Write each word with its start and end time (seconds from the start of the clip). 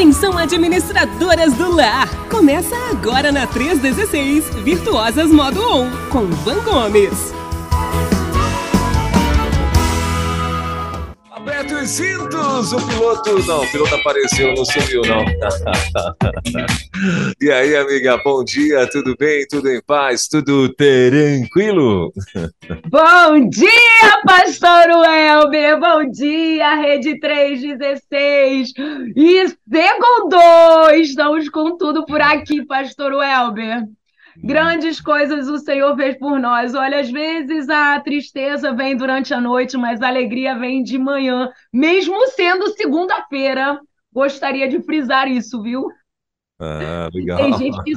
Atenção 0.00 0.38
administradoras 0.38 1.52
do 1.52 1.76
lar! 1.76 2.08
Começa 2.30 2.74
agora 2.90 3.30
na 3.30 3.46
316 3.46 4.48
Virtuosas 4.64 5.30
Modo 5.30 5.60
1 5.60 6.08
com 6.08 6.26
Van 6.26 6.64
Gomes. 6.64 7.39
Os 11.80 11.88
cintos! 11.88 12.72
O 12.72 12.88
piloto. 12.88 13.38
Não, 13.46 13.62
o 13.62 13.70
piloto 13.70 13.94
apareceu, 13.94 14.52
não 14.54 14.64
sumiu, 14.64 15.02
não. 15.02 15.24
e 17.40 17.50
aí, 17.50 17.76
amiga, 17.76 18.18
bom 18.22 18.44
dia, 18.44 18.86
tudo 18.90 19.16
bem? 19.16 19.46
Tudo 19.48 19.70
em 19.70 19.80
paz? 19.82 20.28
Tudo 20.28 20.68
tranquilo? 20.74 22.12
Bom 22.88 23.48
dia, 23.48 24.22
Pastor 24.24 24.88
Welber! 24.88 25.80
Bom 25.80 26.10
dia, 26.10 26.74
Rede 26.74 27.18
316! 27.18 28.72
E 29.16 29.48
segundo! 29.48 30.90
Estamos 30.94 31.48
com 31.48 31.76
tudo 31.76 32.04
por 32.04 32.20
aqui, 32.20 32.64
Pastor 32.64 33.14
Welber. 33.14 33.84
Grandes 34.42 35.00
coisas 35.00 35.48
o 35.48 35.58
Senhor 35.58 35.94
fez 35.96 36.18
por 36.18 36.38
nós. 36.40 36.74
Olha, 36.74 37.00
às 37.00 37.10
vezes 37.10 37.68
a 37.68 38.00
tristeza 38.00 38.72
vem 38.72 38.96
durante 38.96 39.34
a 39.34 39.40
noite, 39.40 39.76
mas 39.76 40.00
a 40.00 40.08
alegria 40.08 40.58
vem 40.58 40.82
de 40.82 40.98
manhã, 40.98 41.50
mesmo 41.72 42.26
sendo 42.28 42.68
segunda-feira. 42.68 43.78
Gostaria 44.12 44.68
de 44.68 44.80
frisar 44.82 45.28
isso, 45.28 45.62
viu? 45.62 45.86
Ah, 46.58 47.08
legal. 47.12 47.38
Tem 47.38 47.52
gente 47.58 47.82
que 47.82 47.92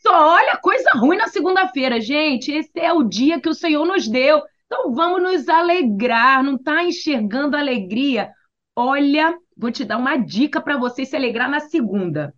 só 0.00 0.34
olha 0.34 0.56
coisa 0.56 0.90
ruim 0.94 1.16
na 1.16 1.28
segunda-feira. 1.28 2.00
Gente, 2.00 2.50
esse 2.50 2.80
é 2.80 2.92
o 2.92 3.02
dia 3.02 3.40
que 3.40 3.48
o 3.48 3.54
Senhor 3.54 3.86
nos 3.86 4.08
deu. 4.08 4.42
Então 4.66 4.92
vamos 4.92 5.22
nos 5.22 5.48
alegrar. 5.48 6.42
Não 6.42 6.56
está 6.56 6.82
enxergando 6.82 7.56
alegria? 7.56 8.30
Olha, 8.74 9.38
vou 9.56 9.70
te 9.70 9.84
dar 9.84 9.98
uma 9.98 10.16
dica 10.16 10.60
para 10.60 10.78
você 10.78 11.04
se 11.04 11.14
alegrar 11.14 11.48
na 11.48 11.60
segunda. 11.60 12.34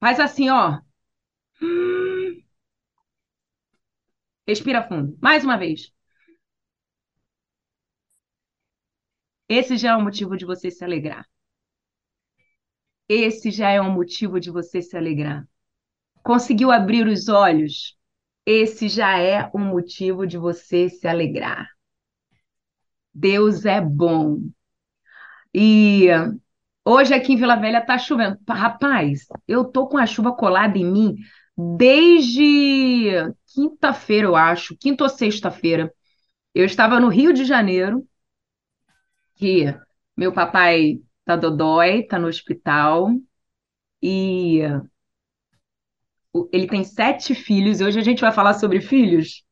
Faz 0.00 0.18
assim, 0.18 0.50
ó. 0.50 0.78
Respira 4.50 4.82
fundo. 4.82 5.16
Mais 5.22 5.44
uma 5.44 5.56
vez. 5.56 5.92
Esse 9.48 9.76
já 9.76 9.90
é 9.90 9.96
um 9.96 10.02
motivo 10.02 10.36
de 10.36 10.44
você 10.44 10.72
se 10.72 10.82
alegrar. 10.82 11.24
Esse 13.08 13.52
já 13.52 13.70
é 13.70 13.80
um 13.80 13.92
motivo 13.92 14.40
de 14.40 14.50
você 14.50 14.82
se 14.82 14.96
alegrar. 14.96 15.46
Conseguiu 16.24 16.72
abrir 16.72 17.06
os 17.06 17.28
olhos? 17.28 17.96
Esse 18.44 18.88
já 18.88 19.18
é 19.18 19.48
um 19.54 19.60
motivo 19.60 20.26
de 20.26 20.36
você 20.36 20.88
se 20.88 21.06
alegrar. 21.06 21.68
Deus 23.14 23.64
é 23.64 23.80
bom. 23.80 24.40
E 25.54 26.08
hoje 26.84 27.14
aqui 27.14 27.34
em 27.34 27.36
Vila 27.36 27.54
Velha 27.54 27.80
tá 27.86 27.96
chovendo. 27.98 28.36
Rapaz, 28.48 29.26
eu 29.46 29.64
tô 29.64 29.86
com 29.86 29.96
a 29.96 30.06
chuva 30.06 30.34
colada 30.34 30.76
em 30.76 30.84
mim 30.84 31.16
desde 31.56 33.32
quinta-feira, 33.54 34.26
eu 34.26 34.36
acho, 34.36 34.76
quinta 34.76 35.04
ou 35.04 35.10
sexta-feira. 35.10 35.92
Eu 36.54 36.64
estava 36.64 37.00
no 37.00 37.08
Rio 37.08 37.32
de 37.32 37.44
Janeiro, 37.44 38.06
que 39.36 39.64
meu 40.16 40.32
papai 40.32 41.00
tá 41.24 41.36
dodói, 41.36 42.02
tá 42.04 42.18
no 42.18 42.28
hospital, 42.28 43.10
e 44.02 44.60
ele 46.52 46.66
tem 46.66 46.84
sete 46.84 47.34
filhos, 47.34 47.80
e 47.80 47.84
hoje 47.84 47.98
a 47.98 48.02
gente 48.02 48.20
vai 48.20 48.32
falar 48.32 48.54
sobre 48.54 48.80
filhos. 48.80 49.44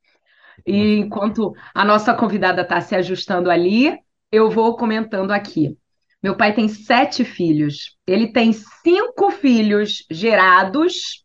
E 0.67 0.97
enquanto 0.99 1.53
a 1.75 1.85
nossa 1.85 2.15
convidada 2.15 2.63
está 2.63 2.81
se 2.81 2.95
ajustando 2.95 3.51
ali, 3.51 3.97
eu 4.31 4.51
vou 4.51 4.77
comentando 4.77 5.31
aqui. 5.31 5.77
Meu 6.23 6.37
pai 6.37 6.55
tem 6.55 6.69
sete 6.69 7.25
filhos. 7.25 7.97
Ele 8.07 8.33
tem 8.33 8.53
cinco 8.53 9.31
filhos 9.31 10.05
gerados 10.11 11.25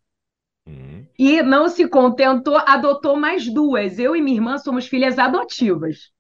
Hum, 0.68 1.08
e 1.18 1.42
não 1.42 1.70
se 1.70 1.88
contentou, 1.88 2.58
adotou 2.58 3.16
mais 3.18 3.46
duas. 3.52 3.98
Eu 4.00 4.16
e 4.16 4.22
minha 4.22 4.38
irmã 4.38 4.58
somos 4.58 4.88
filhas 4.88 5.18
adotivas. 5.20 6.12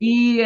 E, 0.00 0.40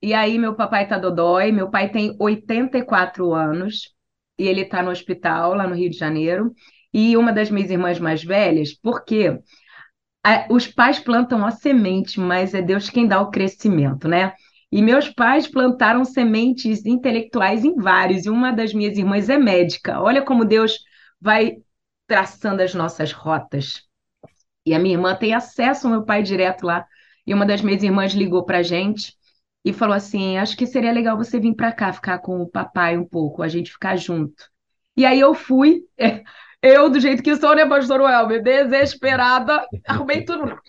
e 0.00 0.14
aí, 0.14 0.38
meu 0.38 0.54
papai 0.54 0.88
tá 0.88 0.98
dodói. 0.98 1.52
Meu 1.52 1.70
pai 1.70 1.90
tem 1.90 2.16
84 2.20 3.32
anos 3.34 3.92
e 4.38 4.46
ele 4.46 4.64
tá 4.64 4.82
no 4.82 4.90
hospital 4.90 5.54
lá 5.54 5.66
no 5.66 5.74
Rio 5.74 5.90
de 5.90 5.96
Janeiro. 5.96 6.52
E 6.92 7.16
uma 7.16 7.32
das 7.32 7.50
minhas 7.50 7.70
irmãs 7.70 7.98
mais 7.98 8.22
velhas, 8.22 8.74
porque 8.74 9.38
a- 10.24 10.46
os 10.50 10.66
pais 10.68 10.98
plantam 11.00 11.44
a 11.46 11.50
semente, 11.50 12.20
mas 12.20 12.54
é 12.54 12.62
Deus 12.62 12.90
quem 12.90 13.06
dá 13.08 13.20
o 13.20 13.30
crescimento, 13.30 14.08
né? 14.08 14.34
E 14.72 14.82
meus 14.82 15.08
pais 15.10 15.46
plantaram 15.48 16.04
sementes 16.04 16.86
intelectuais 16.86 17.64
em 17.64 17.76
vários, 17.76 18.26
e 18.26 18.30
uma 18.30 18.52
das 18.52 18.74
minhas 18.74 18.98
irmãs 18.98 19.28
é 19.28 19.38
médica. 19.38 20.00
Olha 20.00 20.22
como 20.22 20.44
Deus 20.44 20.78
vai 21.20 21.56
traçando 22.12 22.60
as 22.60 22.74
nossas 22.74 23.10
rotas. 23.10 23.88
E 24.66 24.74
a 24.74 24.78
minha 24.78 24.96
irmã 24.96 25.16
tem 25.16 25.32
acesso 25.32 25.86
ao 25.86 25.92
meu 25.94 26.04
pai 26.04 26.22
direto 26.22 26.66
lá. 26.66 26.86
E 27.26 27.32
uma 27.32 27.46
das 27.46 27.62
minhas 27.62 27.82
irmãs 27.82 28.12
ligou 28.12 28.44
pra 28.44 28.62
gente 28.62 29.16
e 29.64 29.72
falou 29.72 29.94
assim: 29.96 30.36
Acho 30.36 30.54
que 30.54 30.66
seria 30.66 30.92
legal 30.92 31.16
você 31.16 31.40
vir 31.40 31.54
pra 31.54 31.72
cá 31.72 31.90
ficar 31.90 32.18
com 32.18 32.42
o 32.42 32.46
papai 32.50 32.98
um 32.98 33.08
pouco, 33.08 33.42
a 33.42 33.48
gente 33.48 33.72
ficar 33.72 33.96
junto. 33.96 34.44
E 34.94 35.06
aí 35.06 35.18
eu 35.18 35.32
fui, 35.32 35.86
eu 36.62 36.90
do 36.90 37.00
jeito 37.00 37.22
que 37.22 37.34
sou, 37.34 37.56
né, 37.56 37.66
pastor 37.66 38.02
Welber, 38.02 38.42
desesperada, 38.42 39.66
arrumei 39.88 40.22
tudo. 40.22 40.60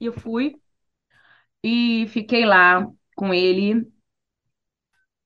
E 0.00 0.06
eu 0.06 0.12
fui 0.12 0.56
e 1.62 2.06
fiquei 2.08 2.44
lá 2.44 2.84
com 3.14 3.32
ele. 3.32 3.86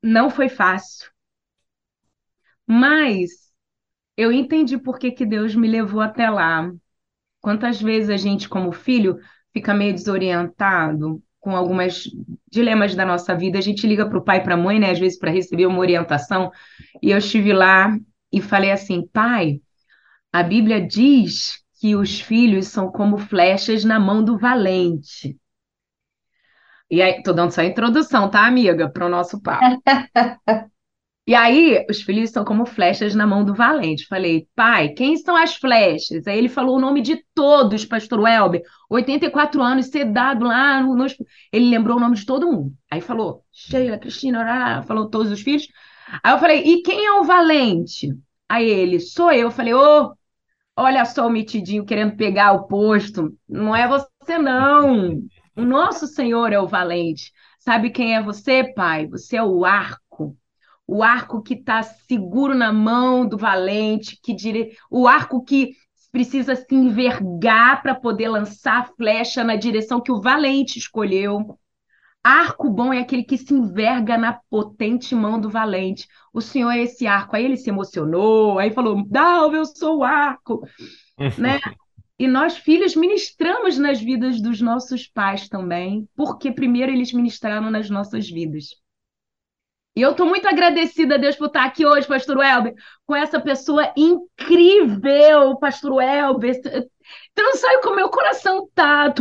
Não 0.03 0.31
foi 0.31 0.49
fácil, 0.49 1.11
mas 2.67 3.52
eu 4.17 4.33
entendi 4.33 4.79
por 4.79 4.99
que 4.99 5.11
que 5.11 5.27
Deus 5.27 5.55
me 5.55 5.69
levou 5.69 6.01
até 6.01 6.29
lá. 6.31 6.71
Quantas 7.41 7.81
vezes 7.81 8.11
a 8.11 8.17
gente, 8.17 8.49
como 8.49 8.73
filho, 8.73 9.19
fica 9.53 9.75
meio 9.75 9.95
desorientado 9.95 11.23
com 11.41 11.57
algumas 11.57 12.05
dilemas 12.51 12.95
da 12.95 13.05
nossa 13.05 13.35
vida, 13.35 13.59
a 13.59 13.63
gente 13.63 13.87
liga 13.87 14.09
para 14.09 14.19
o 14.19 14.23
pai 14.25 14.39
e 14.39 14.43
para 14.43 14.55
a 14.55 14.57
mãe, 14.57 14.79
né, 14.79 14.91
às 14.93 14.99
vezes 15.01 15.19
para 15.19 15.31
receber 15.33 15.67
uma 15.67 15.81
orientação, 15.81 16.53
e 17.03 17.11
eu 17.11 17.19
estive 17.19 17.53
lá 17.53 17.99
e 18.33 18.41
falei 18.41 18.71
assim, 18.71 19.07
pai, 19.09 19.61
a 20.33 20.43
Bíblia 20.43 20.81
diz 20.87 21.63
que 21.81 21.97
os 21.97 22.21
filhos 22.21 22.69
são 22.69 22.93
como 22.93 23.19
flechas 23.19 23.85
na 23.85 24.01
mão 24.01 24.25
do 24.25 24.39
valente. 24.39 25.37
E 26.91 27.01
aí, 27.03 27.23
tô 27.23 27.33
dando 27.33 27.51
só 27.53 27.63
a 27.63 27.65
introdução, 27.65 28.31
tá, 28.31 28.47
amiga, 28.47 28.89
para 28.89 29.07
o 29.07 29.09
nosso 29.09 29.41
papo. 29.41 29.75
E 31.25 31.37
aí, 31.37 31.87
os 31.89 32.03
filhos 32.03 32.31
são 32.31 32.45
como 32.45 32.67
flechas 32.67 33.15
na 33.15 33.25
mão 33.27 33.45
do 33.45 33.55
valente. 33.55 34.07
Falei, 34.09 34.49
pai, 34.57 34.89
quem 34.89 35.17
são 35.17 35.37
as 35.37 35.55
flechas? 35.55 36.27
Aí 36.27 36.37
ele 36.37 36.49
falou 36.49 36.77
o 36.77 36.81
nome 36.81 37.01
de 37.01 37.25
todos, 37.33 37.85
pastor 37.85 38.21
Welber. 38.21 38.63
84 38.91 39.63
anos, 39.63 39.87
sedado 39.87 40.45
lá 40.47 40.83
no, 40.83 40.97
no... 40.97 41.07
Ele 41.53 41.71
lembrou 41.71 41.97
o 41.97 42.01
nome 42.01 42.17
de 42.17 42.27
todo 42.27 42.51
mundo. 42.51 42.75
Aí 42.91 43.01
falou, 43.01 43.45
Sheila, 43.53 43.99
Cristina, 43.99 44.41
orá, 44.41 44.83
falou 44.83 45.09
todos 45.09 45.31
os 45.31 45.41
filhos. 45.41 45.69
Aí 46.25 46.33
eu 46.33 46.39
falei, 46.39 46.63
e 46.65 46.83
quem 46.83 47.07
é 47.07 47.13
o 47.13 47.25
valente? 47.25 48.09
Aí 48.49 48.69
ele, 48.69 48.99
sou 48.99 49.31
eu. 49.31 49.43
Eu 49.43 49.51
falei, 49.53 49.75
ô, 49.75 50.13
olha 50.77 51.05
só 51.05 51.27
o 51.27 51.31
metidinho 51.31 51.85
querendo 51.85 52.17
pegar 52.17 52.53
o 52.53 52.67
posto. 52.67 53.37
Não 53.49 53.75
é 53.77 53.87
você, 53.89 54.39
não. 54.39 55.23
O 55.57 55.63
nosso 55.63 56.07
Senhor 56.09 56.53
é 56.53 56.59
o 56.61 56.67
valente. 56.67 57.33
Sabe 57.61 57.91
quem 57.91 58.17
é 58.17 58.23
você, 58.23 58.65
pai? 58.75 59.07
Você 59.07 59.37
é 59.37 59.43
o 59.43 59.65
arco 59.65 60.02
o 60.93 61.03
arco 61.03 61.41
que 61.41 61.55
está 61.55 61.83
seguro 61.83 62.55
na 62.55 62.71
mão 62.71 63.27
do 63.27 63.39
valente, 63.39 64.19
que 64.23 64.35
dire... 64.35 64.77
o 64.91 65.09
arco 65.09 65.43
que 65.43 65.71
precisa 66.13 66.55
se 66.55 66.75
envergar 66.75 67.81
para 67.81 67.95
poder 67.95 68.29
lançar 68.29 68.83
a 68.83 68.85
flecha 68.85 69.43
na 69.43 69.57
direção 69.57 70.03
que 70.03 70.13
o 70.13 70.21
valente 70.21 70.79
escolheu. 70.79 71.59
Arco 72.23 72.69
bom 72.69 72.93
é 72.93 72.99
aquele 73.01 73.25
que 73.25 73.39
se 73.39 73.55
enverga 73.55 74.19
na 74.19 74.39
potente 74.51 75.15
mão 75.15 75.41
do 75.41 75.49
valente. 75.49 76.07
O 76.31 76.43
Senhor 76.43 76.71
é 76.71 76.83
esse 76.83 77.07
arco. 77.07 77.35
Aí 77.37 77.47
ele 77.47 77.57
se 77.57 77.71
emocionou, 77.71 78.59
aí 78.59 78.71
falou: 78.71 79.03
Não, 79.11 79.51
eu 79.55 79.65
sou 79.65 80.01
o 80.01 80.05
arco, 80.05 80.61
né? 81.39 81.59
E 82.19 82.29
nós, 82.29 82.59
filhos, 82.59 82.95
ministramos 82.95 83.79
nas 83.79 83.99
vidas 83.99 84.43
dos 84.43 84.61
nossos 84.61 85.09
pais 85.09 85.49
também, 85.49 86.07
porque 86.15 86.53
primeiro 86.53 86.93
eles 86.93 87.15
ministraram 87.15 87.71
nas 87.71 87.89
nossas 87.89 88.29
vidas. 88.29 88.82
E 89.95 90.01
eu 90.01 90.13
estou 90.13 90.27
muito 90.27 90.49
agradecida 90.49 91.17
a 91.17 91.19
Deus 91.19 91.37
por 91.37 91.47
estar 91.47 91.65
aqui 91.65 91.85
hoje, 91.85 92.07
Pastor 92.09 92.39
Welber, 92.39 92.75
com 93.05 93.15
essa 93.15 93.39
pessoa 93.39 93.93
incrível, 93.95 95.59
Pastor 95.59 95.93
Welber. 95.93 96.61
Tu 97.35 97.43
não 97.43 97.55
sabe 97.57 97.83
como 97.83 97.97
meu 97.97 98.09
coração 98.09 98.69
tá. 98.75 99.13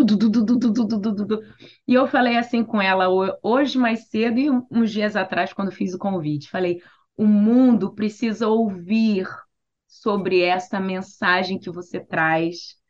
E 1.87 1.93
eu 1.93 2.07
falei 2.07 2.37
assim 2.37 2.63
com 2.63 2.81
ela 2.81 3.07
hoje 3.43 3.77
mais 3.77 4.07
cedo 4.09 4.39
e 4.39 4.49
uns 4.71 4.91
dias 4.91 5.17
atrás, 5.17 5.51
quando 5.51 5.71
fiz 5.71 5.93
o 5.93 5.99
convite. 5.99 6.49
Falei: 6.49 6.81
o 7.17 7.25
mundo 7.25 7.93
precisa 7.93 8.47
ouvir 8.47 9.27
sobre 9.87 10.41
essa 10.41 10.79
mensagem 10.79 11.59
que 11.59 11.69
você 11.69 11.99
traz. 11.99 12.80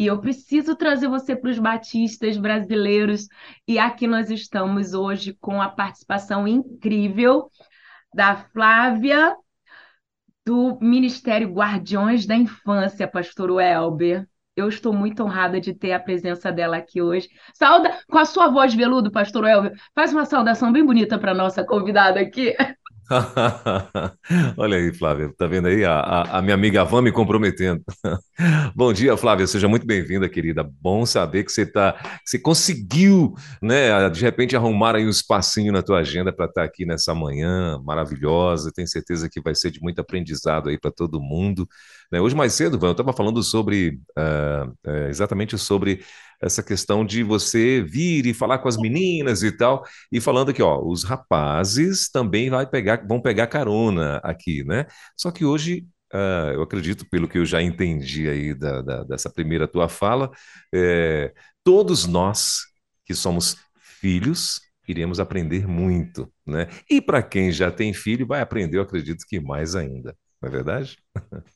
E 0.00 0.06
eu 0.06 0.18
preciso 0.18 0.74
trazer 0.74 1.08
você 1.08 1.36
para 1.36 1.50
os 1.50 1.58
batistas 1.58 2.38
brasileiros. 2.38 3.28
E 3.68 3.78
aqui 3.78 4.06
nós 4.06 4.30
estamos 4.30 4.94
hoje 4.94 5.36
com 5.38 5.60
a 5.60 5.68
participação 5.68 6.48
incrível 6.48 7.50
da 8.14 8.34
Flávia 8.34 9.36
do 10.42 10.78
Ministério 10.80 11.52
Guardiões 11.52 12.24
da 12.24 12.34
Infância, 12.34 13.06
pastor 13.06 13.50
Welber. 13.50 14.26
Eu 14.56 14.70
estou 14.70 14.90
muito 14.90 15.22
honrada 15.22 15.60
de 15.60 15.74
ter 15.74 15.92
a 15.92 16.00
presença 16.00 16.50
dela 16.50 16.78
aqui 16.78 17.02
hoje. 17.02 17.28
Sauda 17.52 18.00
com 18.08 18.16
a 18.16 18.24
sua 18.24 18.48
voz 18.48 18.72
veludo, 18.72 19.12
pastor 19.12 19.44
Welber. 19.44 19.78
Faz 19.94 20.14
uma 20.14 20.24
saudação 20.24 20.72
bem 20.72 20.82
bonita 20.82 21.18
para 21.18 21.34
nossa 21.34 21.62
convidada 21.62 22.18
aqui. 22.20 22.56
Olha 24.56 24.76
aí, 24.76 24.92
Flávia, 24.94 25.32
tá 25.36 25.46
vendo 25.46 25.66
aí 25.66 25.84
a, 25.84 25.98
a, 25.98 26.38
a 26.38 26.42
minha 26.42 26.54
amiga 26.54 26.84
Van 26.84 27.02
me 27.02 27.10
comprometendo. 27.10 27.82
Bom 28.74 28.92
dia, 28.92 29.16
Flávia, 29.16 29.46
seja 29.46 29.66
muito 29.66 29.84
bem-vinda, 29.84 30.28
querida. 30.28 30.62
Bom 30.80 31.04
saber 31.04 31.44
que 31.44 31.50
você 31.50 31.66
tá, 31.66 31.92
que 31.92 32.30
você 32.30 32.38
conseguiu, 32.38 33.34
né, 33.60 34.08
de 34.10 34.22
repente 34.22 34.56
arrumar 34.56 34.94
aí 34.94 35.04
um 35.04 35.10
espacinho 35.10 35.72
na 35.72 35.82
tua 35.82 35.98
agenda 35.98 36.32
para 36.32 36.46
estar 36.46 36.60
tá 36.60 36.66
aqui 36.66 36.86
nessa 36.86 37.12
manhã 37.12 37.80
maravilhosa. 37.84 38.70
Tenho 38.72 38.86
certeza 38.86 39.28
que 39.28 39.40
vai 39.40 39.56
ser 39.56 39.72
de 39.72 39.80
muito 39.80 40.00
aprendizado 40.00 40.68
aí 40.68 40.78
para 40.78 40.92
todo 40.92 41.20
mundo. 41.20 41.68
Né? 42.12 42.20
Hoje 42.20 42.36
mais 42.36 42.52
cedo, 42.52 42.78
Van, 42.78 42.88
eu 42.88 42.92
estava 42.92 43.12
falando 43.12 43.42
sobre 43.42 43.98
uh, 44.16 44.70
uh, 44.86 45.08
exatamente 45.08 45.58
sobre 45.58 46.00
essa 46.40 46.62
questão 46.62 47.04
de 47.04 47.22
você 47.22 47.82
vir 47.82 48.26
e 48.26 48.34
falar 48.34 48.58
com 48.58 48.68
as 48.68 48.76
meninas 48.76 49.42
e 49.42 49.52
tal, 49.52 49.84
e 50.10 50.20
falando 50.20 50.50
aqui, 50.50 50.62
ó, 50.62 50.80
os 50.82 51.04
rapazes 51.04 52.10
também 52.10 52.50
vai 52.50 52.66
pegar, 52.66 53.06
vão 53.06 53.20
pegar 53.20 53.46
carona 53.46 54.16
aqui, 54.24 54.64
né? 54.64 54.86
Só 55.16 55.30
que 55.30 55.44
hoje 55.44 55.86
Uh, 56.12 56.50
eu 56.54 56.62
acredito, 56.62 57.08
pelo 57.08 57.28
que 57.28 57.38
eu 57.38 57.46
já 57.46 57.62
entendi 57.62 58.28
aí 58.28 58.52
da, 58.52 58.82
da, 58.82 59.04
dessa 59.04 59.30
primeira 59.30 59.68
tua 59.68 59.88
fala, 59.88 60.28
é, 60.74 61.32
todos 61.62 62.04
nós 62.04 62.62
que 63.06 63.14
somos 63.14 63.56
filhos 63.80 64.60
iremos 64.88 65.20
aprender 65.20 65.66
muito, 65.68 66.32
né? 66.44 66.66
E 66.90 67.00
para 67.00 67.22
quem 67.22 67.52
já 67.52 67.70
tem 67.70 67.94
filho, 67.94 68.26
vai 68.26 68.40
aprender, 68.40 68.78
eu 68.78 68.82
acredito 68.82 69.24
que 69.28 69.38
mais 69.40 69.76
ainda, 69.76 70.16
não 70.42 70.48
é 70.48 70.52
verdade? 70.52 70.98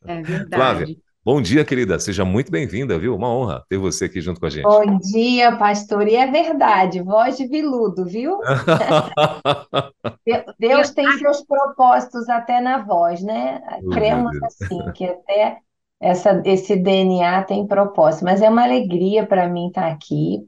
É 0.06 0.22
verdade. 0.22 0.54
Flávia, 0.54 0.96
Bom 1.24 1.40
dia, 1.40 1.64
querida. 1.64 1.98
Seja 1.98 2.22
muito 2.22 2.52
bem-vinda, 2.52 2.98
viu? 2.98 3.16
Uma 3.16 3.34
honra 3.34 3.64
ter 3.66 3.78
você 3.78 4.04
aqui 4.04 4.20
junto 4.20 4.38
com 4.38 4.44
a 4.44 4.50
gente. 4.50 4.64
Bom 4.64 4.98
dia, 4.98 5.56
pastor. 5.56 6.06
E 6.06 6.14
é 6.14 6.26
verdade, 6.26 7.00
voz 7.00 7.38
de 7.38 7.46
viludo, 7.46 8.04
viu? 8.04 8.38
Deus 10.60 10.90
tem 10.90 11.10
seus 11.12 11.42
propósitos 11.46 12.28
até 12.28 12.60
na 12.60 12.82
voz, 12.82 13.22
né? 13.22 13.62
Cremos 13.90 14.36
assim, 14.42 14.92
que 14.92 15.06
até 15.06 15.60
essa, 15.98 16.42
esse 16.44 16.76
DNA 16.76 17.42
tem 17.44 17.66
propósito. 17.66 18.26
Mas 18.26 18.42
é 18.42 18.50
uma 18.50 18.64
alegria 18.64 19.26
para 19.26 19.48
mim 19.48 19.68
estar 19.68 19.90
aqui. 19.90 20.46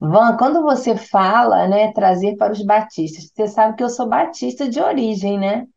Van, 0.00 0.36
quando 0.36 0.60
você 0.60 0.96
fala, 0.96 1.68
né, 1.68 1.92
trazer 1.92 2.34
para 2.34 2.52
os 2.52 2.64
batistas, 2.64 3.30
você 3.32 3.46
sabe 3.46 3.76
que 3.76 3.84
eu 3.84 3.88
sou 3.88 4.08
batista 4.08 4.68
de 4.68 4.80
origem, 4.80 5.38
né? 5.38 5.68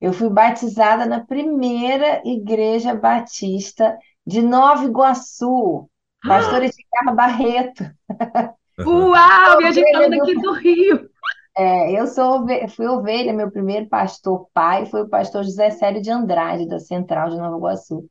Eu 0.00 0.12
fui 0.12 0.30
batizada 0.30 1.06
na 1.06 1.24
primeira 1.24 2.22
igreja 2.24 2.94
batista 2.94 3.98
de 4.24 4.40
Nova 4.40 4.84
Iguaçu, 4.84 5.88
pastora 6.26 6.66
Edgar 6.66 7.14
Barreto. 7.14 7.84
Uau, 8.86 9.58
minha 9.58 9.72
gente 9.72 9.90
falando 9.90 10.22
aqui 10.22 10.34
do 10.34 10.52
Rio. 10.52 11.10
É, 11.56 11.90
eu 12.00 12.06
sou, 12.06 12.46
fui 12.68 12.86
ovelha, 12.86 13.32
meu 13.32 13.50
primeiro 13.50 13.88
pastor 13.88 14.48
pai 14.54 14.86
foi 14.86 15.02
o 15.02 15.08
pastor 15.08 15.42
José 15.42 15.70
Célio 15.70 16.00
de 16.00 16.08
Andrade, 16.08 16.68
da 16.68 16.78
Central 16.78 17.30
de 17.30 17.36
Nova 17.36 17.56
Iguaçu, 17.56 18.08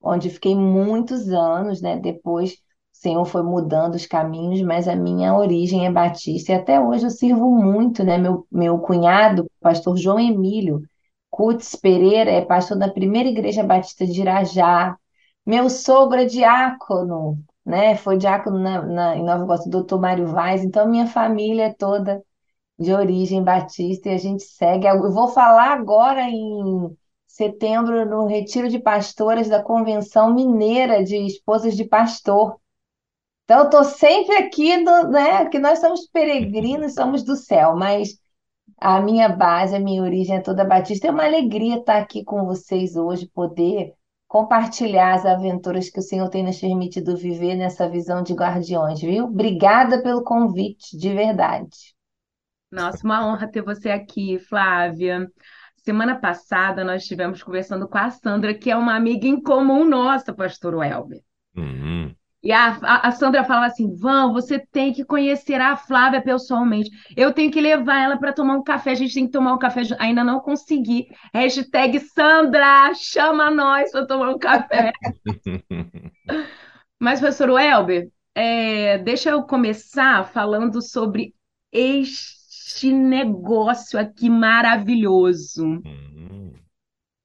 onde 0.00 0.30
fiquei 0.30 0.54
muitos 0.54 1.28
anos, 1.28 1.82
né? 1.82 1.98
Depois 1.98 2.52
o 2.52 2.56
Senhor 2.92 3.26
foi 3.26 3.42
mudando 3.42 3.96
os 3.96 4.06
caminhos, 4.06 4.62
mas 4.62 4.88
a 4.88 4.96
minha 4.96 5.34
origem 5.34 5.84
é 5.86 5.92
batista 5.92 6.52
e 6.52 6.54
até 6.54 6.80
hoje 6.80 7.04
eu 7.04 7.10
sirvo 7.10 7.50
muito, 7.50 8.02
né? 8.02 8.16
Meu, 8.16 8.46
meu 8.50 8.78
cunhado, 8.78 9.46
pastor 9.60 9.98
João 9.98 10.18
Emílio, 10.18 10.82
Cutes 11.40 11.74
Pereira 11.74 12.30
é 12.30 12.44
pastor 12.44 12.76
da 12.76 12.90
primeira 12.90 13.26
igreja 13.30 13.64
batista 13.64 14.06
de 14.06 14.20
Irajá. 14.20 14.94
Meu 15.46 15.70
sogro 15.70 16.20
é 16.20 16.26
diácono, 16.26 17.42
né? 17.64 17.96
Foi 17.96 18.18
diácono 18.18 18.58
na, 18.58 18.82
na, 18.82 19.16
em 19.16 19.24
Nova 19.24 19.44
Iguaçu, 19.44 19.70
doutor 19.70 19.98
Mário 19.98 20.26
Vaz. 20.26 20.62
Então, 20.62 20.86
minha 20.86 21.06
família 21.06 21.68
é 21.68 21.72
toda 21.72 22.22
de 22.78 22.92
origem 22.92 23.42
batista 23.42 24.10
e 24.10 24.12
a 24.12 24.18
gente 24.18 24.42
segue. 24.42 24.86
Eu 24.86 25.10
vou 25.10 25.28
falar 25.28 25.72
agora 25.72 26.28
em 26.28 26.94
setembro 27.26 28.04
no 28.04 28.26
Retiro 28.26 28.68
de 28.68 28.78
Pastoras 28.78 29.48
da 29.48 29.62
Convenção 29.62 30.34
Mineira 30.34 31.02
de 31.02 31.16
Esposas 31.16 31.74
de 31.74 31.86
Pastor. 31.86 32.60
Então, 33.44 33.60
eu 33.60 33.64
estou 33.64 33.84
sempre 33.84 34.36
aqui, 34.36 34.76
no, 34.76 35.08
né? 35.08 35.46
Que 35.46 35.58
nós 35.58 35.78
somos 35.78 36.06
peregrinos, 36.06 36.92
somos 36.92 37.22
do 37.24 37.34
céu, 37.34 37.74
mas 37.74 38.18
a 38.80 39.00
minha 39.00 39.28
base, 39.28 39.76
a 39.76 39.80
minha 39.80 40.02
origem 40.02 40.36
é 40.36 40.40
toda 40.40 40.64
batista. 40.64 41.06
É 41.06 41.10
uma 41.10 41.26
alegria 41.26 41.78
estar 41.78 41.98
aqui 41.98 42.24
com 42.24 42.46
vocês 42.46 42.96
hoje, 42.96 43.28
poder 43.28 43.92
compartilhar 44.26 45.14
as 45.14 45.26
aventuras 45.26 45.90
que 45.90 45.98
o 45.98 46.02
Senhor 46.02 46.28
tem 46.30 46.42
nos 46.42 46.58
permitido 46.58 47.16
viver 47.16 47.56
nessa 47.56 47.88
visão 47.88 48.22
de 48.22 48.32
guardiões, 48.32 49.00
viu? 49.00 49.24
Obrigada 49.24 50.02
pelo 50.02 50.22
convite, 50.22 50.96
de 50.96 51.12
verdade. 51.12 51.94
Nossa, 52.70 53.04
uma 53.04 53.26
honra 53.26 53.50
ter 53.50 53.62
você 53.62 53.90
aqui, 53.90 54.38
Flávia. 54.38 55.28
Semana 55.76 56.14
passada 56.18 56.84
nós 56.84 57.02
estivemos 57.02 57.42
conversando 57.42 57.88
com 57.88 57.98
a 57.98 58.10
Sandra, 58.10 58.54
que 58.54 58.70
é 58.70 58.76
uma 58.76 58.94
amiga 58.94 59.26
em 59.26 59.42
comum 59.42 59.84
nossa, 59.84 60.32
pastor 60.32 60.74
Welber. 60.76 61.20
Uhum. 61.56 62.14
E 62.42 62.52
a, 62.52 62.78
a, 62.82 63.08
a 63.08 63.10
Sandra 63.12 63.44
falava 63.44 63.66
assim: 63.66 63.94
Vão, 63.94 64.32
você 64.32 64.58
tem 64.58 64.92
que 64.92 65.04
conhecer 65.04 65.60
a 65.60 65.76
Flávia 65.76 66.22
pessoalmente. 66.22 66.90
Eu 67.16 67.32
tenho 67.32 67.50
que 67.50 67.60
levar 67.60 68.02
ela 68.02 68.16
para 68.16 68.32
tomar 68.32 68.56
um 68.56 68.62
café. 68.62 68.92
A 68.92 68.94
gente 68.94 69.14
tem 69.14 69.26
que 69.26 69.32
tomar 69.32 69.52
um 69.52 69.58
café. 69.58 69.82
Ainda 69.98 70.24
não 70.24 70.40
consegui. 70.40 71.08
Hashtag 71.34 72.00
Sandra, 72.00 72.94
chama 72.94 73.50
nós 73.50 73.92
para 73.92 74.06
tomar 74.06 74.30
um 74.30 74.38
café. 74.38 74.92
Mas, 76.98 77.20
professor 77.20 77.50
Welber, 77.50 78.10
é, 78.34 78.98
deixa 78.98 79.30
eu 79.30 79.42
começar 79.42 80.24
falando 80.24 80.80
sobre 80.82 81.34
este 81.72 82.92
negócio 82.92 83.98
aqui 83.98 84.30
maravilhoso. 84.30 85.64
Uhum 85.64 86.52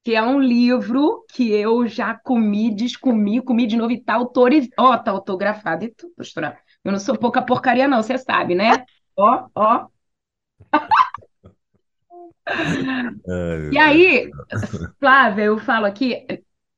que 0.06 0.14
é 0.14 0.22
um 0.22 0.40
livro 0.40 1.26
que 1.34 1.52
eu 1.52 1.88
já 1.88 2.14
comi, 2.14 2.72
descomi, 2.72 3.42
comi 3.42 3.66
de 3.66 3.76
novo 3.76 3.92
e 3.92 4.00
tá 4.00 4.14
autorizado. 4.14 4.72
Ó, 4.78 4.94
oh, 4.94 4.98
tá 5.00 5.10
autografado 5.10 5.84
e 5.84 5.90
tudo, 5.90 6.14
pastora. 6.16 6.60
Eu 6.84 6.92
não 6.92 7.00
sou 7.00 7.18
pouca 7.18 7.42
porcaria, 7.42 7.88
não, 7.88 8.04
você 8.04 8.16
sabe, 8.20 8.54
né? 8.54 8.86
Ó, 9.18 9.48
ó. 9.56 9.88
E 13.72 13.78
aí, 13.80 14.30
Flávia, 15.00 15.46
eu 15.46 15.58
falo 15.58 15.88
aqui, 15.88 16.28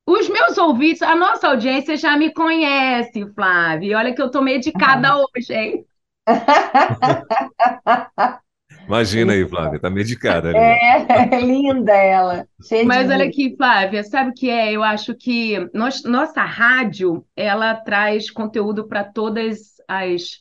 os 0.06 0.30
meus 0.30 0.58
ouvintes, 0.58 1.02
a 1.02 1.16
nossa 1.16 1.50
audiência 1.50 1.98
já 1.98 2.16
me 2.16 2.32
conhece, 2.32 3.26
Flávia. 3.34 3.88
E 3.88 3.96
olha 3.96 4.16
que 4.16 4.22
eu 4.22 4.32
tô 4.32 4.40
medicada 4.40 5.18
hoje, 5.18 5.54
hein? 5.54 5.86
Imagina 8.88 9.34
aí, 9.34 9.48
Flávia, 9.48 9.80
tá 9.80 9.90
medicada 9.90 10.50
ali. 10.50 10.58
É, 10.58 11.40
linda 11.44 11.94
ela. 11.94 12.48
Mas 12.86 13.10
olha 13.10 13.26
aqui, 13.26 13.56
Flávia, 13.56 14.04
sabe 14.04 14.32
o 14.32 14.34
que 14.34 14.50
é? 14.50 14.72
Eu 14.72 14.82
acho 14.82 15.14
que 15.14 15.70
nós, 15.74 16.04
nossa 16.04 16.42
rádio, 16.42 17.26
ela 17.36 17.76
traz 17.76 18.32
conteúdo 18.32 18.88
para 18.88 19.04
todas 19.04 19.76
as, 19.88 20.40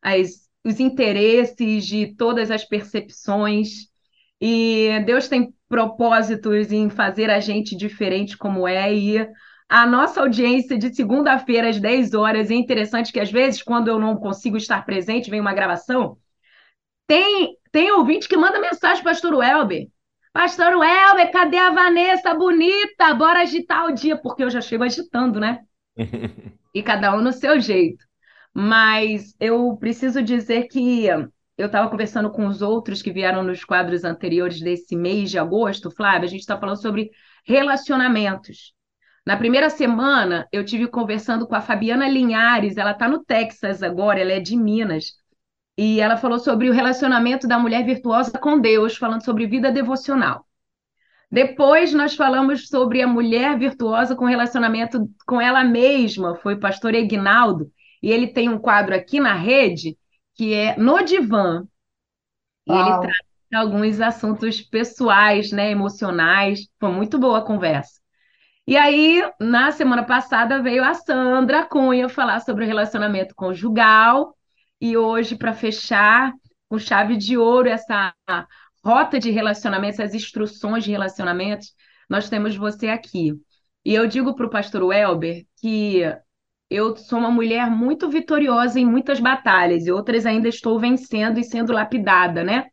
as 0.00 0.48
os 0.64 0.80
interesses 0.80 1.86
de 1.86 2.14
todas 2.14 2.50
as 2.50 2.64
percepções. 2.64 3.88
E 4.40 4.90
Deus 5.04 5.28
tem 5.28 5.52
propósitos 5.68 6.70
em 6.70 6.88
fazer 6.88 7.30
a 7.30 7.40
gente 7.40 7.76
diferente 7.76 8.36
como 8.36 8.66
é 8.66 8.94
e 8.94 9.28
a 9.68 9.86
nossa 9.86 10.20
audiência 10.20 10.78
de 10.78 10.94
segunda-feira 10.94 11.68
às 11.68 11.78
10 11.78 12.14
horas 12.14 12.50
é 12.50 12.54
interessante 12.54 13.12
que 13.12 13.20
às 13.20 13.30
vezes 13.30 13.62
quando 13.62 13.88
eu 13.88 13.98
não 13.98 14.16
consigo 14.16 14.56
estar 14.56 14.82
presente, 14.86 15.28
vem 15.28 15.40
uma 15.40 15.52
gravação, 15.52 16.16
tem, 17.08 17.56
tem 17.72 17.90
ouvinte 17.90 18.28
que 18.28 18.36
manda 18.36 18.60
mensagem, 18.60 19.02
pastor 19.02 19.34
Welber. 19.34 19.88
Pastor 20.30 20.76
Welber, 20.76 21.32
cadê 21.32 21.56
a 21.56 21.70
Vanessa 21.70 22.34
bonita? 22.34 23.14
Bora 23.14 23.40
agitar 23.40 23.86
o 23.86 23.92
dia, 23.92 24.16
porque 24.16 24.44
eu 24.44 24.50
já 24.50 24.60
chego 24.60 24.84
agitando, 24.84 25.40
né? 25.40 25.60
e 26.72 26.82
cada 26.82 27.16
um 27.16 27.22
no 27.22 27.32
seu 27.32 27.58
jeito. 27.58 28.04
Mas 28.52 29.34
eu 29.40 29.74
preciso 29.78 30.22
dizer 30.22 30.68
que 30.68 31.06
eu 31.06 31.66
estava 31.66 31.88
conversando 31.88 32.30
com 32.30 32.46
os 32.46 32.60
outros 32.60 33.00
que 33.00 33.10
vieram 33.10 33.42
nos 33.42 33.64
quadros 33.64 34.04
anteriores 34.04 34.60
desse 34.60 34.94
mês 34.94 35.30
de 35.30 35.38
agosto, 35.38 35.90
Flávia, 35.90 36.26
a 36.26 36.30
gente 36.30 36.40
está 36.40 36.58
falando 36.58 36.80
sobre 36.80 37.10
relacionamentos. 37.44 38.74
Na 39.26 39.36
primeira 39.36 39.70
semana, 39.70 40.46
eu 40.52 40.64
tive 40.64 40.86
conversando 40.88 41.46
com 41.46 41.54
a 41.54 41.60
Fabiana 41.60 42.06
Linhares, 42.06 42.76
ela 42.76 42.92
está 42.92 43.08
no 43.08 43.24
Texas 43.24 43.82
agora, 43.82 44.20
ela 44.20 44.32
é 44.32 44.40
de 44.40 44.56
Minas 44.56 45.17
e 45.78 46.00
ela 46.00 46.16
falou 46.16 46.40
sobre 46.40 46.68
o 46.68 46.72
relacionamento 46.72 47.46
da 47.46 47.56
mulher 47.56 47.84
virtuosa 47.84 48.36
com 48.36 48.58
Deus, 48.58 48.96
falando 48.96 49.24
sobre 49.24 49.46
vida 49.46 49.70
devocional. 49.70 50.44
Depois 51.30 51.94
nós 51.94 52.16
falamos 52.16 52.68
sobre 52.68 53.00
a 53.00 53.06
mulher 53.06 53.56
virtuosa 53.56 54.16
com 54.16 54.24
relacionamento 54.24 55.08
com 55.24 55.40
ela 55.40 55.62
mesma, 55.62 56.34
foi 56.34 56.54
o 56.54 56.60
pastor 56.60 56.94
Egnaldo, 56.94 57.70
e 58.02 58.10
ele 58.10 58.26
tem 58.26 58.48
um 58.48 58.58
quadro 58.58 58.92
aqui 58.92 59.20
na 59.20 59.34
rede 59.34 59.96
que 60.34 60.52
é 60.52 60.76
No 60.76 61.00
Divã. 61.04 61.64
E 62.66 62.72
ele, 62.72 63.12
tra 63.48 63.60
alguns 63.60 64.00
assuntos 64.00 64.60
pessoais, 64.60 65.52
né, 65.52 65.70
emocionais. 65.70 66.68
Foi 66.78 66.90
muito 66.90 67.18
boa 67.18 67.38
a 67.38 67.42
conversa. 67.42 68.00
E 68.66 68.76
aí, 68.76 69.22
na 69.40 69.72
semana 69.72 70.04
passada, 70.04 70.62
veio 70.62 70.84
a 70.84 70.94
Sandra 70.94 71.64
Cunha 71.64 72.08
falar 72.08 72.40
sobre 72.40 72.64
o 72.64 72.66
relacionamento 72.66 73.34
conjugal. 73.34 74.37
E 74.80 74.96
hoje, 74.96 75.36
para 75.36 75.52
fechar 75.52 76.32
com 76.68 76.78
chave 76.78 77.16
de 77.16 77.36
ouro 77.36 77.68
essa 77.68 78.14
rota 78.84 79.18
de 79.18 79.30
relacionamentos, 79.30 80.00
as 80.00 80.14
instruções 80.14 80.84
de 80.84 80.90
relacionamentos, 80.90 81.74
nós 82.08 82.28
temos 82.28 82.56
você 82.56 82.88
aqui. 82.88 83.34
E 83.84 83.94
eu 83.94 84.06
digo 84.06 84.34
para 84.34 84.46
o 84.46 84.50
pastor 84.50 84.82
Welber 84.82 85.44
que 85.60 86.02
eu 86.70 86.96
sou 86.96 87.18
uma 87.18 87.30
mulher 87.30 87.70
muito 87.70 88.08
vitoriosa 88.08 88.78
em 88.78 88.86
muitas 88.86 89.18
batalhas, 89.18 89.86
e 89.86 89.92
outras 89.92 90.26
ainda 90.26 90.48
estou 90.48 90.78
vencendo 90.78 91.38
e 91.38 91.44
sendo 91.44 91.72
lapidada, 91.72 92.44
né? 92.44 92.66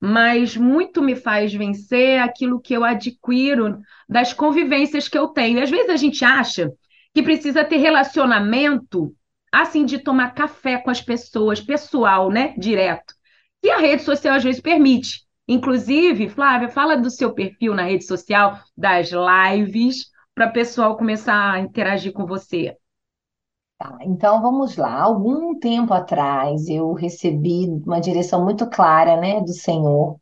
Mas 0.00 0.56
muito 0.56 1.02
me 1.02 1.14
faz 1.14 1.52
vencer 1.52 2.20
aquilo 2.20 2.60
que 2.60 2.74
eu 2.74 2.84
adquiro 2.84 3.78
das 4.08 4.32
convivências 4.32 5.08
que 5.08 5.18
eu 5.18 5.28
tenho. 5.28 5.58
E 5.58 5.62
às 5.62 5.70
vezes 5.70 5.90
a 5.90 5.96
gente 5.96 6.24
acha 6.24 6.70
que 7.14 7.22
precisa 7.22 7.64
ter 7.64 7.76
relacionamento 7.76 9.14
assim 9.52 9.84
de 9.84 9.98
tomar 9.98 10.34
café 10.34 10.78
com 10.78 10.90
as 10.90 11.00
pessoas, 11.00 11.60
pessoal, 11.60 12.30
né? 12.30 12.54
Direto. 12.58 13.14
E 13.62 13.70
a 13.70 13.78
rede 13.78 14.02
social 14.02 14.34
às 14.34 14.44
vezes 14.44 14.60
permite. 14.60 15.26
Inclusive, 15.48 16.28
Flávia, 16.28 16.68
fala 16.68 16.96
do 16.96 17.10
seu 17.10 17.32
perfil 17.32 17.74
na 17.74 17.84
rede 17.84 18.04
social, 18.04 18.58
das 18.76 19.10
lives, 19.10 20.10
para 20.34 20.48
o 20.48 20.52
pessoal 20.52 20.96
começar 20.96 21.52
a 21.52 21.60
interagir 21.60 22.12
com 22.12 22.26
você. 22.26 22.76
Tá, 23.78 23.98
então 24.02 24.40
vamos 24.40 24.76
lá. 24.76 25.02
Algum 25.02 25.58
tempo 25.58 25.92
atrás 25.92 26.68
eu 26.68 26.92
recebi 26.94 27.66
uma 27.86 28.00
direção 28.00 28.42
muito 28.42 28.68
clara, 28.68 29.16
né, 29.20 29.40
do 29.40 29.52
Senhor, 29.52 30.18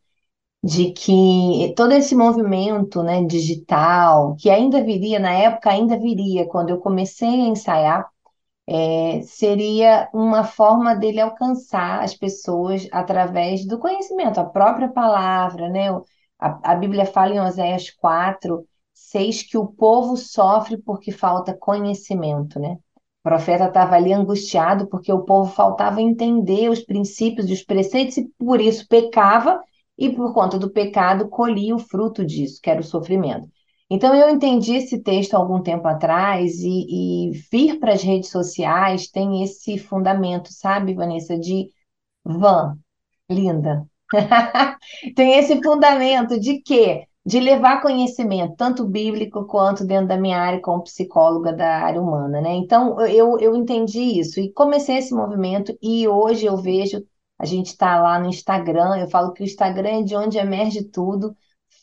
de 0.62 0.92
que 0.92 1.72
todo 1.76 1.92
esse 1.92 2.14
movimento, 2.16 3.02
né, 3.02 3.22
digital, 3.24 4.36
que 4.36 4.50
ainda 4.50 4.82
viria, 4.82 5.18
na 5.18 5.32
época 5.32 5.70
ainda 5.70 5.98
viria, 5.98 6.46
quando 6.48 6.70
eu 6.70 6.78
comecei 6.80 7.28
a 7.28 7.48
ensaiar, 7.48 8.08
é, 8.66 9.20
seria 9.22 10.08
uma 10.12 10.44
forma 10.44 10.94
dele 10.94 11.20
alcançar 11.20 12.02
as 12.02 12.14
pessoas 12.14 12.88
através 12.92 13.66
do 13.66 13.78
conhecimento, 13.78 14.40
a 14.40 14.44
própria 14.44 14.88
palavra, 14.88 15.68
né? 15.68 15.90
A, 16.38 16.72
a 16.72 16.74
Bíblia 16.74 17.06
fala 17.06 17.34
em 17.34 17.40
Oséias 17.40 17.90
4, 17.90 18.66
6 18.92 19.42
que 19.42 19.58
o 19.58 19.66
povo 19.66 20.16
sofre 20.16 20.78
porque 20.78 21.12
falta 21.12 21.56
conhecimento, 21.56 22.58
né? 22.58 22.78
O 23.20 23.22
profeta 23.24 23.64
estava 23.66 23.96
ali 23.96 24.12
angustiado 24.12 24.86
porque 24.88 25.12
o 25.12 25.24
povo 25.24 25.50
faltava 25.50 26.00
entender 26.00 26.68
os 26.70 26.80
princípios 26.80 27.48
e 27.48 27.52
os 27.54 27.62
preceitos 27.62 28.18
e 28.18 28.28
por 28.38 28.60
isso 28.60 28.86
pecava 28.88 29.60
e 29.96 30.10
por 30.10 30.34
conta 30.34 30.58
do 30.58 30.70
pecado 30.70 31.28
colhia 31.28 31.74
o 31.74 31.78
fruto 31.78 32.24
disso, 32.24 32.60
que 32.62 32.68
era 32.70 32.80
o 32.80 32.84
sofrimento. 32.84 33.48
Então 33.90 34.14
eu 34.14 34.28
entendi 34.30 34.74
esse 34.74 35.02
texto 35.02 35.34
há 35.34 35.38
algum 35.38 35.62
tempo 35.62 35.86
atrás 35.86 36.58
e, 36.60 37.28
e 37.28 37.30
vir 37.50 37.78
para 37.78 37.92
as 37.92 38.02
redes 38.02 38.30
sociais 38.30 39.08
tem 39.08 39.42
esse 39.42 39.78
fundamento, 39.78 40.52
sabe, 40.52 40.94
Vanessa, 40.94 41.38
de 41.38 41.68
van, 42.24 42.78
linda. 43.30 43.86
tem 45.16 45.38
esse 45.38 45.62
fundamento 45.62 46.38
de 46.40 46.60
quê? 46.62 47.06
de 47.26 47.40
levar 47.40 47.80
conhecimento, 47.80 48.54
tanto 48.56 48.86
bíblico 48.86 49.46
quanto 49.46 49.84
dentro 49.84 50.08
da 50.08 50.16
minha 50.18 50.38
área 50.38 50.60
como 50.60 50.82
psicóloga 50.82 51.52
da 51.52 51.78
área 51.78 52.00
humana, 52.00 52.40
né? 52.40 52.52
Então, 52.54 53.00
eu, 53.06 53.38
eu 53.38 53.56
entendi 53.56 54.00
isso 54.20 54.38
e 54.40 54.52
comecei 54.52 54.98
esse 54.98 55.14
movimento 55.14 55.76
e 55.80 56.06
hoje 56.06 56.44
eu 56.44 56.56
vejo, 56.58 57.02
a 57.38 57.46
gente 57.46 57.68
está 57.68 58.00
lá 58.00 58.18
no 58.18 58.28
Instagram, 58.28 58.98
eu 58.98 59.08
falo 59.08 59.32
que 59.32 59.42
o 59.42 59.44
Instagram 59.44 60.00
é 60.00 60.02
de 60.02 60.14
onde 60.14 60.36
emerge 60.38 60.84
tudo, 60.84 61.34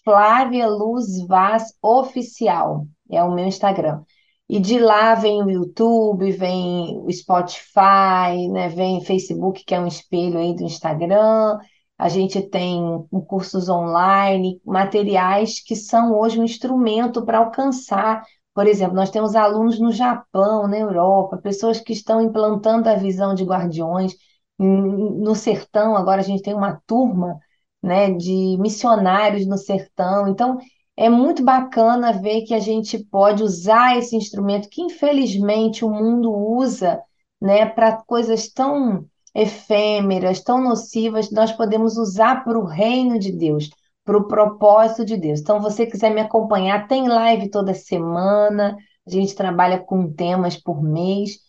Flávia 0.04 0.68
Luz 0.68 1.26
Vaz 1.28 1.74
Oficial, 1.82 2.88
é 3.10 3.24
o 3.24 3.34
meu 3.34 3.46
Instagram. 3.46 4.04
E 4.50 4.60
de 4.60 4.80
lá 4.80 5.16
vem 5.16 5.42
o 5.44 5.50
YouTube, 5.50 6.32
vem 6.32 6.98
o 7.00 7.12
Spotify, 7.12 8.50
né? 8.52 8.68
Vem 8.70 9.04
Facebook, 9.04 9.64
que 9.64 9.74
é 9.74 9.80
um 9.80 9.88
espelho 9.88 10.38
aí 10.40 10.54
do 10.56 10.64
Instagram, 10.64 11.58
a 12.02 12.10
gente 12.10 12.42
tem 12.42 12.82
cursos 13.28 13.70
online, 13.70 14.60
materiais 14.66 15.64
que 15.64 15.76
são 15.76 16.18
hoje 16.20 16.40
um 16.40 16.44
instrumento 16.44 17.24
para 17.24 17.38
alcançar. 17.38 18.24
Por 18.56 18.66
exemplo, 18.66 18.96
nós 18.96 19.12
temos 19.12 19.36
alunos 19.36 19.80
no 19.80 19.92
Japão, 19.92 20.68
na 20.68 20.80
Europa, 20.80 21.38
pessoas 21.38 21.80
que 21.80 21.94
estão 21.94 22.20
implantando 22.20 22.90
a 22.90 22.96
visão 22.96 23.36
de 23.36 23.44
guardiões. 23.44 24.14
No 24.58 25.36
sertão, 25.36 25.96
agora 25.96 26.22
a 26.22 26.24
gente 26.24 26.42
tem 26.42 26.56
uma 26.56 26.82
turma 26.88 27.40
né, 27.82 28.12
de 28.12 28.58
missionários 28.60 29.46
no 29.48 29.58
sertão. 29.58 30.28
Então, 30.28 30.58
é 30.96 31.10
muito 31.10 31.44
bacana 31.44 32.12
ver 32.14 32.44
que 32.44 32.54
a 32.54 32.60
gente 32.60 33.00
pode 33.06 33.44
usar 33.44 33.98
esse 33.98 34.16
instrumento 34.16 34.70
que, 34.70 34.82
infelizmente, 34.82 35.84
o 35.84 35.90
mundo 35.90 36.32
usa 36.32 37.02
né, 37.42 37.66
para 37.66 37.98
coisas 38.04 38.50
tão 38.50 39.06
efêmeras, 39.34 40.42
tão 40.44 40.62
nocivas, 40.62 41.32
nós 41.32 41.52
podemos 41.52 41.98
usar 41.98 42.44
para 42.44 42.60
o 42.60 42.66
reino 42.66 43.18
de 43.18 43.32
Deus, 43.32 43.70
para 44.04 44.18
o 44.18 44.28
propósito 44.28 45.06
de 45.06 45.18
Deus. 45.18 45.40
Então, 45.40 45.60
você 45.62 45.86
quiser 45.86 46.14
me 46.14 46.22
acompanhar, 46.22 46.88
tem 46.88 47.08
live 47.08 47.50
toda 47.50 47.74
semana, 47.74 48.76
a 49.08 49.10
gente 49.10 49.34
trabalha 49.36 49.80
com 49.80 50.12
temas 50.12 50.58
por 50.58 50.84
mês. 50.84 51.40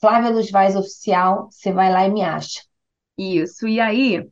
Flávia 0.00 0.30
Luz 0.30 0.50
Vaz 0.50 0.76
Oficial, 0.76 1.48
você 1.50 1.72
vai 1.72 1.90
lá 1.92 2.06
e 2.06 2.12
me 2.12 2.22
acha. 2.22 2.62
Isso, 3.18 3.66
e 3.66 3.80
aí, 3.80 4.28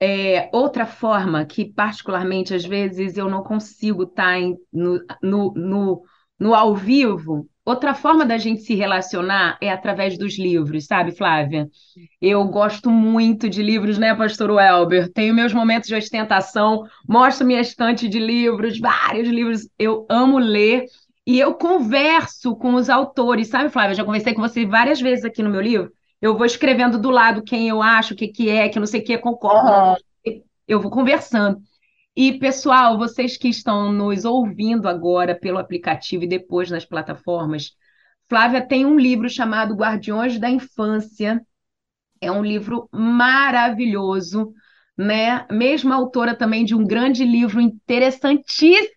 é, 0.00 0.48
outra 0.52 0.86
forma 0.86 1.44
que, 1.44 1.64
particularmente, 1.64 2.54
às 2.54 2.64
vezes 2.64 3.16
eu 3.16 3.28
não 3.28 3.42
consigo 3.42 4.04
estar 4.04 4.38
em, 4.38 4.56
no, 4.72 5.00
no, 5.22 5.52
no, 5.54 6.02
no 6.38 6.54
ao 6.54 6.74
vivo, 6.74 7.48
Outra 7.68 7.92
forma 7.92 8.24
da 8.24 8.38
gente 8.38 8.62
se 8.62 8.74
relacionar 8.74 9.58
é 9.60 9.70
através 9.70 10.16
dos 10.16 10.38
livros, 10.38 10.86
sabe, 10.86 11.12
Flávia? 11.12 11.68
Eu 12.18 12.42
gosto 12.46 12.90
muito 12.90 13.46
de 13.46 13.62
livros, 13.62 13.98
né, 13.98 14.14
pastor 14.14 14.50
Welber? 14.52 15.12
Tenho 15.12 15.34
meus 15.34 15.52
momentos 15.52 15.86
de 15.86 15.94
ostentação, 15.94 16.84
mostro 17.06 17.46
minha 17.46 17.60
estante 17.60 18.08
de 18.08 18.18
livros, 18.18 18.80
vários 18.80 19.28
livros. 19.28 19.68
Eu 19.78 20.06
amo 20.08 20.38
ler 20.38 20.86
e 21.26 21.38
eu 21.38 21.52
converso 21.52 22.56
com 22.56 22.72
os 22.72 22.88
autores, 22.88 23.48
sabe, 23.48 23.68
Flávia? 23.68 23.96
Já 23.96 24.02
conversei 24.02 24.32
com 24.32 24.40
você 24.40 24.64
várias 24.64 24.98
vezes 24.98 25.26
aqui 25.26 25.42
no 25.42 25.50
meu 25.50 25.60
livro. 25.60 25.92
Eu 26.20 26.36
vou 26.36 26.44
escrevendo 26.44 26.98
do 26.98 27.10
lado 27.10 27.42
quem 27.42 27.68
eu 27.68 27.80
acho, 27.80 28.14
o 28.14 28.16
que, 28.16 28.28
que 28.28 28.50
é, 28.50 28.68
que 28.68 28.78
não 28.78 28.86
sei 28.86 29.00
o 29.00 29.04
que, 29.04 29.18
concordo. 29.18 29.96
Uhum. 30.26 30.42
Eu 30.66 30.80
vou 30.80 30.90
conversando. 30.90 31.60
E, 32.16 32.38
pessoal, 32.38 32.98
vocês 32.98 33.36
que 33.36 33.48
estão 33.48 33.92
nos 33.92 34.24
ouvindo 34.24 34.88
agora 34.88 35.38
pelo 35.38 35.58
aplicativo 35.58 36.24
e 36.24 36.28
depois 36.28 36.70
nas 36.70 36.84
plataformas, 36.84 37.76
Flávia 38.28 38.60
tem 38.60 38.84
um 38.84 38.98
livro 38.98 39.28
chamado 39.28 39.74
Guardiões 39.74 40.38
da 40.38 40.50
Infância. 40.50 41.40
É 42.20 42.30
um 42.30 42.44
livro 42.44 42.88
maravilhoso, 42.92 44.52
né? 44.96 45.46
Mesma 45.48 45.94
autora 45.94 46.34
também 46.34 46.64
de 46.64 46.74
um 46.74 46.84
grande 46.84 47.24
livro 47.24 47.60
interessantíssimo 47.60 48.90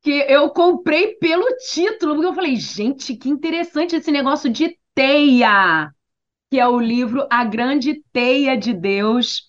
que 0.00 0.12
eu 0.28 0.48
comprei 0.50 1.16
pelo 1.16 1.44
título, 1.72 2.14
porque 2.14 2.28
eu 2.28 2.34
falei, 2.34 2.56
gente, 2.56 3.16
que 3.16 3.28
interessante 3.28 3.96
esse 3.96 4.10
negócio 4.10 4.48
de 4.48 4.78
teia, 5.00 5.90
que 6.50 6.60
é 6.60 6.68
o 6.68 6.78
livro 6.78 7.26
A 7.30 7.42
Grande 7.42 8.04
Teia 8.12 8.54
de 8.54 8.74
Deus 8.74 9.44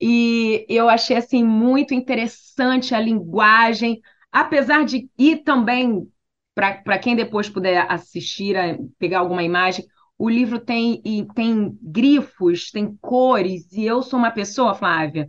e 0.00 0.66
eu 0.68 0.88
achei 0.88 1.16
assim 1.16 1.44
muito 1.44 1.94
interessante 1.94 2.96
a 2.96 3.00
linguagem, 3.00 4.00
apesar 4.32 4.84
de 4.84 5.08
e 5.16 5.36
também 5.36 6.10
para 6.52 6.98
quem 6.98 7.14
depois 7.14 7.48
puder 7.48 7.86
assistir, 7.88 8.56
pegar 8.98 9.20
alguma 9.20 9.44
imagem, 9.44 9.86
o 10.18 10.28
livro 10.28 10.58
tem 10.58 11.00
e 11.04 11.24
tem 11.32 11.78
grifos, 11.80 12.72
tem 12.72 12.96
cores, 13.00 13.70
e 13.72 13.84
eu 13.86 14.02
sou 14.02 14.18
uma 14.18 14.32
pessoa, 14.32 14.74
Flávia, 14.74 15.28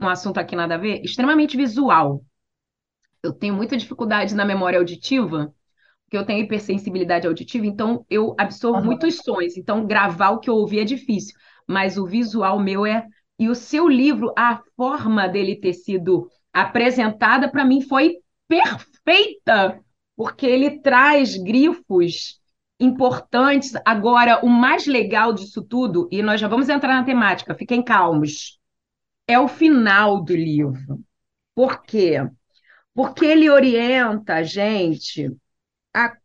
um 0.00 0.08
assunto 0.08 0.38
aqui 0.38 0.56
nada 0.56 0.76
a 0.76 0.78
ver, 0.78 1.02
extremamente 1.04 1.58
visual. 1.58 2.24
Eu 3.22 3.34
tenho 3.34 3.52
muita 3.52 3.76
dificuldade 3.76 4.34
na 4.34 4.46
memória 4.46 4.78
auditiva, 4.78 5.54
porque 6.08 6.16
eu 6.16 6.24
tenho 6.24 6.42
hipersensibilidade 6.42 7.26
auditiva, 7.26 7.66
então 7.66 8.06
eu 8.08 8.34
absorvo 8.38 8.78
uhum. 8.78 8.86
muitos 8.86 9.16
sons, 9.16 9.58
então 9.58 9.86
gravar 9.86 10.30
o 10.30 10.40
que 10.40 10.48
eu 10.48 10.54
ouvi 10.54 10.80
é 10.80 10.84
difícil, 10.84 11.36
mas 11.66 11.98
o 11.98 12.06
visual 12.06 12.58
meu 12.58 12.86
é 12.86 13.06
e 13.38 13.48
o 13.50 13.54
seu 13.54 13.86
livro, 13.86 14.32
a 14.36 14.62
forma 14.74 15.28
dele 15.28 15.54
ter 15.54 15.74
sido 15.74 16.28
apresentada, 16.52 17.48
para 17.48 17.64
mim, 17.64 17.82
foi 17.82 18.16
perfeita, 18.48 19.80
porque 20.16 20.46
ele 20.46 20.80
traz 20.80 21.36
grifos 21.36 22.40
importantes. 22.80 23.74
Agora, 23.84 24.44
o 24.44 24.48
mais 24.48 24.86
legal 24.86 25.32
disso 25.32 25.62
tudo, 25.62 26.08
e 26.10 26.22
nós 26.22 26.40
já 26.40 26.48
vamos 26.48 26.68
entrar 26.68 26.94
na 26.94 27.04
temática, 27.04 27.54
fiquem 27.54 27.82
calmos, 27.82 28.58
é 29.26 29.38
o 29.38 29.46
final 29.46 30.24
do 30.24 30.34
livro. 30.34 31.00
Por 31.54 31.82
quê? 31.82 32.26
Porque 32.94 33.26
ele 33.26 33.48
orienta 33.48 34.36
a 34.36 34.42
gente 34.42 35.30
a, 35.98 36.16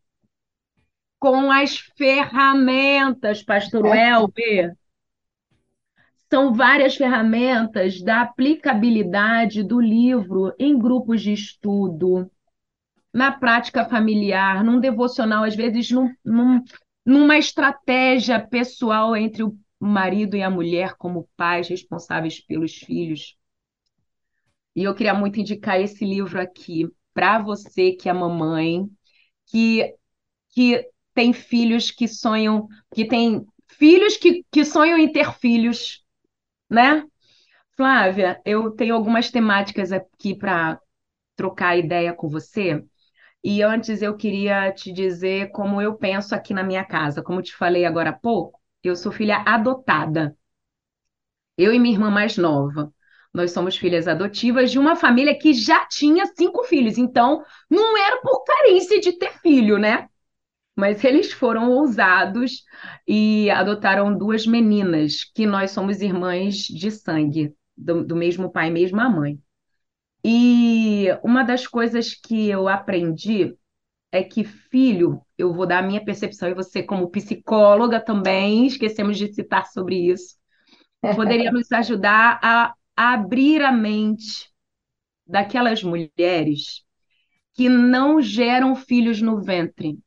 com 1.19 1.51
as 1.51 1.77
ferramentas, 1.97 3.41
pastor 3.41 3.87
é. 3.87 4.11
Elber, 4.11 4.77
são 6.29 6.53
várias 6.53 6.95
ferramentas 6.95 8.01
da 8.01 8.21
aplicabilidade 8.21 9.63
do 9.63 9.79
livro 9.79 10.53
em 10.59 10.77
grupos 10.77 11.21
de 11.21 11.33
estudo, 11.33 12.29
na 13.11 13.31
prática 13.31 13.85
familiar, 13.85 14.63
num 14.63 14.79
devocional, 14.79 15.43
às 15.43 15.55
vezes 15.55 15.89
num, 15.91 16.13
num, 16.23 16.63
numa 17.05 17.37
estratégia 17.37 18.39
pessoal 18.39 19.15
entre 19.15 19.43
o 19.43 19.57
marido 19.79 20.35
e 20.35 20.43
a 20.43 20.49
mulher 20.49 20.95
como 20.97 21.29
pais 21.35 21.67
responsáveis 21.67 22.39
pelos 22.39 22.75
filhos. 22.75 23.35
E 24.75 24.83
eu 24.83 24.95
queria 24.95 25.13
muito 25.13 25.39
indicar 25.39 25.79
esse 25.79 26.03
livro 26.03 26.41
aqui 26.41 26.89
para 27.13 27.37
você 27.39 27.91
que 27.91 28.09
é 28.09 28.13
mamãe, 28.13 28.89
que, 29.53 29.95
que 30.51 30.89
tem 31.13 31.33
filhos 31.33 31.91
que 31.91 32.07
sonham, 32.09 32.67
que 32.95 33.05
tem 33.07 33.45
filhos 33.69 34.17
que, 34.17 34.45
que 34.51 34.65
sonham 34.65 34.97
em 34.99 35.11
ter 35.11 35.33
filhos, 35.35 36.03
né? 36.69 37.05
Flávia, 37.77 38.41
eu 38.45 38.71
tenho 38.71 38.95
algumas 38.95 39.31
temáticas 39.31 39.91
aqui 39.91 40.35
para 40.35 40.79
trocar 41.35 41.77
ideia 41.77 42.13
com 42.13 42.29
você. 42.29 42.83
E 43.43 43.63
antes 43.63 44.01
eu 44.01 44.17
queria 44.17 44.71
te 44.73 44.93
dizer 44.93 45.51
como 45.51 45.81
eu 45.81 45.95
penso 45.97 46.35
aqui 46.35 46.53
na 46.53 46.63
minha 46.63 46.85
casa. 46.85 47.23
Como 47.23 47.41
te 47.41 47.55
falei 47.55 47.85
agora 47.85 48.11
há 48.11 48.13
pouco, 48.13 48.59
eu 48.83 48.95
sou 48.95 49.11
filha 49.11 49.37
adotada. 49.47 50.35
Eu 51.57 51.73
e 51.73 51.79
minha 51.79 51.93
irmã 51.95 52.09
mais 52.11 52.37
nova. 52.37 52.93
Nós 53.33 53.51
somos 53.51 53.75
filhas 53.75 54.07
adotivas 54.07 54.71
de 54.71 54.77
uma 54.77 54.95
família 54.95 55.37
que 55.37 55.53
já 55.53 55.85
tinha 55.87 56.25
cinco 56.35 56.63
filhos. 56.63 56.97
Então, 56.97 57.43
não 57.69 57.97
era 57.97 58.21
por 58.21 58.43
carência 58.43 58.99
de 58.99 59.13
ter 59.13 59.33
filho, 59.39 59.77
né? 59.77 60.07
Mas 60.75 61.03
eles 61.03 61.31
foram 61.31 61.71
ousados 61.71 62.63
e 63.07 63.49
adotaram 63.51 64.15
duas 64.15 64.45
meninas, 64.45 65.23
que 65.23 65.45
nós 65.45 65.71
somos 65.71 66.01
irmãs 66.01 66.57
de 66.57 66.91
sangue, 66.91 67.53
do, 67.77 68.03
do 68.03 68.15
mesmo 68.15 68.51
pai 68.51 68.69
e 68.69 68.71
mesma 68.71 69.09
mãe. 69.09 69.39
E 70.23 71.07
uma 71.23 71.43
das 71.43 71.67
coisas 71.67 72.13
que 72.13 72.49
eu 72.49 72.67
aprendi 72.67 73.55
é 74.11 74.23
que 74.23 74.43
filho, 74.43 75.21
eu 75.37 75.53
vou 75.53 75.65
dar 75.65 75.79
a 75.79 75.87
minha 75.87 76.03
percepção, 76.03 76.49
e 76.49 76.53
você, 76.53 76.83
como 76.83 77.09
psicóloga 77.09 77.99
também, 77.99 78.65
esquecemos 78.67 79.17
de 79.17 79.33
citar 79.33 79.67
sobre 79.67 79.95
isso, 80.11 80.35
poderia 81.15 81.51
nos 81.51 81.71
ajudar 81.71 82.39
a 82.43 82.73
abrir 82.95 83.61
a 83.61 83.71
mente 83.71 84.51
daquelas 85.25 85.83
mulheres 85.83 86.83
que 87.53 87.69
não 87.69 88.21
geram 88.21 88.75
filhos 88.75 89.21
no 89.21 89.41
ventre. 89.41 89.99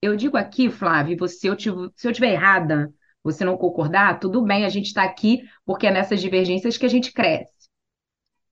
Eu 0.00 0.16
digo 0.16 0.36
aqui, 0.36 0.70
Flávio, 0.70 1.16
você, 1.18 1.48
eu 1.48 1.58
se 1.58 1.68
eu 1.68 2.10
estiver 2.10 2.32
errada, 2.32 2.92
você 3.22 3.44
não 3.44 3.56
concordar, 3.56 4.20
tudo 4.20 4.42
bem, 4.42 4.64
a 4.64 4.68
gente 4.68 4.86
está 4.86 5.02
aqui 5.02 5.42
porque 5.64 5.86
é 5.86 5.90
nessas 5.90 6.20
divergências 6.20 6.76
que 6.76 6.86
a 6.86 6.90
gente 6.90 7.12
cresce. 7.12 7.68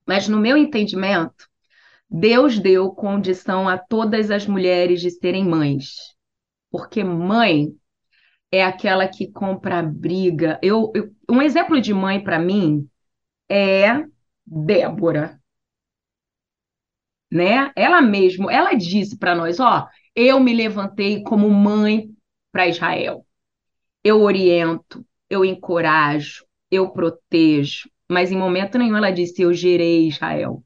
Mas 0.07 0.27
no 0.29 0.39
meu 0.39 0.57
entendimento, 0.57 1.49
Deus 2.11 2.59
deu 2.59 2.91
condição 2.91 3.69
a 3.69 3.79
todas 3.79 4.31
as 4.31 4.47
mulheres 4.47 5.01
de 5.01 5.11
serem 5.11 5.45
mães. 5.45 6.15
Porque 6.71 7.05
mãe 7.05 7.73
é 8.51 8.65
aquela 8.65 9.07
que 9.07 9.31
compra 9.31 9.83
briga. 9.83 10.59
Eu, 10.63 10.93
eu 10.95 11.11
um 11.29 11.41
exemplo 11.41 11.81
de 11.81 11.95
mãe 11.95 12.23
para 12.23 12.39
mim 12.39 12.89
é 13.53 14.07
Débora. 14.47 15.39
Né? 17.31 17.71
Ela 17.77 18.01
mesmo, 18.01 18.51
ela 18.51 18.73
disse 18.75 19.19
para 19.19 19.35
nós, 19.35 19.61
ó, 19.61 19.87
eu 20.15 20.41
me 20.41 20.55
levantei 20.55 21.23
como 21.23 21.51
mãe 21.51 22.11
para 22.51 22.67
Israel. 22.67 23.27
Eu 24.03 24.23
oriento, 24.23 25.07
eu 25.29 25.45
encorajo, 25.45 26.45
eu 26.71 26.91
protejo, 26.91 27.91
mas 28.11 28.33
em 28.33 28.37
momento 28.37 28.79
nenhum 28.79 28.97
ela 28.97 29.11
disse 29.11 29.43
eu 29.43 29.53
gerei 29.53 30.09
Israel. 30.09 30.65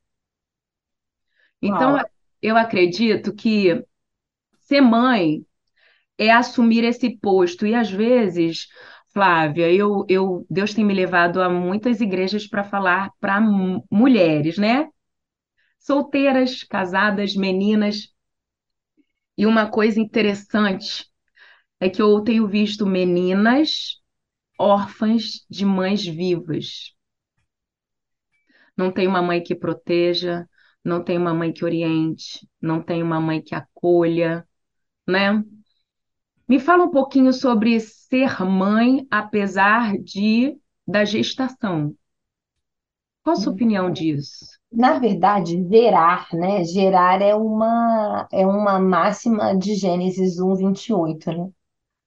Então, 1.60 1.94
Uau. 1.94 2.04
eu 2.40 2.56
acredito 2.56 3.34
que 3.34 3.84
ser 4.60 4.80
mãe 4.80 5.44
é 6.18 6.30
assumir 6.30 6.84
esse 6.84 7.10
posto. 7.18 7.66
E 7.66 7.74
às 7.74 7.90
vezes, 7.90 8.68
Flávia, 9.16 9.72
eu, 9.72 10.04
eu, 10.10 10.46
Deus 10.50 10.74
tem 10.74 10.84
me 10.84 10.92
levado 10.92 11.40
a 11.40 11.48
muitas 11.48 12.02
igrejas 12.02 12.46
para 12.46 12.62
falar 12.62 13.10
para 13.18 13.40
mulheres, 13.90 14.58
né? 14.58 14.90
Solteiras, 15.78 16.62
casadas, 16.64 17.34
meninas. 17.34 18.14
E 19.38 19.46
uma 19.46 19.70
coisa 19.70 19.98
interessante 19.98 21.06
é 21.80 21.90
que 21.90 22.02
eu 22.02 22.20
tenho 22.22 22.48
visto 22.48 22.86
meninas 22.86 24.00
órfãs 24.58 25.46
de 25.50 25.64
mães 25.66 26.04
vivas 26.06 26.94
não 28.76 28.92
tem 28.92 29.06
uma 29.06 29.22
mãe 29.22 29.42
que 29.42 29.54
proteja, 29.54 30.48
não 30.84 31.02
tem 31.02 31.18
uma 31.18 31.34
mãe 31.34 31.52
que 31.52 31.64
oriente, 31.64 32.46
não 32.60 32.82
tem 32.82 33.02
uma 33.02 33.20
mãe 33.20 33.42
que 33.42 33.54
acolha, 33.54 34.46
né? 35.08 35.42
Me 36.48 36.60
fala 36.60 36.84
um 36.84 36.90
pouquinho 36.90 37.32
sobre 37.32 37.80
ser 37.80 38.44
mãe 38.44 39.06
apesar 39.10 39.98
de 39.98 40.56
da 40.86 41.04
gestação. 41.04 41.94
Qual 43.24 43.34
a 43.34 43.40
sua 43.40 43.52
opinião 43.52 43.90
disso? 43.90 44.46
Na 44.70 44.98
verdade, 45.00 45.60
gerar, 45.68 46.28
né? 46.32 46.62
Gerar 46.64 47.20
é 47.20 47.34
uma 47.34 48.28
é 48.30 48.46
uma 48.46 48.78
máxima 48.78 49.56
de 49.56 49.74
Gênesis 49.74 50.38
1, 50.38 50.54
28, 50.54 51.32
né? 51.32 51.50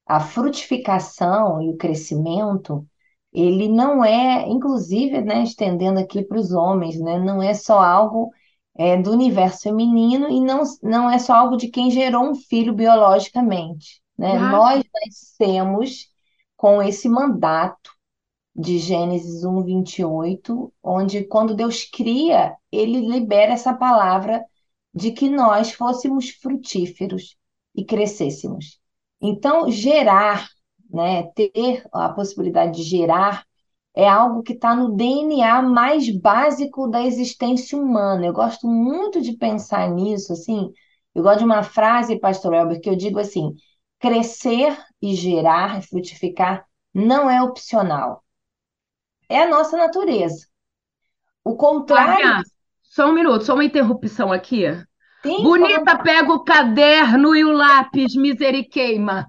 A 0.06 0.19
frutificação 0.19 1.62
e 1.62 1.69
o 1.69 1.78
crescimento 1.78 2.88
ele 3.34 3.67
não 3.69 4.04
é, 4.04 4.47
inclusive, 4.49 5.21
né, 5.21 5.43
estendendo 5.43 5.99
aqui 5.99 6.23
para 6.23 6.39
os 6.39 6.52
homens, 6.52 6.99
né, 6.99 7.19
não 7.19 7.41
é 7.41 7.54
só 7.54 7.80
algo 7.80 8.32
é, 8.78 8.97
do 8.97 9.12
universo 9.12 9.63
feminino 9.63 10.30
e 10.30 10.41
não, 10.41 10.63
não 10.82 11.12
é 11.12 11.19
só 11.19 11.34
algo 11.34 11.58
de 11.58 11.67
quem 11.69 11.91
gerou 11.91 12.23
um 12.30 12.36
filho 12.36 12.73
biologicamente. 12.73 14.02
Né? 14.19 14.38
Nós 14.51 14.84
nascemos 15.05 16.10
com 16.58 16.82
esse 16.82 17.08
mandato 17.08 17.91
de 18.55 18.77
Gênesis 18.77 19.43
1, 19.43 19.63
28, 19.63 20.73
onde 20.84 21.23
quando 21.23 21.55
Deus 21.55 21.86
cria, 21.86 22.55
ele 22.71 22.99
libera 22.99 23.53
essa 23.53 23.73
palavra 23.73 24.43
de 24.93 25.12
que 25.12 25.29
nós 25.29 25.71
fôssemos 25.71 26.29
frutíferos 26.29 27.38
e 27.73 27.86
crescêssemos. 27.86 28.79
Então, 29.21 29.71
gerar 29.71 30.49
né? 30.89 31.23
Ter 31.34 31.86
a 31.93 32.10
possibilidade 32.10 32.77
de 32.77 32.84
gerar 32.84 33.45
é 33.95 34.08
algo 34.08 34.43
que 34.43 34.53
está 34.53 34.75
no 34.75 34.95
DNA 34.95 35.62
mais 35.62 36.10
básico 36.10 36.88
da 36.88 37.03
existência 37.03 37.77
humana. 37.77 38.25
Eu 38.25 38.34
gosto 38.34 38.67
muito 38.67 39.21
de 39.21 39.34
pensar 39.34 39.89
nisso, 39.89 40.34
assim. 40.34 40.71
Eu 41.13 41.23
gosto 41.23 41.39
de 41.39 41.45
uma 41.45 41.63
frase, 41.63 42.19
Pastor 42.19 42.53
Elber, 42.53 42.79
que 42.82 42.89
eu 42.89 42.95
digo 42.95 43.19
assim: 43.19 43.53
crescer 43.99 44.77
e 45.01 45.13
gerar, 45.13 45.81
frutificar, 45.83 46.65
não 46.93 47.29
é 47.29 47.41
opcional. 47.41 48.23
É 49.27 49.43
a 49.43 49.49
nossa 49.49 49.77
natureza. 49.77 50.47
O 51.43 51.55
contrário. 51.55 52.43
só 52.81 53.07
um 53.09 53.13
minuto, 53.13 53.45
só 53.45 53.53
uma 53.53 53.65
interrupção 53.65 54.31
aqui. 54.31 54.65
Sim, 55.21 55.43
Bonita, 55.43 56.01
pega 56.01 56.31
o 56.31 56.43
caderno 56.43 57.35
e 57.35 57.43
o 57.43 57.51
lápis, 57.51 58.15
miseriqueima. 58.15 59.27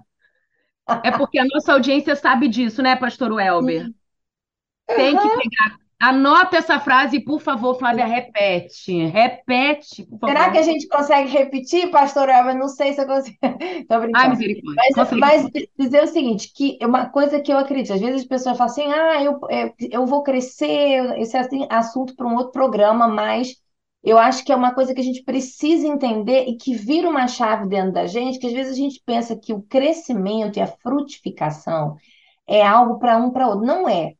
É 1.03 1.11
porque 1.11 1.39
a 1.39 1.45
nossa 1.45 1.73
audiência 1.73 2.15
sabe 2.15 2.47
disso, 2.47 2.81
né, 2.81 2.95
pastor 2.95 3.31
Welber? 3.31 3.89
Tem 4.87 5.17
que 5.17 5.29
pegar. 5.29 5.80
Anota 6.01 6.57
essa 6.57 6.79
frase, 6.79 7.19
por 7.19 7.39
favor, 7.39 7.77
Flávia, 7.77 8.05
repete. 8.05 9.05
Repete, 9.05 10.03
por 10.03 10.17
favor. 10.19 10.35
Será 10.35 10.49
que 10.49 10.57
a 10.57 10.63
gente 10.63 10.87
consegue 10.87 11.29
repetir, 11.29 11.91
pastor 11.91 12.27
Elber? 12.27 12.57
Não 12.57 12.67
sei 12.67 12.93
se 12.93 13.01
eu 13.01 13.05
consigo. 13.05 13.37
Estou 13.61 13.99
brincando. 13.99 14.25
Ai, 14.25 14.29
misericórdia. 14.29 14.81
Mas, 14.97 15.11
mas, 15.11 15.51
dizer 15.77 16.03
o 16.03 16.07
seguinte, 16.07 16.51
que 16.55 16.79
uma 16.81 17.05
coisa 17.05 17.39
que 17.39 17.53
eu 17.53 17.57
acredito, 17.59 17.93
às 17.93 18.01
vezes 18.01 18.21
as 18.21 18.27
pessoas 18.27 18.57
falam 18.57 18.71
assim, 18.71 18.91
ah, 18.91 19.23
eu, 19.23 19.39
é, 19.47 19.73
eu 19.91 20.05
vou 20.07 20.23
crescer, 20.23 21.19
esse 21.19 21.37
é 21.37 21.41
assim, 21.41 21.67
assunto 21.69 22.15
para 22.15 22.25
um 22.25 22.35
outro 22.35 22.51
programa, 22.51 23.07
mas 23.07 23.55
eu 24.03 24.17
acho 24.17 24.43
que 24.43 24.51
é 24.51 24.55
uma 24.55 24.73
coisa 24.73 24.95
que 24.95 25.01
a 25.01 25.03
gente 25.03 25.23
precisa 25.23 25.87
entender 25.87 26.45
e 26.47 26.57
que 26.57 26.73
vira 26.73 27.07
uma 27.07 27.27
chave 27.27 27.67
dentro 27.67 27.91
da 27.91 28.07
gente, 28.07 28.39
que 28.39 28.47
às 28.47 28.53
vezes 28.53 28.73
a 28.73 28.75
gente 28.75 28.99
pensa 29.05 29.35
que 29.35 29.53
o 29.53 29.61
crescimento 29.61 30.57
e 30.57 30.61
a 30.61 30.67
frutificação 30.67 31.95
é 32.47 32.65
algo 32.65 32.97
para 32.97 33.17
um 33.17 33.29
para 33.29 33.47
outro. 33.47 33.65
Não 33.65 33.87
é. 33.87 34.13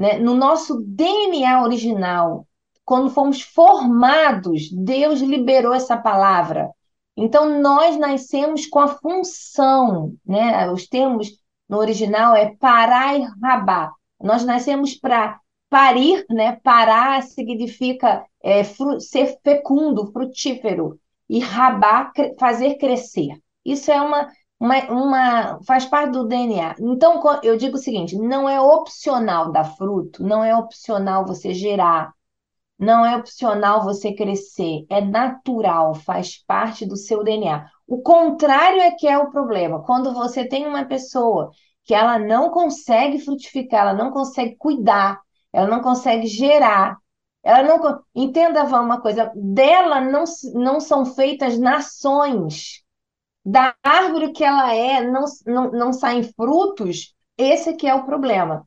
Né? 0.00 0.18
No 0.18 0.34
nosso 0.34 0.82
DNA 0.82 1.62
original, 1.62 2.46
quando 2.86 3.10
fomos 3.10 3.42
formados, 3.42 4.70
Deus 4.72 5.20
liberou 5.20 5.74
essa 5.74 5.94
palavra. 5.94 6.70
Então, 7.14 7.60
nós 7.60 7.98
nascemos 7.98 8.66
com 8.66 8.78
a 8.78 8.88
função, 8.88 10.14
né? 10.24 10.70
Os 10.70 10.86
termos 10.86 11.28
no 11.68 11.76
original 11.76 12.34
é 12.34 12.56
parar 12.56 13.14
e 13.14 13.26
rabar. 13.42 13.92
Nós 14.18 14.42
nascemos 14.42 14.94
para 14.94 15.38
parir, 15.68 16.24
né? 16.30 16.58
Parar 16.62 17.22
significa 17.22 18.24
é, 18.42 18.64
ser 18.64 19.38
fecundo, 19.44 20.10
frutífero, 20.10 20.98
e 21.28 21.40
rabar, 21.40 22.10
fazer 22.38 22.76
crescer. 22.76 23.38
Isso 23.62 23.92
é 23.92 24.00
uma 24.00 24.32
uma, 24.60 24.78
uma, 24.90 25.60
faz 25.64 25.86
parte 25.86 26.12
do 26.12 26.26
DNA. 26.26 26.76
Então, 26.78 27.20
eu 27.42 27.56
digo 27.56 27.76
o 27.76 27.80
seguinte: 27.80 28.16
não 28.16 28.48
é 28.48 28.60
opcional 28.60 29.50
dar 29.50 29.64
fruto, 29.64 30.22
não 30.22 30.44
é 30.44 30.54
opcional 30.54 31.24
você 31.26 31.54
gerar, 31.54 32.12
não 32.78 33.04
é 33.04 33.16
opcional 33.16 33.82
você 33.82 34.14
crescer, 34.14 34.84
é 34.90 35.00
natural, 35.00 35.94
faz 35.94 36.36
parte 36.44 36.84
do 36.86 36.96
seu 36.96 37.24
DNA. 37.24 37.66
O 37.86 38.02
contrário 38.02 38.80
é 38.80 38.90
que 38.90 39.08
é 39.08 39.18
o 39.18 39.30
problema. 39.30 39.82
Quando 39.82 40.12
você 40.12 40.46
tem 40.46 40.66
uma 40.66 40.84
pessoa 40.84 41.50
que 41.84 41.94
ela 41.94 42.18
não 42.18 42.50
consegue 42.50 43.18
frutificar, 43.18 43.80
ela 43.80 43.94
não 43.94 44.10
consegue 44.10 44.56
cuidar, 44.56 45.20
ela 45.52 45.66
não 45.66 45.80
consegue 45.80 46.26
gerar, 46.26 46.96
ela 47.42 47.62
não 47.62 48.00
entenda 48.14 48.62
uma 48.64 49.00
coisa, 49.00 49.32
dela 49.34 50.00
não, 50.00 50.24
não 50.54 50.80
são 50.80 51.04
feitas 51.06 51.58
nações. 51.58 52.82
Da 53.50 53.74
árvore 53.82 54.32
que 54.32 54.44
ela 54.44 54.72
é, 54.72 55.02
não, 55.02 55.24
não, 55.44 55.70
não 55.72 55.92
saem 55.92 56.22
frutos, 56.22 57.16
esse 57.36 57.70
aqui 57.70 57.86
é 57.88 57.94
o 57.94 58.04
problema. 58.04 58.64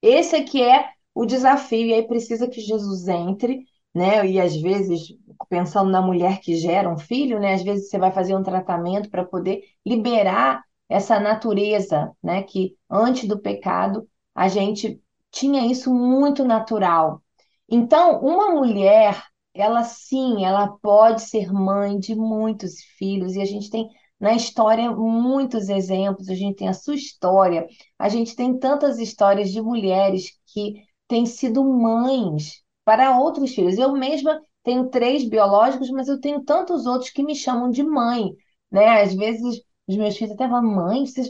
Esse 0.00 0.36
aqui 0.36 0.62
é 0.62 0.90
o 1.14 1.26
desafio, 1.26 1.86
e 1.88 1.94
aí 1.94 2.06
precisa 2.06 2.48
que 2.48 2.60
Jesus 2.60 3.08
entre, 3.08 3.64
né? 3.92 4.24
E 4.26 4.40
às 4.40 4.54
vezes, 4.56 5.00
pensando 5.48 5.90
na 5.90 6.00
mulher 6.00 6.40
que 6.40 6.56
gera 6.56 6.88
um 6.88 6.98
filho, 6.98 7.40
né? 7.40 7.54
Às 7.54 7.64
vezes 7.64 7.90
você 7.90 7.98
vai 7.98 8.12
fazer 8.12 8.36
um 8.36 8.44
tratamento 8.44 9.10
para 9.10 9.24
poder 9.24 9.62
liberar 9.84 10.62
essa 10.88 11.18
natureza, 11.18 12.12
né? 12.22 12.44
Que 12.44 12.76
antes 12.88 13.26
do 13.28 13.40
pecado 13.40 14.08
a 14.34 14.46
gente 14.48 15.02
tinha 15.32 15.66
isso 15.66 15.92
muito 15.92 16.44
natural. 16.44 17.22
Então, 17.68 18.20
uma 18.20 18.50
mulher, 18.52 19.20
ela 19.54 19.82
sim, 19.82 20.44
ela 20.44 20.68
pode 20.68 21.22
ser 21.22 21.52
mãe 21.52 21.98
de 21.98 22.14
muitos 22.14 22.80
filhos, 22.98 23.34
e 23.34 23.40
a 23.42 23.44
gente 23.44 23.68
tem 23.70 23.88
na 24.22 24.34
história 24.34 24.88
muitos 24.92 25.68
exemplos, 25.68 26.28
a 26.28 26.34
gente 26.36 26.54
tem 26.58 26.68
a 26.68 26.72
sua 26.72 26.94
história, 26.94 27.66
a 27.98 28.08
gente 28.08 28.36
tem 28.36 28.56
tantas 28.56 29.00
histórias 29.00 29.50
de 29.50 29.60
mulheres 29.60 30.30
que 30.46 30.74
têm 31.08 31.26
sido 31.26 31.64
mães 31.64 32.62
para 32.84 33.18
outros 33.18 33.52
filhos. 33.52 33.76
Eu 33.76 33.92
mesma 33.92 34.40
tenho 34.62 34.88
três 34.90 35.28
biológicos, 35.28 35.90
mas 35.90 36.06
eu 36.06 36.20
tenho 36.20 36.44
tantos 36.44 36.86
outros 36.86 37.10
que 37.10 37.20
me 37.24 37.34
chamam 37.34 37.68
de 37.68 37.82
mãe, 37.82 38.32
né? 38.70 39.02
Às 39.02 39.12
vezes 39.12 39.60
os 39.88 39.96
meus 39.96 40.16
filhos 40.16 40.34
até 40.34 40.48
falam, 40.48 40.70
mãe, 40.70 41.04
você, 41.04 41.22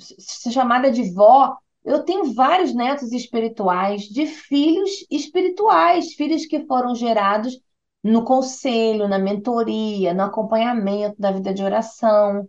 você 0.00 0.48
é 0.48 0.52
chamada 0.52 0.90
de 0.90 1.12
vó. 1.12 1.54
Eu 1.84 2.04
tenho 2.04 2.32
vários 2.32 2.74
netos 2.74 3.12
espirituais, 3.12 4.04
de 4.04 4.26
filhos 4.26 4.90
espirituais, 5.10 6.14
filhos 6.14 6.46
que 6.46 6.64
foram 6.66 6.94
gerados 6.94 7.60
no 8.04 8.24
conselho, 8.24 9.08
na 9.08 9.18
mentoria, 9.18 10.12
no 10.14 10.24
acompanhamento 10.24 11.16
da 11.18 11.32
vida 11.32 11.54
de 11.54 11.62
oração. 11.64 12.48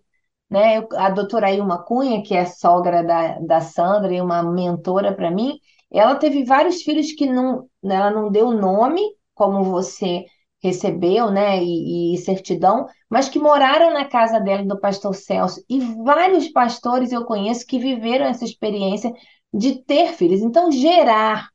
Né? 0.50 0.86
a 0.96 1.10
doutora 1.10 1.52
Ilma 1.52 1.84
Cunha, 1.84 2.22
que 2.24 2.36
é 2.36 2.46
sogra 2.46 3.04
da, 3.04 3.40
da 3.40 3.62
Sandra 3.62 4.14
e 4.14 4.22
uma 4.22 4.44
mentora 4.44 5.14
para 5.14 5.32
mim, 5.32 5.60
ela 5.92 6.16
teve 6.16 6.44
vários 6.46 6.84
filhos 6.84 7.12
que 7.14 7.26
não, 7.26 7.68
ela 7.84 8.12
não 8.12 8.32
deu 8.32 8.52
nome, 8.52 9.02
como 9.34 9.64
você 9.64 10.26
recebeu, 10.62 11.32
né, 11.32 11.64
e, 11.64 12.16
e, 12.16 12.18
certidão, 12.18 12.88
mas 13.10 13.30
que 13.30 13.40
moraram 13.40 13.94
na 13.94 14.06
casa 14.06 14.40
dela 14.40 14.64
do 14.64 14.80
pastor 14.80 15.16
Celso. 15.16 15.64
E 15.70 15.80
vários 15.80 16.48
pastores 16.50 17.12
eu 17.12 17.26
conheço 17.26 17.66
que 17.66 17.80
viveram 17.80 18.26
essa 18.26 18.46
experiência 18.46 19.12
de 19.54 19.82
ter 19.84 20.14
filhos. 20.14 20.42
Então, 20.42 20.72
gerar 20.72 21.50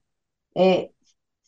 é, 0.57 0.91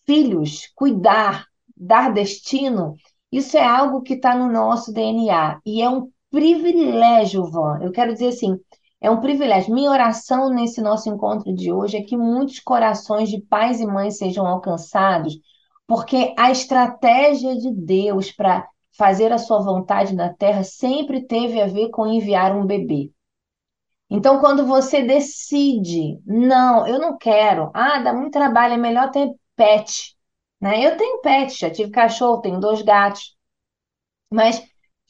filhos, 0.06 0.70
cuidar, 0.74 1.46
dar 1.82 2.12
destino, 2.12 2.94
isso 3.30 3.56
é 3.56 3.64
algo 3.64 4.02
que 4.02 4.14
está 4.14 4.34
no 4.36 4.50
nosso 4.50 4.92
DNA. 4.92 5.60
E 5.64 5.82
é 5.82 5.88
um 5.88 6.10
privilégio, 6.30 7.44
Van. 7.50 7.78
Eu 7.82 7.90
quero 7.92 8.12
dizer 8.12 8.28
assim, 8.28 8.58
é 9.00 9.10
um 9.10 9.20
privilégio. 9.20 9.74
Minha 9.74 9.90
oração 9.90 10.48
nesse 10.50 10.80
nosso 10.80 11.08
encontro 11.08 11.54
de 11.54 11.72
hoje 11.72 11.96
é 11.96 12.02
que 12.02 12.16
muitos 12.16 12.60
corações 12.60 13.28
de 13.28 13.40
pais 13.42 13.80
e 13.80 13.86
mães 13.86 14.16
sejam 14.18 14.46
alcançados, 14.46 15.38
porque 15.86 16.34
a 16.38 16.50
estratégia 16.50 17.56
de 17.56 17.70
Deus 17.72 18.30
para 18.30 18.66
fazer 18.96 19.32
a 19.32 19.38
sua 19.38 19.60
vontade 19.60 20.14
na 20.14 20.32
terra 20.32 20.62
sempre 20.62 21.26
teve 21.26 21.60
a 21.60 21.66
ver 21.66 21.90
com 21.90 22.06
enviar 22.06 22.56
um 22.56 22.66
bebê. 22.66 23.10
Então, 24.08 24.40
quando 24.40 24.66
você 24.66 25.02
decide, 25.02 26.20
não, 26.26 26.86
eu 26.86 26.98
não 26.98 27.16
quero, 27.16 27.70
ah, 27.74 27.98
dá 27.98 28.12
muito 28.12 28.32
trabalho, 28.32 28.74
é 28.74 28.76
melhor 28.76 29.10
ter 29.10 29.30
pet. 29.56 30.14
Né? 30.62 30.86
Eu 30.86 30.96
tenho 30.96 31.20
pet, 31.20 31.58
já 31.58 31.70
tive 31.70 31.90
cachorro, 31.90 32.40
tenho 32.40 32.60
dois 32.60 32.82
gatos. 32.82 33.36
Mas 34.30 34.62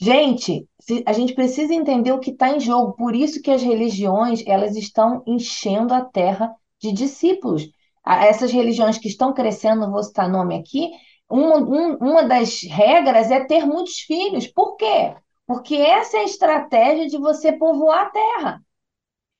Gente, 0.02 0.68
a 1.06 1.12
gente 1.12 1.32
precisa 1.32 1.72
entender 1.72 2.10
o 2.10 2.18
que 2.18 2.32
está 2.32 2.48
em 2.48 2.58
jogo. 2.58 2.94
Por 2.94 3.14
isso 3.14 3.40
que 3.40 3.52
as 3.52 3.62
religiões 3.62 4.42
elas 4.48 4.74
estão 4.74 5.22
enchendo 5.24 5.94
a 5.94 6.04
terra 6.04 6.52
de 6.80 6.90
discípulos. 6.90 7.70
Essas 8.04 8.50
religiões 8.50 8.98
que 8.98 9.06
estão 9.06 9.32
crescendo, 9.32 9.88
vou 9.92 10.02
citar 10.02 10.28
nome 10.28 10.56
aqui, 10.58 10.90
uma, 11.30 11.56
um, 11.58 11.96
uma 11.98 12.24
das 12.24 12.62
regras 12.62 13.30
é 13.30 13.44
ter 13.44 13.64
muitos 13.64 14.00
filhos. 14.00 14.48
Por 14.48 14.74
quê? 14.74 15.14
Porque 15.46 15.76
essa 15.76 16.16
é 16.16 16.20
a 16.22 16.24
estratégia 16.24 17.06
de 17.06 17.16
você 17.16 17.52
povoar 17.52 18.06
a 18.06 18.10
terra. 18.10 18.60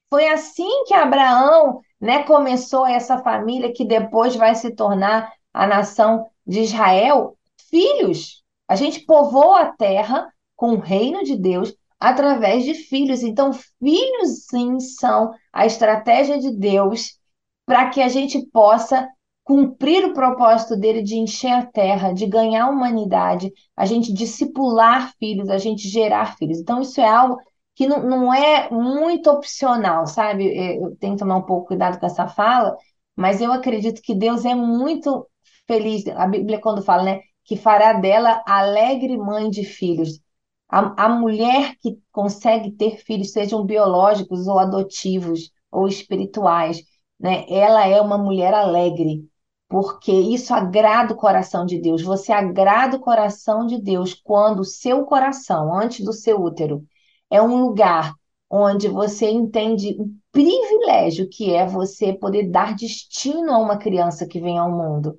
Foi 0.09 0.29
assim 0.29 0.85
que 0.87 0.95
Abraão 0.95 1.81
né, 2.01 2.23
começou 2.23 2.87
essa 2.87 3.19
família 3.19 3.73
que 3.73 3.85
depois 3.85 4.37
vai 4.37 4.55
se 4.55 4.73
tornar 4.77 5.33
a 5.53 5.67
nação 5.67 6.27
de 6.47 6.61
Israel. 6.61 7.37
Filhos. 7.71 8.43
A 8.69 8.77
gente 8.77 9.01
povoa 9.01 9.61
a 9.63 9.73
terra 9.73 10.33
com 10.57 10.75
o 10.75 10.81
reino 10.81 11.23
de 11.25 11.37
Deus 11.37 11.75
através 11.99 12.65
de 12.65 12.75
filhos. 12.75 13.23
Então, 13.23 13.53
filhos 13.53 14.47
sim 14.49 14.79
são 14.81 15.33
a 15.53 15.67
estratégia 15.67 16.39
de 16.39 16.51
Deus 16.57 17.19
para 17.65 17.89
que 17.91 18.03
a 18.03 18.09
gente 18.09 18.45
possa 18.51 19.09
cumprir 19.45 20.05
o 20.05 20.15
propósito 20.15 20.77
dele 20.77 21.03
de 21.03 21.17
encher 21.17 21.53
a 21.53 21.67
terra, 21.67 22.13
de 22.13 22.27
ganhar 22.27 22.65
a 22.65 22.71
humanidade, 22.71 23.53
a 23.77 23.85
gente 23.85 24.13
discipular 24.13 25.13
filhos, 25.19 25.49
a 25.49 25.59
gente 25.59 25.89
gerar 25.89 26.37
filhos. 26.37 26.59
Então, 26.59 26.81
isso 26.81 27.01
é 27.01 27.09
algo 27.09 27.39
que 27.75 27.87
não, 27.87 28.03
não 28.03 28.35
é 28.35 28.71
muito 28.71 29.31
opcional, 29.31 30.07
sabe? 30.07 30.49
É, 30.49 30.79
eu 30.79 30.97
tenho 30.97 31.15
que 31.15 31.21
tomar 31.21 31.37
um 31.37 31.43
pouco 31.43 31.69
cuidado 31.69 31.99
com 31.99 32.07
essa 32.07 32.29
fala, 32.29 32.77
mas 33.17 33.41
eu 33.41 33.53
acredito 33.53 34.03
que 34.03 34.15
Deus 34.15 34.45
é 34.45 34.55
muito 34.55 35.27
feliz. 35.73 36.07
A 36.09 36.27
Bíblia, 36.27 36.61
quando 36.61 36.83
fala, 36.83 37.03
né, 37.05 37.21
que 37.45 37.57
fará 37.57 37.95
dela 37.95 38.43
alegre 38.47 39.17
mãe 39.17 39.49
de 39.49 39.65
filhos. 39.65 40.21
A, 40.69 41.07
a 41.07 41.09
mulher 41.09 41.77
que 41.81 41.99
consegue 42.11 42.71
ter 42.73 42.99
filhos, 42.99 43.33
sejam 43.33 43.65
biológicos 43.65 44.47
ou 44.47 44.59
adotivos 44.59 45.51
ou 45.71 45.89
espirituais, 45.89 46.83
né? 47.19 47.45
Ela 47.49 47.87
é 47.87 48.01
uma 48.01 48.19
mulher 48.19 48.55
alegre, 48.55 49.27
porque 49.69 50.13
isso 50.13 50.55
agrada 50.55 51.15
o 51.15 51.17
coração 51.17 51.65
de 51.67 51.81
Deus. 51.81 52.03
Você 52.03 52.33
agrada 52.33 52.97
o 52.97 53.01
coração 53.01 53.67
de 53.67 53.81
Deus 53.81 54.15
quando 54.15 54.61
o 54.61 54.65
seu 54.65 55.05
coração, 55.05 55.75
antes 55.75 56.05
do 56.05 56.13
seu 56.13 56.41
útero, 56.43 56.85
é 57.31 57.41
um 57.41 57.63
lugar 57.65 58.13
onde 58.51 58.89
você 58.89 59.31
entende 59.31 59.97
o 59.99 60.11
privilégio 60.31 61.29
que 61.31 61.53
é 61.53 61.67
você 61.67 62.13
poder 62.13 62.51
dar 62.51 62.75
destino 62.75 63.53
a 63.53 63.59
uma 63.59 63.79
criança 63.79 64.27
que 64.27 64.41
vem 64.41 64.59
ao 64.59 64.71
mundo. 64.71 65.19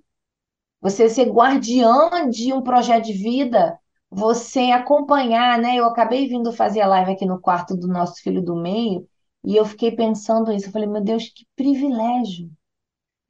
Você 0.84 1.10
ser 1.10 1.32
guardiã 1.32 2.30
de 2.30 2.54
um 2.54 2.62
projeto 2.63 3.06
de 3.06 3.13
vida 3.13 3.80
você 4.12 4.72
acompanhar, 4.72 5.58
né? 5.60 5.78
Eu 5.78 5.86
acabei 5.86 6.28
vindo 6.28 6.54
fazer 6.54 6.82
a 6.82 6.88
live 6.88 7.13
aqui 7.13 7.26
no 7.26 7.41
quarto 7.41 7.76
do 7.76 7.88
nosso 7.88 8.22
filho 8.22 8.43
do 8.43 8.56
meio 8.56 9.08
e 9.43 9.56
eu 9.56 9.65
fiquei 9.65 9.91
pensando 9.96 10.52
isso. 10.54 10.67
Eu 10.67 10.74
falei, 10.74 10.88
meu 10.88 11.04
Deus, 11.04 11.30
que 11.30 11.46
privilégio, 11.56 12.52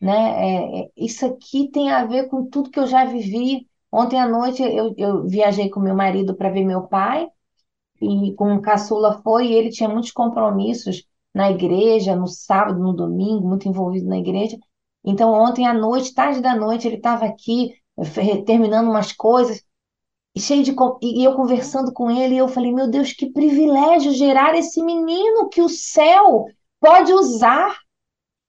né? 0.02 0.82
É, 0.82 0.82
é, 0.86 0.92
isso 0.98 1.26
aqui 1.26 1.70
tem 1.72 1.92
a 1.92 2.06
ver 2.06 2.30
com 2.30 2.46
tudo 2.50 2.70
que 2.72 2.80
eu 2.80 2.88
já 2.88 3.06
vivi. 3.06 3.68
Ontem 3.92 4.20
à 4.20 4.28
noite 4.28 4.62
eu, 4.63 4.94
eu 4.98 5.28
viajei 5.28 5.70
com 5.70 5.80
meu 5.80 5.96
marido 5.96 6.36
para 6.36 6.50
ver 6.50 6.66
meu 6.66 6.84
pai 6.88 7.30
e 8.02 8.34
com 8.36 8.56
o 8.56 8.62
caçula 8.62 9.22
foi 9.24 9.48
e 9.48 9.54
ele 9.54 9.70
tinha 9.72 9.89
muitos 9.89 10.12
compromissos 10.12 11.06
na 11.34 11.52
igreja, 11.52 12.16
no 12.16 12.28
sábado, 12.28 12.80
no 12.80 12.94
domingo, 12.94 13.48
muito 13.48 13.68
envolvido 13.68 14.08
na 14.08 14.18
igreja. 14.18 14.58
Então, 15.04 15.32
ontem 15.32 15.68
à 15.68 15.74
noite, 15.74 16.13
tarde 16.13 16.42
da 16.42 16.56
noite, 16.56 16.88
ele 16.88 16.98
estava 16.98 17.26
aqui 17.26 17.74
terminando 18.46 18.89
umas 18.89 19.12
coisas 19.12 19.63
e 20.36 20.39
cheio 20.39 20.63
de 20.63 20.74
e 21.02 21.24
eu 21.24 21.36
conversando 21.36 21.94
com 21.94 22.10
ele, 22.10 22.36
eu 22.36 22.48
falei, 22.48 22.74
meu 22.74 22.89
Deus, 22.89 23.13
que 23.13 23.32
privilégio 23.32 24.12
gerar 24.13 24.56
esse 24.56 24.82
menino 24.82 25.48
que 25.50 25.62
o 25.62 25.70
céu 25.70 26.46
pode 26.80 27.13
usar, 27.13 27.78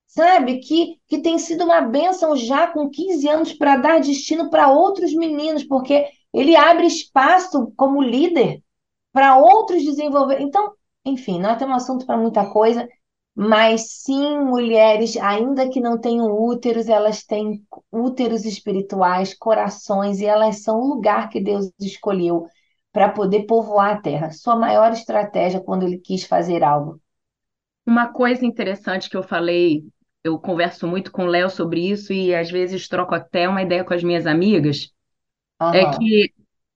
sabe? 0.07 0.61
Que, 0.61 0.99
que 1.07 1.19
tem 1.19 1.39
sido 1.39 1.65
uma 1.65 1.83
bênção 1.83 2.37
já 2.37 2.67
com 2.67 2.89
15 2.89 3.29
anos 3.29 3.53
para 3.53 3.77
dar 3.77 4.01
destino 4.01 4.49
para 4.49 4.71
outros 4.73 5.13
meninos, 5.15 5.63
porque 5.65 6.07
ele 6.33 6.57
abre 6.57 6.87
espaço 6.87 7.71
como 7.77 8.03
líder 8.03 8.63
para 9.13 9.37
outros 9.37 9.83
desenvolver. 9.83 10.41
Então, 10.41 10.73
enfim, 11.05 11.39
nós 11.39 11.59
temos 11.59 11.83
assunto 11.83 12.07
para 12.07 12.17
muita 12.17 12.51
coisa. 12.51 12.89
Mas 13.37 13.91
sim, 14.03 14.39
mulheres, 14.41 15.17
ainda 15.17 15.69
que 15.69 15.81
não 15.81 15.99
tenham 16.01 16.33
úteros, 16.41 16.89
elas 16.89 17.25
têm 17.25 17.65
úteros 17.93 18.45
espirituais, 18.45 19.35
corações, 19.35 20.21
e 20.21 20.27
elas 20.27 20.63
são 20.63 20.81
o 20.81 20.87
lugar 20.95 21.29
que 21.31 21.41
Deus 21.43 21.71
escolheu 21.81 22.47
para 22.93 23.09
poder 23.11 23.45
povoar 23.47 23.97
a 23.97 24.01
terra? 24.01 24.31
Sua 24.33 24.55
maior 24.57 24.93
estratégia 24.93 25.61
quando 25.61 25.85
ele 25.85 25.99
quis 25.99 26.25
fazer 26.25 26.63
algo? 26.63 27.01
Uma 27.87 28.13
coisa 28.13 28.45
interessante 28.47 29.11
que 29.11 29.17
eu 29.17 29.23
falei, 29.23 29.85
eu 30.23 30.39
converso 30.39 30.87
muito 30.87 31.13
com 31.13 31.25
o 31.25 31.27
Léo 31.27 31.51
sobre 31.51 31.87
isso 31.91 32.13
e 32.13 32.35
às 32.35 32.51
vezes 32.51 32.89
troco 32.89 33.15
até 33.15 33.49
uma 33.49 33.63
ideia 33.63 33.85
com 33.85 33.93
as 33.95 34.03
minhas 34.03 34.27
amigas, 34.27 34.91
é 35.73 35.85
Aham. 35.85 35.87
que 35.87 36.33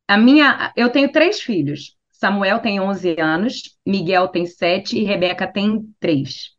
a 0.08 0.18
minha, 0.18 0.72
eu 0.76 0.90
tenho 0.92 1.12
três 1.12 1.40
filhos. 1.42 1.97
Samuel 2.18 2.60
tem 2.60 2.80
11 2.80 3.16
anos, 3.20 3.76
Miguel 3.86 4.28
tem 4.28 4.46
7 4.46 4.98
e 4.98 5.04
Rebeca 5.04 5.46
tem 5.46 5.82
3. 6.00 6.50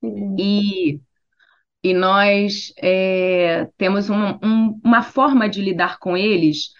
Que 0.00 0.06
lindo. 0.08 0.38
E, 0.38 1.00
e 1.82 1.94
nós 1.94 2.72
é, 2.78 3.66
temos 3.78 4.10
um- 4.10 4.38
um- 4.42 4.80
uma 4.84 5.02
forma 5.02 5.48
de 5.48 5.62
lidar 5.62 5.98
com 5.98 6.16
eles 6.16 6.70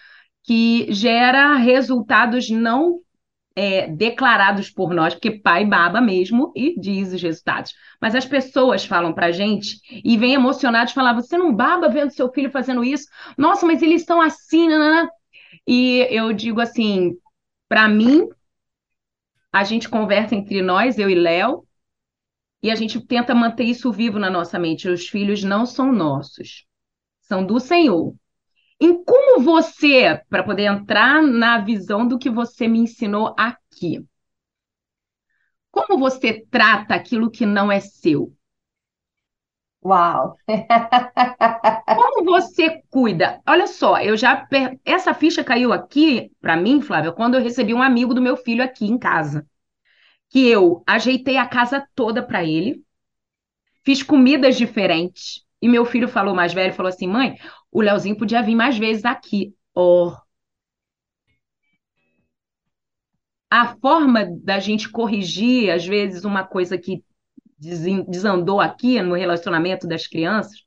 que 0.43 0.91
gera 0.93 1.55
resultados 1.55 2.49
não 2.49 2.99
é, 3.55 3.87
declarados 3.87 4.69
por 4.71 4.93
nós, 4.93 5.13
porque 5.15 5.31
pai 5.31 5.65
baba 5.65 6.01
mesmo 6.01 6.53
e 6.55 6.79
diz 6.79 7.13
os 7.13 7.21
resultados. 7.21 7.73
Mas 8.01 8.15
as 8.15 8.25
pessoas 8.25 8.85
falam 8.85 9.13
pra 9.13 9.31
gente 9.31 9.77
e 10.05 10.17
vêm 10.17 10.33
emocionados 10.35 10.93
falar: 10.93 11.13
você 11.13 11.37
não 11.37 11.53
baba 11.55 11.89
vendo 11.89 12.11
seu 12.11 12.31
filho 12.33 12.51
fazendo 12.51 12.83
isso? 12.83 13.07
Nossa, 13.37 13.65
mas 13.67 13.81
eles 13.81 14.01
estão 14.01 14.21
assim, 14.21 14.67
né? 14.69 15.07
E 15.67 16.07
eu 16.11 16.33
digo 16.33 16.61
assim, 16.61 17.13
pra 17.69 17.87
mim, 17.87 18.27
a 19.53 19.63
gente 19.63 19.87
conversa 19.87 20.35
entre 20.35 20.61
nós, 20.61 20.97
eu 20.97 21.09
e 21.09 21.15
Léo, 21.15 21.65
e 22.61 22.69
a 22.69 22.75
gente 22.75 22.99
tenta 22.99 23.33
manter 23.33 23.63
isso 23.63 23.91
vivo 23.91 24.19
na 24.19 24.29
nossa 24.29 24.59
mente. 24.59 24.89
Os 24.89 25.07
filhos 25.07 25.43
não 25.43 25.65
são 25.65 25.93
nossos, 25.93 26.65
são 27.21 27.45
do 27.45 27.59
Senhor. 27.59 28.13
Em 28.81 29.03
como 29.03 29.41
você, 29.41 30.21
para 30.29 30.43
poder 30.43 30.63
entrar 30.63 31.21
na 31.21 31.59
visão 31.59 32.07
do 32.07 32.17
que 32.19 32.29
você 32.29 32.67
me 32.67 32.79
ensinou 32.79 33.35
aqui, 33.37 34.05
como 35.71 35.99
você 35.99 36.45
trata 36.49 36.95
aquilo 36.95 37.29
que 37.29 37.45
não 37.45 37.71
é 37.71 37.79
seu? 37.79 38.33
Uau! 39.83 40.37
Como 41.91 42.23
você 42.25 42.81
cuida? 42.89 43.41
Olha 43.47 43.67
só, 43.67 43.97
eu 43.99 44.15
já 44.17 44.35
per- 44.35 44.79
essa 44.85 45.13
ficha 45.13 45.43
caiu 45.43 45.73
aqui 45.73 46.31
para 46.41 46.55
mim, 46.55 46.81
Flávia, 46.81 47.11
quando 47.11 47.35
eu 47.35 47.41
recebi 47.43 47.73
um 47.73 47.81
amigo 47.81 48.13
do 48.13 48.21
meu 48.21 48.37
filho 48.37 48.63
aqui 48.63 48.85
em 48.85 48.97
casa, 48.97 49.45
que 50.29 50.47
eu 50.47 50.83
ajeitei 50.87 51.37
a 51.37 51.47
casa 51.47 51.87
toda 51.95 52.23
para 52.25 52.43
ele, 52.45 52.83
fiz 53.83 54.03
comidas 54.03 54.57
diferentes, 54.57 55.43
e 55.61 55.67
meu 55.67 55.85
filho 55.85 56.07
falou 56.07 56.33
mais 56.35 56.53
velho, 56.53 56.73
falou 56.73 56.89
assim: 56.89 57.07
"Mãe, 57.07 57.37
o 57.71 57.81
Leozinho 57.81 58.17
podia 58.17 58.41
vir 58.43 58.55
mais 58.55 58.77
vezes 58.77 59.05
aqui". 59.05 59.53
Oh, 59.75 60.13
a 63.49 63.75
forma 63.77 64.25
da 64.43 64.59
gente 64.59 64.89
corrigir, 64.89 65.71
às 65.71 65.85
vezes, 65.85 66.23
uma 66.23 66.43
coisa 66.43 66.77
que 66.77 67.03
desandou 67.59 68.61
aqui 68.61 69.01
no 69.01 69.15
relacionamento 69.15 69.87
das 69.87 70.07
crianças, 70.07 70.63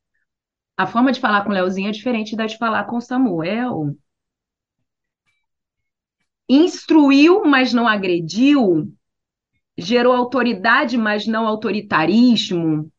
a 0.77 0.87
forma 0.87 1.13
de 1.13 1.21
falar 1.21 1.45
com 1.45 1.51
o 1.51 1.53
Leozinho 1.53 1.89
é 1.89 1.93
diferente 1.93 2.37
da 2.37 2.47
de 2.47 2.59
falar 2.59 2.85
com 2.85 2.97
o 2.97 3.01
Samuel. 3.01 3.97
Instruiu, 6.49 7.45
mas 7.45 7.73
não 7.73 7.89
agrediu, 7.89 8.93
gerou 9.77 10.13
autoridade, 10.15 10.99
mas 10.99 11.27
não 11.27 11.47
autoritarismo. 11.47 12.91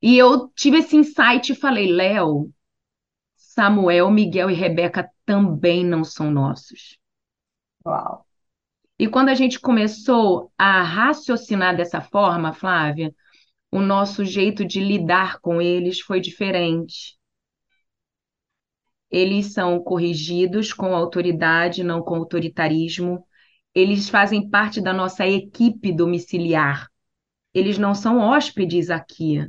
E 0.00 0.16
eu 0.16 0.48
tive 0.50 0.78
esse 0.78 0.96
insight 0.96 1.52
e 1.52 1.56
falei, 1.56 1.90
Léo, 1.90 2.52
Samuel, 3.36 4.10
Miguel 4.10 4.50
e 4.50 4.54
Rebeca 4.54 5.10
também 5.24 5.84
não 5.84 6.04
são 6.04 6.30
nossos. 6.30 6.96
Uau! 7.84 8.27
E 8.98 9.06
quando 9.06 9.28
a 9.28 9.34
gente 9.34 9.60
começou 9.60 10.52
a 10.58 10.82
raciocinar 10.82 11.76
dessa 11.76 12.00
forma, 12.00 12.52
Flávia, 12.52 13.14
o 13.70 13.80
nosso 13.80 14.24
jeito 14.24 14.64
de 14.64 14.80
lidar 14.80 15.40
com 15.40 15.62
eles 15.62 16.00
foi 16.00 16.20
diferente. 16.20 17.16
Eles 19.10 19.52
são 19.52 19.80
corrigidos 19.82 20.72
com 20.72 20.94
autoridade, 20.94 21.84
não 21.84 22.02
com 22.02 22.16
autoritarismo. 22.16 23.24
Eles 23.74 24.08
fazem 24.08 24.50
parte 24.50 24.80
da 24.80 24.92
nossa 24.92 25.26
equipe 25.26 25.92
domiciliar. 25.92 26.88
Eles 27.54 27.78
não 27.78 27.94
são 27.94 28.18
hóspedes 28.18 28.90
aqui, 28.90 29.46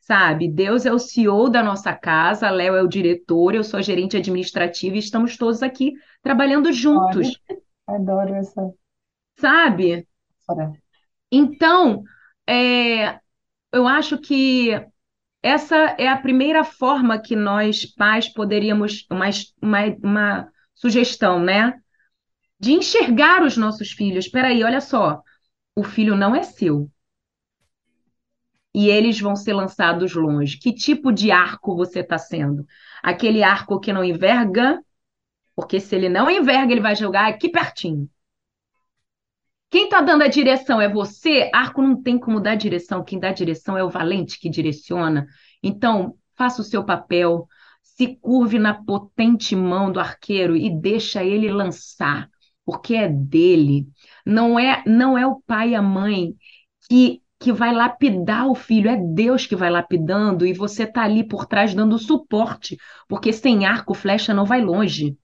sabe? 0.00 0.48
Deus 0.48 0.86
é 0.86 0.92
o 0.92 0.98
CEO 0.98 1.48
da 1.50 1.62
nossa 1.62 1.94
casa, 1.94 2.50
Léo 2.50 2.76
é 2.76 2.82
o 2.82 2.88
diretor, 2.88 3.54
eu 3.54 3.64
sou 3.64 3.82
gerente 3.82 4.16
administrativa 4.16 4.94
e 4.96 5.00
estamos 5.00 5.36
todos 5.36 5.62
aqui 5.62 5.94
trabalhando 6.22 6.66
Olha, 6.66 6.72
juntos, 6.72 7.40
adoro 7.86 8.34
essa 8.34 8.72
sabe? 9.36 10.06
Então, 11.30 12.02
é, 12.46 13.20
eu 13.72 13.86
acho 13.86 14.18
que 14.18 14.70
essa 15.42 15.76
é 15.98 16.08
a 16.08 16.16
primeira 16.16 16.64
forma 16.64 17.20
que 17.20 17.36
nós, 17.36 17.86
pais, 17.86 18.28
poderíamos, 18.32 19.06
uma, 19.10 19.26
uma, 19.62 19.80
uma 20.02 20.52
sugestão, 20.74 21.40
né? 21.40 21.74
De 22.58 22.72
enxergar 22.72 23.42
os 23.42 23.56
nossos 23.56 23.92
filhos. 23.92 24.26
Espera 24.26 24.48
aí, 24.48 24.64
olha 24.64 24.80
só, 24.80 25.22
o 25.74 25.84
filho 25.84 26.16
não 26.16 26.34
é 26.34 26.42
seu. 26.42 26.90
E 28.74 28.88
eles 28.88 29.18
vão 29.20 29.34
ser 29.36 29.54
lançados 29.54 30.14
longe. 30.14 30.58
Que 30.58 30.72
tipo 30.72 31.12
de 31.12 31.30
arco 31.30 31.76
você 31.76 32.00
está 32.00 32.18
sendo? 32.18 32.66
Aquele 33.02 33.42
arco 33.42 33.80
que 33.80 33.92
não 33.92 34.04
enverga, 34.04 34.80
porque 35.56 35.80
se 35.80 35.96
ele 35.96 36.10
não 36.10 36.30
enverga, 36.30 36.70
ele 36.70 36.82
vai 36.82 36.94
jogar 36.94 37.26
aqui 37.26 37.48
pertinho. 37.48 38.08
Quem 39.70 39.84
está 39.84 40.00
dando 40.00 40.22
a 40.22 40.28
direção 40.28 40.80
é 40.80 40.88
você? 40.88 41.50
Arco 41.52 41.82
não 41.82 42.00
tem 42.00 42.18
como 42.18 42.40
dar 42.40 42.54
direção. 42.54 43.02
Quem 43.02 43.18
dá 43.18 43.32
direção 43.32 43.76
é 43.76 43.82
o 43.82 43.90
valente 43.90 44.38
que 44.38 44.48
direciona. 44.50 45.26
Então, 45.62 46.14
faça 46.36 46.60
o 46.60 46.64
seu 46.64 46.84
papel, 46.84 47.48
se 47.82 48.16
curve 48.16 48.58
na 48.58 48.74
potente 48.74 49.56
mão 49.56 49.90
do 49.90 49.98
arqueiro 49.98 50.54
e 50.54 50.70
deixa 50.70 51.24
ele 51.24 51.50
lançar, 51.50 52.28
porque 52.64 52.94
é 52.94 53.08
dele. 53.08 53.88
Não 54.24 54.58
é, 54.58 54.84
não 54.86 55.16
é 55.16 55.26
o 55.26 55.40
pai 55.46 55.70
e 55.70 55.74
a 55.74 55.82
mãe 55.82 56.34
que 56.88 57.22
que 57.38 57.52
vai 57.52 57.72
lapidar 57.72 58.48
o 58.48 58.54
filho, 58.54 58.88
é 58.88 58.96
Deus 58.96 59.46
que 59.46 59.54
vai 59.54 59.70
lapidando 59.70 60.46
e 60.46 60.54
você 60.54 60.84
está 60.84 61.02
ali 61.02 61.22
por 61.22 61.44
trás 61.44 61.74
dando 61.74 61.98
suporte, 61.98 62.78
porque 63.06 63.30
sem 63.32 63.66
arco, 63.66 63.92
flecha 63.92 64.32
não 64.32 64.46
vai 64.46 64.62
longe, 64.62 65.16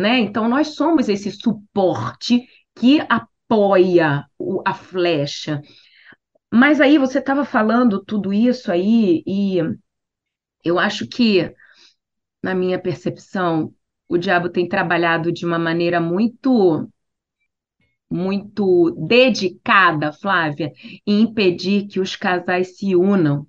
né? 0.00 0.18
Então 0.20 0.48
nós 0.48 0.74
somos 0.74 1.08
esse 1.08 1.30
suporte 1.30 2.46
que 2.76 3.00
apoia 3.08 4.24
o- 4.38 4.62
a 4.66 4.74
flecha. 4.74 5.60
Mas 6.52 6.80
aí 6.80 6.98
você 6.98 7.18
estava 7.20 7.44
falando 7.44 8.04
tudo 8.04 8.32
isso 8.32 8.72
aí 8.72 9.22
e 9.26 9.58
eu 10.64 10.78
acho 10.78 11.06
que, 11.08 11.54
na 12.42 12.54
minha 12.54 12.80
percepção, 12.80 13.74
o 14.08 14.18
diabo 14.18 14.50
tem 14.50 14.68
trabalhado 14.68 15.32
de 15.32 15.46
uma 15.46 15.58
maneira 15.58 16.00
muito 16.00 16.88
muito 18.10 18.90
dedicada, 19.06 20.12
Flávia, 20.12 20.72
em 21.06 21.22
impedir 21.22 21.86
que 21.88 22.00
os 22.00 22.16
casais 22.16 22.76
se 22.76 22.94
unam. 22.96 23.46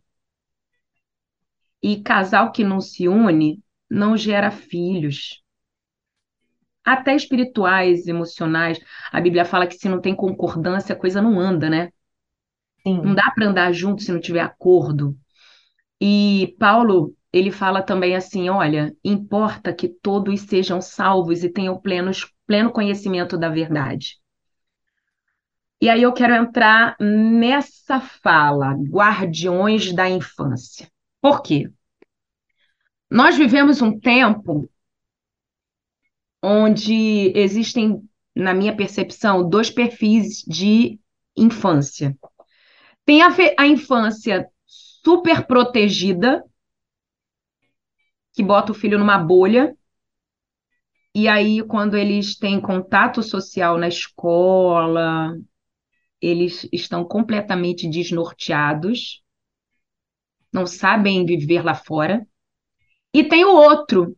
E 1.83 2.01
casal 2.01 2.51
que 2.51 2.63
não 2.63 2.81
se 2.81 3.07
une 3.07 3.61
não 3.89 4.17
gera 4.17 4.49
filhos, 4.49 5.40
até 6.85 7.15
espirituais, 7.15 8.07
emocionais. 8.07 8.79
A 9.11 9.21
Bíblia 9.21 9.45
fala 9.45 9.67
que 9.67 9.75
se 9.75 9.89
não 9.89 10.01
tem 10.01 10.15
concordância, 10.15 10.93
a 10.93 10.99
coisa 10.99 11.21
não 11.21 11.39
anda, 11.39 11.69
né? 11.69 11.89
Não 13.01 13.13
Sim, 13.13 13.15
dá 13.15 13.31
para 13.35 13.47
andar 13.47 13.71
junto 13.73 14.01
se 14.01 14.11
não 14.11 14.19
tiver 14.19 14.41
acordo. 14.41 15.15
E 16.01 16.55
Paulo, 16.59 17.15
ele 17.33 17.51
fala 17.51 17.81
também 17.83 18.15
assim: 18.15 18.49
olha, 18.49 18.95
importa 19.03 19.73
que 19.73 19.89
todos 19.89 20.41
sejam 20.41 20.81
salvos 20.81 21.43
e 21.43 21.49
tenham 21.49 21.79
plenos, 21.79 22.27
pleno 22.47 22.71
conhecimento 22.71 23.37
da 23.37 23.49
verdade. 23.49 24.17
E 25.81 25.89
aí 25.89 26.03
eu 26.03 26.13
quero 26.13 26.33
entrar 26.35 26.95
nessa 26.99 27.99
fala, 27.99 28.73
guardiões 28.73 29.91
da 29.93 30.09
infância. 30.09 30.87
Por 31.21 31.41
quê? 31.41 31.69
Nós 33.09 33.37
vivemos 33.37 33.81
um 33.81 33.99
tempo 33.99 34.67
onde 36.41 37.32
existem, 37.36 38.01
na 38.36 38.54
minha 38.54 38.75
percepção, 38.75 39.47
dois 39.47 39.69
perfis 39.69 40.43
de 40.47 40.99
infância. 41.36 42.17
Tem 43.06 43.21
a, 43.21 43.30
a 43.58 43.67
infância 43.67 44.47
super 44.65 45.45
protegida, 45.45 46.43
que 48.34 48.43
bota 48.43 48.71
o 48.71 48.75
filho 48.75 48.97
numa 48.97 49.17
bolha, 49.17 49.75
e 51.13 51.27
aí, 51.27 51.62
quando 51.63 51.97
eles 51.97 52.38
têm 52.38 52.62
contato 52.62 53.21
social 53.21 53.77
na 53.77 53.89
escola, 53.89 55.38
eles 56.21 56.67
estão 56.71 57.04
completamente 57.04 57.89
desnorteados, 57.89 59.21
não 60.54 60.65
sabem 60.65 61.25
viver 61.25 61.63
lá 61.63 61.75
fora. 61.75 62.25
E 63.13 63.25
tem 63.25 63.43
o 63.43 63.54
outro, 63.54 64.15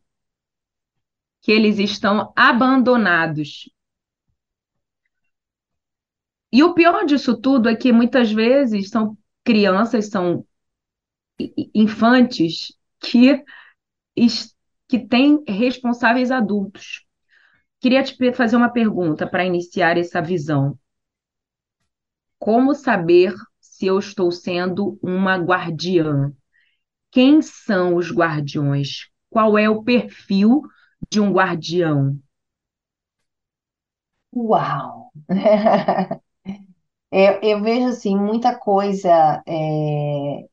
que 1.44 1.52
eles 1.52 1.78
estão 1.78 2.32
abandonados. 2.36 3.70
E 6.52 6.64
o 6.64 6.74
pior 6.74 7.06
disso 7.06 7.36
tudo 7.36 7.68
é 7.68 7.76
que 7.76 7.92
muitas 7.92 8.32
vezes 8.32 8.90
são 8.90 9.18
crianças, 9.44 10.10
são 10.10 10.46
infantes 11.76 12.78
que, 13.02 13.44
que 14.88 15.00
têm 15.00 15.44
responsáveis 15.46 16.32
adultos. 16.32 17.06
Queria 17.82 18.04
te 18.04 18.32
fazer 18.32 18.56
uma 18.56 18.70
pergunta 18.70 19.28
para 19.28 19.46
iniciar 19.46 19.98
essa 19.98 20.22
visão. 20.22 20.80
Como 22.40 22.74
saber 22.74 23.34
se 23.60 23.86
eu 23.86 24.00
estou 24.00 24.32
sendo 24.32 24.98
uma 25.02 25.36
guardiã? 25.36 26.32
Quem 27.12 27.42
são 27.42 27.96
os 27.96 28.12
guardiões? 28.12 29.10
Qual 29.30 29.58
é 29.58 29.70
o 29.70 29.84
perfil 29.84 30.62
de 31.12 31.20
um 31.20 31.32
guardião? 31.32 32.20
Uau! 34.36 35.12
eu, 37.12 37.34
eu, 37.42 37.62
vejo 37.62 37.88
assim, 37.88 38.16
muita 38.18 38.58
coisa 38.58 39.44
é, 39.48 40.48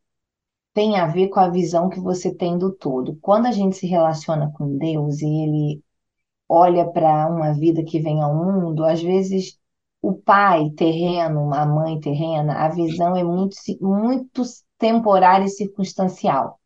tem 0.74 0.98
a 0.98 1.06
ver 1.06 1.28
com 1.28 1.40
a 1.40 1.48
visão 1.48 1.88
que 1.88 2.00
você 2.00 2.34
tem 2.34 2.58
do 2.58 2.72
todo. 2.72 3.16
Quando 3.22 3.46
a 3.46 3.52
gente 3.52 3.76
se 3.76 3.86
relaciona 3.86 4.52
com 4.52 4.76
Deus 4.78 5.20
e 5.22 5.26
Ele 5.26 5.84
olha 6.48 6.90
para 6.90 7.28
uma 7.28 7.52
vida 7.54 7.84
que 7.84 8.00
vem 8.00 8.22
ao 8.22 8.34
mundo, 8.34 8.84
às 8.84 9.02
vezes 9.02 9.58
o 10.02 10.14
pai 10.14 10.70
terreno, 10.70 11.52
a 11.54 11.66
mãe 11.66 12.00
terrena, 12.00 12.64
a 12.64 12.68
visão 12.68 13.16
é 13.16 13.24
muito, 13.24 13.56
muito 13.80 14.42
temporária 14.78 15.46
e 15.46 15.48
circunstancial. 15.50 16.59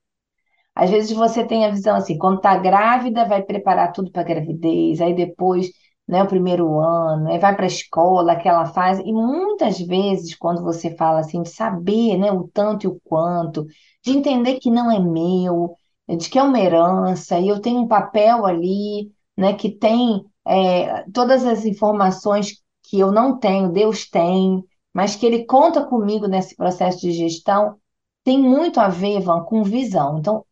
Às 0.74 0.90
vezes 0.90 1.12
você 1.12 1.44
tem 1.46 1.64
a 1.64 1.70
visão 1.70 1.96
assim, 1.96 2.18
quando 2.18 2.36
está 2.38 2.56
grávida, 2.56 3.26
vai 3.26 3.42
preparar 3.42 3.92
tudo 3.92 4.10
para 4.10 4.22
a 4.22 4.24
gravidez, 4.24 5.00
aí 5.00 5.14
depois, 5.14 5.70
né, 6.06 6.22
o 6.22 6.26
primeiro 6.26 6.78
ano, 6.80 7.28
aí 7.30 7.38
vai 7.38 7.54
para 7.54 7.64
a 7.64 7.66
escola, 7.66 8.32
aquela 8.32 8.66
fase, 8.66 9.02
e 9.04 9.12
muitas 9.12 9.78
vezes, 9.80 10.34
quando 10.36 10.62
você 10.62 10.94
fala 10.96 11.20
assim, 11.20 11.42
de 11.42 11.50
saber, 11.50 12.16
né, 12.18 12.32
o 12.32 12.48
tanto 12.52 12.84
e 12.84 12.88
o 12.88 13.00
quanto, 13.04 13.66
de 14.02 14.10
entender 14.16 14.58
que 14.58 14.70
não 14.70 14.90
é 14.90 14.98
meu, 14.98 15.74
de 16.08 16.28
que 16.28 16.38
é 16.38 16.42
uma 16.42 16.58
herança, 16.60 17.38
e 17.38 17.48
eu 17.48 17.60
tenho 17.60 17.80
um 17.80 17.88
papel 17.88 18.44
ali, 18.44 19.10
né, 19.36 19.54
que 19.54 19.70
tem 19.70 20.24
é, 20.46 21.04
todas 21.12 21.44
as 21.46 21.64
informações 21.64 22.62
que 22.82 22.98
eu 22.98 23.10
não 23.12 23.38
tenho, 23.38 23.72
Deus 23.72 24.08
tem, 24.08 24.62
mas 24.92 25.16
que 25.16 25.24
Ele 25.26 25.44
conta 25.46 25.84
comigo 25.86 26.26
nesse 26.26 26.54
processo 26.56 27.00
de 27.00 27.12
gestão, 27.12 27.76
tem 28.22 28.38
muito 28.38 28.80
a 28.80 28.88
ver, 28.88 29.18
Ivan, 29.18 29.42
com 29.44 29.62
visão. 29.62 30.18
Então, 30.18 30.44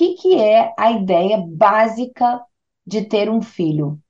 que, 0.00 0.14
que 0.14 0.34
é 0.40 0.72
a 0.78 0.90
ideia 0.92 1.44
básica 1.46 2.42
de 2.86 3.04
ter 3.04 3.28
um 3.30 3.42
filho? 3.42 4.00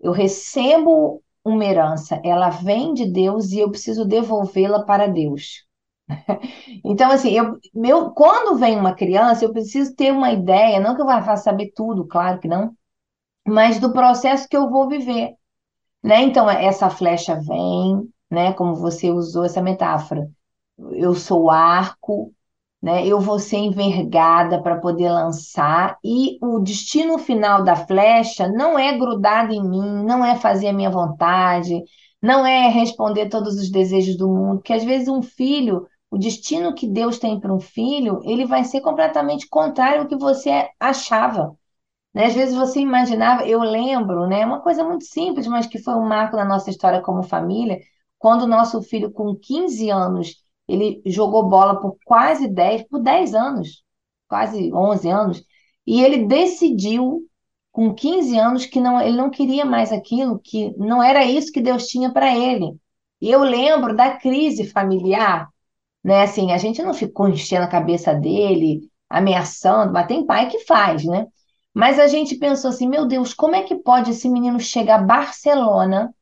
Eu 0.00 0.12
recebo 0.12 1.22
uma 1.44 1.64
herança, 1.64 2.20
ela 2.24 2.50
vem 2.50 2.94
de 2.94 3.06
Deus 3.10 3.52
e 3.52 3.60
eu 3.60 3.70
preciso 3.70 4.04
devolvê-la 4.06 4.84
para 4.84 5.08
Deus. 5.08 5.66
Então, 6.84 7.10
assim, 7.10 7.30
eu, 7.32 7.58
meu, 7.74 8.10
quando 8.12 8.56
vem 8.58 8.76
uma 8.78 8.94
criança, 8.94 9.44
eu 9.44 9.52
preciso 9.52 9.94
ter 9.94 10.12
uma 10.12 10.32
ideia, 10.32 10.80
não 10.80 10.94
que 10.94 11.02
eu 11.02 11.06
vá 11.06 11.36
saber 11.36 11.72
tudo, 11.74 12.06
claro 12.06 12.38
que 12.40 12.48
não, 12.48 12.74
mas 13.46 13.80
do 13.80 13.92
processo 13.92 14.48
que 14.48 14.56
eu 14.56 14.70
vou 14.70 14.88
viver. 14.88 15.34
Né? 16.02 16.22
Então, 16.22 16.50
essa 16.50 16.90
flecha 16.90 17.36
vem, 17.40 18.08
né? 18.30 18.52
Como 18.54 18.74
você 18.76 19.10
usou 19.10 19.44
essa 19.44 19.62
metáfora. 19.62 20.30
Eu 20.92 21.14
sou 21.14 21.50
arco, 21.50 22.32
né? 22.82 23.06
Eu 23.06 23.20
vou 23.20 23.38
ser 23.38 23.58
envergada 23.58 24.60
para 24.62 24.78
poder 24.80 25.10
lançar, 25.10 25.98
e 26.04 26.38
o 26.42 26.58
destino 26.58 27.18
final 27.18 27.62
da 27.64 27.76
flecha 27.76 28.48
não 28.48 28.78
é 28.78 28.96
grudado 28.98 29.52
em 29.52 29.62
mim, 29.62 30.04
não 30.04 30.24
é 30.24 30.36
fazer 30.36 30.68
a 30.68 30.72
minha 30.72 30.90
vontade, 30.90 31.82
não 32.20 32.46
é 32.46 32.68
responder 32.68 33.28
todos 33.28 33.54
os 33.56 33.70
desejos 33.70 34.16
do 34.16 34.28
mundo, 34.28 34.56
porque 34.58 34.72
às 34.72 34.84
vezes 34.84 35.08
um 35.08 35.22
filho, 35.22 35.86
o 36.10 36.18
destino 36.18 36.74
que 36.74 36.86
Deus 36.86 37.18
tem 37.18 37.38
para 37.40 37.52
um 37.54 37.60
filho, 37.60 38.20
ele 38.24 38.46
vai 38.46 38.64
ser 38.64 38.80
completamente 38.80 39.48
contrário 39.48 40.02
ao 40.02 40.08
que 40.08 40.16
você 40.16 40.68
achava. 40.78 41.56
Né? 42.14 42.26
Às 42.26 42.34
vezes 42.34 42.54
você 42.54 42.80
imaginava, 42.80 43.46
eu 43.46 43.60
lembro, 43.60 44.26
né, 44.26 44.44
uma 44.44 44.60
coisa 44.60 44.84
muito 44.84 45.04
simples, 45.04 45.46
mas 45.46 45.66
que 45.66 45.78
foi 45.78 45.94
um 45.94 46.06
marco 46.06 46.36
na 46.36 46.44
nossa 46.44 46.70
história 46.70 47.00
como 47.00 47.22
família, 47.22 47.80
quando 48.18 48.42
o 48.42 48.46
nosso 48.46 48.82
filho, 48.82 49.10
com 49.12 49.34
15 49.34 49.90
anos, 49.90 50.36
ele 50.72 51.02
jogou 51.06 51.48
bola 51.48 51.80
por 51.80 51.96
quase 52.04 52.48
10, 52.48 52.84
por 52.88 53.00
10 53.00 53.34
anos, 53.34 53.82
quase 54.28 54.72
11 54.72 55.08
anos, 55.08 55.44
e 55.86 56.02
ele 56.02 56.26
decidiu, 56.26 57.22
com 57.70 57.94
15 57.94 58.38
anos, 58.38 58.66
que 58.66 58.80
não, 58.80 59.00
ele 59.00 59.16
não 59.16 59.30
queria 59.30 59.64
mais 59.64 59.92
aquilo, 59.92 60.38
que 60.38 60.74
não 60.78 61.02
era 61.02 61.24
isso 61.24 61.52
que 61.52 61.60
Deus 61.60 61.86
tinha 61.86 62.12
para 62.12 62.36
ele. 62.36 62.76
E 63.20 63.30
eu 63.30 63.42
lembro 63.42 63.96
da 63.96 64.16
crise 64.16 64.64
familiar, 64.70 65.48
né? 66.04 66.22
Assim, 66.22 66.52
a 66.52 66.58
gente 66.58 66.82
não 66.82 66.94
ficou 66.94 67.28
enchendo 67.28 67.64
a 67.64 67.68
cabeça 67.68 68.14
dele, 68.14 68.90
ameaçando, 69.08 69.92
mas 69.92 70.06
tem 70.06 70.26
pai 70.26 70.48
que 70.48 70.60
faz, 70.60 71.04
né? 71.04 71.26
Mas 71.74 71.98
a 71.98 72.06
gente 72.06 72.36
pensou 72.36 72.70
assim, 72.70 72.88
meu 72.88 73.06
Deus, 73.06 73.32
como 73.34 73.54
é 73.54 73.62
que 73.62 73.76
pode 73.76 74.10
esse 74.10 74.28
menino 74.28 74.60
chegar 74.60 75.00
a 75.00 75.02
Barcelona? 75.02 76.14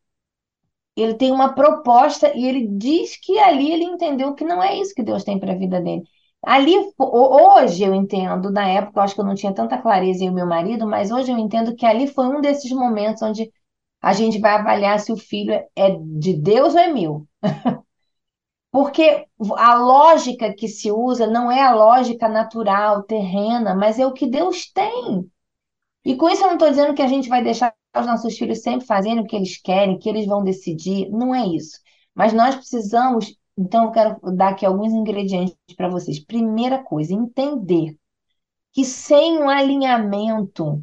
Ele 0.97 1.15
tem 1.15 1.33
uma 1.33 1.55
proposta 1.55 2.33
e 2.37 2.47
ele 2.47 2.67
diz 2.69 3.17
que 3.17 3.39
ali 3.39 3.73
ele 3.73 3.85
entendeu 3.85 4.35
que 4.35 4.45
não 4.45 4.63
é 4.63 4.77
isso 4.77 4.95
que 4.95 5.03
Deus 5.03 5.25
tem 5.25 5.39
para 5.39 5.53
a 5.53 5.57
vida 5.59 5.81
dele. 5.81 6.03
Ali, 6.45 6.75
hoje 6.99 7.83
eu 7.85 7.95
entendo, 7.95 8.51
na 8.51 8.67
época 8.67 8.99
eu 8.99 9.03
acho 9.05 9.15
que 9.15 9.21
eu 9.21 9.25
não 9.27 9.35
tinha 9.35 9.55
tanta 9.55 9.79
clareza 9.79 10.25
em 10.25 10.31
meu 10.31 10.47
marido, 10.47 10.87
mas 10.87 11.11
hoje 11.11 11.31
eu 11.31 11.39
entendo 11.39 11.75
que 11.77 11.85
ali 11.85 12.07
foi 12.07 12.27
um 12.27 12.41
desses 12.41 12.71
momentos 12.73 13.23
onde 13.23 13.51
a 14.01 14.13
gente 14.15 14.39
vai 14.41 14.53
avaliar 14.53 14.99
se 15.01 15.13
o 15.13 15.17
filho 15.17 15.53
é 15.77 15.91
de 16.19 16.35
Deus 16.35 16.75
ou 16.75 16.81
é 16.81 16.89
meu. 16.89 17.27
Porque 18.73 19.27
a 19.57 19.75
lógica 19.75 20.55
que 20.55 20.69
se 20.69 20.91
usa 20.91 21.27
não 21.27 21.51
é 21.51 21.63
a 21.63 21.75
lógica 21.75 22.29
natural, 22.29 23.03
terrena, 23.03 23.75
mas 23.75 23.99
é 23.99 24.07
o 24.07 24.13
que 24.13 24.27
Deus 24.27 24.71
tem. 24.73 25.29
E 26.05 26.17
com 26.17 26.29
isso 26.29 26.43
eu 26.43 26.49
não 26.49 26.55
estou 26.55 26.71
dizendo 26.71 26.95
que 26.95 27.03
a 27.03 27.09
gente 27.09 27.29
vai 27.29 27.43
deixar 27.43 27.75
os 27.99 28.07
nossos 28.07 28.37
filhos 28.39 28.63
sempre 28.63 28.87
fazendo 28.87 29.23
o 29.23 29.27
que 29.27 29.37
eles 29.37 29.61
querem, 29.61 29.99
que 29.99 30.09
eles 30.09 30.27
vão 30.27 30.45
decidir. 30.45 31.11
Não 31.11 31.35
é 31.35 31.47
isso. 31.47 31.79
Mas 32.15 32.33
nós 32.33 32.55
precisamos. 32.55 33.35
Então, 33.59 33.87
eu 33.87 33.91
quero 33.91 34.21
dar 34.37 34.51
aqui 34.51 34.65
alguns 34.65 34.93
ingredientes 34.93 35.57
para 35.77 35.89
vocês. 35.89 36.25
Primeira 36.25 36.83
coisa, 36.83 37.13
entender 37.13 37.97
que 38.73 38.85
sem 38.85 39.39
um 39.39 39.49
alinhamento, 39.49 40.83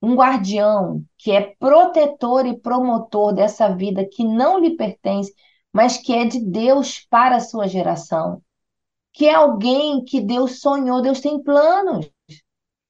um 0.00 0.14
guardião 0.14 1.04
que 1.18 1.32
é 1.32 1.54
protetor 1.58 2.46
e 2.46 2.58
promotor 2.58 3.32
dessa 3.34 3.74
vida 3.74 4.08
que 4.08 4.24
não 4.24 4.58
lhe 4.58 4.76
pertence, 4.76 5.32
mas 5.72 5.98
que 5.98 6.14
é 6.14 6.24
de 6.24 6.40
Deus 6.40 7.06
para 7.10 7.36
a 7.36 7.40
sua 7.40 7.66
geração, 7.66 8.40
que 9.12 9.26
é 9.26 9.34
alguém 9.34 10.04
que 10.04 10.20
Deus 10.20 10.60
sonhou, 10.60 11.02
Deus 11.02 11.20
tem 11.20 11.42
planos. 11.42 12.08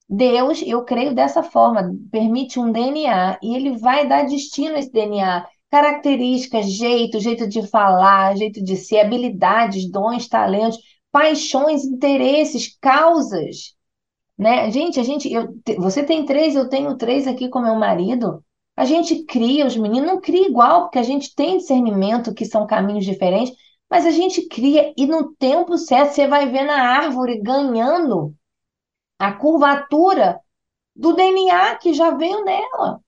Deus, 0.09 0.63
eu 0.65 0.85
creio 0.85 1.15
dessa 1.15 1.43
forma, 1.43 1.93
permite 2.11 2.61
um 2.61 2.71
DNA 2.71 3.39
e 3.43 3.57
ele 3.57 3.77
vai 3.79 4.07
dar 4.07 4.27
destino 4.27 4.77
a 4.77 4.79
esse 4.79 4.91
DNA, 4.93 5.47
características, 5.71 6.71
jeito, 6.73 7.19
jeito 7.19 7.49
de 7.49 7.67
falar, 7.67 8.37
jeito 8.37 8.63
de 8.63 8.77
ser, 8.77 9.01
habilidades, 9.01 9.91
dons, 9.91 10.29
talentos, 10.29 10.79
paixões, 11.11 11.85
interesses, 11.85 12.77
causas. 12.81 13.75
Né? 14.39 14.71
Gente, 14.71 15.01
a 15.01 15.03
gente, 15.03 15.33
eu, 15.33 15.49
você 15.79 16.05
tem 16.05 16.25
três, 16.25 16.55
eu 16.55 16.69
tenho 16.69 16.97
três 16.97 17.27
aqui 17.27 17.49
com 17.49 17.61
meu 17.61 17.75
marido. 17.75 18.45
A 18.77 18.85
gente 18.85 19.25
cria, 19.25 19.67
os 19.67 19.77
meninos 19.77 20.07
não 20.07 20.21
cria 20.21 20.47
igual, 20.47 20.83
porque 20.83 20.99
a 20.99 21.03
gente 21.03 21.35
tem 21.35 21.57
discernimento 21.57 22.35
que 22.35 22.45
são 22.45 22.67
caminhos 22.67 23.05
diferentes, 23.05 23.55
mas 23.91 24.05
a 24.05 24.11
gente 24.11 24.47
cria 24.49 24.93
e 24.97 25.07
no 25.07 25.35
tempo 25.37 25.79
certo 25.79 26.13
você 26.13 26.27
vai 26.29 26.49
ver 26.51 26.65
na 26.65 26.81
árvore 26.81 27.41
ganhando 27.41 28.35
a 29.19 29.33
curvatura 29.33 30.41
do 30.95 31.13
DNA 31.15 31.77
que 31.77 31.93
já 31.95 32.11
veio 32.11 32.45
nela. 32.45 33.01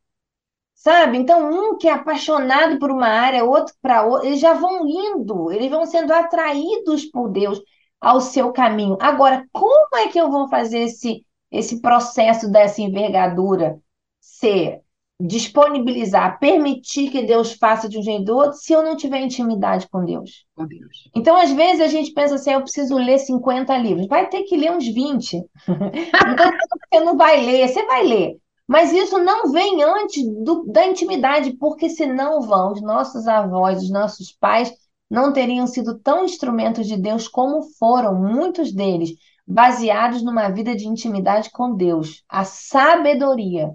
Sabe? 0.75 1.19
Então, 1.19 1.51
um 1.51 1.77
que 1.77 1.89
é 1.89 1.93
apaixonado 1.93 2.79
por 2.79 2.91
uma 2.91 3.09
área, 3.09 3.45
outro 3.45 3.75
para 3.83 4.05
outra, 4.07 4.29
eles 4.29 4.41
já 4.41 4.55
vão 4.55 4.87
indo, 4.87 5.51
eles 5.51 5.71
vão 5.71 5.85
sendo 5.87 6.13
atraídos 6.13 7.05
por 7.07 7.29
Deus 7.31 7.61
ao 8.01 8.21
seu 8.21 8.53
caminho. 8.53 8.97
Agora, 9.01 9.47
como 9.53 9.97
é 9.97 10.09
que 10.09 10.19
eu 10.21 10.31
vou 10.31 10.49
fazer 10.49 10.81
esse, 10.81 11.27
esse 11.51 11.81
processo 11.81 12.51
dessa 12.51 12.81
envergadura 12.81 13.81
ser 14.21 14.83
disponibilizar, 15.21 16.39
permitir 16.39 17.11
que 17.11 17.27
Deus 17.27 17.53
faça 17.53 17.89
de 17.89 17.99
um 17.99 18.03
jeito 18.03 18.31
ou 18.31 18.39
outro, 18.39 18.59
se 18.59 18.73
eu 18.73 18.83
não 18.83 18.97
tiver 18.97 19.21
intimidade 19.21 19.89
com 19.89 20.05
Deus. 20.05 20.47
Com 20.55 20.65
Deus. 20.67 21.11
Então, 21.15 21.37
às 21.37 21.51
vezes, 21.51 21.81
a 21.81 21.89
gente 21.89 22.13
pensa 22.13 22.37
assim, 22.37 22.53
eu 22.53 22.63
preciso 22.63 22.97
ler 22.97 23.19
50 23.19 23.77
livros. 23.79 24.07
Vai 24.07 24.29
ter 24.29 24.45
que 24.45 24.57
ler 24.57 24.71
uns 24.71 24.87
20. 24.87 25.37
então, 25.67 26.51
você 26.93 27.05
não 27.05 27.17
vai 27.17 27.45
ler, 27.45 27.69
você 27.69 27.85
vai 27.85 28.05
ler. 28.05 28.37
Mas 28.67 28.93
isso 28.93 29.19
não 29.19 29.51
vem 29.51 29.83
antes 29.83 30.23
do, 30.45 30.65
da 30.67 30.87
intimidade, 30.87 31.55
porque 31.55 31.89
senão 31.89 32.43
vão, 32.43 32.73
os 32.73 32.83
nossos 32.83 33.27
avós, 33.27 33.83
os 33.83 33.91
nossos 33.91 34.31
pais, 34.31 34.73
não 35.11 35.33
teriam 35.33 35.67
sido 35.67 35.99
tão 35.99 36.25
instrumentos 36.25 36.87
de 36.87 36.97
Deus 36.97 37.27
como 37.27 37.63
foram, 37.79 38.15
muitos 38.15 38.73
deles, 38.73 39.15
baseados 39.47 40.23
numa 40.23 40.51
vida 40.51 40.77
de 40.77 40.87
intimidade 40.87 41.51
com 41.51 41.75
Deus. 41.75 42.23
A 42.29 42.45
sabedoria 42.45 43.75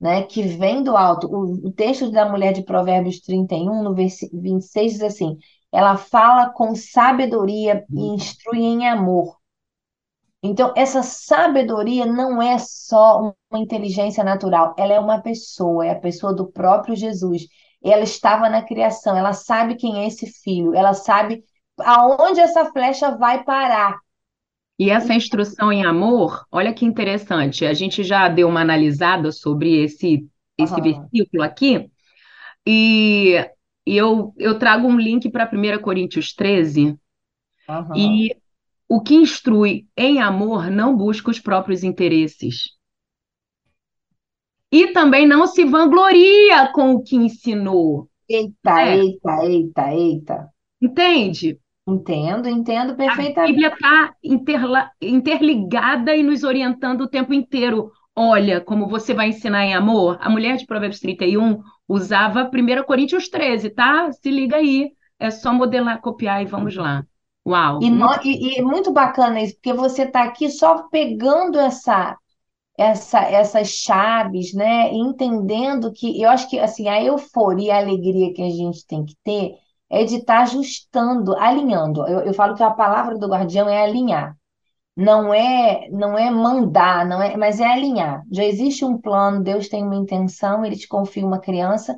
né, 0.00 0.22
que 0.22 0.42
vem 0.42 0.82
do 0.82 0.96
alto. 0.96 1.26
O, 1.28 1.68
o 1.68 1.72
texto 1.72 2.10
da 2.10 2.28
mulher 2.28 2.52
de 2.52 2.62
Provérbios 2.62 3.20
31, 3.20 3.82
no 3.82 3.94
versículo 3.94 4.42
26, 4.42 4.92
diz 4.92 5.02
assim: 5.02 5.38
ela 5.72 5.96
fala 5.96 6.50
com 6.50 6.74
sabedoria 6.74 7.84
e 7.90 8.06
instrui 8.14 8.60
em 8.60 8.88
amor. 8.88 9.36
Então, 10.42 10.72
essa 10.76 11.02
sabedoria 11.02 12.06
não 12.06 12.40
é 12.40 12.58
só 12.58 13.34
uma 13.50 13.60
inteligência 13.60 14.22
natural, 14.22 14.74
ela 14.78 14.92
é 14.92 15.00
uma 15.00 15.20
pessoa, 15.20 15.84
é 15.86 15.90
a 15.90 15.98
pessoa 16.00 16.34
do 16.34 16.50
próprio 16.50 16.94
Jesus. 16.94 17.42
Ela 17.82 18.02
estava 18.04 18.48
na 18.48 18.62
criação, 18.62 19.16
ela 19.16 19.32
sabe 19.32 19.76
quem 19.76 19.98
é 20.02 20.06
esse 20.06 20.26
filho, 20.26 20.74
ela 20.74 20.94
sabe 20.94 21.42
aonde 21.80 22.40
essa 22.40 22.64
flecha 22.72 23.16
vai 23.16 23.44
parar. 23.44 23.98
E 24.78 24.90
essa 24.90 25.14
instrução 25.14 25.72
em 25.72 25.84
amor, 25.84 26.44
olha 26.52 26.72
que 26.74 26.84
interessante, 26.84 27.64
a 27.64 27.72
gente 27.72 28.04
já 28.04 28.28
deu 28.28 28.48
uma 28.48 28.60
analisada 28.60 29.32
sobre 29.32 29.82
esse, 29.84 30.28
esse 30.58 30.80
Aham, 30.80 30.82
versículo 30.82 31.42
aqui, 31.42 31.90
e, 32.66 33.34
e 33.86 33.96
eu, 33.96 34.34
eu 34.38 34.58
trago 34.58 34.88
um 34.88 34.98
link 34.98 35.30
para 35.30 35.46
1 35.46 35.80
Coríntios 35.80 36.34
13, 36.34 36.98
aham. 37.68 38.26
e 38.26 38.36
o 38.88 39.02
que 39.02 39.14
instrui 39.16 39.86
em 39.96 40.20
amor 40.22 40.70
não 40.70 40.96
busca 40.96 41.30
os 41.30 41.40
próprios 41.40 41.84
interesses. 41.84 42.70
E 44.70 44.92
também 44.92 45.26
não 45.26 45.44
se 45.46 45.64
vangloria 45.64 46.70
com 46.72 46.94
o 46.94 47.02
que 47.02 47.16
ensinou, 47.16 48.08
Eita, 48.36 48.76
né? 48.80 48.96
eita, 48.96 49.32
eita, 49.50 49.84
eita. 50.00 50.36
Entende? 50.80 51.60
Entendo, 51.86 52.48
entendo 52.48 52.92
A 52.92 52.96
perfeitamente. 52.96 53.52
Bíblia 53.52 53.68
está 53.68 54.14
interligada 55.02 56.14
e 56.16 56.22
nos 56.22 56.42
orientando 56.42 57.02
o 57.02 57.08
tempo 57.08 57.32
inteiro. 57.32 57.90
Olha, 58.14 58.60
como 58.60 58.88
você 58.88 59.14
vai 59.14 59.28
ensinar 59.28 59.64
em 59.64 59.74
amor. 59.74 60.18
A 60.20 60.28
mulher 60.30 60.56
de 60.56 60.66
Provérbios 60.66 61.00
31 61.00 61.62
usava 61.88 62.48
1 62.50 62.84
Coríntios 62.84 63.28
13, 63.28 63.70
tá? 63.70 64.10
Se 64.12 64.30
liga 64.30 64.56
aí. 64.56 64.92
É 65.18 65.30
só 65.30 65.52
modelar, 65.52 66.00
copiar 66.00 66.42
e 66.42 66.46
vamos 66.46 66.76
lá. 66.76 67.04
Uau, 67.46 67.80
E, 67.80 67.90
muito 67.90 68.26
e, 68.26 68.58
e 68.58 68.62
muito 68.62 68.92
bacana 68.92 69.40
isso, 69.42 69.54
porque 69.56 69.72
você 69.72 70.02
está 70.04 70.24
aqui 70.24 70.48
só 70.50 70.88
pegando 70.88 71.58
essa, 71.58 72.16
essa, 72.78 73.20
essas 73.20 73.68
chaves, 73.70 74.54
né? 74.54 74.92
e 74.92 74.98
Entendendo 74.98 75.92
que 75.92 76.20
eu 76.22 76.30
acho 76.30 76.48
que 76.50 76.58
assim, 76.58 76.88
a 76.88 77.02
euforia, 77.02 77.76
a 77.76 77.78
alegria 77.78 78.32
que 78.34 78.42
a 78.42 78.50
gente 78.50 78.86
tem 78.86 79.04
que 79.06 79.16
ter 79.24 79.56
é 79.90 80.04
de 80.04 80.16
estar 80.16 80.42
ajustando, 80.42 81.36
alinhando. 81.36 82.06
Eu, 82.06 82.20
eu 82.20 82.34
falo 82.34 82.54
que 82.56 82.62
a 82.62 82.70
palavra 82.70 83.16
do 83.18 83.28
guardião 83.28 83.68
é 83.68 83.82
alinhar. 83.82 84.36
Não 84.96 85.32
é, 85.34 85.88
não 85.90 86.18
é 86.18 86.30
mandar, 86.30 87.06
não 87.06 87.22
é, 87.22 87.36
mas 87.36 87.60
é 87.60 87.66
alinhar. 87.66 88.22
Já 88.32 88.44
existe 88.44 88.84
um 88.84 88.98
plano, 89.00 89.42
Deus 89.42 89.68
tem 89.68 89.82
uma 89.84 89.96
intenção, 89.96 90.64
ele 90.64 90.76
te 90.76 90.88
confia 90.88 91.26
uma 91.26 91.38
criança 91.38 91.94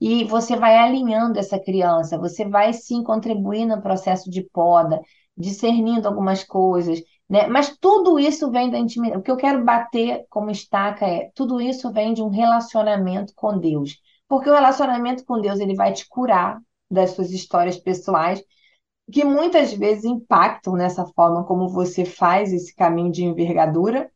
e 0.00 0.24
você 0.24 0.56
vai 0.56 0.76
alinhando 0.76 1.38
essa 1.38 1.58
criança, 1.58 2.18
você 2.18 2.44
vai 2.44 2.72
sim 2.72 3.02
contribuir 3.04 3.64
no 3.66 3.80
processo 3.80 4.28
de 4.30 4.42
poda, 4.42 5.00
discernindo 5.36 6.08
algumas 6.08 6.44
coisas, 6.44 7.00
né? 7.28 7.46
Mas 7.46 7.76
tudo 7.78 8.18
isso 8.18 8.50
vem 8.50 8.68
da 8.70 8.78
intimidade. 8.78 9.20
O 9.20 9.22
que 9.22 9.30
eu 9.30 9.36
quero 9.36 9.64
bater 9.64 10.26
como 10.28 10.50
estaca 10.50 11.06
é, 11.06 11.30
tudo 11.34 11.60
isso 11.60 11.90
vem 11.92 12.12
de 12.12 12.22
um 12.22 12.28
relacionamento 12.28 13.32
com 13.34 13.58
Deus. 13.58 13.96
Porque 14.28 14.50
o 14.50 14.54
relacionamento 14.54 15.24
com 15.24 15.40
Deus, 15.40 15.60
ele 15.60 15.74
vai 15.74 15.92
te 15.92 16.06
curar 16.08 16.58
das 16.92 17.10
suas 17.10 17.30
histórias 17.30 17.78
pessoais 17.78 18.42
que 19.12 19.24
muitas 19.24 19.72
vezes 19.72 20.04
impactam 20.04 20.74
nessa 20.74 21.06
forma 21.06 21.44
como 21.44 21.68
você 21.68 22.04
faz 22.04 22.52
esse 22.52 22.74
caminho 22.74 23.12
de 23.12 23.24
envergadura, 23.24 24.10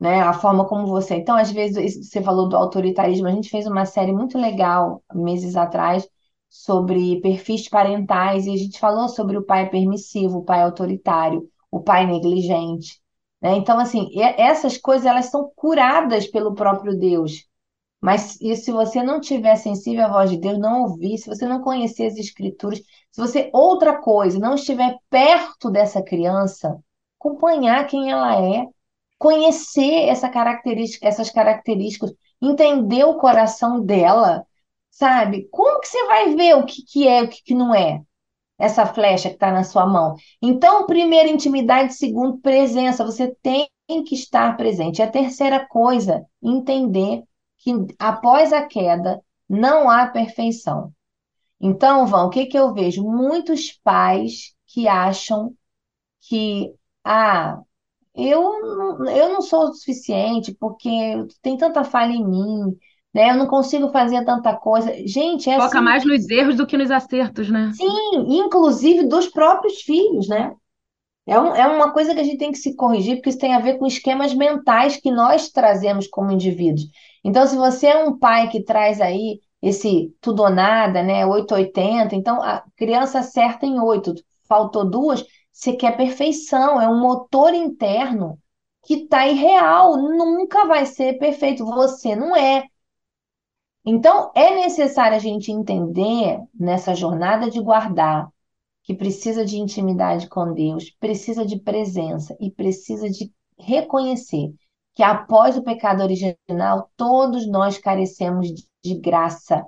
né? 0.00 0.20
A 0.22 0.32
forma 0.32 0.66
como 0.66 0.86
você. 0.86 1.16
Então, 1.16 1.36
às 1.36 1.50
vezes, 1.50 2.08
você 2.10 2.22
falou 2.22 2.48
do 2.48 2.56
autoritarismo, 2.56 3.26
a 3.28 3.32
gente 3.32 3.50
fez 3.50 3.66
uma 3.66 3.86
série 3.86 4.12
muito 4.12 4.38
legal 4.38 5.02
meses 5.14 5.56
atrás 5.56 6.08
sobre 6.48 7.20
perfis 7.20 7.68
parentais 7.68 8.46
e 8.46 8.52
a 8.52 8.56
gente 8.56 8.78
falou 8.78 9.08
sobre 9.08 9.36
o 9.36 9.44
pai 9.44 9.68
permissivo, 9.70 10.38
o 10.38 10.44
pai 10.44 10.62
autoritário, 10.62 11.48
o 11.70 11.80
pai 11.82 12.06
negligente, 12.06 13.00
né? 13.40 13.56
Então, 13.56 13.78
assim, 13.78 14.08
essas 14.38 14.76
coisas 14.78 15.06
elas 15.06 15.26
são 15.26 15.50
curadas 15.56 16.26
pelo 16.26 16.54
próprio 16.54 16.98
Deus. 16.98 17.46
Mas 18.06 18.40
e 18.40 18.54
se 18.54 18.70
você 18.70 19.02
não 19.02 19.18
tiver 19.18 19.56
sensível 19.56 20.04
à 20.04 20.08
voz 20.08 20.30
de 20.30 20.36
Deus, 20.36 20.60
não 20.60 20.82
ouvir, 20.82 21.18
se 21.18 21.26
você 21.26 21.44
não 21.44 21.60
conhecer 21.60 22.06
as 22.06 22.16
escrituras, 22.16 22.78
se 23.10 23.20
você, 23.20 23.50
outra 23.52 24.00
coisa, 24.00 24.38
não 24.38 24.54
estiver 24.54 24.96
perto 25.10 25.68
dessa 25.68 26.00
criança, 26.00 26.78
acompanhar 27.18 27.84
quem 27.88 28.08
ela 28.08 28.40
é, 28.40 28.64
conhecer 29.18 30.08
essa 30.08 30.28
característica, 30.28 31.04
essas 31.04 31.30
características, 31.30 32.14
entender 32.40 33.02
o 33.02 33.16
coração 33.18 33.84
dela, 33.84 34.46
sabe? 34.88 35.48
Como 35.50 35.80
que 35.80 35.88
você 35.88 36.06
vai 36.06 36.32
ver 36.36 36.54
o 36.54 36.64
que, 36.64 36.84
que 36.84 37.08
é, 37.08 37.24
o 37.24 37.28
que, 37.28 37.42
que 37.42 37.54
não 37.56 37.74
é? 37.74 38.00
Essa 38.56 38.86
flecha 38.86 39.30
que 39.30 39.34
está 39.34 39.50
na 39.50 39.64
sua 39.64 39.84
mão. 39.84 40.14
Então, 40.40 40.86
primeiro, 40.86 41.28
intimidade, 41.28 41.94
segundo, 41.94 42.38
presença. 42.38 43.04
Você 43.04 43.34
tem 43.42 43.68
que 43.88 44.14
estar 44.14 44.56
presente. 44.56 45.00
E 45.00 45.02
a 45.02 45.10
terceira 45.10 45.66
coisa, 45.66 46.24
entender 46.40 47.24
que 47.66 47.94
após 47.98 48.52
a 48.52 48.66
queda 48.66 49.20
não 49.48 49.90
há 49.90 50.06
perfeição. 50.08 50.92
Então, 51.60 52.06
Vão, 52.06 52.26
o 52.28 52.30
que 52.30 52.46
que 52.46 52.58
eu 52.58 52.74
vejo? 52.74 53.04
Muitos 53.04 53.72
pais 53.84 54.54
que 54.66 54.88
acham 54.88 55.54
que, 56.28 56.74
ah, 57.04 57.60
eu 58.14 58.42
não, 58.76 59.10
eu 59.10 59.30
não 59.34 59.42
sou 59.42 59.64
o 59.70 59.74
suficiente 59.74 60.54
porque 60.60 60.90
tem 61.42 61.56
tanta 61.58 61.84
falha 61.84 62.12
em 62.12 62.26
mim, 62.26 62.76
né? 63.14 63.30
Eu 63.32 63.36
não 63.36 63.48
consigo 63.48 63.90
fazer 63.92 64.24
tanta 64.24 64.56
coisa. 64.56 64.92
Gente, 65.06 65.50
é 65.50 65.56
foca 65.56 65.80
assim, 65.82 65.82
mais 65.82 66.04
nos 66.04 66.28
erros 66.30 66.56
do 66.56 66.66
que 66.66 66.76
nos 66.78 66.90
acertos, 66.90 67.50
né? 67.50 67.76
sim, 67.76 67.86
inclusive 68.38 69.04
dos 69.08 69.28
próprios 69.28 69.80
filhos, 69.82 70.28
né? 70.28 70.54
É, 71.26 71.40
um- 71.40 71.54
é 71.56 71.66
uma 71.68 71.92
coisa 71.92 72.14
que 72.14 72.20
a 72.20 72.24
gente 72.24 72.38
tem 72.38 72.52
que 72.52 72.58
se 72.58 72.76
corrigir, 72.76 73.16
porque 73.16 73.30
isso 73.30 73.38
tem 73.38 73.54
a 73.54 73.60
ver 73.60 73.78
com 73.78 73.86
esquemas 73.86 74.34
mentais 74.34 74.96
que 74.98 75.10
nós 75.10 75.50
trazemos 75.50 76.08
como 76.08 76.32
indivíduos. 76.32 76.86
Então, 77.26 77.44
se 77.44 77.56
você 77.56 77.88
é 77.88 78.04
um 78.04 78.16
pai 78.16 78.48
que 78.48 78.62
traz 78.62 79.00
aí 79.00 79.40
esse 79.60 80.14
tudo 80.20 80.44
ou 80.44 80.50
nada, 80.50 81.02
né, 81.02 81.26
880, 81.26 82.14
então 82.14 82.40
a 82.40 82.62
criança 82.76 83.18
acerta 83.18 83.66
em 83.66 83.80
8, 83.80 84.14
faltou 84.48 84.88
duas, 84.88 85.24
você 85.52 85.72
quer 85.72 85.96
perfeição, 85.96 86.80
é 86.80 86.88
um 86.88 87.00
motor 87.00 87.52
interno 87.52 88.38
que 88.84 88.94
está 88.94 89.26
irreal, 89.26 89.96
nunca 89.96 90.66
vai 90.66 90.86
ser 90.86 91.18
perfeito, 91.18 91.64
você 91.64 92.14
não 92.14 92.36
é. 92.36 92.64
Então, 93.84 94.30
é 94.32 94.54
necessário 94.54 95.16
a 95.16 95.20
gente 95.20 95.50
entender 95.50 96.38
nessa 96.54 96.94
jornada 96.94 97.50
de 97.50 97.60
guardar 97.60 98.28
que 98.84 98.94
precisa 98.94 99.44
de 99.44 99.58
intimidade 99.58 100.28
com 100.28 100.52
Deus, 100.52 100.90
precisa 101.00 101.44
de 101.44 101.58
presença 101.58 102.36
e 102.38 102.52
precisa 102.52 103.10
de 103.10 103.32
reconhecer 103.58 104.54
que 104.96 105.02
após 105.02 105.56
o 105.56 105.62
pecado 105.62 106.02
original, 106.02 106.90
todos 106.96 107.46
nós 107.46 107.78
carecemos 107.78 108.48
de 108.82 108.94
graça. 108.98 109.62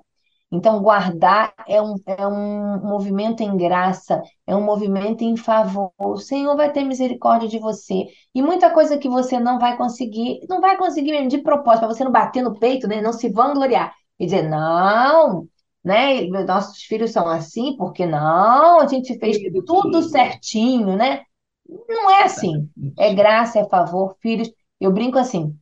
Então, 0.51 0.81
guardar 0.83 1.53
é 1.69 1.81
um, 1.83 1.95
é 2.07 2.27
um 2.27 2.81
movimento 2.81 3.43
em 3.43 3.55
graça, 3.55 4.23
é 4.47 4.57
um 4.57 4.65
movimento 4.65 5.23
em 5.23 5.37
favor. 5.37 5.93
O 5.99 6.17
Senhor 6.17 6.57
vai 6.57 6.73
ter 6.73 6.85
misericórdia 6.85 7.47
de 7.47 7.59
você. 7.59 8.07
E 8.35 8.41
muita 8.41 8.71
coisa 8.71 8.97
que 8.97 9.11
você 9.11 9.39
não 9.39 9.59
vai 9.59 9.77
conseguir, 9.77 10.41
não 10.49 10.63
vai 10.63 10.79
conseguir 10.79 11.13
mesmo 11.13 11.29
de 11.29 11.39
propósito, 11.39 11.81
para 11.81 11.95
você 11.95 12.03
não 12.03 12.11
bater 12.13 12.43
no 12.43 12.59
peito, 12.59 12.89
né? 12.89 13.03
Não 13.03 13.13
se 13.13 13.29
vangloriar. 13.29 13.93
E 14.19 14.25
dizer, 14.25 14.49
não, 14.49 15.47
né? 15.85 16.23
Nossos 16.47 16.83
filhos 16.83 17.11
são 17.11 17.29
assim, 17.29 17.77
porque 17.77 18.07
não, 18.07 18.81
a 18.81 18.87
gente 18.87 19.19
fez 19.19 19.37
tudo 19.67 20.03
certinho, 20.03 20.97
né? 20.97 21.21
Não 21.69 22.11
é 22.11 22.23
assim. 22.23 22.71
É 22.99 23.13
graça, 23.13 23.59
é 23.59 23.69
favor, 23.69 24.17
filhos. 24.23 24.51
Eu 24.81 24.93
brinco 24.93 25.19
assim. 25.19 25.57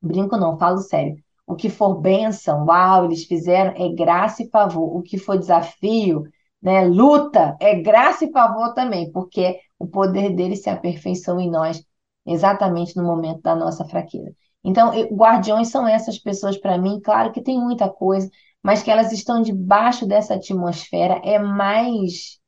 Brinco 0.00 0.36
não, 0.36 0.58
falo 0.58 0.78
sério. 0.78 1.16
O 1.46 1.54
que 1.56 1.68
for 1.70 2.00
bênção, 2.00 2.64
uau, 2.66 3.04
eles 3.06 3.24
fizeram, 3.24 3.72
é 3.76 3.88
graça 3.94 4.42
e 4.42 4.50
favor. 4.50 4.96
O 4.96 5.02
que 5.02 5.18
for 5.18 5.38
desafio, 5.38 6.24
né, 6.62 6.84
luta, 6.84 7.56
é 7.60 7.74
graça 7.80 8.24
e 8.24 8.32
favor 8.32 8.72
também, 8.74 9.10
porque 9.12 9.58
o 9.78 9.86
poder 9.86 10.34
dele 10.34 10.56
se 10.56 10.70
aperfeiçoa 10.70 11.42
em 11.42 11.50
nós 11.50 11.84
exatamente 12.26 12.96
no 12.96 13.04
momento 13.04 13.42
da 13.42 13.54
nossa 13.54 13.84
fraqueza. 13.84 14.32
Então, 14.64 14.92
guardiões 15.12 15.68
são 15.68 15.86
essas 15.88 16.18
pessoas 16.18 16.56
para 16.56 16.78
mim, 16.78 17.00
claro 17.00 17.32
que 17.32 17.42
tem 17.42 17.58
muita 17.58 17.88
coisa, 17.88 18.30
mas 18.62 18.82
que 18.82 18.90
elas 18.90 19.12
estão 19.12 19.42
debaixo 19.42 20.06
dessa 20.06 20.34
atmosfera, 20.34 21.20
é 21.24 21.38
mais 21.38 22.38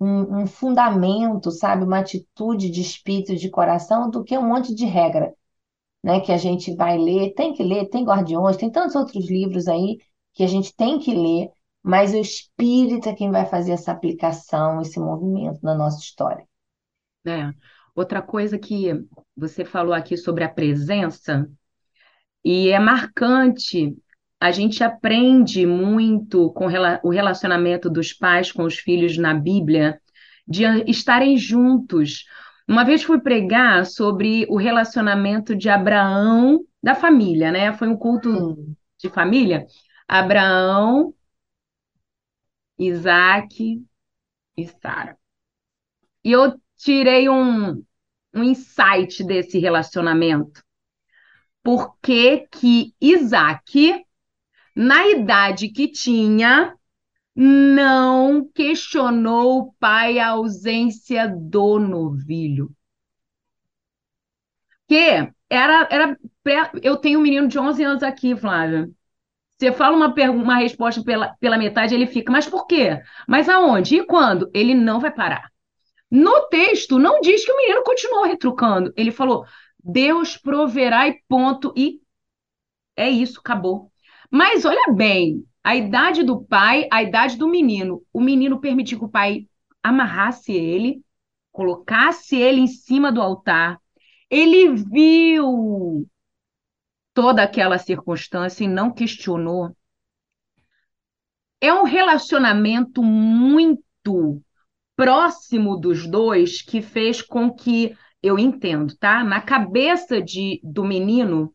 um, 0.00 0.42
um 0.42 0.46
fundamento, 0.46 1.50
sabe, 1.52 1.84
uma 1.84 2.00
atitude 2.00 2.68
de 2.70 2.80
espírito, 2.80 3.36
de 3.36 3.48
coração, 3.48 4.10
do 4.10 4.24
que 4.24 4.36
um 4.36 4.48
monte 4.48 4.74
de 4.74 4.84
regra 4.86 5.32
né, 6.02 6.20
que 6.20 6.32
a 6.32 6.36
gente 6.36 6.74
vai 6.74 6.98
ler, 6.98 7.34
tem 7.34 7.52
que 7.54 7.62
ler, 7.62 7.88
tem 7.88 8.04
Guardiões, 8.04 8.56
tem 8.56 8.70
tantos 8.70 8.94
outros 8.96 9.28
livros 9.30 9.68
aí 9.68 9.98
que 10.34 10.42
a 10.42 10.46
gente 10.46 10.74
tem 10.74 10.98
que 10.98 11.14
ler, 11.14 11.50
mas 11.82 12.12
o 12.14 12.18
espírito 12.18 13.08
é 13.08 13.14
quem 13.14 13.30
vai 13.30 13.46
fazer 13.46 13.72
essa 13.72 13.92
aplicação, 13.92 14.80
esse 14.80 14.98
movimento 14.98 15.60
na 15.62 15.74
nossa 15.74 16.00
história. 16.00 16.46
É. 17.26 17.52
Outra 17.94 18.22
coisa 18.22 18.58
que 18.58 18.90
você 19.36 19.64
falou 19.64 19.92
aqui 19.94 20.16
sobre 20.16 20.44
a 20.44 20.48
presença, 20.48 21.48
E 22.44 22.70
é 22.70 22.78
marcante. 22.78 23.96
A 24.40 24.50
gente 24.50 24.82
aprende 24.82 25.64
muito 25.66 26.50
com 26.52 26.66
o 27.04 27.10
relacionamento 27.10 27.88
dos 27.88 28.12
pais 28.12 28.50
com 28.50 28.64
os 28.64 28.78
filhos 28.78 29.16
na 29.16 29.34
Bíblia, 29.34 30.00
de 30.46 30.64
estarem 30.90 31.36
juntos. 31.36 32.24
Uma 32.68 32.84
vez 32.84 33.02
fui 33.02 33.20
pregar 33.20 33.84
sobre 33.86 34.46
o 34.48 34.56
relacionamento 34.56 35.54
de 35.56 35.68
Abraão, 35.68 36.64
da 36.82 36.94
família, 36.94 37.50
né? 37.50 37.72
Foi 37.72 37.88
um 37.88 37.96
culto 37.96 38.76
de 38.98 39.08
família. 39.08 39.66
Abraão, 40.06 41.14
Isaac 42.78 43.84
e 44.56 44.66
Sara. 44.66 45.18
E 46.24 46.32
eu 46.32 46.60
tirei 46.76 47.28
um, 47.28 47.84
um 48.34 48.42
insight 48.42 49.24
desse 49.24 49.58
relacionamento. 49.58 50.62
Por 51.62 51.96
que 51.98 52.46
que 52.50 52.94
Isaac, 53.00 54.04
na 54.74 55.06
idade 55.08 55.68
que 55.68 55.88
tinha, 55.88 56.76
não 57.34 58.46
questionou 58.54 59.58
o 59.58 59.72
pai 59.74 60.18
a 60.18 60.30
ausência 60.30 61.28
do 61.28 61.78
novilho? 61.78 62.70
Que 64.88 65.32
era, 65.48 65.88
era 65.90 66.18
eu 66.82 66.96
tenho 66.96 67.18
um 67.18 67.22
menino 67.22 67.48
de 67.48 67.58
11 67.58 67.82
anos 67.82 68.02
aqui, 68.02 68.36
Flávia. 68.36 68.90
Você 69.58 69.72
fala 69.72 69.96
uma, 69.96 70.14
uma 70.30 70.56
resposta 70.56 71.02
pela, 71.04 71.34
pela 71.40 71.58
metade, 71.58 71.94
ele 71.94 72.06
fica, 72.06 72.32
mas 72.32 72.48
por 72.48 72.66
quê? 72.66 73.00
Mas 73.28 73.48
aonde? 73.48 73.96
E 73.96 74.06
quando? 74.06 74.50
Ele 74.54 74.74
não 74.74 75.00
vai 75.00 75.12
parar. 75.12 75.50
No 76.10 76.48
texto, 76.48 76.98
não 76.98 77.20
diz 77.20 77.44
que 77.44 77.52
o 77.52 77.56
menino 77.58 77.82
continuou 77.84 78.24
retrucando. 78.24 78.92
Ele 78.96 79.10
falou: 79.12 79.46
Deus 79.82 80.36
proverá 80.36 81.08
e 81.08 81.20
ponto. 81.28 81.72
E 81.76 82.00
é 82.96 83.08
isso, 83.10 83.40
acabou. 83.40 83.90
Mas 84.30 84.64
olha 84.64 84.92
bem, 84.94 85.44
a 85.62 85.76
idade 85.76 86.22
do 86.22 86.42
pai, 86.44 86.88
a 86.90 87.02
idade 87.02 87.36
do 87.36 87.48
menino. 87.48 88.02
O 88.12 88.20
menino 88.20 88.60
permitiu 88.60 88.98
que 88.98 89.04
o 89.04 89.10
pai 89.10 89.46
amarrasse 89.82 90.52
ele, 90.52 91.04
colocasse 91.52 92.36
ele 92.36 92.60
em 92.60 92.66
cima 92.66 93.12
do 93.12 93.20
altar. 93.20 93.80
Ele 94.28 94.74
viu 94.74 96.08
toda 97.14 97.42
aquela 97.42 97.78
circunstância 97.78 98.64
e 98.64 98.68
não 98.68 98.92
questionou. 98.92 99.76
É 101.60 101.72
um 101.72 101.84
relacionamento 101.84 103.02
muito 103.02 104.42
próximo 104.96 105.76
dos 105.76 106.08
dois 106.08 106.60
que 106.60 106.82
fez 106.82 107.22
com 107.22 107.52
que 107.52 107.96
eu 108.22 108.38
entendo, 108.38 108.96
tá? 108.96 109.22
Na 109.22 109.40
cabeça 109.40 110.20
de, 110.20 110.60
do 110.64 110.84
menino, 110.84 111.54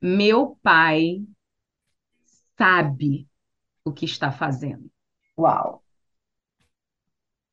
meu 0.00 0.58
pai 0.62 1.20
sabe 2.60 3.26
o 3.82 3.90
que 3.90 4.04
está 4.04 4.30
fazendo. 4.30 4.90
Uau! 5.38 5.82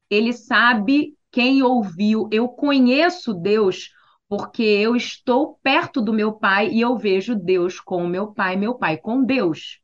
Ele 0.09 0.33
sabe 0.33 1.17
quem 1.31 1.63
ouviu. 1.63 2.27
Eu 2.29 2.49
conheço 2.49 3.33
Deus 3.33 3.93
porque 4.27 4.63
eu 4.63 4.97
estou 4.97 5.57
perto 5.63 6.01
do 6.01 6.11
meu 6.11 6.33
pai 6.33 6.69
e 6.69 6.81
eu 6.81 6.97
vejo 6.97 7.35
Deus 7.35 7.79
com 7.79 8.03
o 8.03 8.07
meu 8.07 8.33
pai, 8.33 8.57
meu 8.57 8.75
pai 8.75 8.97
com 8.97 9.23
Deus. 9.23 9.79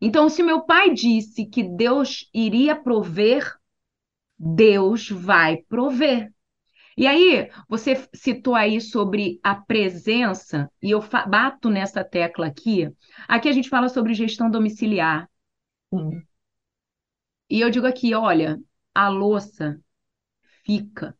Então, 0.00 0.30
se 0.30 0.42
meu 0.42 0.62
pai 0.62 0.94
disse 0.94 1.44
que 1.44 1.62
Deus 1.62 2.30
iria 2.32 2.74
prover, 2.74 3.54
Deus 4.38 5.10
vai 5.10 5.58
prover. 5.58 6.32
E 7.00 7.06
aí, 7.06 7.50
você 7.66 8.06
citou 8.12 8.54
aí 8.54 8.78
sobre 8.78 9.40
a 9.42 9.54
presença, 9.54 10.70
e 10.82 10.90
eu 10.90 11.00
bato 11.26 11.70
nessa 11.70 12.04
tecla 12.04 12.46
aqui. 12.46 12.92
Aqui 13.26 13.48
a 13.48 13.52
gente 13.52 13.70
fala 13.70 13.88
sobre 13.88 14.12
gestão 14.12 14.50
domiciliar. 14.50 15.26
Sim. 15.88 16.22
E 17.48 17.58
eu 17.58 17.70
digo 17.70 17.86
aqui, 17.86 18.14
olha, 18.14 18.60
a 18.94 19.08
louça 19.08 19.80
fica 20.62 21.16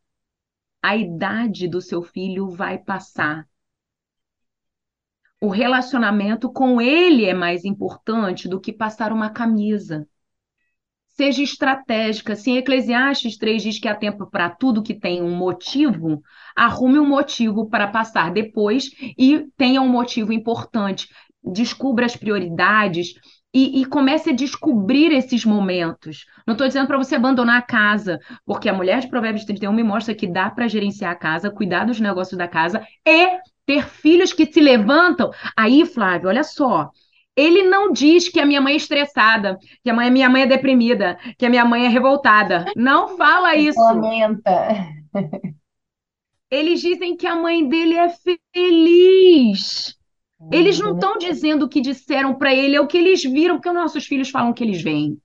a 0.83 0.97
idade 0.97 1.67
do 1.67 1.81
seu 1.81 2.03
filho 2.03 2.51
vai 2.51 2.77
passar. 2.77 3.49
O 5.41 5.49
relacionamento 5.49 6.53
com 6.53 6.79
ele 6.79 7.25
é 7.25 7.33
mais 7.33 7.65
importante 7.65 8.47
do 8.47 8.61
que 8.61 8.71
passar 8.71 9.15
uma 9.15 9.31
camisa. 9.31 10.07
Seja 11.21 11.43
estratégica. 11.43 12.35
Se 12.35 12.51
em 12.51 12.57
Eclesiastes 12.57 13.37
3 13.37 13.63
diz 13.63 13.79
que 13.79 13.87
há 13.87 13.95
tempo 13.95 14.25
para 14.25 14.49
tudo 14.49 14.83
que 14.83 14.95
tem 14.95 15.21
um 15.21 15.37
motivo, 15.37 16.23
arrume 16.57 16.99
um 16.99 17.07
motivo 17.07 17.69
para 17.69 17.87
passar 17.89 18.33
depois 18.33 18.91
e 19.19 19.47
tenha 19.55 19.83
um 19.83 19.89
motivo 19.89 20.33
importante. 20.33 21.11
Descubra 21.45 22.07
as 22.07 22.17
prioridades, 22.17 23.13
e, 23.53 23.83
e, 23.83 23.85
comece 23.85 24.31
a 24.31 24.33
descobrir 24.33 25.13
esses 25.13 25.45
momentos. 25.45 26.25
Não 26.47 26.53
estou 26.53 26.67
dizendo 26.67 26.87
para 26.87 26.97
você 26.97 27.17
abandonar 27.17 27.59
a 27.59 27.63
casa, 27.63 28.19
porque 28.47 28.69
a 28.69 28.73
mulher 28.73 29.01
de 29.01 29.09
Provérbios 29.09 29.45
31 29.45 29.73
me 29.75 29.83
mostra 29.83 30.15
que 30.15 30.27
dá 30.27 30.49
para 30.49 30.69
gerenciar 30.69 31.13
a 31.13 31.17
casa, 31.17 31.51
cuidar 31.51 31.85
dos 31.85 32.01
negócios 32.01 32.39
da 32.39 32.49
casa 32.49 32.83
e 33.05 33.41
ter 33.67 33.85
filhos 33.85 34.33
que 34.33 34.47
se 34.47 34.61
levantam. 34.61 35.31
Aí, 35.55 35.85
Flávio, 35.85 36.29
olha 36.29 36.45
só. 36.45 36.91
Ele 37.37 37.63
não 37.63 37.93
diz 37.93 38.29
que 38.29 38.41
a 38.41 38.47
minha 38.47 38.61
mãe 38.61 38.75
é 38.75 38.77
estressada, 38.77 39.57
que 39.83 39.91
a 39.91 39.95
mãe, 39.95 40.11
minha 40.11 40.29
mãe 40.29 40.43
é 40.43 40.47
deprimida, 40.47 41.19
que 41.39 41.47
a 41.47 41.51
minha 41.51 41.65
mãe 41.65 41.87
é 41.87 41.89
revoltada. 41.89 42.67
Não 42.77 43.17
fala 43.17 43.55
isso. 43.57 43.81
Lamenta. 43.81 44.69
Eles 46.51 46.81
dizem 46.81 47.17
que 47.17 47.27
a 47.27 47.37
mãe 47.37 47.67
dele 47.69 47.95
é 47.95 48.09
feliz. 48.53 49.97
Eles 50.51 50.81
não 50.81 50.95
estão 50.95 51.19
dizendo 51.19 51.65
o 51.65 51.69
que 51.69 51.81
disseram 51.81 52.35
para 52.35 52.53
ele, 52.55 52.75
é 52.75 52.81
o 52.81 52.87
que 52.87 52.99
eles 52.99 53.23
viram, 53.23 53.57
porque 53.57 53.69
os 53.69 53.75
nossos 53.75 54.07
filhos 54.07 54.31
falam 54.31 54.53
que 54.53 54.65
eles 54.65 54.83
veem. 54.83 55.21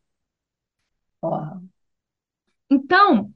Então, 2.69 3.31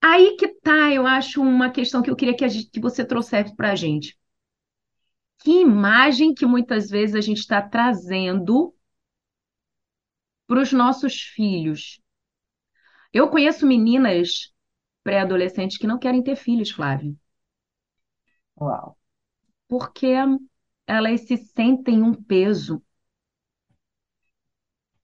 aí 0.00 0.36
que 0.36 0.48
tá, 0.48 0.92
eu 0.92 1.06
acho, 1.06 1.42
uma 1.42 1.70
questão 1.70 2.00
que 2.00 2.10
eu 2.10 2.16
queria 2.16 2.36
que, 2.36 2.48
gente, 2.48 2.70
que 2.70 2.80
você 2.80 3.04
trouxesse 3.04 3.54
para 3.54 3.72
a 3.72 3.74
gente. 3.74 4.16
Que 5.44 5.60
imagem 5.60 6.34
que 6.34 6.44
muitas 6.44 6.90
vezes 6.90 7.14
a 7.14 7.20
gente 7.20 7.38
está 7.38 7.62
trazendo 7.62 8.74
para 10.46 10.62
os 10.62 10.72
nossos 10.72 11.20
filhos? 11.20 12.00
Eu 13.12 13.30
conheço 13.30 13.66
meninas 13.66 14.52
pré-adolescentes 15.02 15.78
que 15.78 15.86
não 15.86 15.98
querem 15.98 16.22
ter 16.22 16.36
filhos, 16.36 16.70
Flávio. 16.70 17.16
Uau. 18.60 18.98
Porque 19.68 20.08
elas 20.86 21.22
se 21.22 21.36
sentem 21.36 22.02
um 22.02 22.14
peso. 22.14 22.82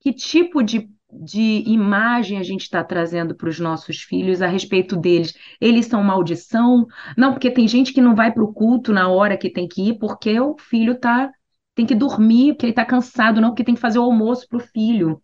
Que 0.01 0.13
tipo 0.13 0.63
de, 0.63 0.91
de 1.13 1.63
imagem 1.67 2.39
a 2.39 2.43
gente 2.43 2.63
está 2.63 2.83
trazendo 2.85 3.35
para 3.35 3.49
os 3.49 3.59
nossos 3.59 4.03
filhos 4.03 4.43
a 4.43 4.47
respeito 4.47 4.97
deles? 4.97 5.35
Eles 5.61 5.87
são 5.87 6.03
maldição? 6.03 6.87
Não, 7.17 7.33
porque 7.33 7.51
tem 7.51 7.67
gente 7.69 7.93
que 7.93 8.01
não 8.01 8.15
vai 8.15 8.33
para 8.33 8.45
o 8.45 8.53
culto 8.53 8.93
na 8.93 9.09
hora 9.09 9.37
que 9.37 9.51
tem 9.51 9.69
que 9.69 9.91
ir, 9.91 9.99
porque 9.99 10.39
o 10.39 10.57
filho 10.59 10.99
tá, 10.99 11.31
tem 11.75 11.87
que 11.87 11.95
dormir, 11.95 12.53
porque 12.53 12.67
ele 12.67 12.73
está 12.73 12.85
cansado, 12.85 13.41
não 13.41 13.51
porque 13.51 13.65
tem 13.65 13.75
que 13.75 13.81
fazer 13.81 13.99
o 13.99 14.05
almoço 14.05 14.47
para 14.49 14.59
o 14.59 14.61
filho. 14.61 15.23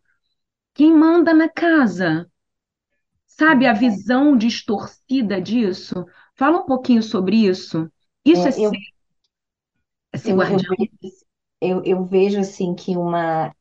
Quem 0.74 0.92
manda 0.92 1.32
na 1.32 1.48
casa? 1.48 2.30
Sabe 3.26 3.66
a 3.66 3.72
visão 3.72 4.36
distorcida 4.36 5.40
disso? 5.40 6.06
Fala 6.34 6.58
um 6.58 6.66
pouquinho 6.66 7.02
sobre 7.02 7.36
isso. 7.46 7.90
Isso 8.24 8.48
é, 8.48 8.50
é 8.50 8.66
eu, 8.66 8.70
esse 10.12 10.30
eu, 10.30 10.36
guardião. 10.36 10.74
Eu, 11.60 11.82
eu 11.84 12.04
vejo 12.04 12.38
assim 12.40 12.74
que 12.74 12.96
uma, 12.96 13.54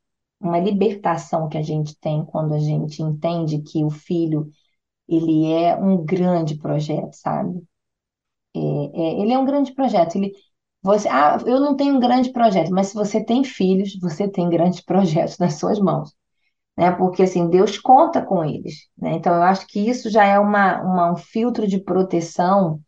uma 0.46 0.58
libertação 0.58 1.48
que 1.48 1.58
a 1.58 1.62
gente 1.62 1.98
tem 2.00 2.24
quando 2.24 2.54
a 2.54 2.58
gente 2.58 3.02
entende 3.02 3.60
que 3.62 3.84
o 3.84 3.90
filho 3.90 4.50
ele 5.08 5.52
é 5.52 5.76
um 5.76 6.04
grande 6.04 6.56
projeto, 6.56 7.14
sabe? 7.14 7.62
É, 8.54 8.58
é, 8.58 9.20
ele 9.20 9.32
é 9.32 9.38
um 9.38 9.44
grande 9.44 9.72
projeto. 9.74 10.16
Ele, 10.16 10.32
você, 10.82 11.08
ah, 11.08 11.38
eu 11.46 11.60
não 11.60 11.76
tenho 11.76 11.96
um 11.96 12.00
grande 12.00 12.30
projeto, 12.32 12.70
mas 12.70 12.88
se 12.88 12.94
você 12.94 13.22
tem 13.24 13.44
filhos, 13.44 13.98
você 14.00 14.28
tem 14.28 14.48
grandes 14.48 14.80
projetos 14.84 15.38
nas 15.38 15.54
suas 15.54 15.78
mãos, 15.78 16.14
né? 16.76 16.92
Porque 16.92 17.24
assim 17.24 17.48
Deus 17.50 17.78
conta 17.78 18.22
com 18.24 18.44
eles, 18.44 18.88
né? 18.98 19.14
Então 19.14 19.34
eu 19.34 19.42
acho 19.42 19.66
que 19.68 19.80
isso 19.80 20.10
já 20.10 20.24
é 20.26 20.38
uma, 20.38 20.82
uma 20.82 21.12
um 21.12 21.16
filtro 21.16 21.66
de 21.66 21.80
proteção 21.80 22.80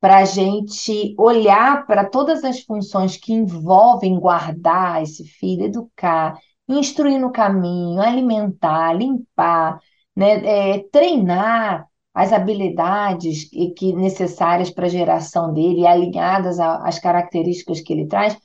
para 0.00 0.18
a 0.18 0.24
gente 0.24 1.14
olhar 1.18 1.86
para 1.86 2.08
todas 2.08 2.44
as 2.44 2.60
funções 2.62 3.16
que 3.16 3.32
envolvem 3.32 4.18
guardar 4.20 5.02
esse 5.02 5.24
filho, 5.24 5.64
educar, 5.64 6.38
instruir 6.68 7.18
no 7.20 7.32
caminho, 7.32 8.00
alimentar, 8.00 8.92
limpar, 8.94 9.80
né, 10.14 10.76
é, 10.76 10.78
treinar 10.90 11.88
as 12.14 12.32
habilidades 12.32 13.44
que 13.76 13.92
necessárias 13.92 14.70
para 14.70 14.86
a 14.86 14.88
geração 14.88 15.52
dele, 15.52 15.86
alinhadas 15.86 16.58
às 16.58 16.98
características 16.98 17.80
que 17.80 17.92
ele 17.92 18.06
traz, 18.06 18.36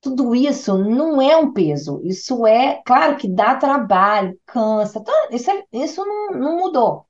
tudo 0.00 0.34
isso 0.34 0.76
não 0.78 1.20
é 1.22 1.36
um 1.36 1.52
peso. 1.52 2.00
Isso 2.04 2.46
é, 2.46 2.82
claro 2.84 3.16
que 3.16 3.28
dá 3.28 3.54
trabalho, 3.56 4.38
cansa, 4.46 5.02
isso, 5.30 5.50
é, 5.50 5.64
isso 5.72 6.04
não, 6.04 6.32
não 6.32 6.56
mudou. 6.58 7.06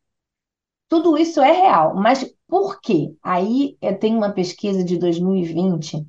Tudo 0.88 1.16
isso 1.16 1.40
é 1.40 1.52
real, 1.52 1.94
mas 1.94 2.24
Por 2.48 2.80
quê? 2.80 3.14
Aí 3.22 3.78
tem 4.00 4.16
uma 4.16 4.32
pesquisa 4.32 4.82
de 4.84 4.98
2020 4.98 6.04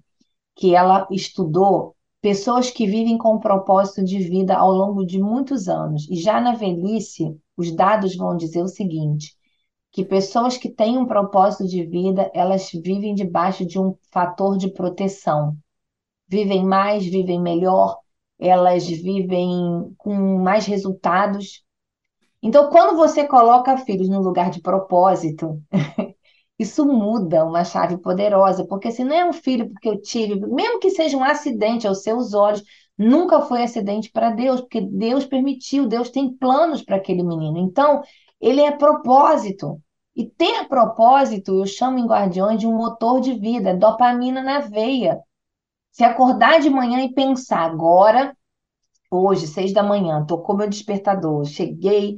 que 0.55 0.75
ela 0.75 1.07
estudou 1.11 1.95
pessoas 2.21 2.69
que 2.69 2.85
vivem 2.85 3.17
com 3.17 3.35
um 3.35 3.39
propósito 3.39 4.03
de 4.03 4.19
vida 4.19 4.55
ao 4.55 4.71
longo 4.71 5.05
de 5.05 5.19
muitos 5.19 5.67
anos. 5.67 6.07
E 6.09 6.15
já 6.15 6.39
na 6.39 6.53
velhice, 6.53 7.35
os 7.57 7.75
dados 7.75 8.15
vão 8.15 8.37
dizer 8.37 8.61
o 8.61 8.67
seguinte: 8.67 9.35
que 9.91 10.05
pessoas 10.05 10.57
que 10.57 10.69
têm 10.69 10.97
um 10.97 11.05
propósito 11.05 11.67
de 11.67 11.83
vida, 11.85 12.31
elas 12.33 12.69
vivem 12.71 13.13
debaixo 13.13 13.65
de 13.65 13.79
um 13.79 13.95
fator 14.11 14.57
de 14.57 14.71
proteção. 14.71 15.57
Vivem 16.27 16.63
mais, 16.63 17.05
vivem 17.05 17.41
melhor, 17.41 17.97
elas 18.39 18.87
vivem 18.87 19.93
com 19.97 20.39
mais 20.39 20.65
resultados. 20.65 21.63
Então, 22.41 22.69
quando 22.69 22.97
você 22.97 23.27
coloca 23.27 23.77
filhos 23.77 24.09
no 24.09 24.21
lugar 24.21 24.49
de 24.49 24.61
propósito, 24.61 25.61
isso 26.61 26.85
muda 26.85 27.45
uma 27.45 27.63
chave 27.63 27.97
poderosa, 27.97 28.65
porque 28.65 28.91
se 28.91 29.03
não 29.03 29.15
é 29.15 29.25
um 29.25 29.33
filho 29.33 29.69
porque 29.69 29.89
eu 29.89 30.01
tive, 30.01 30.35
mesmo 30.35 30.79
que 30.79 30.91
seja 30.91 31.17
um 31.17 31.23
acidente 31.23 31.87
aos 31.87 32.03
seus 32.03 32.33
olhos, 32.33 32.63
nunca 32.97 33.41
foi 33.41 33.63
acidente 33.63 34.11
para 34.11 34.29
Deus, 34.29 34.61
porque 34.61 34.81
Deus 34.81 35.25
permitiu, 35.25 35.87
Deus 35.87 36.09
tem 36.09 36.31
planos 36.31 36.83
para 36.83 36.97
aquele 36.97 37.23
menino. 37.23 37.57
Então, 37.57 38.01
ele 38.39 38.61
é 38.61 38.71
propósito. 38.71 39.81
E 40.15 40.25
ter 40.25 40.67
propósito, 40.67 41.57
eu 41.57 41.65
chamo 41.65 41.97
em 41.97 42.05
Guardiões 42.05 42.59
de 42.59 42.67
um 42.67 42.75
motor 42.75 43.21
de 43.21 43.33
vida, 43.33 43.69
é 43.69 43.75
dopamina 43.75 44.43
na 44.43 44.59
veia. 44.59 45.19
Se 45.91 46.03
acordar 46.03 46.59
de 46.59 46.69
manhã 46.69 47.03
e 47.03 47.13
pensar, 47.13 47.61
agora, 47.61 48.35
hoje, 49.09 49.47
seis 49.47 49.73
da 49.73 49.81
manhã, 49.81 50.25
tocou 50.25 50.55
meu 50.55 50.69
despertador, 50.69 51.45
cheguei 51.45 52.15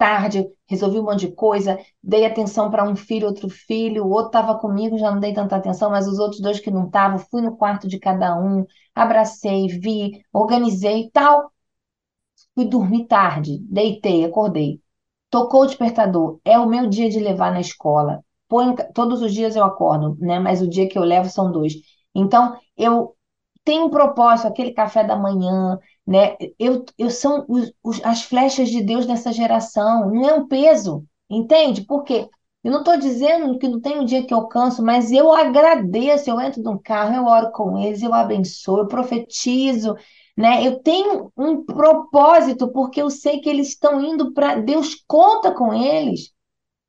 tarde, 0.00 0.46
resolvi 0.66 0.98
um 0.98 1.04
monte 1.04 1.26
de 1.28 1.32
coisa, 1.34 1.78
dei 2.02 2.24
atenção 2.24 2.70
para 2.70 2.88
um 2.88 2.96
filho, 2.96 3.26
outro 3.26 3.50
filho, 3.50 4.04
o 4.06 4.08
outro 4.10 4.28
estava 4.28 4.58
comigo, 4.58 4.96
já 4.98 5.10
não 5.10 5.20
dei 5.20 5.34
tanta 5.34 5.56
atenção, 5.56 5.90
mas 5.90 6.08
os 6.08 6.18
outros 6.18 6.40
dois 6.40 6.58
que 6.58 6.70
não 6.70 6.86
estavam, 6.86 7.18
fui 7.18 7.42
no 7.42 7.54
quarto 7.56 7.86
de 7.86 7.98
cada 7.98 8.34
um, 8.40 8.64
abracei, 8.94 9.68
vi, 9.68 10.24
organizei 10.32 11.02
e 11.02 11.10
tal. 11.10 11.52
Fui 12.54 12.64
dormir 12.66 13.06
tarde, 13.06 13.58
deitei, 13.68 14.24
acordei. 14.24 14.80
Tocou 15.30 15.62
o 15.62 15.66
despertador, 15.66 16.40
é 16.44 16.58
o 16.58 16.68
meu 16.68 16.88
dia 16.88 17.08
de 17.08 17.20
levar 17.20 17.52
na 17.52 17.60
escola. 17.60 18.24
Põe, 18.48 18.74
todos 18.94 19.22
os 19.22 19.32
dias 19.32 19.54
eu 19.56 19.64
acordo, 19.64 20.16
né? 20.20 20.38
Mas 20.40 20.60
o 20.60 20.68
dia 20.68 20.88
que 20.88 20.98
eu 20.98 21.04
levo 21.04 21.28
são 21.30 21.52
dois. 21.52 21.74
Então, 22.14 22.58
eu 22.76 23.16
tenho 23.64 23.86
um 23.86 23.90
propósito, 23.90 24.48
aquele 24.48 24.72
café 24.72 25.04
da 25.04 25.16
manhã, 25.16 25.78
né? 26.06 26.36
Eu, 26.58 26.84
eu 26.98 27.10
são 27.10 27.44
os, 27.48 27.72
os, 27.82 28.04
as 28.04 28.22
flechas 28.22 28.68
de 28.70 28.82
Deus 28.82 29.06
nessa 29.06 29.32
geração, 29.32 30.10
não 30.10 30.28
é 30.28 30.34
um 30.34 30.46
peso, 30.48 31.04
entende? 31.28 31.82
Por 31.84 32.02
quê? 32.04 32.28
Eu 32.62 32.70
não 32.72 32.80
estou 32.80 32.98
dizendo 32.98 33.58
que 33.58 33.68
não 33.68 33.80
tem 33.80 33.98
um 33.98 34.04
dia 34.04 34.24
que 34.26 34.34
eu 34.34 34.46
canso, 34.46 34.82
mas 34.82 35.10
eu 35.12 35.32
agradeço, 35.32 36.28
eu 36.28 36.40
entro 36.40 36.62
num 36.62 36.78
carro, 36.78 37.14
eu 37.14 37.24
oro 37.24 37.50
com 37.52 37.78
eles, 37.78 38.02
eu 38.02 38.12
abençoo, 38.12 38.78
eu 38.80 38.86
profetizo, 38.88 39.94
né? 40.36 40.66
Eu 40.66 40.80
tenho 40.82 41.32
um 41.36 41.64
propósito 41.64 42.70
porque 42.72 43.00
eu 43.00 43.10
sei 43.10 43.40
que 43.40 43.48
eles 43.48 43.68
estão 43.68 44.02
indo 44.04 44.32
para 44.32 44.56
Deus 44.56 44.94
conta 45.06 45.52
com 45.54 45.72
eles. 45.72 46.32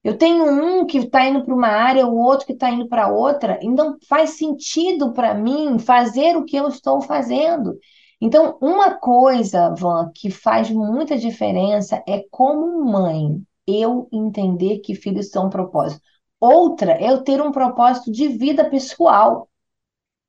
Eu 0.03 0.17
tenho 0.17 0.45
um 0.45 0.85
que 0.85 0.97
está 0.99 1.25
indo 1.27 1.43
para 1.45 1.53
uma 1.53 1.67
área, 1.67 2.07
o 2.07 2.17
outro 2.17 2.45
que 2.47 2.53
está 2.53 2.69
indo 2.71 2.87
para 2.87 3.11
outra, 3.11 3.59
então 3.61 3.97
faz 4.09 4.31
sentido 4.31 5.13
para 5.13 5.33
mim 5.35 5.77
fazer 5.77 6.35
o 6.37 6.45
que 6.45 6.55
eu 6.55 6.67
estou 6.67 7.01
fazendo. 7.01 7.77
Então, 8.21 8.57
uma 8.61 8.93
coisa, 8.95 9.73
Van, 9.75 10.11
que 10.13 10.29
faz 10.29 10.69
muita 10.69 11.17
diferença 11.17 12.03
é 12.07 12.23
como 12.29 12.85
mãe 12.85 13.41
eu 13.67 14.07
entender 14.11 14.79
que 14.79 14.95
filhos 14.95 15.29
são 15.29 15.47
um 15.47 15.49
propósito. 15.49 16.01
Outra 16.39 16.93
é 16.93 17.11
eu 17.11 17.23
ter 17.23 17.41
um 17.41 17.51
propósito 17.51 18.11
de 18.11 18.27
vida 18.27 18.69
pessoal 18.69 19.49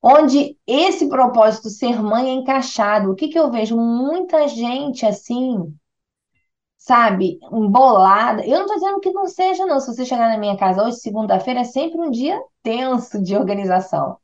onde 0.03 0.59
esse 0.67 1.09
propósito 1.09 1.69
ser 1.71 2.03
mãe 2.03 2.31
é 2.31 2.33
encaixado. 2.33 3.11
O 3.11 3.15
que, 3.15 3.29
que 3.29 3.39
eu 3.39 3.51
vejo? 3.51 3.77
Muita 3.77 4.49
gente 4.49 5.07
assim, 5.07 5.73
sabe, 6.77 7.39
embolada. 7.53 8.45
Eu 8.45 8.59
não 8.59 8.67
estou 8.67 8.77
dizendo 8.77 9.01
que 9.01 9.13
não 9.13 9.27
seja, 9.27 9.65
não. 9.67 9.81
Se 9.81 9.95
você 9.95 10.05
chegar 10.05 10.29
na 10.29 10.39
minha 10.39 10.57
casa 10.57 10.83
hoje, 10.83 10.99
segunda-feira, 10.99 11.61
é 11.61 11.65
sempre 11.65 12.01
um 12.01 12.11
dia 12.11 12.41
tenso 12.63 13.23
de 13.23 13.37
organização. 13.37 14.19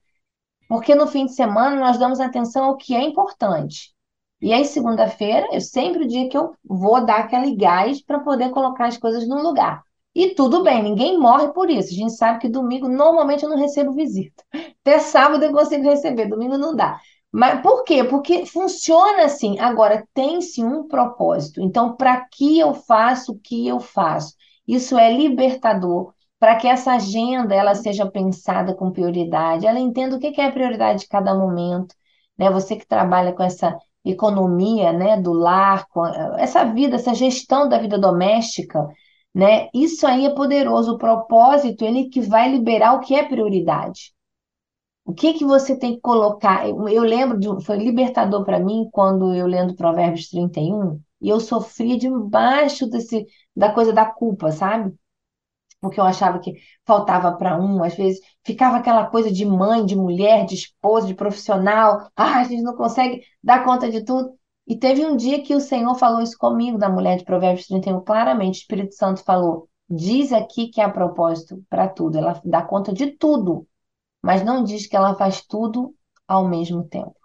Porque 0.68 0.94
no 0.94 1.06
fim 1.06 1.26
de 1.26 1.34
semana 1.34 1.76
nós 1.76 1.98
damos 1.98 2.20
atenção 2.20 2.66
ao 2.66 2.76
que 2.76 2.94
é 2.94 3.02
importante. 3.02 3.92
E 4.40 4.52
aí, 4.52 4.64
segunda-feira, 4.64 5.48
é 5.50 5.58
sempre 5.58 6.04
o 6.04 6.06
dia 6.06 6.28
que 6.28 6.36
eu 6.36 6.54
vou 6.64 7.04
dar 7.04 7.20
aquele 7.20 7.56
gás 7.56 8.00
para 8.02 8.20
poder 8.20 8.50
colocar 8.50 8.86
as 8.86 8.96
coisas 8.96 9.26
no 9.26 9.42
lugar. 9.42 9.82
E 10.14 10.34
tudo 10.34 10.62
bem, 10.62 10.82
ninguém 10.82 11.18
morre 11.18 11.48
por 11.52 11.70
isso. 11.70 11.92
A 11.92 11.96
gente 11.96 12.12
sabe 12.12 12.38
que 12.40 12.48
domingo 12.48 12.88
normalmente 12.88 13.42
eu 13.44 13.48
não 13.48 13.56
recebo 13.56 13.92
visita. 13.92 14.44
Até 14.80 14.98
sábado 15.00 15.44
eu 15.44 15.52
consigo 15.52 15.84
receber, 15.84 16.28
domingo 16.28 16.56
não 16.58 16.74
dá. 16.74 17.00
Mas 17.32 17.60
por 17.62 17.84
quê? 17.84 18.04
Porque 18.04 18.46
funciona 18.46 19.24
assim. 19.24 19.58
Agora, 19.58 20.06
tem-se 20.14 20.62
um 20.64 20.86
propósito. 20.86 21.60
Então, 21.60 21.94
para 21.94 22.20
que 22.30 22.58
eu 22.58 22.74
faço 22.74 23.32
o 23.32 23.38
que 23.38 23.66
eu 23.66 23.80
faço? 23.80 24.34
Isso 24.66 24.96
é 24.98 25.12
libertador 25.12 26.12
para 26.38 26.56
que 26.56 26.68
essa 26.68 26.92
agenda 26.92 27.54
ela 27.54 27.74
seja 27.74 28.08
pensada 28.10 28.74
com 28.74 28.92
prioridade. 28.92 29.66
Ela 29.66 29.80
entenda 29.80 30.16
o 30.16 30.18
que 30.18 30.40
é 30.40 30.46
a 30.46 30.52
prioridade 30.52 31.00
de 31.00 31.08
cada 31.08 31.34
momento. 31.34 31.94
Né? 32.38 32.50
Você 32.50 32.76
que 32.76 32.86
trabalha 32.86 33.32
com 33.32 33.42
essa 33.42 33.76
economia 34.04 34.92
né, 34.92 35.20
do 35.20 35.32
lar, 35.32 35.86
com 35.88 36.06
essa 36.36 36.64
vida, 36.64 36.96
essa 36.96 37.14
gestão 37.14 37.68
da 37.68 37.78
vida 37.78 37.98
doméstica, 37.98 38.88
né? 39.34 39.68
Isso 39.74 40.06
aí 40.06 40.26
é 40.26 40.34
poderoso. 40.34 40.94
O 40.94 40.98
propósito, 40.98 41.84
ele 41.84 42.08
que 42.08 42.20
vai 42.20 42.50
liberar 42.50 42.94
o 42.94 43.00
que 43.00 43.14
é 43.14 43.22
prioridade. 43.26 44.12
O 45.04 45.14
que 45.14 45.32
que 45.34 45.44
você 45.44 45.76
tem 45.78 45.94
que 45.94 46.00
colocar? 46.00 46.68
Eu, 46.68 46.88
eu 46.88 47.02
lembro 47.02 47.38
de 47.38 47.64
foi 47.64 47.78
libertador 47.78 48.44
para 48.44 48.58
mim 48.60 48.88
quando 48.92 49.34
eu 49.34 49.46
lendo 49.46 49.74
Provérbios 49.74 50.28
31, 50.28 51.00
e 51.20 51.28
eu 51.28 51.40
sofria 51.40 51.96
debaixo 51.98 52.86
desse 52.88 53.26
da 53.56 53.72
coisa 53.72 53.92
da 53.92 54.04
culpa, 54.06 54.52
sabe? 54.52 54.94
Porque 55.80 56.00
eu 56.00 56.04
achava 56.04 56.40
que 56.40 56.54
faltava 56.84 57.32
para 57.36 57.58
um, 57.60 57.82
às 57.84 57.94
vezes 57.94 58.20
ficava 58.44 58.78
aquela 58.78 59.06
coisa 59.06 59.30
de 59.30 59.44
mãe, 59.44 59.84
de 59.84 59.94
mulher, 59.96 60.44
de 60.44 60.54
esposa, 60.54 61.06
de 61.06 61.14
profissional. 61.14 62.10
Ah, 62.16 62.40
a 62.40 62.44
gente 62.44 62.62
não 62.62 62.76
consegue 62.76 63.22
dar 63.42 63.64
conta 63.64 63.90
de 63.90 64.04
tudo. 64.04 64.30
E 64.66 64.76
teve 64.76 65.04
um 65.06 65.16
dia 65.16 65.42
que 65.42 65.54
o 65.54 65.60
Senhor 65.60 65.94
falou 65.94 66.20
isso 66.20 66.36
comigo, 66.36 66.76
da 66.78 66.88
mulher 66.88 67.16
de 67.18 67.24
Provérbios 67.24 67.66
31, 67.66 68.00
claramente. 68.02 68.58
O 68.58 68.60
Espírito 68.62 68.94
Santo 68.94 69.22
falou: 69.24 69.68
diz 69.88 70.32
aqui 70.32 70.68
que 70.68 70.80
há 70.80 70.90
propósito 70.90 71.62
para 71.70 71.88
tudo, 71.88 72.18
ela 72.18 72.40
dá 72.44 72.62
conta 72.62 72.92
de 72.92 73.12
tudo, 73.12 73.66
mas 74.22 74.44
não 74.44 74.62
diz 74.62 74.86
que 74.86 74.96
ela 74.96 75.14
faz 75.14 75.44
tudo 75.46 75.94
ao 76.26 76.46
mesmo 76.46 76.84
tempo. 76.84 77.17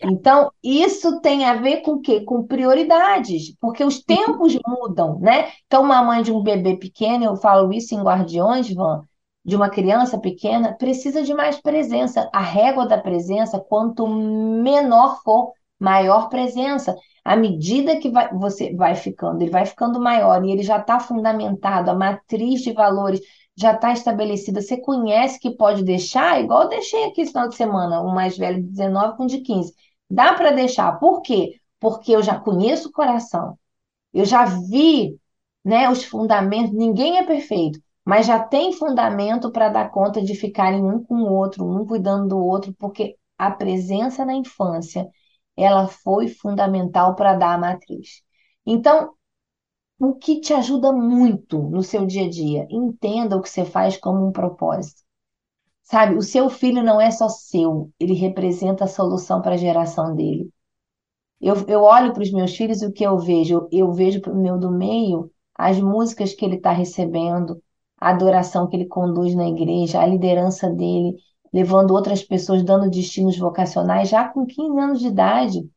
Então, 0.00 0.50
isso 0.62 1.20
tem 1.20 1.44
a 1.44 1.54
ver 1.54 1.82
com 1.82 1.92
o 1.92 2.00
quê? 2.00 2.20
Com 2.20 2.46
prioridades, 2.46 3.54
porque 3.60 3.82
os 3.82 4.02
tempos 4.02 4.56
mudam, 4.66 5.18
né? 5.18 5.50
Então, 5.66 5.82
uma 5.82 6.02
mãe 6.02 6.22
de 6.22 6.32
um 6.32 6.42
bebê 6.42 6.76
pequeno, 6.76 7.24
eu 7.24 7.36
falo 7.36 7.72
isso 7.72 7.94
em 7.94 8.02
Guardiões, 8.02 8.72
Van, 8.72 9.02
de 9.44 9.56
uma 9.56 9.68
criança 9.68 10.18
pequena, 10.18 10.74
precisa 10.74 11.22
de 11.22 11.34
mais 11.34 11.60
presença. 11.60 12.28
A 12.32 12.40
régua 12.40 12.86
da 12.86 12.98
presença, 12.98 13.58
quanto 13.58 14.06
menor 14.06 15.20
for, 15.22 15.52
maior 15.78 16.28
presença. 16.28 16.96
À 17.24 17.36
medida 17.36 17.98
que 17.98 18.10
vai, 18.10 18.32
você 18.32 18.74
vai 18.74 18.94
ficando, 18.94 19.42
ele 19.42 19.50
vai 19.50 19.66
ficando 19.66 20.00
maior 20.00 20.44
e 20.44 20.50
ele 20.50 20.62
já 20.62 20.78
está 20.78 20.98
fundamentado, 20.98 21.90
a 21.90 21.94
matriz 21.94 22.62
de 22.62 22.72
valores 22.72 23.20
já 23.58 23.72
está 23.74 23.92
estabelecida. 23.92 24.62
Você 24.62 24.76
conhece 24.80 25.40
que 25.40 25.50
pode 25.50 25.82
deixar, 25.82 26.40
igual 26.40 26.62
eu 26.64 26.68
deixei 26.68 27.04
aqui 27.06 27.22
esse 27.22 27.32
final 27.32 27.48
de 27.48 27.56
semana, 27.56 28.00
o 28.00 28.14
mais 28.14 28.38
velho 28.38 28.62
de 28.62 28.70
19 28.70 29.16
com 29.16 29.26
de 29.26 29.40
15. 29.40 29.74
Dá 30.08 30.34
para 30.34 30.52
deixar. 30.52 30.92
Por 31.00 31.22
quê? 31.22 31.60
Porque 31.80 32.12
eu 32.12 32.22
já 32.22 32.38
conheço 32.38 32.88
o 32.88 32.92
coração. 32.92 33.58
Eu 34.14 34.24
já 34.24 34.44
vi 34.44 35.18
né, 35.64 35.90
os 35.90 36.04
fundamentos. 36.04 36.72
Ninguém 36.72 37.18
é 37.18 37.26
perfeito, 37.26 37.80
mas 38.04 38.26
já 38.26 38.38
tem 38.38 38.72
fundamento 38.72 39.50
para 39.50 39.68
dar 39.68 39.90
conta 39.90 40.22
de 40.22 40.34
ficarem 40.34 40.84
um 40.84 41.02
com 41.02 41.16
o 41.16 41.32
outro, 41.32 41.64
um 41.64 41.84
cuidando 41.86 42.28
do 42.28 42.38
outro, 42.38 42.74
porque 42.78 43.16
a 43.36 43.50
presença 43.50 44.24
na 44.24 44.34
infância 44.34 45.08
ela 45.56 45.88
foi 45.88 46.28
fundamental 46.28 47.14
para 47.16 47.34
dar 47.34 47.54
a 47.54 47.58
matriz. 47.58 48.22
Então, 48.64 49.12
o 49.98 50.14
que 50.14 50.40
te 50.40 50.52
ajuda 50.52 50.92
muito 50.92 51.58
no 51.58 51.82
seu 51.82 52.06
dia 52.06 52.26
a 52.26 52.30
dia? 52.30 52.66
Entenda 52.70 53.36
o 53.36 53.42
que 53.42 53.50
você 53.50 53.64
faz 53.64 53.96
como 53.96 54.26
um 54.26 54.32
propósito. 54.32 55.02
Sabe, 55.82 56.16
o 56.16 56.22
seu 56.22 56.50
filho 56.50 56.82
não 56.82 57.00
é 57.00 57.10
só 57.10 57.28
seu, 57.28 57.90
ele 57.98 58.14
representa 58.14 58.84
a 58.84 58.88
solução 58.88 59.40
para 59.42 59.54
a 59.54 59.58
geração 59.58 60.14
dele. 60.14 60.50
Eu, 61.40 61.54
eu 61.68 61.82
olho 61.82 62.12
para 62.12 62.22
os 62.22 62.32
meus 62.32 62.56
filhos 62.56 62.82
e 62.82 62.86
o 62.86 62.92
que 62.92 63.04
eu 63.04 63.18
vejo? 63.18 63.54
Eu, 63.54 63.68
eu 63.72 63.92
vejo 63.92 64.20
para 64.20 64.32
o 64.32 64.36
meu 64.40 64.58
do 64.58 64.70
meio 64.70 65.30
as 65.54 65.80
músicas 65.80 66.34
que 66.34 66.44
ele 66.44 66.56
está 66.56 66.72
recebendo, 66.72 67.62
a 68.00 68.10
adoração 68.10 68.68
que 68.68 68.76
ele 68.76 68.86
conduz 68.86 69.34
na 69.34 69.48
igreja, 69.48 70.00
a 70.00 70.06
liderança 70.06 70.70
dele 70.70 71.16
levando 71.52 71.92
outras 71.92 72.22
pessoas, 72.22 72.62
dando 72.62 72.90
destinos 72.90 73.38
vocacionais 73.38 74.08
já 74.08 74.28
com 74.28 74.46
15 74.46 74.78
anos 74.78 75.00
de 75.00 75.08
idade. 75.08 75.68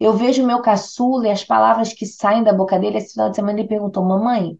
Eu 0.00 0.14
vejo 0.14 0.42
o 0.42 0.46
meu 0.46 0.62
caçula 0.62 1.28
e 1.28 1.30
as 1.30 1.44
palavras 1.44 1.92
que 1.92 2.06
saem 2.06 2.42
da 2.44 2.52
boca 2.52 2.78
dele. 2.78 2.98
Esse 2.98 3.12
final 3.14 3.30
de 3.30 3.36
semana 3.36 3.58
ele 3.58 3.68
perguntou: 3.68 4.04
Mamãe, 4.04 4.58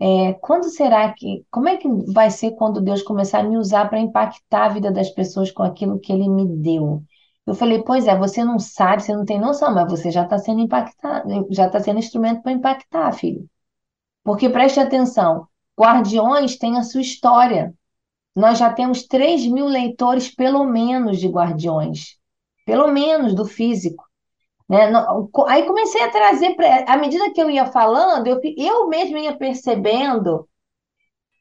é, 0.00 0.34
quando 0.34 0.64
será 0.68 1.12
que, 1.12 1.46
como 1.50 1.68
é 1.68 1.76
que 1.76 1.88
vai 2.12 2.30
ser 2.30 2.52
quando 2.52 2.80
Deus 2.80 3.02
começar 3.02 3.40
a 3.40 3.42
me 3.44 3.56
usar 3.56 3.88
para 3.88 4.00
impactar 4.00 4.66
a 4.66 4.68
vida 4.68 4.90
das 4.90 5.10
pessoas 5.10 5.50
com 5.52 5.62
aquilo 5.62 6.00
que 6.00 6.12
Ele 6.12 6.28
me 6.28 6.46
deu? 6.46 7.02
Eu 7.46 7.54
falei, 7.54 7.82
pois 7.82 8.06
é, 8.06 8.16
você 8.16 8.44
não 8.44 8.58
sabe, 8.58 9.02
você 9.02 9.14
não 9.14 9.24
tem 9.24 9.38
noção, 9.40 9.74
mas 9.74 9.90
você 9.90 10.10
já 10.10 10.22
está 10.24 10.38
sendo 10.38 10.60
impactado, 10.60 11.46
já 11.50 11.66
está 11.66 11.80
sendo 11.80 11.98
instrumento 11.98 12.42
para 12.42 12.52
impactar, 12.52 13.12
filho. 13.12 13.48
Porque 14.24 14.48
preste 14.48 14.80
atenção, 14.80 15.46
Guardiões 15.78 16.56
tem 16.56 16.78
a 16.78 16.82
sua 16.82 17.00
história. 17.00 17.74
Nós 18.34 18.58
já 18.58 18.72
temos 18.72 19.06
3 19.06 19.46
mil 19.46 19.66
leitores, 19.66 20.34
pelo 20.34 20.64
menos, 20.64 21.18
de 21.20 21.28
Guardiões. 21.28 22.16
Pelo 22.64 22.88
menos 22.88 23.34
do 23.34 23.44
físico. 23.44 24.04
Né? 24.72 24.90
Aí 25.48 25.66
comecei 25.66 26.02
a 26.02 26.10
trazer, 26.10 26.54
pra, 26.56 26.84
à 26.88 26.96
medida 26.96 27.30
que 27.30 27.42
eu 27.42 27.50
ia 27.50 27.66
falando, 27.66 28.26
eu, 28.26 28.40
eu 28.56 28.88
mesmo 28.88 29.18
ia 29.18 29.36
percebendo 29.36 30.48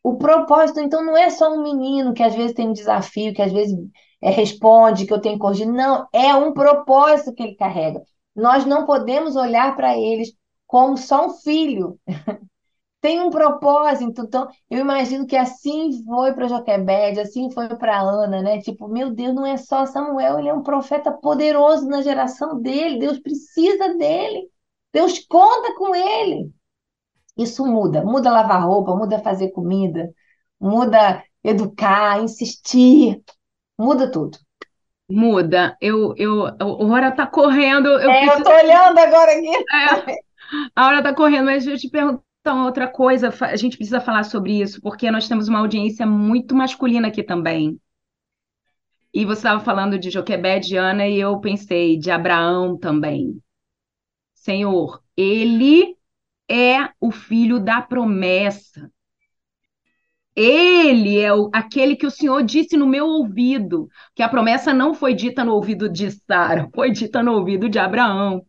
o 0.03 0.17
propósito. 0.17 0.81
Então, 0.81 1.05
não 1.05 1.17
é 1.17 1.29
só 1.29 1.53
um 1.53 1.63
menino 1.63 2.13
que 2.13 2.23
às 2.23 2.35
vezes 2.35 2.53
tem 2.53 2.67
um 2.69 2.73
desafio, 2.73 3.33
que 3.33 3.41
às 3.41 3.53
vezes 3.53 3.73
é, 4.21 4.29
responde, 4.29 5.05
que 5.05 5.13
eu 5.13 5.21
tenho 5.21 5.35
que 5.35 5.41
corrigir. 5.41 5.67
Não, 5.67 6.07
é 6.13 6.35
um 6.35 6.53
propósito 6.53 7.33
que 7.33 7.41
ele 7.43 7.55
carrega. 7.55 8.01
Nós 8.35 8.65
não 8.65 8.85
podemos 8.85 9.37
olhar 9.37 9.77
para 9.77 9.97
eles 9.97 10.33
como 10.67 10.97
só 10.97 11.27
um 11.27 11.29
filho. 11.29 11.97
tem 13.01 13.19
um 13.19 13.31
propósito. 13.31 14.21
Então, 14.21 14.47
eu 14.69 14.79
imagino 14.79 15.25
que 15.25 15.35
assim 15.35 16.03
foi 16.05 16.33
para 16.33 16.47
Joquebede, 16.47 17.19
assim 17.19 17.49
foi 17.49 17.67
para 17.75 17.99
Ana, 17.99 18.41
né? 18.41 18.61
Tipo, 18.61 18.87
meu 18.87 19.09
Deus, 19.09 19.33
não 19.33 19.45
é 19.45 19.57
só 19.57 19.85
Samuel, 19.87 20.39
ele 20.39 20.49
é 20.49 20.53
um 20.53 20.61
profeta 20.61 21.11
poderoso 21.11 21.87
na 21.87 22.01
geração 22.01 22.61
dele. 22.61 22.99
Deus 22.99 23.19
precisa 23.19 23.97
dele. 23.97 24.47
Deus 24.93 25.19
conta 25.27 25.75
com 25.75 25.95
ele. 25.95 26.51
Isso 27.35 27.65
muda, 27.65 28.03
muda 28.03 28.31
lavar 28.31 28.63
roupa, 28.63 28.95
muda 28.95 29.17
fazer 29.19 29.49
comida, 29.49 30.13
muda 30.59 31.23
educar, 31.43 32.21
insistir, 32.21 33.21
muda 33.77 34.11
tudo. 34.11 34.37
Muda. 35.09 35.75
Eu, 35.81 36.13
eu, 36.17 36.45
a 36.45 36.65
hora 36.85 37.11
tá 37.11 37.25
correndo. 37.25 37.87
Eu, 37.87 38.11
é, 38.11 38.19
preciso... 38.19 38.39
eu 38.39 38.43
tô 38.43 38.51
olhando 38.51 38.99
agora 38.99 39.31
aqui. 39.31 39.57
É, 39.57 40.17
a 40.75 40.87
hora 40.87 41.01
tá 41.01 41.15
correndo, 41.15 41.45
mas 41.45 41.65
eu 41.65 41.77
te 41.77 41.89
pergunto 41.89 42.23
então, 42.41 42.65
outra 42.65 42.87
coisa, 42.87 43.29
a 43.41 43.55
gente 43.55 43.77
precisa 43.77 44.01
falar 44.01 44.23
sobre 44.23 44.61
isso, 44.61 44.81
porque 44.81 45.11
nós 45.11 45.27
temos 45.27 45.47
uma 45.47 45.59
audiência 45.59 46.07
muito 46.07 46.55
masculina 46.55 47.07
aqui 47.07 47.21
também. 47.23 47.79
E 49.13 49.25
você 49.25 49.39
estava 49.41 49.63
falando 49.63 49.99
de 49.99 50.09
Joquebed, 50.09 50.75
Ana, 50.75 51.07
e 51.07 51.19
eu 51.19 51.39
pensei 51.39 51.97
de 51.99 52.09
Abraão 52.09 52.77
também. 52.77 53.39
Senhor, 54.33 55.03
ele 55.15 55.95
é 56.49 56.89
o 56.99 57.11
filho 57.11 57.59
da 57.59 57.81
promessa. 57.81 58.91
Ele 60.35 61.19
é 61.19 61.31
o, 61.33 61.49
aquele 61.53 61.95
que 61.95 62.07
o 62.07 62.11
Senhor 62.11 62.41
disse 62.43 62.75
no 62.75 62.87
meu 62.87 63.05
ouvido, 63.05 63.87
que 64.15 64.23
a 64.23 64.29
promessa 64.29 64.73
não 64.73 64.93
foi 64.93 65.13
dita 65.13 65.43
no 65.43 65.53
ouvido 65.53 65.89
de 65.89 66.09
Sara, 66.09 66.69
foi 66.73 66.89
dita 66.91 67.21
no 67.21 67.33
ouvido 67.33 67.69
de 67.69 67.77
Abraão. 67.77 68.43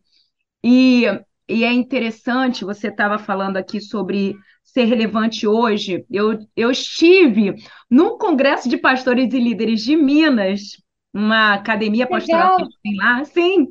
E 0.64 1.04
e 1.52 1.64
é 1.64 1.72
interessante, 1.72 2.64
você 2.64 2.88
estava 2.88 3.18
falando 3.18 3.58
aqui 3.58 3.80
sobre 3.80 4.34
ser 4.64 4.84
relevante 4.84 5.46
hoje. 5.46 6.04
Eu, 6.10 6.38
eu 6.56 6.70
estive 6.70 7.54
num 7.90 8.16
congresso 8.16 8.68
de 8.68 8.78
pastores 8.78 9.32
e 9.34 9.38
líderes 9.38 9.82
de 9.82 9.94
Minas, 9.94 10.82
uma 11.12 11.54
academia 11.54 12.06
pastoral 12.06 12.56
que 12.56 12.80
tem 12.82 12.96
lá, 12.96 13.24
sim. 13.24 13.68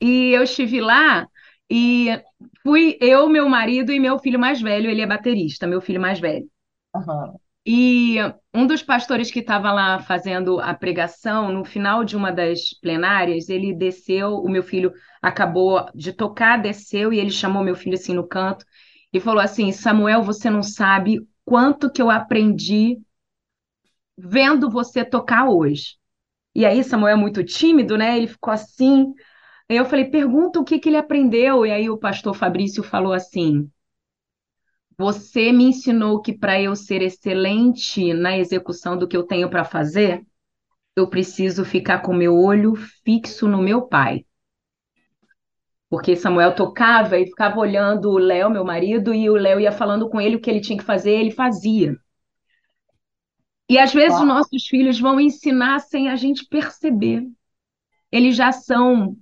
E 0.00 0.32
eu 0.32 0.42
estive 0.42 0.80
lá 0.80 1.28
e 1.70 2.08
fui 2.62 2.98
eu, 3.00 3.28
meu 3.28 3.48
marido 3.48 3.92
e 3.92 4.00
meu 4.00 4.18
filho 4.18 4.38
mais 4.38 4.60
velho, 4.60 4.90
ele 4.90 5.02
é 5.02 5.06
baterista, 5.06 5.66
meu 5.66 5.80
filho 5.80 6.00
mais 6.00 6.18
velho. 6.18 6.46
Uhum. 6.94 7.38
E 7.68 8.18
um 8.54 8.64
dos 8.64 8.80
pastores 8.80 9.28
que 9.30 9.40
estava 9.40 9.72
lá 9.72 9.98
fazendo 9.98 10.60
a 10.60 10.72
pregação, 10.72 11.52
no 11.52 11.64
final 11.64 12.04
de 12.04 12.16
uma 12.16 12.30
das 12.30 12.70
plenárias, 12.80 13.48
ele 13.48 13.74
desceu, 13.74 14.36
o 14.36 14.48
meu 14.48 14.62
filho 14.62 14.92
acabou 15.26 15.90
de 15.92 16.12
tocar, 16.12 16.56
desceu 16.62 17.12
e 17.12 17.18
ele 17.18 17.30
chamou 17.30 17.64
meu 17.64 17.74
filho 17.74 17.94
assim 17.94 18.14
no 18.14 18.26
canto 18.26 18.64
e 19.12 19.18
falou 19.18 19.40
assim: 19.40 19.72
Samuel, 19.72 20.22
você 20.22 20.48
não 20.48 20.62
sabe 20.62 21.26
quanto 21.44 21.90
que 21.90 22.00
eu 22.00 22.10
aprendi 22.10 22.98
vendo 24.16 24.70
você 24.70 25.04
tocar 25.04 25.48
hoje. 25.48 25.96
E 26.54 26.64
aí, 26.64 26.82
Samuel 26.84 27.16
é 27.16 27.20
muito 27.20 27.44
tímido, 27.44 27.98
né? 27.98 28.16
Ele 28.16 28.28
ficou 28.28 28.52
assim. 28.52 29.12
Eu 29.68 29.84
falei: 29.84 30.04
pergunta 30.06 30.60
o 30.60 30.64
que, 30.64 30.78
que 30.78 30.88
ele 30.88 30.96
aprendeu. 30.96 31.66
E 31.66 31.72
aí 31.72 31.90
o 31.90 31.98
pastor 31.98 32.34
Fabrício 32.34 32.84
falou 32.84 33.12
assim: 33.12 33.68
você 34.96 35.50
me 35.50 35.64
ensinou 35.64 36.22
que 36.22 36.32
para 36.32 36.60
eu 36.62 36.76
ser 36.76 37.02
excelente 37.02 38.14
na 38.14 38.38
execução 38.38 38.96
do 38.96 39.08
que 39.08 39.16
eu 39.16 39.24
tenho 39.24 39.50
para 39.50 39.64
fazer, 39.64 40.24
eu 40.94 41.10
preciso 41.10 41.64
ficar 41.64 41.98
com 42.00 42.14
meu 42.14 42.36
olho 42.36 42.76
fixo 43.04 43.48
no 43.48 43.60
meu 43.60 43.82
pai. 43.82 44.24
Porque 45.88 46.16
Samuel 46.16 46.54
tocava 46.54 47.18
e 47.18 47.26
ficava 47.26 47.58
olhando 47.58 48.10
o 48.10 48.18
Léo, 48.18 48.50
meu 48.50 48.64
marido, 48.64 49.14
e 49.14 49.30
o 49.30 49.36
Léo 49.36 49.60
ia 49.60 49.70
falando 49.70 50.08
com 50.08 50.20
ele 50.20 50.36
o 50.36 50.40
que 50.40 50.50
ele 50.50 50.60
tinha 50.60 50.78
que 50.78 50.84
fazer, 50.84 51.12
ele 51.12 51.30
fazia. 51.30 51.96
E 53.68 53.78
às 53.78 53.92
vezes 53.92 54.18
os 54.18 54.26
nossos 54.26 54.66
filhos 54.66 54.98
vão 54.98 55.20
ensinar 55.20 55.80
sem 55.80 56.08
a 56.08 56.16
gente 56.16 56.46
perceber. 56.46 57.24
Eles 58.10 58.36
já 58.36 58.52
são 58.52 59.16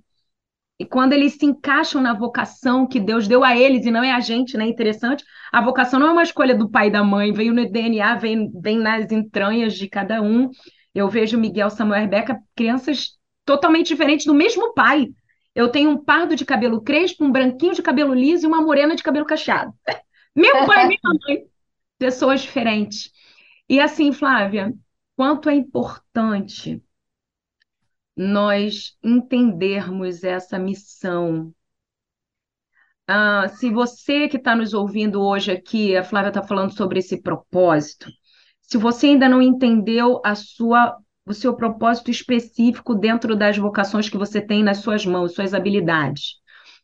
e 0.77 0.85
quando 0.85 1.13
eles 1.13 1.33
se 1.33 1.45
encaixam 1.45 2.01
na 2.01 2.13
vocação 2.13 2.85
que 2.85 2.99
Deus 2.99 3.27
deu 3.27 3.43
a 3.45 3.57
eles, 3.57 3.85
e 3.85 3.91
não 3.91 4.03
é 4.03 4.11
a 4.11 4.19
gente, 4.19 4.57
né? 4.57 4.65
Interessante, 4.67 5.23
a 5.51 5.61
vocação 5.61 5.99
não 5.99 6.07
é 6.07 6.11
uma 6.11 6.23
escolha 6.23 6.53
do 6.53 6.69
pai 6.69 6.87
e 6.87 6.91
da 6.91 7.01
mãe, 7.01 7.31
veio 7.31 7.53
no 7.53 7.69
DNA, 7.69 8.15
vem, 8.15 8.51
vem 8.61 8.77
nas 8.77 9.09
entranhas 9.11 9.73
de 9.75 9.87
cada 9.87 10.21
um. 10.21 10.49
Eu 10.93 11.07
vejo 11.07 11.37
Miguel, 11.37 11.69
Samuel 11.69 11.99
e 11.99 12.01
Rebeca, 12.01 12.37
crianças 12.55 13.11
totalmente 13.45 13.87
diferentes 13.87 14.25
do 14.25 14.33
mesmo 14.33 14.73
pai. 14.73 15.07
Eu 15.55 15.69
tenho 15.69 15.89
um 15.89 15.97
pardo 15.97 16.35
de 16.35 16.45
cabelo 16.45 16.81
crespo, 16.81 17.23
um 17.23 17.31
branquinho 17.31 17.73
de 17.73 17.81
cabelo 17.81 18.13
liso 18.13 18.45
e 18.45 18.47
uma 18.47 18.61
morena 18.61 18.95
de 18.95 19.01
cabelo 19.01 19.25
cacheado. 19.25 19.73
Meu 20.35 20.65
pai 20.65 20.87
minha 20.87 20.99
mãe, 21.03 21.45
pessoas 21.97 22.41
diferentes. 22.41 23.09
E 23.69 23.79
assim, 23.79 24.11
Flávia, 24.11 24.73
quanto 25.15 25.49
é 25.49 25.55
importante 25.55 26.83
nós 28.15 28.97
entendermos 29.03 30.23
essa 30.23 30.59
missão. 30.59 31.53
Ah, 33.07 33.47
se 33.49 33.69
você 33.69 34.27
que 34.27 34.37
está 34.37 34.55
nos 34.55 34.73
ouvindo 34.73 35.21
hoje 35.21 35.51
aqui, 35.51 35.95
a 35.95 36.03
Flávia 36.03 36.29
está 36.29 36.43
falando 36.43 36.75
sobre 36.75 36.99
esse 36.99 37.21
propósito, 37.21 38.09
se 38.61 38.77
você 38.77 39.07
ainda 39.07 39.29
não 39.29 39.41
entendeu 39.41 40.21
a 40.25 40.33
sua, 40.33 40.97
o 41.25 41.33
seu 41.33 41.55
propósito 41.55 42.11
específico 42.11 42.93
dentro 42.93 43.35
das 43.35 43.57
vocações 43.57 44.07
que 44.07 44.17
você 44.17 44.39
tem 44.39 44.63
nas 44.63 44.77
suas 44.77 45.05
mãos, 45.05 45.33
suas 45.33 45.53
habilidades, 45.53 46.35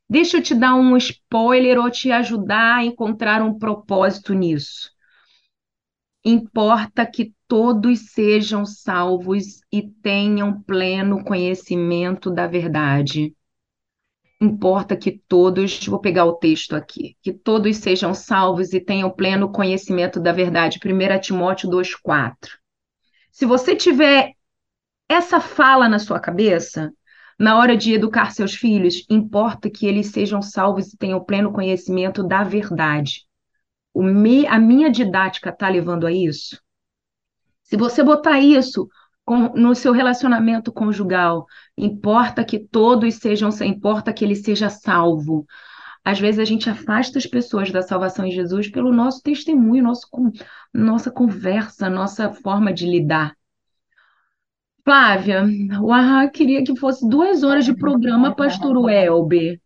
deixa 0.10 0.38
eu 0.38 0.42
te 0.42 0.56
dar 0.56 0.74
um 0.76 0.98
spoiler 0.98 1.78
ou 1.78 1.90
te 1.90 2.12
ajudar 2.12 2.78
a 2.78 2.84
encontrar 2.84 3.42
um 3.42 3.58
propósito 3.58 4.34
nisso. 4.34 4.90
Importa 6.24 7.06
que 7.06 7.34
todos 7.48 8.12
sejam 8.12 8.66
salvos 8.66 9.62
e 9.72 9.82
tenham 9.82 10.62
pleno 10.62 11.24
conhecimento 11.24 12.30
da 12.30 12.48
verdade. 12.48 13.36
Importa 14.40 14.96
que 14.96 15.22
todos, 15.28 15.86
vou 15.86 16.00
pegar 16.00 16.26
o 16.26 16.34
texto 16.34 16.76
aqui, 16.76 17.16
que 17.22 17.32
todos 17.32 17.78
sejam 17.78 18.14
salvos 18.14 18.74
e 18.74 18.80
tenham 18.80 19.10
pleno 19.10 19.52
conhecimento 19.52 20.20
da 20.20 20.32
verdade. 20.32 20.80
1 20.84 21.20
Timóteo 21.20 21.70
2,4. 21.70 22.61
Se 23.32 23.46
você 23.46 23.76
tiver 23.76 24.34
essa 25.10 25.40
fala 25.40 25.90
na 25.90 26.00
sua 26.00 26.20
cabeça, 26.20 26.92
na 27.40 27.58
hora 27.58 27.76
de 27.76 27.94
educar 27.94 28.32
seus 28.32 28.54
filhos, 28.54 29.06
importa 29.10 29.70
que 29.70 29.88
eles 29.88 30.08
sejam 30.08 30.42
salvos 30.42 30.94
e 30.94 30.98
tenham 30.98 31.24
pleno 31.24 31.52
conhecimento 31.52 32.24
da 32.24 32.44
verdade. 32.44 33.26
Me, 33.96 34.46
a 34.48 34.60
minha 34.60 34.90
didática 34.90 35.50
está 35.50 35.68
levando 35.68 36.06
a 36.06 36.12
isso? 36.12 36.62
Se 37.64 37.76
você 37.76 38.04
botar 38.04 38.40
isso 38.40 38.88
com, 39.26 39.50
no 39.56 39.74
seu 39.74 39.92
relacionamento 39.92 40.72
conjugal, 40.72 41.46
importa 41.78 42.44
que 42.44 42.60
todos 42.60 43.16
sejam, 43.16 43.50
importa 43.66 44.14
que 44.14 44.24
ele 44.24 44.36
seja 44.36 44.70
salvo. 44.70 45.46
Às 46.04 46.20
vezes 46.20 46.40
a 46.40 46.46
gente 46.46 46.70
afasta 46.70 47.18
as 47.20 47.26
pessoas 47.26 47.72
da 47.72 47.82
salvação 47.82 48.26
em 48.26 48.32
Jesus 48.32 48.70
pelo 48.70 48.92
nosso 48.92 49.22
testemunho, 49.22 49.84
nosso, 49.84 50.08
nossa 50.74 51.12
conversa, 51.12 51.90
nossa 51.90 52.32
forma 52.32 52.74
de 52.74 52.86
lidar. 52.88 53.36
Flávia, 54.84 55.46
o 55.80 55.92
Arra 55.92 56.28
queria 56.28 56.64
que 56.64 56.76
fosse 56.76 57.08
duas 57.08 57.44
horas 57.44 57.66
de 57.66 57.76
programa, 57.76 58.36
pastor 58.36 58.78
Welber. 58.78 59.60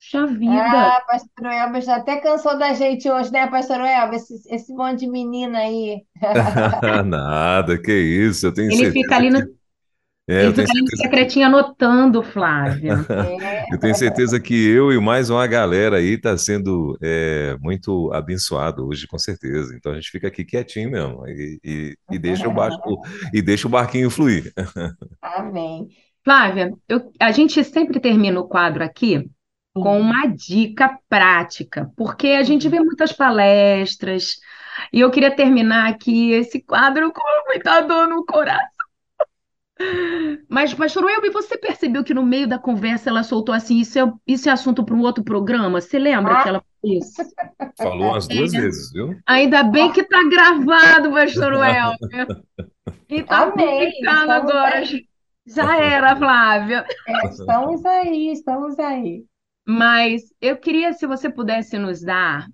Puxa 0.00 0.26
vida. 0.26 0.52
Ah, 0.52 1.02
pastor 1.06 1.46
Elber 1.46 1.82
já 1.82 1.96
até 1.96 2.16
cansou 2.20 2.58
da 2.58 2.72
gente 2.72 3.10
hoje, 3.10 3.30
né, 3.30 3.46
pastor 3.48 3.80
Elber? 3.80 4.14
Esse, 4.14 4.54
esse 4.54 4.72
monte 4.72 5.00
de 5.00 5.10
menina 5.10 5.58
aí. 5.58 6.02
Nada, 7.06 7.80
que 7.80 7.92
isso, 7.92 8.46
eu 8.46 8.54
tenho 8.54 8.68
Ele 8.68 8.76
certeza 8.76 8.92
fica 8.92 9.16
ali 9.16 9.30
no, 9.30 9.46
que... 9.46 9.59
É, 10.28 10.44
Ele 10.44 10.46
eu 10.46 10.52
tenho 10.54 10.66
fica 10.66 10.78
no 10.78 10.86
certeza 10.86 10.96
que 10.96 10.96
secretinho 10.96 11.46
anotando, 11.46 12.22
Flávia. 12.22 12.94
É, 13.42 13.74
eu 13.74 13.78
tenho 13.78 13.94
certeza 13.94 14.40
que 14.40 14.54
eu 14.68 14.92
e 14.92 15.00
mais 15.00 15.30
uma 15.30 15.46
galera 15.46 15.96
aí 15.96 16.14
está 16.14 16.36
sendo 16.36 16.96
é, 17.02 17.56
muito 17.60 18.12
abençoado 18.12 18.86
hoje, 18.86 19.06
com 19.06 19.18
certeza. 19.18 19.74
Então 19.76 19.92
a 19.92 19.94
gente 19.96 20.10
fica 20.10 20.28
aqui 20.28 20.44
quietinho 20.44 20.90
mesmo 20.90 21.26
e, 21.28 21.58
e, 21.64 21.96
e 22.10 22.18
deixa 22.18 22.48
o 22.48 22.52
barco 22.52 23.00
e 23.32 23.42
deixa 23.42 23.66
o 23.66 23.70
barquinho 23.70 24.10
fluir. 24.10 24.52
amém. 25.22 25.88
Flávia, 26.24 26.72
eu- 26.88 27.10
a 27.18 27.30
gente 27.32 27.62
sempre 27.64 28.00
termina 28.00 28.40
o 28.40 28.48
quadro 28.48 28.84
aqui 28.84 29.28
com 29.74 29.98
uma 30.00 30.26
dica 30.26 30.98
prática, 31.08 31.90
porque 31.96 32.28
a 32.28 32.42
gente 32.42 32.68
vê 32.68 32.80
muitas 32.80 33.12
palestras 33.12 34.36
e 34.92 35.00
eu 35.00 35.10
queria 35.10 35.34
terminar 35.34 35.88
aqui 35.90 36.32
esse 36.32 36.60
quadro 36.62 37.12
com 37.12 37.22
muita 37.46 37.80
dor 37.82 38.08
no 38.08 38.24
coração. 38.24 38.79
Mas, 40.48 40.74
pastor 40.74 41.04
Welby, 41.04 41.30
você 41.30 41.56
percebeu 41.56 42.04
que 42.04 42.12
no 42.14 42.24
meio 42.24 42.46
da 42.46 42.58
conversa 42.58 43.08
ela 43.10 43.22
soltou 43.22 43.54
assim, 43.54 43.78
isso 43.80 43.98
é, 43.98 44.12
isso 44.26 44.48
é 44.48 44.52
assunto 44.52 44.84
para 44.84 44.94
um 44.94 45.00
outro 45.00 45.24
programa? 45.24 45.80
Você 45.80 45.98
lembra 45.98 46.34
Ah. 46.34 46.42
que 46.42 46.48
ela 46.48 46.64
fez 46.82 47.06
isso? 47.18 47.22
Falou 47.78 48.10
umas 48.10 48.28
duas 48.28 48.52
É. 48.52 48.60
vezes, 48.60 48.92
viu? 48.92 49.16
Ainda 49.26 49.62
bem 49.62 49.90
que 49.92 50.02
tá 50.04 50.18
gravado, 50.28 51.10
pastor 51.12 51.52
Welby. 51.54 51.96
E 53.08 53.22
tá 53.24 53.50
publicando 53.50 53.88
estamos 53.90 54.30
agora. 54.30 54.76
aí. 54.78 55.06
Já 55.44 55.76
era, 55.82 56.14
Flávia. 56.16 56.84
É, 57.08 57.26
estamos 57.28 57.84
aí, 57.84 58.30
estamos 58.30 58.78
aí. 58.78 59.24
Mas 59.66 60.22
eu 60.40 60.56
queria, 60.56 60.92
se 60.92 61.06
você 61.08 61.28
pudesse 61.28 61.76
nos 61.76 62.00
dar 62.02 62.46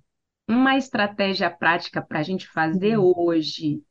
uma 0.48 0.76
estratégia 0.76 1.50
prática 1.50 2.00
para 2.00 2.20
a 2.20 2.22
gente 2.22 2.46
fazer 2.48 2.96
Uhum. 2.96 3.12
hoje 3.16 3.82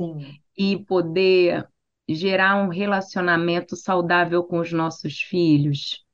Sim. 0.00 0.38
e 0.56 0.78
poder 0.84 1.66
gerar 2.08 2.56
um 2.56 2.68
relacionamento 2.68 3.76
saudável 3.76 4.44
com 4.44 4.58
os 4.60 4.72
nossos 4.72 5.20
filhos. 5.20 6.04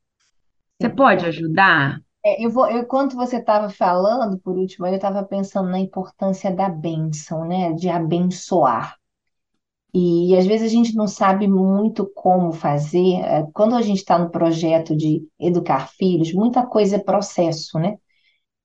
Você 0.79 0.89
pode 0.89 1.25
ajudar? 1.25 2.01
É, 2.23 2.43
eu 2.43 2.49
vou, 2.51 2.69
eu, 2.69 2.79
enquanto 2.83 3.15
você 3.15 3.37
estava 3.37 3.69
falando, 3.69 4.37
por 4.39 4.57
último, 4.57 4.85
eu 4.87 4.95
estava 4.95 5.23
pensando 5.23 5.69
na 5.69 5.79
importância 5.79 6.51
da 6.55 6.69
bênção, 6.69 7.45
né? 7.47 7.73
De 7.73 7.89
abençoar. 7.89 8.95
E 9.93 10.35
às 10.37 10.45
vezes 10.45 10.67
a 10.67 10.69
gente 10.73 10.95
não 10.95 11.07
sabe 11.07 11.47
muito 11.47 12.09
como 12.15 12.51
fazer. 12.53 13.15
É, 13.21 13.45
Quando 13.53 13.75
a 13.75 13.81
gente 13.81 13.97
está 13.99 14.17
no 14.17 14.29
projeto 14.29 14.95
de 14.95 15.27
educar 15.39 15.87
filhos, 15.89 16.33
muita 16.33 16.65
coisa 16.65 16.95
é 16.97 16.99
processo, 16.99 17.77
né? 17.79 17.97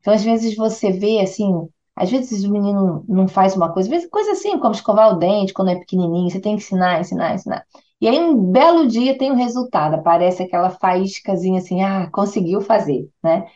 Então, 0.00 0.14
às 0.14 0.24
vezes 0.24 0.56
você 0.56 0.92
vê 0.92 1.20
assim, 1.20 1.68
às 1.96 2.10
vezes 2.10 2.44
o 2.44 2.52
menino 2.52 3.04
não 3.08 3.26
faz 3.26 3.56
uma 3.56 3.72
coisa, 3.72 3.88
às 3.88 3.94
vezes 3.94 4.10
coisa 4.10 4.32
assim, 4.32 4.58
como 4.58 4.74
escovar 4.74 5.12
o 5.14 5.18
dente 5.18 5.52
quando 5.54 5.70
é 5.70 5.76
pequenininho, 5.76 6.30
você 6.30 6.40
tem 6.40 6.56
que 6.56 6.62
ensinar, 6.62 7.00
ensinar, 7.00 7.34
ensinar. 7.34 7.64
E 8.00 8.06
aí, 8.08 8.18
um 8.20 8.36
belo 8.52 8.86
dia 8.86 9.16
tem 9.16 9.32
o 9.32 9.34
resultado, 9.34 9.94
aparece 9.94 10.42
aquela 10.42 10.70
faíscazinha 10.70 11.58
assim, 11.60 11.82
ah, 11.82 12.10
conseguiu 12.12 12.60
fazer, 12.60 13.08
né? 13.22 13.46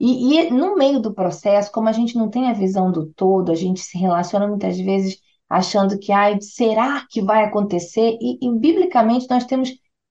E, 0.00 0.38
e 0.38 0.50
no 0.50 0.76
meio 0.76 1.00
do 1.00 1.12
processo, 1.12 1.72
como 1.72 1.88
a 1.88 1.92
gente 1.92 2.16
não 2.16 2.30
tem 2.30 2.48
a 2.48 2.52
visão 2.52 2.92
do 2.92 3.06
todo, 3.14 3.50
a 3.50 3.54
gente 3.54 3.80
se 3.80 3.98
relaciona 3.98 4.46
muitas 4.46 4.78
vezes 4.78 5.18
achando 5.48 5.98
que, 5.98 6.12
ai, 6.12 6.40
será 6.40 7.04
que 7.10 7.20
vai 7.22 7.44
acontecer? 7.44 8.16
E, 8.20 8.38
e 8.40 8.58
biblicamente 8.58 9.26
nós 9.28 9.44
temos 9.44 9.70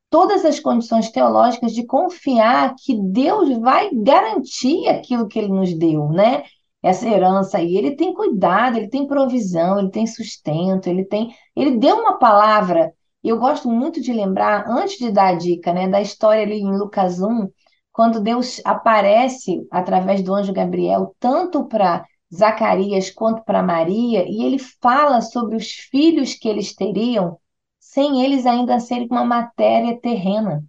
todas 0.09 0.43
as 0.45 0.59
condições 0.59 1.09
teológicas 1.09 1.73
de 1.73 1.85
confiar 1.85 2.75
que 2.75 2.95
Deus 3.01 3.57
vai 3.59 3.89
garantir 3.93 4.87
aquilo 4.89 5.27
que 5.27 5.39
Ele 5.39 5.49
nos 5.49 5.73
deu, 5.73 6.09
né? 6.09 6.43
Essa 6.87 7.07
herança 7.07 7.57
aí. 7.57 7.75
Ele 7.75 7.95
tem 7.95 8.13
cuidado, 8.13 8.77
ele 8.77 8.87
tem 8.89 9.05
provisão, 9.07 9.79
ele 9.79 9.91
tem 9.91 10.07
sustento, 10.07 10.87
ele 10.87 11.03
tem. 11.05 11.35
Ele 11.55 11.77
deu 11.77 11.97
uma 11.97 12.17
palavra. 12.17 12.93
Eu 13.23 13.37
gosto 13.39 13.69
muito 13.69 14.01
de 14.01 14.13
lembrar, 14.13 14.65
antes 14.69 14.97
de 14.97 15.11
dar 15.11 15.29
a 15.29 15.35
dica, 15.35 15.73
né, 15.73 15.87
da 15.87 16.01
história 16.01 16.43
ali 16.43 16.59
em 16.59 16.77
Lucas 16.77 17.19
1, 17.19 17.49
quando 17.91 18.21
Deus 18.21 18.61
aparece 18.63 19.67
através 19.71 20.21
do 20.21 20.33
anjo 20.33 20.53
Gabriel, 20.53 21.15
tanto 21.19 21.65
para 21.65 22.05
Zacarias 22.33 23.09
quanto 23.09 23.43
para 23.43 23.63
Maria, 23.63 24.23
e 24.27 24.43
ele 24.43 24.59
fala 24.59 25.19
sobre 25.21 25.55
os 25.57 25.71
filhos 25.71 26.35
que 26.35 26.47
eles 26.47 26.73
teriam, 26.73 27.37
sem 27.79 28.23
eles 28.23 28.45
ainda 28.45 28.79
serem 28.79 29.07
uma 29.09 29.25
matéria 29.25 29.99
terrena. 29.99 30.63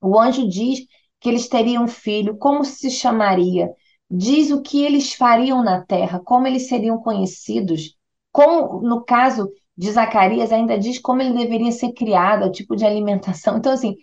O 0.00 0.18
anjo 0.18 0.48
diz 0.48 0.80
que 1.18 1.28
eles 1.28 1.48
teriam 1.48 1.84
um 1.84 1.88
filho, 1.88 2.36
como 2.36 2.64
se 2.64 2.90
chamaria, 2.90 3.70
diz 4.16 4.50
o 4.50 4.62
que 4.62 4.84
eles 4.84 5.14
fariam 5.14 5.62
na 5.62 5.84
terra, 5.84 6.20
como 6.24 6.46
eles 6.46 6.68
seriam 6.68 6.98
conhecidos, 6.98 7.96
como 8.32 8.80
no 8.82 9.04
caso 9.04 9.50
de 9.76 9.90
Zacarias 9.90 10.52
ainda 10.52 10.78
diz 10.78 10.98
como 10.98 11.22
ele 11.22 11.36
deveria 11.36 11.72
ser 11.72 11.92
criado, 11.92 12.46
o 12.46 12.52
tipo 12.52 12.76
de 12.76 12.84
alimentação. 12.84 13.58
Então, 13.58 13.72
assim, 13.72 13.96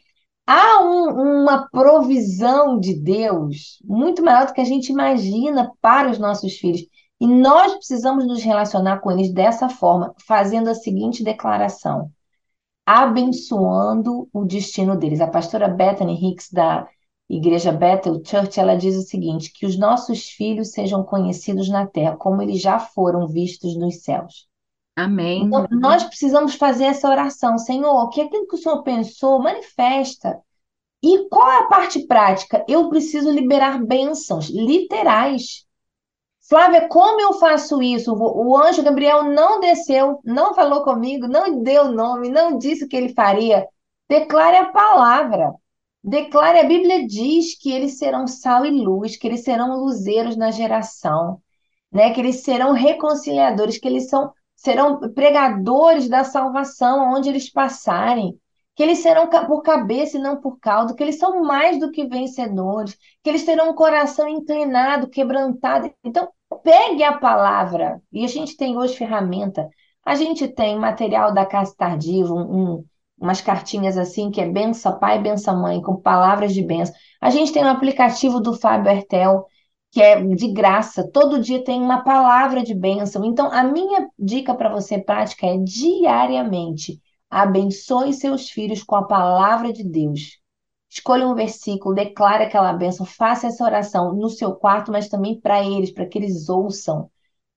há 0.47 0.83
um- 0.83 1.43
uma 1.43 1.67
provisão 1.69 2.79
de 2.79 2.93
Deus 2.95 3.79
muito 3.85 4.23
maior 4.23 4.47
do 4.47 4.53
que 4.53 4.61
a 4.61 4.65
gente 4.65 4.89
imagina 4.91 5.71
para 5.81 6.09
os 6.11 6.19
nossos 6.19 6.53
filhos. 6.57 6.81
E 7.19 7.27
nós 7.27 7.73
precisamos 7.75 8.27
nos 8.27 8.43
relacionar 8.43 8.99
com 8.99 9.11
eles 9.11 9.31
dessa 9.33 9.69
forma, 9.69 10.13
fazendo 10.27 10.69
a 10.69 10.75
seguinte 10.75 11.23
declaração 11.23 12.11
abençoando 12.85 14.27
o 14.33 14.45
destino 14.45 14.97
deles. 14.97 15.21
A 15.21 15.27
pastora 15.27 15.67
Bethany 15.67 16.13
Hicks, 16.13 16.51
da 16.51 16.87
Igreja 17.33 17.71
Bethel 17.71 18.21
Church, 18.25 18.59
ela 18.59 18.75
diz 18.75 18.97
o 18.97 19.03
seguinte: 19.03 19.53
que 19.53 19.65
os 19.65 19.77
nossos 19.77 20.29
filhos 20.29 20.71
sejam 20.71 21.01
conhecidos 21.01 21.69
na 21.69 21.87
terra, 21.87 22.17
como 22.17 22.41
eles 22.41 22.61
já 22.61 22.77
foram 22.77 23.25
vistos 23.25 23.77
nos 23.77 24.03
céus. 24.03 24.49
Amém. 24.97 25.43
Então, 25.45 25.65
nós 25.71 26.03
precisamos 26.03 26.55
fazer 26.55 26.83
essa 26.83 27.09
oração, 27.09 27.57
Senhor, 27.57 28.09
que 28.09 28.19
aquilo 28.19 28.45
que 28.45 28.55
o 28.55 28.57
Senhor 28.57 28.83
pensou, 28.83 29.41
manifesta. 29.41 30.41
E 31.01 31.29
qual 31.29 31.49
é 31.49 31.59
a 31.59 31.67
parte 31.67 32.05
prática? 32.05 32.65
Eu 32.67 32.89
preciso 32.89 33.31
liberar 33.31 33.81
bênçãos 33.81 34.49
literais. 34.49 35.65
Flávia, 36.49 36.89
como 36.89 37.21
eu 37.21 37.33
faço 37.33 37.81
isso? 37.81 38.13
O 38.13 38.49
o 38.49 38.57
anjo 38.57 38.83
Gabriel 38.83 39.23
não 39.23 39.61
desceu, 39.61 40.19
não 40.25 40.53
falou 40.53 40.83
comigo, 40.83 41.27
não 41.27 41.63
deu 41.63 41.91
nome, 41.91 42.27
não 42.27 42.57
disse 42.57 42.83
o 42.83 42.89
que 42.89 42.97
ele 42.97 43.13
faria. 43.13 43.65
Declare 44.09 44.57
a 44.57 44.65
palavra. 44.65 45.53
Declare, 46.03 46.59
a 46.59 46.63
Bíblia 46.63 47.05
diz 47.05 47.55
que 47.57 47.71
eles 47.71 47.97
serão 47.97 48.25
sal 48.27 48.65
e 48.65 48.71
luz, 48.71 49.15
que 49.17 49.27
eles 49.27 49.43
serão 49.43 49.79
luzeiros 49.79 50.35
na 50.35 50.49
geração, 50.51 51.39
né? 51.91 52.11
Que 52.13 52.19
eles 52.19 52.37
serão 52.43 52.71
reconciliadores, 52.73 53.77
que 53.77 53.87
eles 53.87 54.09
são, 54.09 54.31
serão 54.55 54.99
pregadores 55.13 56.09
da 56.09 56.23
salvação 56.23 57.13
onde 57.13 57.29
eles 57.29 57.51
passarem, 57.51 58.39
que 58.75 58.81
eles 58.81 58.99
serão 58.99 59.29
por 59.29 59.61
cabeça 59.61 60.17
e 60.17 60.21
não 60.21 60.41
por 60.41 60.57
cauda, 60.59 60.95
que 60.95 61.03
eles 61.03 61.19
são 61.19 61.43
mais 61.43 61.79
do 61.79 61.91
que 61.91 62.07
vencedores, 62.07 62.97
que 63.23 63.29
eles 63.29 63.45
terão 63.45 63.71
um 63.71 63.75
coração 63.75 64.27
inclinado, 64.27 65.09
quebrantado. 65.09 65.93
Então, 66.03 66.27
pegue 66.63 67.03
a 67.03 67.17
palavra, 67.17 68.01
e 68.11 68.23
a 68.25 68.27
gente 68.27 68.57
tem 68.57 68.77
hoje 68.77 68.97
ferramenta. 68.97 69.69
A 70.03 70.15
gente 70.15 70.47
tem 70.47 70.77
material 70.79 71.33
da 71.33 71.45
Casa 71.45 71.75
Tardiva, 71.77 72.33
um- 72.33 72.83
umas 73.21 73.39
cartinhas 73.41 73.97
assim, 73.97 74.31
que 74.31 74.41
é 74.41 74.49
benção 74.49 74.99
pai, 74.99 75.21
benção 75.21 75.61
mãe, 75.61 75.81
com 75.81 75.95
palavras 75.95 76.53
de 76.53 76.63
benção. 76.63 76.95
A 77.21 77.29
gente 77.29 77.53
tem 77.53 77.63
um 77.63 77.69
aplicativo 77.69 78.39
do 78.41 78.53
Fábio 78.53 78.91
Hertel, 78.91 79.45
que 79.91 80.01
é 80.01 80.21
de 80.21 80.51
graça, 80.51 81.09
todo 81.11 81.39
dia 81.39 81.63
tem 81.63 81.81
uma 81.81 82.03
palavra 82.03 82.63
de 82.63 82.73
bênção. 82.73 83.23
Então, 83.25 83.51
a 83.51 83.63
minha 83.63 84.07
dica 84.17 84.53
para 84.53 84.69
você 84.69 84.97
prática 84.97 85.45
é 85.47 85.57
diariamente 85.57 86.99
abençoe 87.31 88.13
seus 88.13 88.49
filhos 88.49 88.83
com 88.83 88.95
a 88.95 89.07
palavra 89.07 89.71
de 89.71 89.85
Deus. 89.85 90.37
Escolha 90.89 91.25
um 91.25 91.33
versículo, 91.33 91.95
declare 91.95 92.43
aquela 92.43 92.73
bênção, 92.73 93.05
faça 93.05 93.47
essa 93.47 93.63
oração 93.63 94.13
no 94.13 94.29
seu 94.29 94.53
quarto, 94.53 94.91
mas 94.91 95.07
também 95.07 95.39
para 95.39 95.63
eles, 95.63 95.91
para 95.91 96.05
que 96.05 96.17
eles 96.17 96.49
ouçam. 96.49 97.09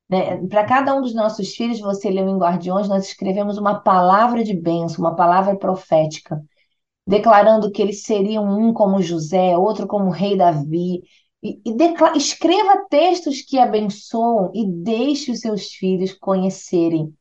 Né? 0.09 0.47
Para 0.49 0.65
cada 0.65 0.95
um 0.95 1.01
dos 1.01 1.15
nossos 1.15 1.55
filhos, 1.55 1.81
você 1.81 2.11
leu 2.11 2.29
em 2.29 2.39
Guardiões, 2.39 2.89
nós 2.89 3.07
escrevemos 3.07 3.59
uma 3.59 3.81
palavra 3.81 4.45
de 4.45 4.55
bênção, 4.55 5.05
uma 5.05 5.17
palavra 5.17 5.57
profética, 5.57 6.43
declarando 7.07 7.71
que 7.71 7.83
eles 7.83 8.03
seriam 8.03 8.45
um 8.45 8.73
como 8.73 9.03
José, 9.03 9.57
outro 9.57 9.87
como 9.87 10.07
o 10.07 10.13
rei 10.13 10.37
Davi. 10.37 11.03
E, 11.43 11.61
e 11.65 12.17
escreva 12.17 12.87
textos 12.89 13.43
que 13.43 13.59
abençoam 13.59 14.51
e 14.55 14.67
deixe 14.67 15.31
os 15.31 15.41
seus 15.41 15.73
filhos 15.73 16.13
conhecerem 16.15 17.13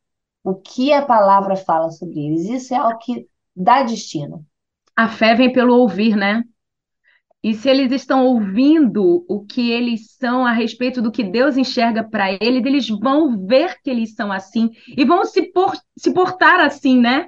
o 0.44 0.56
que 0.56 0.92
a 0.92 1.06
palavra 1.06 1.56
fala 1.56 1.90
sobre 1.90 2.20
eles. 2.20 2.46
Isso 2.46 2.74
é 2.74 2.78
algo 2.78 3.00
que 3.00 3.28
dá 3.56 3.84
destino. 3.84 4.46
A 4.96 5.08
fé 5.08 5.34
vem 5.34 5.52
pelo 5.52 5.76
ouvir, 5.76 6.16
né? 6.16 6.44
E 7.44 7.54
se 7.54 7.70
eles 7.70 7.92
estão 7.92 8.26
ouvindo 8.26 9.26
o 9.28 9.46
que 9.46 9.72
eles 9.72 10.16
são 10.18 10.46
a 10.46 10.52
respeito 10.54 11.02
do 11.02 11.12
que 11.12 11.24
Deus 11.24 11.58
enxerga 11.58 12.04
para 12.04 12.32
eles, 12.34 12.66
eles 12.66 12.88
vão 12.90 13.46
ver 13.46 13.82
que 13.84 13.90
eles 13.90 14.16
são 14.16 14.32
assim 14.32 14.70
e 14.88 15.04
vão 15.06 15.26
se, 15.26 15.52
por- 15.52 15.76
se 15.98 16.14
portar 16.14 16.60
assim, 16.62 17.00
né? 17.00 17.28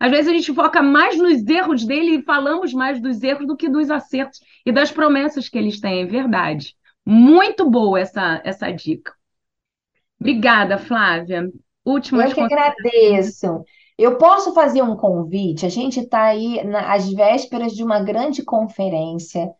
Às 0.00 0.10
vezes 0.10 0.28
a 0.30 0.34
gente 0.34 0.54
foca 0.54 0.82
mais 0.82 1.18
nos 1.18 1.46
erros 1.46 1.84
dele 1.84 2.16
e 2.18 2.22
falamos 2.22 2.72
mais 2.72 3.00
dos 3.00 3.22
erros 3.22 3.46
do 3.46 3.56
que 3.56 3.68
dos 3.68 3.90
acertos 3.90 4.40
e 4.66 4.72
das 4.72 4.92
promessas 4.92 5.48
que 5.48 5.58
eles 5.58 5.80
têm, 5.80 6.02
é 6.02 6.06
verdade. 6.06 6.74
Muito 7.06 7.68
boa 7.70 8.00
essa, 8.00 8.40
essa 8.44 8.70
dica. 8.72 9.12
Obrigada, 10.20 10.78
Flávia. 10.78 11.50
Últimas 11.84 12.32
Eu 12.32 12.32
que 12.32 12.40
considerações. 12.40 13.18
agradeço. 13.20 13.64
Eu 13.98 14.16
posso 14.16 14.54
fazer 14.54 14.80
um 14.82 14.96
convite? 14.96 15.66
A 15.66 15.68
gente 15.68 16.00
está 16.00 16.22
aí 16.26 16.60
às 16.86 17.10
vésperas 17.12 17.72
de 17.74 17.82
uma 17.82 18.00
grande 18.00 18.44
conferência, 18.44 19.52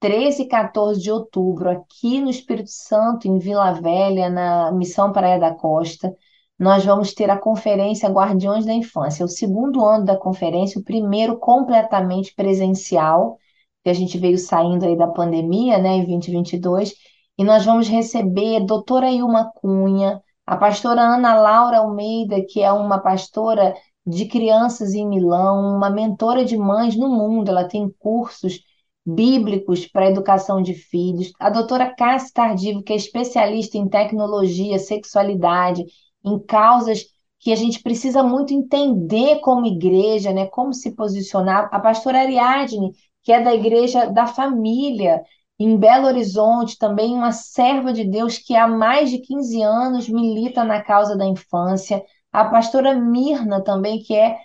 13 0.00 0.42
e 0.42 0.48
14 0.48 1.00
de 1.00 1.12
outubro, 1.12 1.70
aqui 1.70 2.20
no 2.20 2.28
Espírito 2.28 2.70
Santo, 2.70 3.28
em 3.28 3.38
Vila 3.38 3.72
Velha, 3.72 4.28
na 4.28 4.72
Missão 4.72 5.12
Praia 5.12 5.38
da 5.38 5.54
Costa. 5.54 6.12
Nós 6.58 6.84
vamos 6.84 7.14
ter 7.14 7.30
a 7.30 7.38
conferência 7.38 8.08
Guardiões 8.08 8.66
da 8.66 8.72
Infância, 8.72 9.24
o 9.24 9.28
segundo 9.28 9.84
ano 9.84 10.04
da 10.04 10.16
conferência, 10.16 10.80
o 10.80 10.84
primeiro 10.84 11.38
completamente 11.38 12.34
presencial, 12.34 13.38
que 13.84 13.90
a 13.90 13.94
gente 13.94 14.18
veio 14.18 14.38
saindo 14.38 14.84
aí 14.86 14.96
da 14.96 15.06
pandemia, 15.08 15.78
né, 15.78 15.96
em 15.96 16.06
2022, 16.06 16.94
e 17.38 17.44
nós 17.44 17.64
vamos 17.64 17.88
receber 17.88 18.56
a 18.56 18.64
doutora 18.64 19.10
Ilma 19.10 19.52
Cunha, 19.54 20.20
a 20.46 20.56
pastora 20.56 21.00
Ana 21.00 21.34
Laura 21.34 21.78
Almeida, 21.78 22.44
que 22.46 22.60
é 22.62 22.72
uma 22.72 22.98
pastora 22.98 23.74
de 24.06 24.26
crianças 24.26 24.94
em 24.94 25.08
Milão, 25.08 25.76
uma 25.76 25.88
mentora 25.90 26.44
de 26.44 26.56
mães 26.56 26.94
no 26.96 27.08
mundo, 27.08 27.48
ela 27.48 27.66
tem 27.66 27.88
cursos 27.98 28.60
bíblicos 29.06 29.86
para 29.86 30.10
educação 30.10 30.62
de 30.62 30.74
filhos. 30.74 31.32
A 31.38 31.50
doutora 31.50 31.94
Cássia 31.94 32.30
Tardivo, 32.34 32.82
que 32.82 32.92
é 32.92 32.96
especialista 32.96 33.78
em 33.78 33.88
tecnologia, 33.88 34.78
sexualidade, 34.78 35.84
em 36.24 36.38
causas 36.38 37.04
que 37.38 37.52
a 37.52 37.56
gente 37.56 37.82
precisa 37.82 38.22
muito 38.22 38.54
entender 38.54 39.40
como 39.40 39.66
igreja, 39.66 40.32
né, 40.32 40.46
como 40.46 40.72
se 40.72 40.94
posicionar. 40.94 41.68
A 41.72 41.78
pastora 41.78 42.20
Ariadne, 42.20 42.92
que 43.22 43.32
é 43.32 43.42
da 43.42 43.54
igreja 43.54 44.06
da 44.06 44.26
família, 44.26 45.22
em 45.58 45.76
Belo 45.76 46.06
Horizonte, 46.06 46.78
também 46.78 47.14
uma 47.14 47.32
serva 47.32 47.92
de 47.92 48.04
Deus 48.04 48.38
que 48.38 48.56
há 48.56 48.66
mais 48.66 49.10
de 49.10 49.18
15 49.18 49.62
anos 49.62 50.08
milita 50.08 50.64
na 50.64 50.82
causa 50.82 51.16
da 51.16 51.24
infância. 51.24 52.02
A 52.32 52.44
pastora 52.46 52.94
Mirna 52.94 53.62
também, 53.62 54.00
que 54.02 54.14
é 54.14 54.36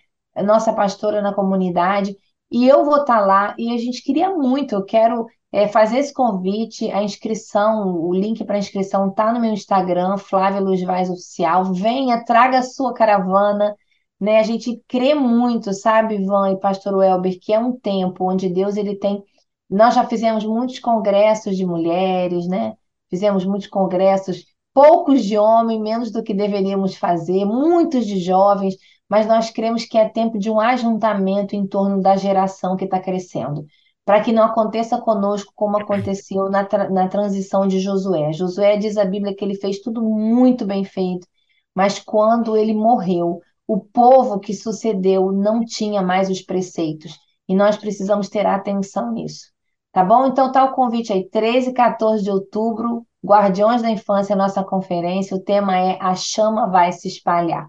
nossa 0.43 0.73
pastora 0.73 1.21
na 1.21 1.33
comunidade. 1.33 2.15
E 2.51 2.67
eu 2.67 2.83
vou 2.85 2.97
estar 3.01 3.19
lá 3.19 3.55
e 3.57 3.73
a 3.73 3.77
gente 3.77 4.03
queria 4.03 4.29
muito, 4.35 4.73
eu 4.73 4.83
quero 4.83 5.27
é, 5.51 5.67
fazer 5.67 5.99
esse 5.99 6.13
convite, 6.13 6.89
a 6.91 7.03
inscrição, 7.03 7.87
o 7.95 8.13
link 8.13 8.43
para 8.43 8.57
inscrição 8.57 9.09
está 9.09 9.31
no 9.33 9.39
meu 9.39 9.51
Instagram, 9.51 10.17
Flávia 10.17 10.59
Luz 10.59 10.81
Vaz 10.83 11.09
Oficial. 11.09 11.73
Venha, 11.73 12.23
traga 12.23 12.59
a 12.59 12.63
sua 12.63 12.93
caravana. 12.93 13.75
Né? 14.19 14.39
A 14.39 14.43
gente 14.43 14.81
crê 14.87 15.13
muito, 15.15 15.73
sabe, 15.73 16.15
Ivan 16.15 16.51
e 16.51 16.59
Pastor 16.59 16.95
Welber, 16.95 17.39
que 17.41 17.53
é 17.53 17.59
um 17.59 17.77
tempo 17.79 18.29
onde 18.29 18.49
Deus 18.49 18.77
ele 18.77 18.95
tem 18.95 19.23
nós 19.69 19.95
já 19.95 20.05
fizemos 20.05 20.45
muitos 20.45 20.79
congressos 20.79 21.55
de 21.55 21.65
mulheres, 21.65 22.47
né? 22.47 22.75
Fizemos 23.09 23.45
muitos 23.45 23.67
congressos, 23.67 24.45
poucos 24.73 25.23
de 25.23 25.37
homens, 25.37 25.81
menos 25.81 26.11
do 26.11 26.23
que 26.23 26.33
deveríamos 26.33 26.95
fazer, 26.95 27.45
muitos 27.45 28.05
de 28.05 28.19
jovens, 28.19 28.75
mas 29.09 29.27
nós 29.27 29.49
cremos 29.49 29.85
que 29.85 29.97
é 29.97 30.07
tempo 30.07 30.37
de 30.37 30.49
um 30.49 30.59
ajuntamento 30.59 31.55
em 31.55 31.67
torno 31.67 32.01
da 32.01 32.15
geração 32.15 32.75
que 32.75 32.85
está 32.85 32.99
crescendo, 32.99 33.65
para 34.05 34.21
que 34.23 34.31
não 34.31 34.43
aconteça 34.43 34.99
conosco 34.99 35.51
como 35.55 35.77
aconteceu 35.77 36.49
na, 36.49 36.63
tra 36.65 36.89
na 36.89 37.07
transição 37.07 37.67
de 37.67 37.79
Josué. 37.79 38.33
Josué 38.33 38.77
diz 38.77 38.97
a 38.97 39.05
Bíblia 39.05 39.35
que 39.35 39.43
ele 39.43 39.55
fez 39.55 39.79
tudo 39.81 40.01
muito 40.01 40.65
bem 40.65 40.83
feito, 40.83 41.27
mas 41.75 41.99
quando 41.99 42.55
ele 42.57 42.73
morreu, 42.73 43.41
o 43.67 43.79
povo 43.79 44.39
que 44.39 44.53
sucedeu 44.53 45.31
não 45.31 45.63
tinha 45.63 46.01
mais 46.01 46.29
os 46.29 46.41
preceitos, 46.41 47.19
e 47.47 47.55
nós 47.55 47.77
precisamos 47.77 48.29
ter 48.29 48.45
atenção 48.45 49.11
nisso. 49.11 49.51
Tá 49.91 50.03
bom? 50.03 50.27
Então 50.27 50.51
tá 50.51 50.63
o 50.65 50.73
convite 50.73 51.11
aí, 51.11 51.27
13 51.27 51.71
e 51.71 51.73
14 51.73 52.23
de 52.23 52.29
outubro, 52.29 53.05
Guardiões 53.25 53.81
da 53.81 53.89
Infância, 53.89 54.35
nossa 54.35 54.63
conferência. 54.63 55.35
O 55.35 55.43
tema 55.43 55.77
é 55.77 55.97
A 55.99 56.15
Chama 56.15 56.69
Vai 56.69 56.91
Se 56.91 57.07
Espalhar. 57.07 57.67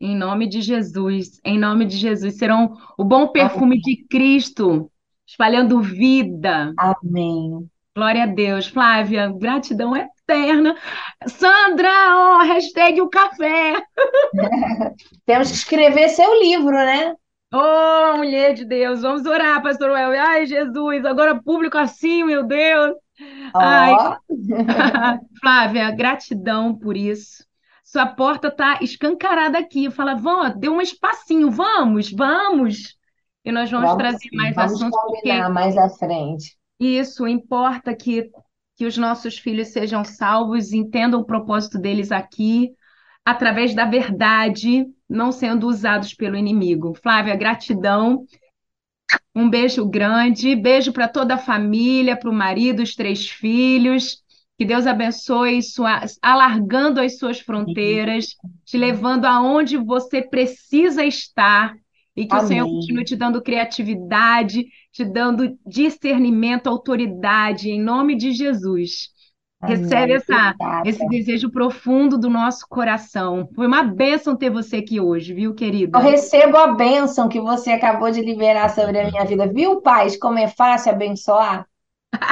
Em 0.00 0.16
nome 0.16 0.48
de 0.48 0.60
Jesus, 0.60 1.40
em 1.44 1.56
nome 1.56 1.84
de 1.84 1.96
Jesus, 1.96 2.36
serão 2.36 2.76
o 2.98 3.04
bom 3.04 3.28
perfume 3.28 3.76
Amém. 3.76 3.80
de 3.80 4.04
Cristo, 4.08 4.90
espalhando 5.24 5.80
vida. 5.80 6.74
Amém. 6.76 7.70
Glória 7.94 8.24
a 8.24 8.26
Deus. 8.26 8.66
Flávia, 8.66 9.28
gratidão 9.28 9.94
eterna. 9.96 10.74
Sandra, 11.28 11.90
oh, 12.16 12.44
hashtag 12.44 13.00
o 13.00 13.08
café. 13.08 13.80
Temos 15.24 15.50
que 15.50 15.56
escrever 15.56 16.08
seu 16.08 16.40
livro, 16.40 16.72
né? 16.72 17.14
Oh, 17.54 18.16
mulher 18.16 18.54
de 18.54 18.64
Deus, 18.64 19.02
vamos 19.02 19.26
orar, 19.26 19.62
pastor 19.62 19.90
Well. 19.90 20.18
Ai, 20.18 20.46
Jesus, 20.46 21.04
agora 21.04 21.38
público 21.38 21.76
assim, 21.76 22.24
meu 22.24 22.44
Deus. 22.44 22.94
Ai, 23.54 23.92
Flávia, 25.38 25.90
gratidão 25.90 26.74
por 26.74 26.96
isso. 26.96 27.44
Sua 27.84 28.06
porta 28.06 28.50
tá 28.50 28.78
escancarada 28.80 29.58
aqui. 29.58 29.90
Fala, 29.90 30.14
vamos, 30.14 30.58
deu 30.58 30.72
um 30.72 30.80
espacinho, 30.80 31.50
vamos, 31.50 32.10
vamos. 32.10 32.96
E 33.44 33.52
nós 33.52 33.70
vamos, 33.70 33.90
vamos 33.90 34.02
trazer 34.02 34.28
mais 34.32 34.54
vamos 34.54 34.72
assuntos. 34.72 34.98
Combinar 34.98 35.42
porque 35.42 35.52
mais 35.52 35.76
à 35.76 35.90
frente. 35.90 36.56
Isso, 36.80 37.28
importa 37.28 37.94
que, 37.94 38.30
que 38.76 38.86
os 38.86 38.96
nossos 38.96 39.36
filhos 39.36 39.68
sejam 39.68 40.04
salvos, 40.04 40.72
entendam 40.72 41.20
o 41.20 41.26
propósito 41.26 41.78
deles 41.78 42.10
aqui, 42.10 42.70
através 43.24 43.74
da 43.74 43.84
verdade, 43.84 44.86
não 45.12 45.30
sendo 45.30 45.66
usados 45.66 46.14
pelo 46.14 46.36
inimigo. 46.36 46.94
Flávia, 47.02 47.36
gratidão. 47.36 48.24
Um 49.34 49.48
beijo 49.48 49.86
grande, 49.86 50.56
beijo 50.56 50.92
para 50.92 51.08
toda 51.08 51.34
a 51.34 51.38
família, 51.38 52.16
para 52.16 52.30
o 52.30 52.34
marido, 52.34 52.82
os 52.82 52.94
três 52.94 53.28
filhos. 53.28 54.22
Que 54.58 54.64
Deus 54.64 54.86
abençoe, 54.86 55.62
sua, 55.62 56.02
alargando 56.20 57.00
as 57.00 57.18
suas 57.18 57.40
fronteiras, 57.40 58.36
te 58.64 58.76
levando 58.76 59.24
aonde 59.24 59.76
você 59.76 60.22
precisa 60.22 61.04
estar. 61.04 61.74
E 62.14 62.26
que 62.26 62.34
Amém. 62.34 62.44
o 62.44 62.48
Senhor 62.48 62.66
continue 62.66 63.04
te 63.04 63.16
dando 63.16 63.42
criatividade, 63.42 64.66
te 64.92 65.04
dando 65.04 65.58
discernimento, 65.66 66.66
autoridade, 66.66 67.70
em 67.70 67.80
nome 67.80 68.16
de 68.16 68.32
Jesus. 68.32 69.10
Recebe 69.62 70.14
essa, 70.14 70.54
esse 70.84 71.06
desejo 71.06 71.50
profundo 71.50 72.18
do 72.18 72.28
nosso 72.28 72.66
coração. 72.68 73.48
Foi 73.54 73.66
uma 73.66 73.82
bênção 73.82 74.36
ter 74.36 74.50
você 74.50 74.76
aqui 74.76 75.00
hoje, 75.00 75.32
viu, 75.32 75.54
querida? 75.54 75.98
Eu 75.98 76.02
recebo 76.02 76.56
a 76.56 76.74
bênção 76.74 77.28
que 77.28 77.40
você 77.40 77.70
acabou 77.70 78.10
de 78.10 78.20
liberar 78.20 78.70
sobre 78.70 78.98
a 78.98 79.08
minha 79.08 79.24
vida. 79.24 79.46
Viu, 79.46 79.80
paz, 79.80 80.16
como 80.16 80.38
é 80.38 80.48
fácil 80.48 80.90
abençoar? 80.90 81.66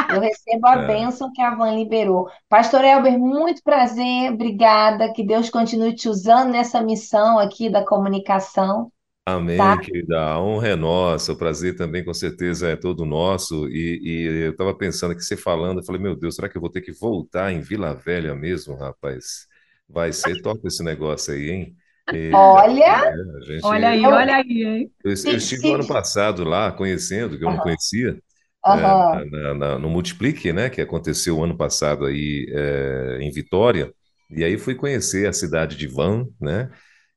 Eu 0.09 0.20
recebo 0.20 0.66
a 0.66 0.74
é. 0.74 0.87
bênção 0.87 1.33
que 1.33 1.41
a 1.41 1.55
Van 1.55 1.72
liberou. 1.74 2.28
Pastor 2.49 2.85
Elber, 2.85 3.18
muito 3.18 3.62
prazer, 3.62 4.33
obrigada. 4.33 5.12
Que 5.12 5.24
Deus 5.24 5.49
continue 5.49 5.95
te 5.95 6.09
usando 6.09 6.51
nessa 6.51 6.81
missão 6.83 7.39
aqui 7.39 7.70
da 7.70 7.85
comunicação. 7.85 8.91
Amém, 9.27 9.57
tá? 9.57 9.79
querida. 9.79 10.21
A 10.21 10.41
honra 10.41 10.68
é 10.68 10.77
nossa, 10.77 11.33
o 11.33 11.37
prazer 11.37 11.77
também 11.77 12.05
com 12.05 12.14
certeza 12.14 12.68
é 12.68 12.77
todo 12.77 13.05
nosso. 13.05 13.68
E, 13.68 14.01
e 14.03 14.45
eu 14.45 14.51
estava 14.53 14.75
pensando 14.75 15.12
aqui, 15.12 15.23
você 15.23 15.37
falando, 15.37 15.79
eu 15.79 15.85
falei, 15.85 16.01
meu 16.01 16.16
Deus, 16.16 16.35
será 16.35 16.49
que 16.49 16.57
eu 16.57 16.61
vou 16.61 16.71
ter 16.71 16.81
que 16.81 16.93
voltar 16.93 17.53
em 17.53 17.61
Vila 17.61 17.95
Velha 17.95 18.35
mesmo, 18.35 18.75
rapaz? 18.75 19.47
Vai 19.89 20.12
ser 20.12 20.41
top 20.43 20.66
esse 20.66 20.83
negócio 20.83 21.35
aí, 21.35 21.51
hein? 21.51 21.77
E, 22.12 22.31
olha, 22.35 22.85
é, 22.85 23.45
gente, 23.45 23.64
olha 23.64 23.89
aí, 23.91 24.03
eu, 24.03 24.11
olha 24.11 24.37
aí, 24.37 24.64
hein? 24.64 24.93
Eu, 25.05 25.11
eu 25.11 25.37
estive 25.37 25.68
no 25.68 25.75
ano 25.75 25.87
passado 25.87 26.45
lá, 26.45 26.73
conhecendo, 26.73 27.39
que 27.39 27.45
eu 27.45 27.49
uhum. 27.49 27.57
não 27.57 27.62
conhecia, 27.62 28.18
uhum. 28.66 28.73
é, 28.73 29.25
na, 29.31 29.55
na, 29.55 29.79
no 29.79 29.89
Multiplique, 29.89 30.53
né, 30.53 30.68
que 30.71 30.81
aconteceu 30.81 31.39
o 31.39 31.45
ano 31.45 31.57
passado 31.57 32.07
aí 32.07 32.47
é, 32.51 33.18
em 33.21 33.31
Vitória, 33.31 33.93
e 34.31 34.43
aí 34.45 34.59
fui 34.59 34.75
conhecer 34.75 35.29
a 35.29 35.33
cidade 35.33 35.77
de 35.77 35.87
Van, 35.87 36.27
né? 36.41 36.71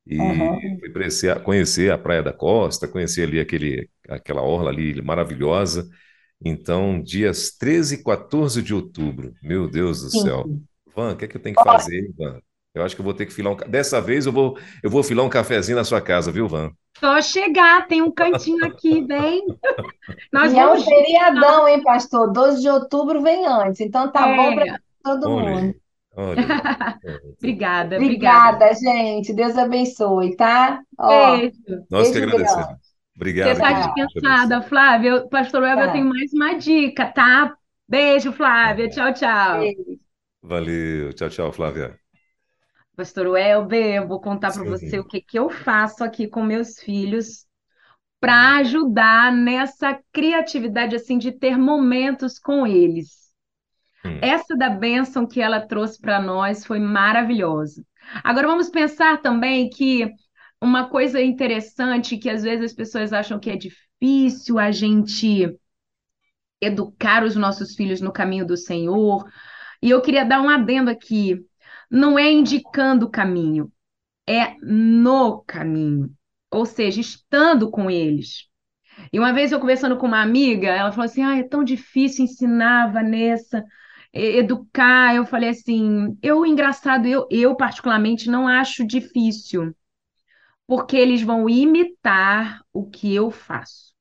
E 0.06 0.20
uhum. 0.20 0.80
fui 0.80 0.90
conhecer, 0.92 1.42
conhecer 1.44 1.92
a 1.92 1.98
Praia 1.98 2.22
da 2.22 2.34
Costa, 2.34 2.88
conhecer 2.88 3.24
ali 3.24 3.40
aquele, 3.40 3.90
aquela 4.08 4.42
orla 4.42 4.70
ali 4.70 5.02
maravilhosa. 5.02 5.90
Então, 6.44 7.02
dias 7.02 7.52
13 7.58 7.96
e 7.96 8.04
14 8.04 8.62
de 8.62 8.74
outubro, 8.74 9.34
meu 9.42 9.70
Deus 9.70 10.02
do 10.02 10.10
Sim. 10.10 10.22
céu. 10.22 10.46
Van, 10.94 11.14
o 11.14 11.16
que 11.16 11.26
é 11.26 11.28
que 11.28 11.38
eu 11.38 11.42
tenho 11.42 11.56
que 11.56 11.64
fazer, 11.64 12.12
Van? 12.18 12.40
Eu 12.74 12.84
acho 12.84 12.96
que 12.96 13.02
eu 13.02 13.06
vou 13.06 13.14
ter 13.14 13.26
que 13.28 13.34
filar 13.34 13.54
um. 13.54 13.56
Dessa 13.56 14.02
vez 14.02 14.26
eu 14.26 14.32
vou, 14.32 14.58
eu 14.82 14.90
vou 14.90 15.04
filar 15.04 15.26
um 15.26 15.30
cafezinho 15.30 15.78
na 15.78 15.84
sua 15.84 16.02
casa, 16.02 16.32
viu, 16.32 16.48
Van? 16.48 16.72
Só 17.00 17.22
chegar, 17.22 17.88
tem 17.88 18.02
um 18.02 18.12
cantinho 18.12 18.66
aqui, 18.66 19.02
vem. 19.06 19.46
Nós 20.34 20.52
e 20.52 20.58
é 20.58 20.68
um 20.68 20.82
feriadão, 20.82 21.68
hein, 21.68 21.82
pastor? 21.84 22.32
12 22.32 22.62
de 22.62 22.70
outubro 22.70 23.22
vem 23.22 23.46
antes, 23.46 23.80
então 23.80 24.12
tá 24.12 24.28
é. 24.28 24.36
bom 24.36 24.56
para 24.56 24.80
todo 25.04 25.30
Olha. 25.30 25.50
mundo. 25.50 25.76
Olha, 26.16 26.46
obrigada, 27.38 27.96
obrigada, 27.96 28.74
gente. 28.74 29.34
Deus 29.34 29.58
abençoe, 29.58 30.36
tá? 30.36 30.82
Ó, 30.98 31.38
Beijo. 31.38 31.54
Nós 31.90 32.12
que 32.12 32.18
agradecemos. 32.20 32.94
Obrigado. 33.16 33.48
Você 33.48 33.54
está 33.54 33.74
dispensada, 33.74 34.62
Flávia. 34.62 35.28
Pastor 35.28 35.62
Weber, 35.62 35.86
tá. 35.86 35.90
eu 35.90 35.92
tenho 35.94 36.10
mais 36.10 36.34
uma 36.34 36.54
dica, 36.54 37.06
tá? 37.06 37.56
Beijo, 37.88 38.32
Flávia. 38.32 38.90
Tchau, 38.90 39.14
tchau. 39.14 39.60
Beijo. 39.60 40.00
Valeu. 40.42 41.14
Tchau, 41.14 41.30
tchau, 41.30 41.52
Flávia. 41.52 41.98
Pastor 42.96 43.28
Welber, 43.28 43.96
eu 43.96 44.08
vou 44.08 44.22
contar 44.22 44.52
para 44.54 44.64
você 44.64 45.00
o 45.00 45.08
que, 45.08 45.20
que 45.20 45.40
eu 45.40 45.50
faço 45.50 46.04
aqui 46.04 46.28
com 46.28 46.44
meus 46.44 46.80
filhos 46.80 47.46
para 48.20 48.58
ajudar 48.58 49.34
nessa 49.34 50.00
criatividade 50.12 50.96
assim 50.96 51.18
de 51.18 51.32
ter 51.32 51.58
momentos 51.58 52.38
com 52.38 52.68
eles. 52.68 53.23
Hum. 54.06 54.20
Essa 54.22 54.56
da 54.56 54.70
bênção 54.70 55.26
que 55.26 55.42
ela 55.42 55.62
trouxe 55.62 56.00
para 56.00 56.22
nós 56.22 56.66
foi 56.66 56.80
maravilhosa. 56.80 57.84
Agora 58.24 58.48
vamos 58.48 58.70
pensar 58.70 59.22
também 59.22 59.70
que 59.70 60.10
uma 60.62 60.90
coisa 60.90 61.22
interessante 61.22 62.18
que 62.18 62.30
às 62.30 62.44
vezes 62.44 62.72
as 62.72 62.74
pessoas 62.74 63.14
acham 63.14 63.40
que 63.40 63.50
é 63.50 63.56
difícil 63.56 64.60
a 64.60 64.72
gente 64.72 65.58
educar 66.62 67.24
os 67.24 67.36
nossos 67.36 67.76
filhos 67.76 68.02
no 68.02 68.12
caminho 68.12 68.46
do 68.46 68.58
Senhor. 68.58 69.26
E 69.82 69.90
eu 69.90 70.02
queria 70.02 70.24
dar 70.26 70.42
um 70.42 70.50
adendo 70.50 70.90
aqui. 70.90 71.40
Não 71.92 72.18
é 72.18 72.32
indicando 72.32 73.06
o 73.06 73.10
caminho, 73.10 73.72
é 74.28 74.56
no 74.62 75.44
caminho. 75.44 76.12
Ou 76.50 76.66
seja, 76.66 77.02
estando 77.02 77.70
com 77.70 77.90
eles. 77.90 78.48
E 79.12 79.20
uma 79.20 79.34
vez 79.34 79.52
eu 79.52 79.60
conversando 79.60 79.98
com 79.98 80.08
uma 80.08 80.22
amiga, 80.22 80.68
ela 80.70 80.92
falou 80.92 81.06
assim: 81.06 81.24
ah, 81.24 81.38
é 81.38 81.44
tão 81.44 81.64
difícil 81.64 82.26
ensinar 82.26 82.92
Vanessa, 82.92 83.64
educar. 84.14 85.16
Eu 85.16 85.26
falei 85.26 85.50
assim: 85.50 86.18
eu, 86.22 86.46
engraçado, 86.46 87.08
eu, 87.08 87.28
eu 87.32 87.56
particularmente 87.56 88.30
não 88.30 88.48
acho 88.48 88.86
difícil, 88.86 89.76
porque 90.68 90.98
eles 90.98 91.22
vão 91.24 91.50
imitar 91.50 92.64
o 92.74 92.90
que 92.90 93.14
eu 93.16 93.32
faço. 93.32 93.94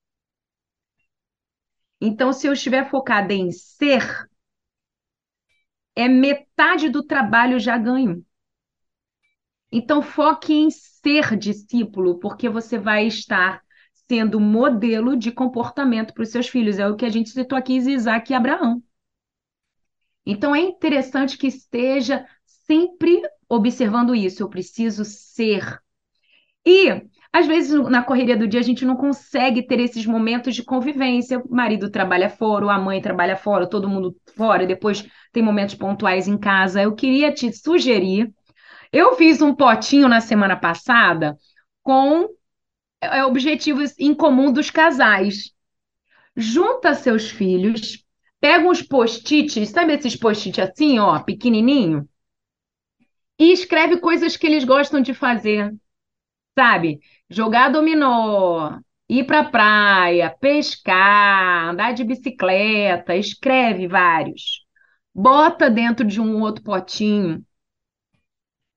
Então, 2.02 2.32
se 2.34 2.46
eu 2.46 2.52
estiver 2.52 2.90
focada 2.90 3.32
em 3.32 3.50
ser, 3.50 4.02
é 5.96 6.06
metade 6.08 6.88
do 6.90 7.02
trabalho 7.02 7.58
já 7.58 7.78
ganho. 7.78 8.22
Então, 9.72 10.02
foque 10.02 10.52
em 10.52 10.70
ser 10.70 11.36
discípulo, 11.36 12.18
porque 12.20 12.48
você 12.48 12.78
vai 12.78 13.06
estar 13.06 13.62
sendo 14.08 14.38
modelo 14.38 15.16
de 15.16 15.32
comportamento 15.32 16.12
para 16.12 16.22
os 16.22 16.28
seus 16.30 16.48
filhos. 16.48 16.78
É 16.78 16.86
o 16.88 16.96
que 16.96 17.04
a 17.06 17.08
gente 17.10 17.30
citou 17.30 17.56
aqui, 17.58 17.74
Isaac 17.76 18.30
e 18.30 18.34
Abraão. 18.34 18.82
Então, 20.24 20.54
é 20.54 20.60
interessante 20.60 21.36
que 21.36 21.46
esteja 21.46 22.26
sempre 22.66 23.22
observando 23.48 24.14
isso. 24.14 24.42
Eu 24.42 24.48
preciso 24.48 25.04
ser. 25.04 25.80
E 26.66 27.02
às 27.32 27.46
vezes, 27.46 27.72
na 27.88 28.02
correria 28.02 28.36
do 28.36 28.46
dia, 28.46 28.60
a 28.60 28.62
gente 28.62 28.84
não 28.84 28.94
consegue 28.94 29.62
ter 29.66 29.80
esses 29.80 30.04
momentos 30.04 30.54
de 30.54 30.62
convivência. 30.62 31.38
O 31.38 31.54
marido 31.54 31.90
trabalha 31.90 32.28
fora, 32.28 32.70
a 32.70 32.78
mãe 32.78 33.00
trabalha 33.00 33.36
fora, 33.36 33.66
todo 33.68 33.88
mundo 33.88 34.14
fora, 34.36 34.66
depois 34.66 35.08
tem 35.32 35.42
momentos 35.42 35.74
pontuais 35.74 36.28
em 36.28 36.36
casa. 36.36 36.82
Eu 36.82 36.94
queria 36.94 37.32
te 37.32 37.50
sugerir. 37.52 38.30
Eu 38.92 39.14
fiz 39.16 39.40
um 39.40 39.54
potinho 39.54 40.08
na 40.08 40.20
semana 40.20 40.56
passada 40.56 41.36
com 41.82 42.28
é, 43.00 43.24
objetivos 43.24 43.94
em 43.98 44.14
comum 44.14 44.52
dos 44.52 44.70
casais. 44.70 45.52
Junta 46.36 46.94
seus 46.94 47.30
filhos, 47.30 48.01
pega 48.42 48.68
uns 48.68 48.82
post-its, 48.82 49.70
sabe 49.70 49.92
esses 49.94 50.16
post-its 50.16 50.58
assim, 50.58 50.98
ó, 50.98 51.20
pequenininho, 51.20 52.08
e 53.38 53.52
escreve 53.52 53.98
coisas 53.98 54.36
que 54.36 54.44
eles 54.44 54.64
gostam 54.64 55.00
de 55.00 55.14
fazer, 55.14 55.72
sabe? 56.58 56.98
jogar 57.30 57.70
dominó, 57.70 58.80
ir 59.08 59.24
para 59.26 59.40
a 59.40 59.50
praia, 59.50 60.36
pescar, 60.40 61.70
andar 61.70 61.92
de 61.92 62.02
bicicleta, 62.02 63.14
escreve 63.16 63.86
vários. 63.86 64.66
Bota 65.14 65.70
dentro 65.70 66.04
de 66.04 66.20
um 66.20 66.40
outro 66.40 66.64
potinho 66.64 67.44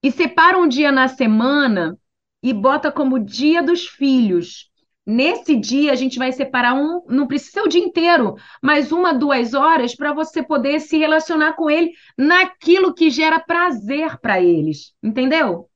e 0.00 0.12
separa 0.12 0.56
um 0.56 0.68
dia 0.68 0.92
na 0.92 1.08
semana 1.08 1.98
e 2.40 2.52
bota 2.52 2.92
como 2.92 3.18
dia 3.18 3.62
dos 3.64 3.88
filhos. 3.88 4.70
Nesse 5.06 5.54
dia, 5.54 5.92
a 5.92 5.94
gente 5.94 6.18
vai 6.18 6.32
separar 6.32 6.74
um, 6.74 7.00
não 7.08 7.28
precisa 7.28 7.62
o 7.62 7.68
dia 7.68 7.80
inteiro, 7.80 8.34
mas 8.60 8.90
uma, 8.90 9.14
duas 9.14 9.54
horas 9.54 9.94
para 9.94 10.12
você 10.12 10.42
poder 10.42 10.80
se 10.80 10.98
relacionar 10.98 11.52
com 11.54 11.70
ele 11.70 11.92
naquilo 12.18 12.92
que 12.92 13.08
gera 13.08 13.38
prazer 13.38 14.18
para 14.18 14.42
eles, 14.42 14.92
entendeu? 15.00 15.70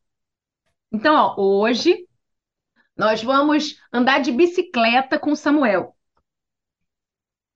Então, 0.92 1.14
ó, 1.14 1.34
hoje 1.40 2.08
nós 2.96 3.22
vamos 3.22 3.76
andar 3.92 4.20
de 4.20 4.32
bicicleta 4.32 5.18
com 5.18 5.34
Samuel. 5.36 5.94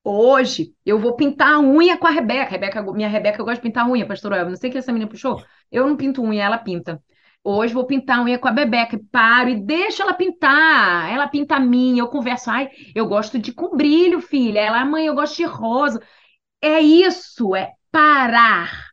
Hoje 0.05 0.75
eu 0.85 0.99
vou 0.99 1.16
pintar 1.16 1.55
a 1.55 1.61
unha 1.61 1.97
com 1.99 2.07
a 2.07 2.11
Rebeca. 2.11 2.51
Rebeca 2.51 2.83
minha 2.93 3.09
Rebeca 3.09 3.43
gosta 3.43 3.57
de 3.57 3.62
pintar 3.62 3.89
unha, 3.89 4.07
pastor 4.07 4.33
Elvio. 4.33 4.51
Não 4.51 4.57
sei 4.57 4.68
o 4.70 4.72
que 4.72 4.79
essa 4.79 4.93
menina 4.93 5.11
puxou. 5.11 5.43
Eu 5.72 5.87
não 5.87 5.97
pinto 5.97 6.22
unha, 6.22 6.45
ela 6.45 6.59
pinta. 6.59 7.03
Hoje 7.45 7.75
vou 7.75 7.87
pintar 7.87 8.19
a 8.19 8.23
unha 8.23 8.39
com 8.39 8.49
a 8.49 8.53
Bebeca. 8.53 8.99
Paro 9.13 9.51
e 9.51 9.61
deixo 9.61 10.03
ela 10.03 10.15
pintar. 10.15 11.11
Ela 11.13 11.29
pinta 11.29 11.57
a 11.57 11.61
minha, 11.61 12.01
eu 12.01 12.09
converso. 12.09 12.51
Ai, 12.51 12.71
eu 12.95 13.07
gosto 13.07 13.39
de 13.39 13.53
com 13.53 13.77
brilho, 13.77 14.21
filha. 14.21 14.61
Ela, 14.61 14.85
mãe, 14.85 15.07
eu 15.07 15.15
gosto 15.15 15.37
de 15.37 15.45
rosa. 15.45 16.01
É 16.63 16.81
isso, 16.81 17.55
é 17.57 17.73
parar 17.93 18.91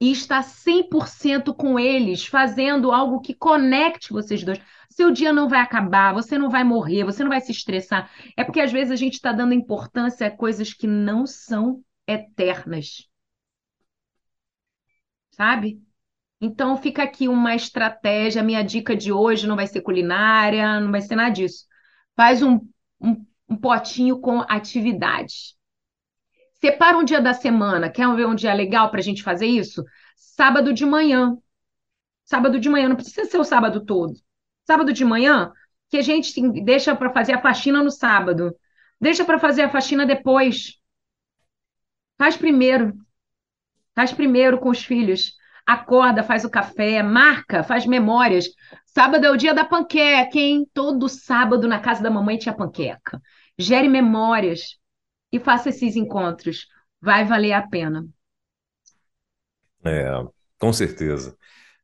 e 0.00 0.12
estar 0.12 0.42
100% 0.42 1.54
com 1.54 1.78
eles, 1.78 2.26
fazendo 2.26 2.92
algo 2.92 3.20
que 3.20 3.34
conecte 3.34 4.12
vocês 4.12 4.44
dois. 4.44 4.60
Seu 4.90 5.10
dia 5.10 5.32
não 5.32 5.48
vai 5.48 5.60
acabar, 5.60 6.12
você 6.12 6.38
não 6.38 6.50
vai 6.50 6.64
morrer, 6.64 7.04
você 7.04 7.22
não 7.22 7.30
vai 7.30 7.40
se 7.40 7.52
estressar. 7.52 8.10
É 8.36 8.44
porque 8.44 8.60
às 8.60 8.72
vezes 8.72 8.92
a 8.92 8.96
gente 8.96 9.14
está 9.14 9.32
dando 9.32 9.54
importância 9.54 10.26
a 10.26 10.30
coisas 10.30 10.74
que 10.74 10.86
não 10.86 11.26
são 11.26 11.82
eternas. 12.06 13.08
Sabe? 15.30 15.80
Então 16.42 16.76
fica 16.76 17.02
aqui 17.02 17.28
uma 17.28 17.54
estratégia. 17.54 18.42
Minha 18.42 18.62
dica 18.62 18.94
de 18.94 19.12
hoje 19.12 19.46
não 19.46 19.56
vai 19.56 19.66
ser 19.66 19.80
culinária, 19.80 20.80
não 20.80 20.90
vai 20.90 21.00
ser 21.00 21.16
nada 21.16 21.30
disso. 21.30 21.64
Faz 22.16 22.42
um, 22.42 22.60
um, 23.00 23.24
um 23.48 23.56
potinho 23.56 24.20
com 24.20 24.40
atividades. 24.48 25.56
Separa 26.60 26.98
um 26.98 27.04
dia 27.04 27.20
da 27.20 27.32
semana. 27.32 27.88
Quer 27.88 28.14
ver 28.14 28.26
um 28.26 28.34
dia 28.34 28.52
legal 28.52 28.90
para 28.90 29.00
a 29.00 29.02
gente 29.02 29.22
fazer 29.22 29.46
isso? 29.46 29.84
Sábado 30.16 30.72
de 30.74 30.84
manhã. 30.84 31.38
Sábado 32.24 32.60
de 32.60 32.68
manhã, 32.68 32.88
não 32.88 32.96
precisa 32.96 33.24
ser 33.24 33.38
o 33.38 33.44
sábado 33.44 33.84
todo 33.84 34.14
sábado 34.64 34.92
de 34.92 35.04
manhã, 35.04 35.52
que 35.90 35.98
a 35.98 36.02
gente 36.02 36.32
deixa 36.62 36.94
para 36.94 37.12
fazer 37.12 37.34
a 37.34 37.40
faxina 37.40 37.82
no 37.82 37.90
sábado. 37.90 38.54
Deixa 39.00 39.24
para 39.24 39.38
fazer 39.38 39.62
a 39.62 39.70
faxina 39.70 40.06
depois. 40.06 40.78
Faz 42.16 42.36
primeiro. 42.36 42.94
Faz 43.94 44.12
primeiro 44.12 44.58
com 44.58 44.70
os 44.70 44.84
filhos. 44.84 45.36
Acorda, 45.66 46.22
faz 46.22 46.44
o 46.44 46.50
café, 46.50 47.02
marca, 47.02 47.62
faz 47.62 47.86
memórias. 47.86 48.46
Sábado 48.86 49.24
é 49.24 49.30
o 49.30 49.36
dia 49.36 49.54
da 49.54 49.64
panqueca, 49.64 50.38
hein? 50.38 50.66
Todo 50.74 51.08
sábado 51.08 51.68
na 51.68 51.78
casa 51.80 52.02
da 52.02 52.10
mamãe 52.10 52.36
tinha 52.36 52.54
panqueca. 52.54 53.20
Gere 53.58 53.88
memórias 53.88 54.78
e 55.32 55.38
faça 55.38 55.68
esses 55.70 55.96
encontros. 55.96 56.66
Vai 57.00 57.24
valer 57.24 57.52
a 57.52 57.66
pena. 57.66 58.06
É, 59.84 60.10
com 60.58 60.72
certeza. 60.72 61.36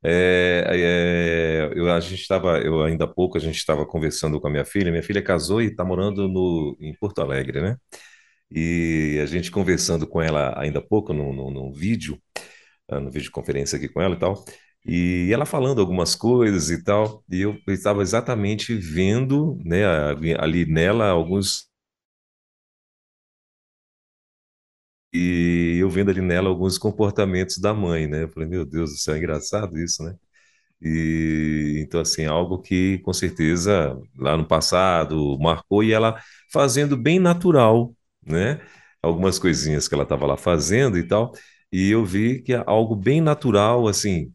É, 0.02 0.64
é, 0.70 1.78
eu, 1.78 1.90
a 1.92 1.98
gente 2.00 2.20
estava, 2.20 2.58
eu 2.60 2.82
ainda 2.84 3.04
há 3.04 3.08
pouco 3.08 3.36
a 3.36 3.40
gente 3.40 3.56
estava 3.56 3.84
conversando 3.84 4.40
com 4.40 4.46
a 4.48 4.50
minha 4.50 4.64
filha. 4.64 4.90
Minha 4.90 5.02
filha 5.02 5.22
casou 5.22 5.60
e 5.62 5.66
está 5.66 5.84
morando 5.84 6.28
no, 6.28 6.76
em 6.80 6.94
Porto 6.94 7.20
Alegre, 7.20 7.60
né? 7.60 7.76
E 8.50 9.18
a 9.22 9.26
gente 9.26 9.50
conversando 9.50 10.06
com 10.06 10.22
ela 10.22 10.54
ainda 10.58 10.78
há 10.78 10.82
pouco 10.82 11.12
no, 11.12 11.50
no 11.50 11.72
vídeo, 11.72 12.18
no 12.90 13.10
videoconferência 13.10 13.76
aqui 13.76 13.88
com 13.88 14.00
ela 14.00 14.14
e 14.14 14.18
tal. 14.18 14.44
E 14.84 15.30
ela 15.32 15.44
falando 15.46 15.80
algumas 15.80 16.14
coisas 16.14 16.70
e 16.70 16.82
tal, 16.82 17.22
e 17.30 17.42
eu 17.42 17.58
estava 17.68 18.02
exatamente 18.02 18.74
vendo, 18.74 19.58
né, 19.64 19.84
ali 20.38 20.64
nela 20.66 21.08
alguns 21.10 21.68
E 25.12 25.78
eu 25.80 25.88
vendo 25.88 26.10
ali 26.10 26.20
nela 26.20 26.48
alguns 26.48 26.76
comportamentos 26.78 27.58
da 27.58 27.72
mãe, 27.74 28.06
né? 28.06 28.24
Eu 28.24 28.28
falei, 28.28 28.48
meu 28.48 28.64
Deus 28.66 28.90
do 28.92 28.96
céu, 28.98 29.14
é 29.14 29.18
engraçado 29.18 29.78
isso, 29.78 30.02
né? 30.04 30.14
E 30.82 31.80
então, 31.84 32.00
assim, 32.00 32.26
algo 32.26 32.60
que 32.62 32.98
com 33.00 33.12
certeza 33.12 33.98
lá 34.18 34.36
no 34.36 34.46
passado 34.46 35.38
marcou 35.40 35.84
e 35.84 35.92
ela 35.92 36.20
fazendo 36.52 36.96
bem 36.96 37.18
natural, 37.20 37.94
né? 38.26 38.60
Algumas 39.02 39.38
coisinhas 39.38 39.88
que 39.88 39.94
ela 39.94 40.04
estava 40.04 40.26
lá 40.26 40.36
fazendo 40.36 40.98
e 40.98 41.04
tal. 41.08 41.32
E 41.72 41.90
eu 41.90 42.04
vi 42.04 42.42
que 42.42 42.52
é 42.54 42.62
algo 42.66 42.96
bem 42.96 43.20
natural, 43.20 43.88
assim, 43.88 44.32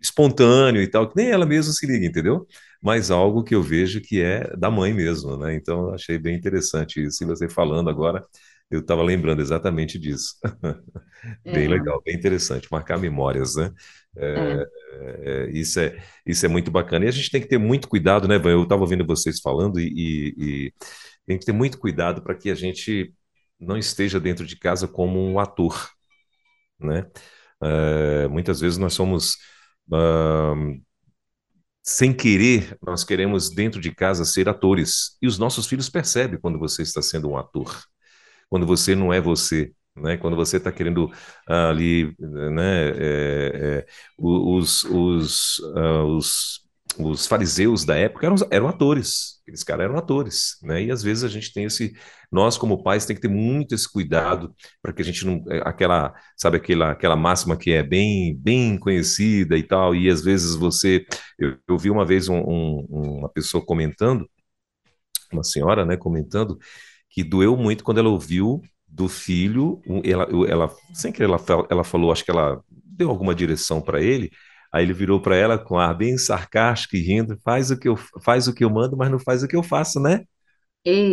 espontâneo 0.00 0.82
e 0.82 0.88
tal, 0.88 1.08
que 1.08 1.16
nem 1.16 1.30
ela 1.30 1.46
mesma 1.46 1.72
se 1.72 1.86
liga, 1.86 2.06
entendeu? 2.06 2.46
Mas 2.82 3.10
algo 3.10 3.42
que 3.44 3.54
eu 3.54 3.62
vejo 3.62 4.00
que 4.00 4.20
é 4.22 4.56
da 4.56 4.70
mãe 4.70 4.94
mesmo, 4.94 5.36
né? 5.36 5.54
Então, 5.54 5.92
achei 5.94 6.18
bem 6.18 6.36
interessante 6.36 7.02
isso. 7.04 7.22
E 7.24 7.26
você 7.26 7.48
falando 7.48 7.90
agora 7.90 8.24
eu 8.70 8.80
estava 8.80 9.02
lembrando 9.02 9.40
exatamente 9.42 9.98
disso. 9.98 10.34
bem 11.44 11.68
É, 11.68 11.68
legal, 11.68 12.02
bem 12.04 12.14
interessante, 12.14 12.68
marcar 12.70 12.98
memórias, 12.98 13.56
né? 13.56 13.72
é, 14.34 14.58
É, 15.00 15.46
é, 15.48 15.50
isso 15.50 15.80
é, 15.80 15.96
isso 16.26 16.44
é 16.46 16.48
muito 16.48 16.70
bacana. 16.70 17.04
E 17.04 17.08
a 17.08 17.10
gente 17.10 17.30
tem 17.30 17.40
que 17.40 17.48
ter 17.48 17.58
muito 17.58 17.88
cuidado, 17.88 18.28
né, 18.28 18.38
Van? 18.38 18.50
Eu 18.50 18.62
estava 18.64 18.82
ouvindo 18.82 19.06
vocês 19.06 19.40
falando 19.40 19.80
e, 19.80 19.86
e, 20.38 20.66
e 20.68 20.72
tem 21.26 21.38
que 21.38 21.46
ter 21.46 21.52
muito 21.52 21.78
cuidado 21.78 22.22
para 22.22 22.34
que 22.34 22.50
a 22.50 22.54
gente 22.54 23.12
não 23.60 23.76
esteja 23.78 24.20
dentro 24.20 24.46
de 24.46 24.56
casa 24.58 24.86
como 24.88 25.18
um 25.20 25.38
ator, 25.38 25.90
né? 26.80 27.06
É, 27.62 28.28
muitas 28.28 28.60
vezes 28.60 28.78
nós 28.78 28.94
somos, 28.94 29.36
ah, 29.92 30.54
sem 31.82 32.12
querer, 32.14 32.76
nós 32.82 33.04
queremos 33.04 33.50
dentro 33.50 33.80
de 33.80 33.94
casa 33.94 34.24
ser 34.24 34.48
atores. 34.48 35.16
E 35.22 35.26
os 35.26 35.38
nossos 35.38 35.66
filhos 35.66 35.88
percebem 35.88 36.38
quando 36.40 36.58
você 36.58 36.82
está 36.82 37.00
sendo 37.02 37.30
um 37.30 37.36
ator 37.36 37.82
quando 38.50 38.66
você 38.66 38.94
não 38.96 39.12
é 39.12 39.20
você, 39.20 39.72
né? 39.96 40.16
Quando 40.18 40.36
você 40.36 40.58
está 40.58 40.72
querendo 40.72 41.10
ali, 41.48 42.14
né? 42.18 42.90
É, 42.90 43.78
é, 43.84 43.86
os, 44.18 44.84
os, 44.84 45.58
uh, 45.60 46.04
os 46.16 46.60
os 46.96 47.26
fariseus 47.26 47.84
da 47.84 47.96
época 47.96 48.26
eram, 48.26 48.36
eram 48.50 48.68
atores, 48.68 49.40
aqueles 49.42 49.62
caras 49.62 49.84
eram 49.84 49.98
atores, 49.98 50.56
né? 50.62 50.82
E 50.84 50.90
às 50.90 51.02
vezes 51.02 51.22
a 51.24 51.28
gente 51.28 51.52
tem 51.52 51.64
esse, 51.64 51.92
nós 52.30 52.56
como 52.56 52.82
pais 52.82 53.06
tem 53.06 53.14
que 53.14 53.22
ter 53.22 53.28
muito 53.28 53.74
esse 53.74 53.90
cuidado 53.90 54.54
para 54.82 54.92
que 54.92 55.02
a 55.02 55.04
gente 55.04 55.24
não, 55.24 55.44
é, 55.48 55.62
aquela, 55.64 56.14
sabe 56.36 56.56
aquela, 56.56 56.92
aquela 56.92 57.16
máxima 57.16 57.56
que 57.56 57.72
é 57.72 57.82
bem, 57.82 58.36
bem 58.36 58.78
conhecida 58.78 59.56
e 59.56 59.62
tal, 59.62 59.94
e 59.94 60.08
às 60.08 60.22
vezes 60.22 60.54
você, 60.54 61.04
eu, 61.38 61.56
eu 61.68 61.78
vi 61.78 61.90
uma 61.90 62.04
vez 62.04 62.28
um, 62.28 62.38
um, 62.38 62.86
uma 62.90 63.28
pessoa 63.28 63.64
comentando, 63.64 64.28
uma 65.32 65.44
senhora, 65.44 65.84
né, 65.84 65.96
comentando 65.96 66.58
que 67.10 67.22
doeu 67.22 67.56
muito 67.56 67.84
quando 67.84 67.98
ela 67.98 68.08
ouviu 68.08 68.60
do 68.86 69.08
filho, 69.08 69.80
ela, 70.04 70.26
ela 70.48 70.74
sem 70.94 71.12
querer 71.12 71.26
ela, 71.26 71.38
ela 71.70 71.84
falou, 71.84 72.10
acho 72.10 72.24
que 72.24 72.30
ela 72.30 72.62
deu 72.70 73.10
alguma 73.10 73.34
direção 73.34 73.80
para 73.80 74.02
ele 74.02 74.30
Aí 74.72 74.84
ele 74.84 74.92
virou 74.92 75.20
para 75.20 75.36
ela 75.36 75.58
com 75.58 75.78
ar 75.78 75.94
bem 75.96 76.18
sarcástico 76.18 76.96
e 76.96 77.00
rindo: 77.00 77.38
faz 77.44 77.70
o 77.70 77.78
que 77.78 77.88
eu 77.88 77.96
faz 78.22 78.48
o 78.48 78.54
que 78.54 78.64
eu 78.64 78.70
mando, 78.70 78.96
mas 78.96 79.10
não 79.10 79.18
faz 79.18 79.42
o 79.42 79.48
que 79.48 79.56
eu 79.56 79.62
faço, 79.62 80.00
né? 80.00 80.24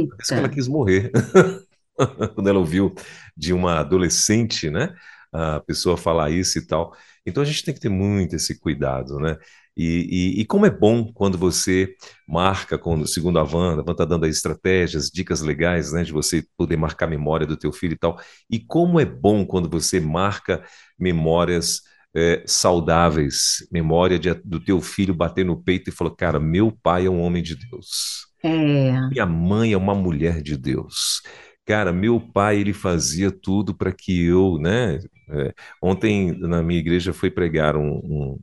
Por 0.08 0.24
isso 0.24 0.34
que 0.34 0.40
ela 0.40 0.50
quis 0.50 0.68
morrer. 0.68 1.12
Quando 2.36 2.50
ela 2.50 2.60
ouviu 2.60 2.94
de 3.36 3.54
uma 3.54 3.80
adolescente, 3.80 4.70
né? 4.70 4.94
A 5.32 5.60
pessoa 5.62 5.98
falar 5.98 6.32
isso 6.32 6.58
e 6.60 6.66
tal. 6.66 6.96
Então 7.26 7.44
a 7.44 7.46
gente 7.46 7.64
tem 7.64 7.74
que 7.74 7.80
ter 7.80 7.90
muito 7.90 8.36
esse 8.36 8.60
cuidado, 8.60 9.20
né? 9.20 9.38
E, 9.78 10.38
e, 10.38 10.42
e 10.42 10.46
como 10.46 10.66
é 10.66 10.70
bom 10.70 11.12
quando 11.12 11.38
você 11.38 11.96
marca, 12.28 12.78
quando, 12.78 13.06
segundo 13.08 13.40
a 13.40 13.44
Wanda, 13.44 13.82
a 13.82 13.84
Wanda 13.84 13.92
está 13.92 14.06
dando 14.06 14.24
aí 14.24 14.32
estratégias, 14.32 15.10
dicas 15.10 15.42
legais, 15.42 15.92
né? 15.92 16.04
De 16.04 16.14
você 16.14 16.46
poder 16.58 16.78
marcar 16.78 17.08
a 17.08 17.10
memória 17.10 17.46
do 17.46 17.58
teu 17.58 17.74
filho 17.74 17.94
e 17.94 17.98
tal. 17.98 18.18
E 18.50 18.60
como 18.60 19.00
é 19.00 19.06
bom 19.06 19.46
quando 19.46 19.70
você 19.70 20.00
marca 20.00 20.64
memórias 20.98 21.82
é, 22.16 22.44
saudáveis, 22.46 23.68
memória 23.72 24.18
de, 24.18 24.34
do 24.36 24.60
teu 24.60 24.80
filho 24.82 25.14
bater 25.14 25.44
no 25.44 25.62
peito 25.62 25.90
e 25.90 25.94
falar, 25.94 26.16
cara, 26.16 26.40
meu 26.40 26.72
pai 26.72 27.06
é 27.06 27.10
um 27.10 27.22
homem 27.22 27.44
de 27.44 27.56
Deus. 27.56 28.28
É. 28.42 29.10
Minha 29.10 29.26
mãe 29.26 29.74
é 29.74 29.78
uma 29.78 29.94
mulher 29.94 30.42
de 30.42 30.56
Deus. 30.56 31.22
Cara, 31.66 31.92
meu 31.92 32.20
pai, 32.20 32.60
ele 32.60 32.74
fazia 32.74 33.32
tudo 33.32 33.74
para 33.74 33.92
que 33.92 34.24
eu, 34.24 34.58
né? 34.60 35.00
É, 35.30 35.54
ontem 35.82 36.32
na 36.40 36.62
minha 36.62 36.80
igreja 36.80 37.12
foi 37.12 37.32
pregar 37.32 37.76
um, 37.76 37.90
um, 37.90 38.40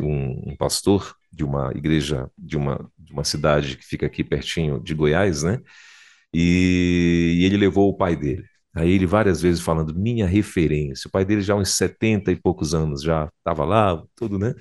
um, 0.00 0.50
um, 0.50 0.56
pastor 0.56 1.14
de 1.32 1.44
uma 1.44 1.70
igreja 1.72 2.28
de 2.36 2.56
uma, 2.56 2.90
de 2.98 3.12
uma 3.12 3.22
cidade 3.22 3.76
que 3.76 3.84
fica 3.84 4.06
aqui 4.06 4.24
pertinho 4.24 4.80
de 4.82 4.92
Goiás, 4.92 5.44
né? 5.44 5.60
E, 6.32 7.38
e 7.40 7.44
ele 7.44 7.56
levou 7.56 7.88
o 7.88 7.96
pai 7.96 8.16
dele. 8.16 8.44
Aí 8.74 8.90
ele 8.90 9.06
várias 9.06 9.40
vezes 9.40 9.62
falando, 9.62 9.94
minha 9.94 10.26
referência. 10.26 11.08
O 11.08 11.10
pai 11.10 11.24
dele 11.24 11.42
já 11.42 11.54
uns 11.54 11.70
70 11.70 12.32
e 12.32 12.36
poucos 12.36 12.74
anos, 12.74 13.02
já 13.02 13.30
estava 13.38 13.64
lá, 13.64 14.02
tudo, 14.16 14.38
né? 14.38 14.54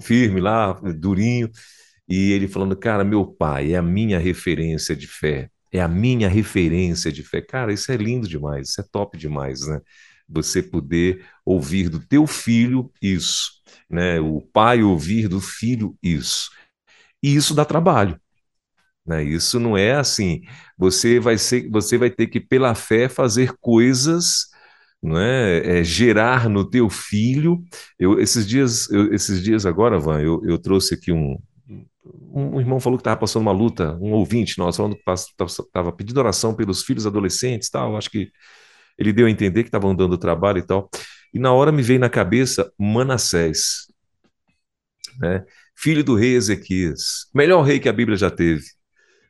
Firme 0.00 0.40
lá, 0.40 0.72
durinho. 0.98 1.50
E 2.08 2.32
ele 2.32 2.48
falando, 2.48 2.76
cara, 2.76 3.04
meu 3.04 3.26
pai 3.26 3.72
é 3.72 3.76
a 3.76 3.82
minha 3.82 4.18
referência 4.18 4.94
de 4.96 5.06
fé. 5.06 5.50
É 5.72 5.80
a 5.80 5.88
minha 5.88 6.28
referência 6.28 7.10
de 7.12 7.22
fé. 7.22 7.40
Cara, 7.42 7.72
isso 7.72 7.90
é 7.92 7.96
lindo 7.96 8.28
demais, 8.28 8.68
isso 8.70 8.80
é 8.80 8.84
top 8.90 9.18
demais, 9.18 9.66
né? 9.66 9.80
Você 10.28 10.62
poder 10.62 11.24
ouvir 11.44 11.88
do 11.88 12.00
teu 12.00 12.26
filho 12.26 12.92
isso, 13.02 13.50
né? 13.90 14.20
O 14.20 14.40
pai 14.40 14.82
ouvir 14.82 15.28
do 15.28 15.40
filho 15.40 15.96
isso. 16.02 16.50
E 17.22 17.34
isso 17.34 17.54
dá 17.54 17.64
trabalho. 17.64 18.20
Né? 19.06 19.22
Isso 19.22 19.60
não 19.60 19.76
é 19.76 19.92
assim. 19.94 20.42
Você 20.76 21.20
vai 21.20 21.38
ser, 21.38 21.68
você 21.70 21.96
vai 21.96 22.10
ter 22.10 22.26
que 22.26 22.40
pela 22.40 22.74
fé 22.74 23.08
fazer 23.08 23.52
coisas, 23.60 24.46
não 25.02 25.18
é? 25.18 25.78
é 25.80 25.84
gerar 25.84 26.48
no 26.48 26.68
teu 26.68 26.90
filho. 26.90 27.62
Eu 27.98 28.18
esses 28.18 28.46
dias, 28.46 28.90
eu, 28.90 29.14
esses 29.14 29.42
dias 29.42 29.64
agora, 29.64 29.98
Van, 29.98 30.20
eu, 30.20 30.42
eu 30.44 30.58
trouxe 30.58 30.94
aqui 30.94 31.12
um, 31.12 31.38
um 32.04 32.60
irmão 32.60 32.80
falou 32.80 32.98
que 32.98 33.02
estava 33.02 33.18
passando 33.18 33.42
uma 33.42 33.52
luta, 33.52 33.96
um 34.00 34.12
ouvinte 34.12 34.58
nosso 34.58 34.78
falando 34.78 34.96
que 34.96 35.12
estava 35.44 35.92
pedindo 35.92 36.18
oração 36.18 36.54
pelos 36.54 36.82
filhos 36.82 37.06
adolescentes, 37.06 37.70
tal. 37.70 37.96
Acho 37.96 38.10
que 38.10 38.30
ele 38.98 39.12
deu 39.12 39.26
a 39.26 39.30
entender 39.30 39.62
que 39.62 39.68
estavam 39.68 39.94
dando 39.94 40.18
trabalho 40.18 40.58
e 40.58 40.62
tal. 40.66 40.90
E 41.32 41.38
na 41.38 41.52
hora 41.52 41.70
me 41.70 41.82
veio 41.82 42.00
na 42.00 42.08
cabeça 42.08 42.72
Manassés, 42.78 43.86
né? 45.20 45.44
Filho 45.78 46.02
do 46.02 46.14
rei 46.14 46.34
Ezequias, 46.34 47.28
melhor 47.34 47.62
rei 47.62 47.78
que 47.78 47.88
a 47.88 47.92
Bíblia 47.92 48.16
já 48.16 48.30
teve 48.30 48.75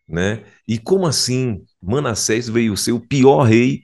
né? 0.09 0.45
E 0.67 0.79
como 0.79 1.07
assim 1.07 1.65
Manassés 1.83 2.49
veio 2.49 2.77
ser 2.77 2.93
o 2.93 3.01
pior 3.01 3.43
rei 3.43 3.83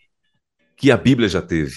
que 0.77 0.91
a 0.91 0.97
Bíblia 0.97 1.29
já 1.29 1.43
teve, 1.43 1.77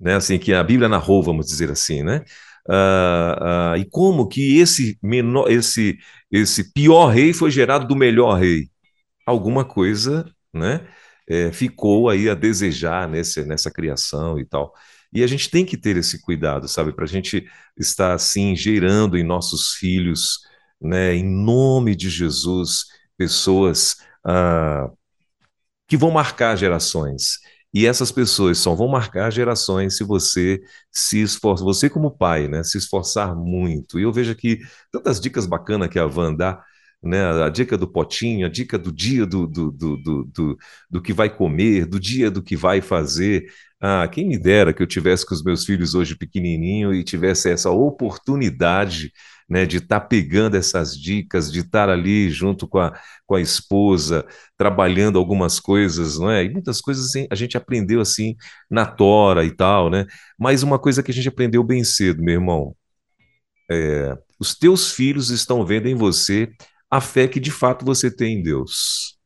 né? 0.00 0.14
Assim 0.16 0.38
que 0.38 0.52
a 0.52 0.62
Bíblia 0.62 0.88
narrou, 0.88 1.22
vamos 1.22 1.46
dizer 1.46 1.70
assim, 1.70 2.02
né? 2.02 2.24
Uh, 2.68 3.74
uh, 3.74 3.76
e 3.76 3.84
como 3.90 4.28
que 4.28 4.58
esse 4.58 4.98
menor, 5.02 5.50
esse 5.50 5.98
esse 6.30 6.72
pior 6.72 7.08
rei 7.08 7.32
foi 7.32 7.50
gerado 7.50 7.86
do 7.86 7.96
melhor 7.96 8.38
rei? 8.38 8.68
Alguma 9.26 9.64
coisa, 9.64 10.24
né? 10.52 10.86
É, 11.28 11.52
ficou 11.52 12.08
aí 12.10 12.28
a 12.28 12.34
desejar 12.34 13.08
nesse, 13.08 13.44
nessa 13.44 13.70
criação 13.70 14.38
e 14.38 14.44
tal. 14.44 14.74
E 15.12 15.22
a 15.22 15.26
gente 15.26 15.50
tem 15.50 15.64
que 15.64 15.76
ter 15.76 15.96
esse 15.96 16.20
cuidado, 16.22 16.66
sabe, 16.68 16.92
para 16.92 17.04
a 17.04 17.08
gente 17.08 17.46
estar 17.78 18.14
assim 18.14 18.56
gerando 18.56 19.18
em 19.18 19.22
nossos 19.22 19.74
filhos, 19.74 20.40
né, 20.80 21.14
em 21.14 21.24
nome 21.24 21.94
de 21.94 22.08
Jesus, 22.08 22.86
pessoas 23.16 23.96
ah, 24.24 24.90
que 25.88 25.96
vão 25.96 26.10
marcar 26.10 26.56
gerações. 26.56 27.38
E 27.74 27.86
essas 27.86 28.12
pessoas 28.12 28.58
só 28.58 28.74
vão 28.74 28.88
marcar 28.88 29.30
gerações 29.30 29.96
se 29.96 30.04
você 30.04 30.60
se 30.90 31.22
esforçar, 31.22 31.64
você 31.64 31.88
como 31.88 32.10
pai, 32.10 32.46
né, 32.46 32.62
se 32.62 32.76
esforçar 32.76 33.34
muito. 33.34 33.98
E 33.98 34.02
eu 34.02 34.12
vejo 34.12 34.30
aqui 34.32 34.58
tantas 34.90 35.18
dicas 35.20 35.46
bacanas 35.46 35.88
que 35.88 35.98
a 35.98 36.06
Van 36.06 36.34
dá, 36.34 36.62
né, 37.02 37.42
a 37.42 37.48
dica 37.48 37.76
do 37.78 37.88
potinho, 37.88 38.46
a 38.46 38.50
dica 38.50 38.78
do 38.78 38.92
dia 38.92 39.24
do, 39.26 39.46
do, 39.46 39.70
do, 39.72 39.96
do, 39.96 40.24
do, 40.24 40.58
do 40.90 41.02
que 41.02 41.12
vai 41.14 41.30
comer, 41.34 41.86
do 41.86 41.98
dia 41.98 42.30
do 42.30 42.42
que 42.42 42.56
vai 42.56 42.80
fazer. 42.82 43.46
Ah, 43.80 44.06
quem 44.06 44.28
me 44.28 44.38
dera 44.38 44.72
que 44.72 44.82
eu 44.82 44.86
tivesse 44.86 45.26
com 45.26 45.34
os 45.34 45.42
meus 45.42 45.64
filhos 45.64 45.94
hoje 45.94 46.14
pequenininho 46.16 46.94
e 46.94 47.02
tivesse 47.02 47.50
essa 47.50 47.70
oportunidade 47.70 49.12
né, 49.52 49.66
de 49.66 49.76
estar 49.76 50.00
tá 50.00 50.06
pegando 50.06 50.56
essas 50.56 50.98
dicas, 50.98 51.52
de 51.52 51.60
estar 51.60 51.90
ali 51.90 52.30
junto 52.30 52.66
com 52.66 52.78
a, 52.78 52.98
com 53.26 53.34
a 53.34 53.40
esposa, 53.40 54.26
trabalhando 54.56 55.18
algumas 55.18 55.60
coisas, 55.60 56.18
não 56.18 56.30
é? 56.30 56.42
E 56.42 56.48
muitas 56.48 56.80
coisas 56.80 57.08
assim, 57.08 57.26
a 57.30 57.34
gente 57.34 57.54
aprendeu 57.54 58.00
assim 58.00 58.34
na 58.70 58.86
tora 58.86 59.44
e 59.44 59.54
tal, 59.54 59.90
né? 59.90 60.06
Mas 60.38 60.62
uma 60.62 60.78
coisa 60.78 61.02
que 61.02 61.10
a 61.10 61.14
gente 61.14 61.28
aprendeu 61.28 61.62
bem 61.62 61.84
cedo, 61.84 62.22
meu 62.22 62.32
irmão, 62.32 62.74
é, 63.70 64.16
os 64.40 64.54
teus 64.54 64.90
filhos 64.90 65.28
estão 65.28 65.66
vendo 65.66 65.86
em 65.86 65.94
você 65.94 66.50
a 66.90 66.98
fé 66.98 67.28
que 67.28 67.38
de 67.38 67.50
fato 67.50 67.84
você 67.84 68.10
tem 68.10 68.38
em 68.38 68.42
Deus, 68.42 69.18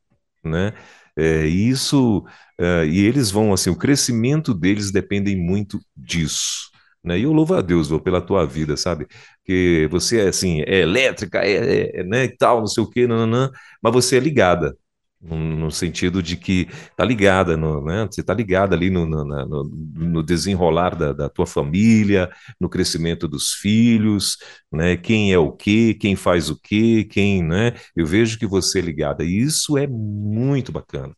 né? 0.43 0.73
É, 1.15 1.45
isso, 1.47 2.25
é, 2.59 2.85
e 2.85 2.99
eles 2.99 3.31
vão 3.31 3.53
assim, 3.53 3.69
o 3.69 3.77
crescimento 3.77 4.53
deles 4.53 4.91
depende 4.91 5.33
muito 5.37 5.79
disso. 5.95 6.69
Né? 7.07 7.19
E 7.19 7.23
eu 7.23 7.33
louvo 7.33 7.55
a 7.55 7.61
Deus 7.61 7.87
viu, 7.89 7.99
pela 7.99 8.21
tua 8.21 8.45
vida, 8.45 8.77
sabe? 8.77 9.07
Que 9.45 9.87
você 9.91 10.21
é 10.21 10.27
assim, 10.29 10.61
é 10.67 10.81
elétrica, 10.81 11.39
é, 11.39 11.99
é 12.01 12.03
né, 12.03 12.25
e 12.25 12.37
tal, 12.37 12.59
não 12.59 12.67
sei 12.67 12.83
o 12.83 12.89
quê, 12.89 13.07
nananã, 13.07 13.49
mas 13.81 13.93
você 13.93 14.17
é 14.17 14.19
ligada. 14.19 14.75
No 15.19 15.71
sentido 15.71 16.21
de 16.21 16.37
que 16.37 16.67
tá 16.95 17.03
ligada, 17.03 17.57
no, 17.57 17.83
né? 17.83 18.05
Você 18.05 18.21
tá 18.23 18.35
ligada 18.35 18.75
ali 18.75 18.89
no, 18.91 19.03
no, 19.05 19.25
no, 19.25 19.63
no 19.95 20.23
desenrolar 20.23 20.95
da, 20.95 21.11
da, 21.11 21.27
tua 21.27 21.47
família, 21.47 22.29
no 22.59 22.69
crescimento 22.69 23.27
dos 23.27 23.53
filhos, 23.53 24.37
né? 24.71 24.95
Quem 24.95 25.33
é 25.33 25.37
o 25.39 25.51
quê, 25.51 25.97
quem 25.99 26.15
faz 26.15 26.51
o 26.51 26.59
quê, 26.61 27.03
quem, 27.09 27.43
né? 27.43 27.73
Eu 27.95 28.05
vejo 28.05 28.37
que 28.37 28.45
você 28.45 28.77
é 28.77 28.81
ligada. 28.83 29.23
E 29.23 29.39
isso 29.39 29.75
é 29.77 29.87
muito 29.87 30.71
bacana. 30.71 31.15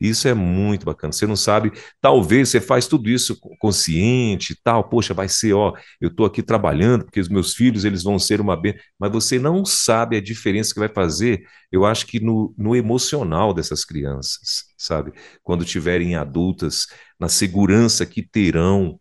Isso 0.00 0.26
é 0.26 0.34
muito 0.34 0.86
bacana. 0.86 1.12
Você 1.12 1.26
não 1.26 1.36
sabe, 1.36 1.72
talvez 2.00 2.48
você 2.48 2.60
faz 2.60 2.86
tudo 2.86 3.10
isso 3.10 3.38
consciente, 3.58 4.58
tal, 4.64 4.88
poxa, 4.88 5.12
vai 5.12 5.28
ser, 5.28 5.52
ó, 5.52 5.74
eu 6.00 6.08
estou 6.08 6.24
aqui 6.24 6.42
trabalhando 6.42 7.04
porque 7.04 7.20
os 7.20 7.28
meus 7.28 7.54
filhos 7.54 7.84
eles 7.84 8.02
vão 8.02 8.18
ser 8.18 8.40
uma 8.40 8.56
bênção, 8.56 8.80
mas 8.98 9.12
você 9.12 9.38
não 9.38 9.64
sabe 9.64 10.16
a 10.16 10.20
diferença 10.22 10.72
que 10.72 10.80
vai 10.80 10.88
fazer, 10.88 11.42
eu 11.70 11.84
acho 11.84 12.06
que 12.06 12.18
no, 12.20 12.54
no 12.56 12.74
emocional 12.74 13.52
dessas 13.52 13.84
crianças, 13.84 14.64
sabe? 14.78 15.12
Quando 15.42 15.64
tiverem 15.64 16.16
adultas, 16.16 16.86
na 17.18 17.28
segurança 17.28 18.06
que 18.06 18.22
terão, 18.22 18.98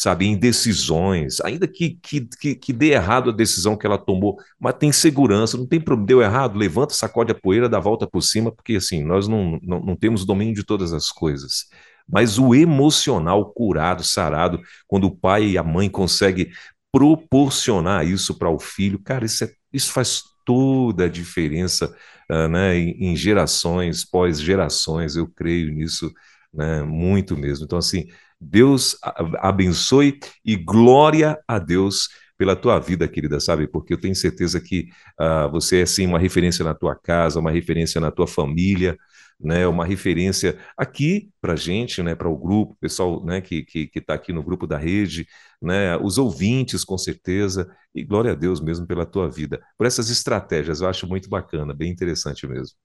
sabe, 0.00 0.24
em 0.24 0.34
decisões, 0.34 1.42
ainda 1.42 1.68
que, 1.68 1.98
que, 2.02 2.26
que, 2.40 2.54
que, 2.54 2.72
dê 2.72 2.92
errado 2.92 3.28
a 3.28 3.32
decisão 3.34 3.76
que 3.76 3.86
ela 3.86 3.98
tomou, 3.98 4.38
mas 4.58 4.72
tem 4.78 4.90
segurança, 4.90 5.58
não 5.58 5.66
tem 5.66 5.78
problema, 5.78 6.06
deu 6.06 6.22
errado, 6.22 6.56
levanta, 6.56 6.94
sacode 6.94 7.32
a 7.32 7.34
poeira, 7.34 7.68
dá 7.68 7.76
a 7.76 7.80
volta 7.80 8.06
por 8.06 8.22
cima, 8.22 8.50
porque 8.50 8.76
assim, 8.76 9.04
nós 9.04 9.28
não, 9.28 9.60
não, 9.62 9.78
não 9.80 9.94
temos 9.94 10.24
domínio 10.24 10.54
de 10.54 10.64
todas 10.64 10.94
as 10.94 11.10
coisas. 11.10 11.66
Mas 12.08 12.38
o 12.38 12.54
emocional 12.54 13.52
curado, 13.52 14.02
sarado, 14.02 14.62
quando 14.88 15.04
o 15.04 15.14
pai 15.14 15.48
e 15.48 15.58
a 15.58 15.62
mãe 15.62 15.90
conseguem 15.90 16.50
proporcionar 16.90 18.06
isso 18.06 18.38
para 18.38 18.48
o 18.48 18.58
filho, 18.58 18.98
cara, 19.00 19.26
isso, 19.26 19.44
é, 19.44 19.52
isso 19.70 19.92
faz 19.92 20.22
toda 20.46 21.04
a 21.04 21.08
diferença 21.10 21.94
uh, 22.30 22.48
né, 22.48 22.74
em, 22.74 23.10
em 23.10 23.16
gerações, 23.16 24.02
pós-gerações, 24.02 25.14
eu 25.14 25.28
creio 25.28 25.70
nisso 25.70 26.10
né, 26.54 26.82
muito 26.84 27.36
mesmo. 27.36 27.66
Então, 27.66 27.78
assim, 27.78 28.08
Deus 28.40 28.96
abençoe 29.38 30.18
e 30.44 30.56
glória 30.56 31.38
a 31.46 31.58
Deus 31.58 32.08
pela 32.38 32.56
tua 32.56 32.78
vida, 32.78 33.06
querida, 33.06 33.38
sabe? 33.38 33.66
Porque 33.66 33.92
eu 33.92 34.00
tenho 34.00 34.14
certeza 34.14 34.58
que 34.60 34.88
uh, 35.20 35.50
você 35.50 35.82
é, 35.82 35.86
sim, 35.86 36.06
uma 36.06 36.18
referência 36.18 36.64
na 36.64 36.74
tua 36.74 36.96
casa, 36.96 37.38
uma 37.38 37.50
referência 37.50 38.00
na 38.00 38.10
tua 38.10 38.26
família, 38.26 38.96
né, 39.38 39.66
uma 39.66 39.84
referência 39.84 40.58
aqui 40.76 41.30
para 41.40 41.54
a 41.54 41.56
gente, 41.56 42.02
né, 42.02 42.14
para 42.14 42.28
o 42.28 42.36
grupo, 42.36 42.76
pessoal 42.80 43.24
né, 43.24 43.40
que 43.40 43.56
está 43.56 43.70
que, 43.70 43.86
que 43.88 44.00
tá 44.00 44.14
aqui 44.14 44.32
no 44.32 44.42
grupo 44.42 44.66
da 44.66 44.76
rede, 44.76 45.26
né, 45.60 45.96
os 45.96 46.18
ouvintes, 46.18 46.84
com 46.84 46.98
certeza, 46.98 47.70
e 47.94 48.04
glória 48.04 48.32
a 48.32 48.34
Deus 48.34 48.60
mesmo 48.60 48.86
pela 48.86 49.06
tua 49.06 49.30
vida, 49.30 49.60
por 49.76 49.86
essas 49.86 50.10
estratégias, 50.10 50.80
eu 50.80 50.88
acho 50.88 51.06
muito 51.06 51.28
bacana, 51.28 51.74
bem 51.74 51.90
interessante 51.90 52.46
mesmo. 52.46 52.76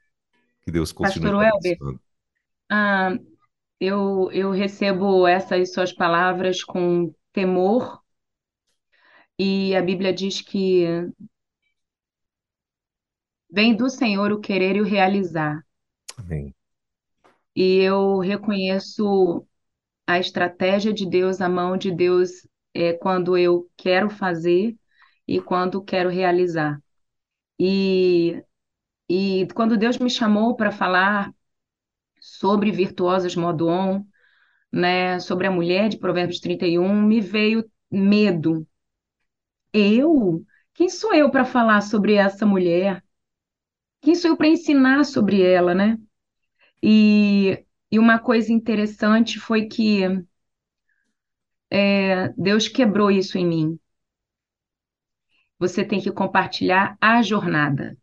Que 0.63 0.71
Deus 0.71 0.91
continue 0.91 1.31
Pastor 1.31 1.41
Welber, 1.41 1.99
ah, 2.69 3.15
eu, 3.79 4.31
eu 4.31 4.51
recebo 4.51 5.27
essas 5.27 5.73
suas 5.73 5.93
palavras 5.93 6.63
com 6.63 7.13
temor, 7.31 8.01
e 9.37 9.75
a 9.75 9.81
Bíblia 9.81 10.13
diz 10.13 10.41
que 10.41 10.85
vem 13.51 13.75
do 13.75 13.89
Senhor 13.89 14.31
o 14.31 14.39
querer 14.39 14.77
e 14.77 14.81
o 14.81 14.85
realizar. 14.85 15.65
Amém. 16.17 16.55
E 17.55 17.79
eu 17.79 18.19
reconheço 18.19 19.45
a 20.07 20.19
estratégia 20.19 20.93
de 20.93 21.05
Deus, 21.05 21.41
a 21.41 21.49
mão 21.49 21.77
de 21.77 21.91
Deus, 21.91 22.47
é, 22.73 22.93
quando 22.93 23.37
eu 23.37 23.69
quero 23.75 24.09
fazer 24.09 24.77
e 25.27 25.41
quando 25.41 25.83
quero 25.83 26.09
realizar. 26.09 26.81
E, 27.59 28.41
e 29.09 29.47
quando 29.53 29.77
Deus 29.77 29.97
me 29.97 30.09
chamou 30.09 30.55
para 30.55 30.71
falar 30.71 31.33
sobre 32.25 32.71
Virtuosas 32.71 33.35
Modo 33.35 33.67
On, 33.67 34.03
né, 34.71 35.19
sobre 35.19 35.47
a 35.47 35.51
mulher 35.51 35.89
de 35.89 35.97
Provérbios 35.99 36.39
31, 36.39 37.01
me 37.03 37.21
veio 37.21 37.65
medo. 37.91 38.67
Eu? 39.73 40.43
Quem 40.73 40.89
sou 40.89 41.13
eu 41.13 41.29
para 41.31 41.45
falar 41.45 41.81
sobre 41.81 42.15
essa 42.15 42.45
mulher? 42.45 43.03
Quem 44.01 44.15
sou 44.15 44.31
eu 44.31 44.37
para 44.37 44.47
ensinar 44.47 45.03
sobre 45.05 45.41
ela, 45.43 45.73
né? 45.75 45.97
E, 46.83 47.65
e 47.91 47.99
uma 47.99 48.19
coisa 48.19 48.53
interessante 48.53 49.39
foi 49.39 49.67
que 49.67 50.01
é, 51.69 52.29
Deus 52.37 52.67
quebrou 52.67 53.11
isso 53.11 53.37
em 53.37 53.45
mim. 53.45 53.79
Você 55.59 55.83
tem 55.83 55.99
que 55.99 56.13
compartilhar 56.13 56.97
a 57.01 57.21
jornada, 57.21 57.97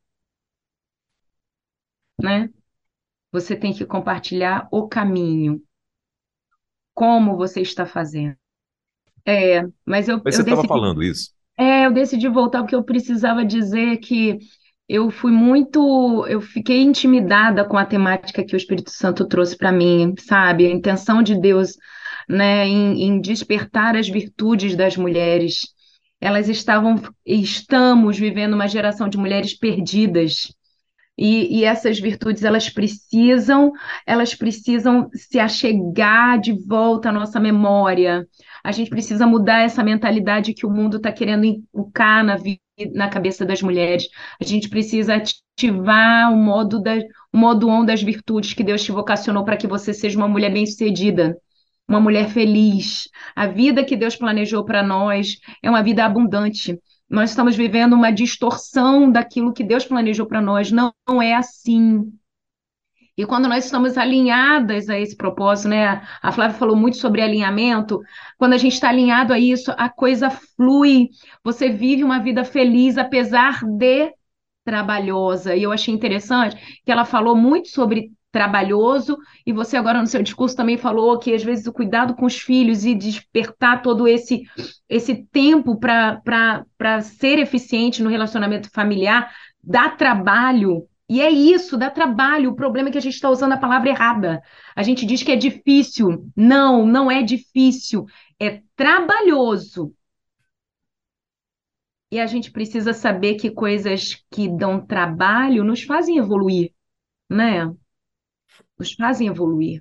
né? 2.19 2.53
Você 3.33 3.57
tem 3.57 3.73
que 3.73 3.85
compartilhar 3.87 4.69
o 4.71 4.89
caminho, 4.89 5.63
como 6.95 7.37
você 7.37 7.61
está 7.61 7.87
fazendo. 7.87 8.37
É, 9.27 9.63
mas 9.87 10.09
eu, 10.09 10.23
mas 10.25 10.35
você 10.35 10.43
estava 10.43 10.63
decidi, 10.63 10.69
falando 10.69 11.03
isso? 11.03 11.33
É, 11.59 11.87
eu 11.87 11.93
decidi 11.93 12.29
voltar 12.29 12.61
porque 12.63 12.75
eu 12.75 12.85
precisava 12.85 13.45
dizer 13.45 13.99
que 13.99 14.39
eu 14.89 15.11
fui 15.11 15.33
muito, 15.33 16.27
eu 16.29 16.41
fiquei 16.41 16.83
intimidada 16.83 17.65
com 17.65 17.77
a 17.79 17.87
temática 17.87 18.45
que 18.45 18.55
o 18.55 18.59
Espírito 18.59 18.91
Santo 18.91 19.27
trouxe 19.29 19.57
para 19.57 19.73
mim, 19.73 20.15
sabe? 20.19 20.67
A 20.67 20.71
intenção 20.71 21.23
de 21.23 21.41
Deus, 21.41 21.77
né, 22.29 22.67
em, 22.67 23.03
em 23.05 23.21
despertar 23.21 23.97
as 23.97 24.09
virtudes 24.09 24.77
das 24.77 24.97
mulheres. 24.97 25.63
Elas 26.21 26.49
estavam, 26.49 26.97
estamos 27.27 28.19
vivendo 28.19 28.55
uma 28.55 28.69
geração 28.69 29.09
de 29.09 29.19
mulheres 29.19 29.59
perdidas. 29.59 30.53
E, 31.17 31.59
e, 31.61 31.65
essas 31.65 32.01
virtudes 32.01 32.43
elas 32.43 32.71
precisam, 32.71 33.71
elas 34.07 34.35
precisam 34.35 35.11
se 35.13 35.39
achegar 35.39 36.41
de 36.41 36.53
volta 36.67 37.11
à 37.11 37.13
nossa 37.13 37.39
memória. 37.39 38.27
A 38.65 38.73
gente 38.73 38.89
precisa 38.89 39.27
mudar 39.27 39.61
essa 39.61 39.85
mentalidade 39.85 40.55
que 40.55 40.65
o 40.65 40.71
mundo 40.71 40.97
está 40.97 41.13
querendo 41.13 41.45
inculcar 41.45 42.25
na 42.25 42.37
na 42.95 43.09
cabeça 43.09 43.45
das 43.45 43.63
mulheres. 43.63 44.09
A 44.41 44.45
gente 44.45 44.69
precisa 44.69 45.15
ativar 45.17 46.33
o 46.33 46.37
modo, 46.37 46.81
da, 46.81 46.97
o 47.33 47.37
modo 47.37 47.69
on 47.69 47.85
das 47.85 48.03
virtudes 48.03 48.55
que 48.55 48.65
Deus 48.65 48.83
te 48.83 48.93
vocacionou 48.93 49.45
para 49.45 49.57
que 49.57 49.67
você 49.67 49.93
seja 49.93 50.17
uma 50.17 50.29
mulher 50.29 50.53
bem-sucedida, 50.53 51.37
uma 51.89 52.01
mulher 52.01 52.31
feliz. 52.31 53.09
A 53.37 53.47
vida 53.47 53.85
que 53.85 53.97
Deus 53.97 54.17
planejou 54.17 54.65
para 54.65 54.83
nós 54.83 55.37
é 55.63 55.69
uma 55.69 55.83
vida 55.83 56.05
abundante. 56.05 56.79
Nós 57.13 57.29
estamos 57.29 57.55
vivendo 57.55 57.93
uma 57.93 58.11
distorção 58.11 59.13
daquilo 59.13 59.53
que 59.53 59.63
Deus 59.63 59.85
planejou 59.85 60.25
para 60.25 60.41
nós. 60.41 60.73
Não, 60.73 60.95
não 61.07 61.21
é 61.21 61.35
assim. 61.35 62.11
E 63.15 63.27
quando 63.27 63.47
nós 63.51 63.67
estamos 63.67 63.99
alinhadas 63.99 64.89
a 64.89 64.99
esse 64.99 65.15
propósito, 65.15 65.69
né? 65.69 66.03
A 66.23 66.33
Flávia 66.33 66.57
falou 66.57 66.75
muito 66.75 66.97
sobre 66.97 67.21
alinhamento. 67.21 68.01
Quando 68.39 68.55
a 68.55 68.57
gente 68.57 68.73
está 68.73 68.89
alinhado 68.89 69.35
a 69.35 69.39
isso, 69.39 69.71
a 69.77 69.91
coisa 69.91 70.31
flui. 70.31 71.11
Você 71.45 71.69
vive 71.69 72.03
uma 72.03 72.19
vida 72.19 72.47
feliz, 72.47 72.97
apesar 72.97 73.63
de 73.63 74.11
trabalhosa. 74.65 75.55
E 75.55 75.65
eu 75.65 75.71
achei 75.71 75.93
interessante 75.93 76.81
que 76.83 76.91
ela 76.91 77.05
falou 77.05 77.37
muito 77.37 77.69
sobre 77.69 78.11
trabalhoso, 78.33 79.19
e 79.47 79.53
você 79.53 79.77
agora 79.77 80.01
no 80.01 80.07
seu 80.07 80.23
discurso 80.23 80.57
também 80.57 80.79
falou 80.79 81.19
que 81.19 81.35
às 81.35 81.45
vezes 81.45 81.67
o 81.67 81.73
cuidado 81.73 82.15
com 82.15 82.25
os 82.25 82.41
filhos 82.41 82.85
e 82.85 82.95
despertar 82.95 83.83
todo 83.83 84.09
esse, 84.09 84.43
esse 84.89 85.25
tempo 85.27 85.79
para 85.79 87.01
ser 87.03 87.39
eficiente 87.39 88.03
no 88.03 88.11
relacionamento 88.11 88.71
familiar 88.71 89.31
dá 89.63 89.91
trabalho, 89.91 90.89
e 91.09 91.21
é 91.21 91.31
isso, 91.31 91.77
dá 91.77 91.91
trabalho. 91.91 92.51
O 92.51 92.57
problema 92.57 92.89
é 92.89 92.93
que 92.93 92.97
a 92.97 93.01
gente 93.03 93.13
está 93.13 93.29
usando 93.29 93.53
a 93.53 93.59
palavra 93.59 93.91
errada. 93.91 94.43
A 94.75 94.83
gente 94.83 95.05
diz 95.05 95.23
que 95.23 95.31
é 95.31 95.37
difícil. 95.37 96.27
Não, 96.35 96.87
não 96.87 97.11
é 97.11 97.23
difícil. 97.23 98.07
É 98.41 98.63
trabalhoso. 98.75 99.95
E 102.11 102.19
a 102.19 102.27
gente 102.27 102.51
precisa 102.51 102.95
saber 102.95 103.35
que 103.35 103.51
coisas 103.51 104.25
que 104.31 104.49
dão 104.49 104.85
trabalho 104.85 105.63
nos 105.65 105.83
fazem 105.83 106.17
evoluir, 106.17 106.73
né? 107.29 107.71
Nos 108.83 108.95
fazem 108.95 109.29
evoluir. 109.29 109.81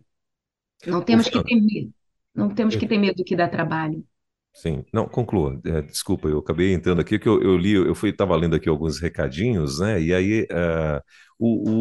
Não 0.86 1.02
temos 1.02 1.28
que 1.28 1.44
ter 1.44 1.56
medo. 1.56 1.92
Não 2.36 2.54
temos 2.54 2.76
que 2.76 2.88
ter 2.88 3.00
medo 3.00 3.16
do 3.16 3.24
que 3.24 3.36
dá 3.36 3.50
trabalho. 3.50 4.06
Sim, 4.54 4.86
não, 4.94 5.08
conclua. 5.08 5.60
É, 5.66 5.82
desculpa, 5.82 6.28
eu 6.28 6.38
acabei 6.38 6.72
entrando 6.72 7.02
aqui 7.02 7.18
que 7.18 7.28
eu, 7.28 7.42
eu 7.42 7.58
li, 7.58 7.72
eu 7.72 7.96
fui, 7.96 8.12
estava 8.12 8.36
lendo 8.36 8.56
aqui 8.56 8.70
alguns 8.70 9.00
recadinhos, 9.00 9.80
né? 9.80 10.00
E 10.00 10.14
aí 10.14 10.44
uh, 10.44 11.02
o, 11.40 11.72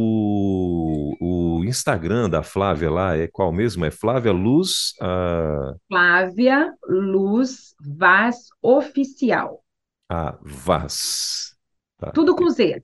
o, 1.21 1.59
o, 1.59 1.65
Instagram 1.67 2.31
da 2.31 2.43
Flávia 2.43 2.91
lá 2.91 3.15
é 3.15 3.27
qual 3.27 3.53
mesmo? 3.53 3.85
É 3.85 3.91
Flávia 3.91 4.33
Luz. 4.33 4.95
Uh... 4.99 5.79
Flávia 5.89 6.73
Luz 6.89 7.75
Vaz 7.79 8.47
Oficial. 8.63 9.63
Ah, 10.09 10.39
Vaz. 10.41 11.55
Tá, 11.99 12.13
Tudo 12.13 12.35
com 12.35 12.49
Z. 12.49 12.83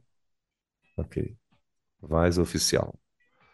Ok. 0.98 1.34
Vaz 2.02 2.36
Oficial. 2.36 2.94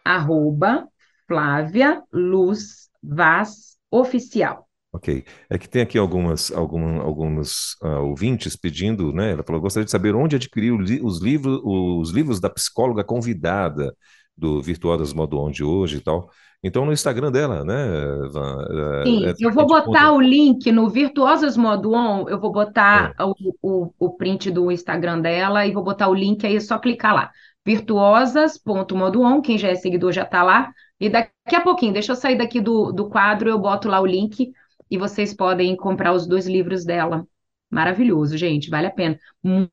Arroba 0.03 0.87
Flávia 1.27 2.01
Luz 2.11 2.89
Vaz 3.01 3.77
Oficial. 3.91 4.67
Ok. 4.93 5.23
É 5.49 5.57
que 5.57 5.67
tem 5.67 5.81
aqui 5.81 5.97
algumas, 5.97 6.51
algum, 6.51 7.01
alguns 7.01 7.75
uh, 7.81 8.01
ouvintes 8.03 8.55
pedindo, 8.55 9.11
né? 9.11 9.31
Ela 9.31 9.43
falou, 9.43 9.59
gostaria 9.59 9.85
de 9.85 9.91
saber 9.91 10.13
onde 10.15 10.35
adquiriu 10.35 10.77
os 10.77 11.19
livros, 11.19 11.59
os 11.63 12.11
livros 12.11 12.39
da 12.39 12.49
psicóloga 12.49 13.03
convidada 13.03 13.95
do 14.37 14.61
Virtuosas 14.61 15.11
Modo 15.11 15.39
On 15.39 15.49
de 15.49 15.63
hoje 15.63 15.97
e 15.97 16.01
tal. 16.01 16.29
Então, 16.63 16.85
no 16.85 16.93
Instagram 16.93 17.31
dela, 17.31 17.65
né? 17.65 17.73
É, 17.83 19.03
Sim, 19.03 19.25
é, 19.25 19.33
eu 19.37 19.51
vou 19.51 19.67
botar 19.67 19.83
conta... 19.85 20.11
o 20.13 20.21
link 20.21 20.71
no 20.71 20.89
Virtuosas 20.89 21.57
Modo 21.57 21.91
On, 21.91 22.29
eu 22.29 22.39
vou 22.39 22.51
botar 22.53 23.13
é. 23.19 23.23
o, 23.23 23.35
o, 23.61 23.93
o 23.99 24.09
print 24.11 24.49
do 24.49 24.71
Instagram 24.71 25.19
dela 25.19 25.65
e 25.65 25.73
vou 25.73 25.83
botar 25.83 26.07
o 26.07 26.13
link 26.13 26.45
aí, 26.45 26.55
é 26.55 26.59
só 26.61 26.77
clicar 26.77 27.13
lá. 27.13 27.31
Virtuosas.modoon, 27.65 29.41
quem 29.41 29.57
já 29.57 29.69
é 29.69 29.75
seguidor 29.75 30.11
já 30.11 30.23
está 30.23 30.43
lá. 30.43 30.71
E 30.99 31.09
daqui 31.09 31.55
a 31.55 31.61
pouquinho, 31.61 31.93
deixa 31.93 32.11
eu 32.11 32.15
sair 32.15 32.37
daqui 32.37 32.61
do, 32.61 32.91
do 32.91 33.09
quadro, 33.09 33.49
eu 33.49 33.59
boto 33.59 33.87
lá 33.87 33.99
o 33.99 34.05
link 34.05 34.51
e 34.89 34.97
vocês 34.97 35.33
podem 35.33 35.75
comprar 35.75 36.13
os 36.13 36.27
dois 36.27 36.45
livros 36.45 36.85
dela. 36.85 37.25
Maravilhoso, 37.69 38.37
gente, 38.37 38.69
vale 38.69 38.87
a 38.87 38.91
pena. 38.91 39.17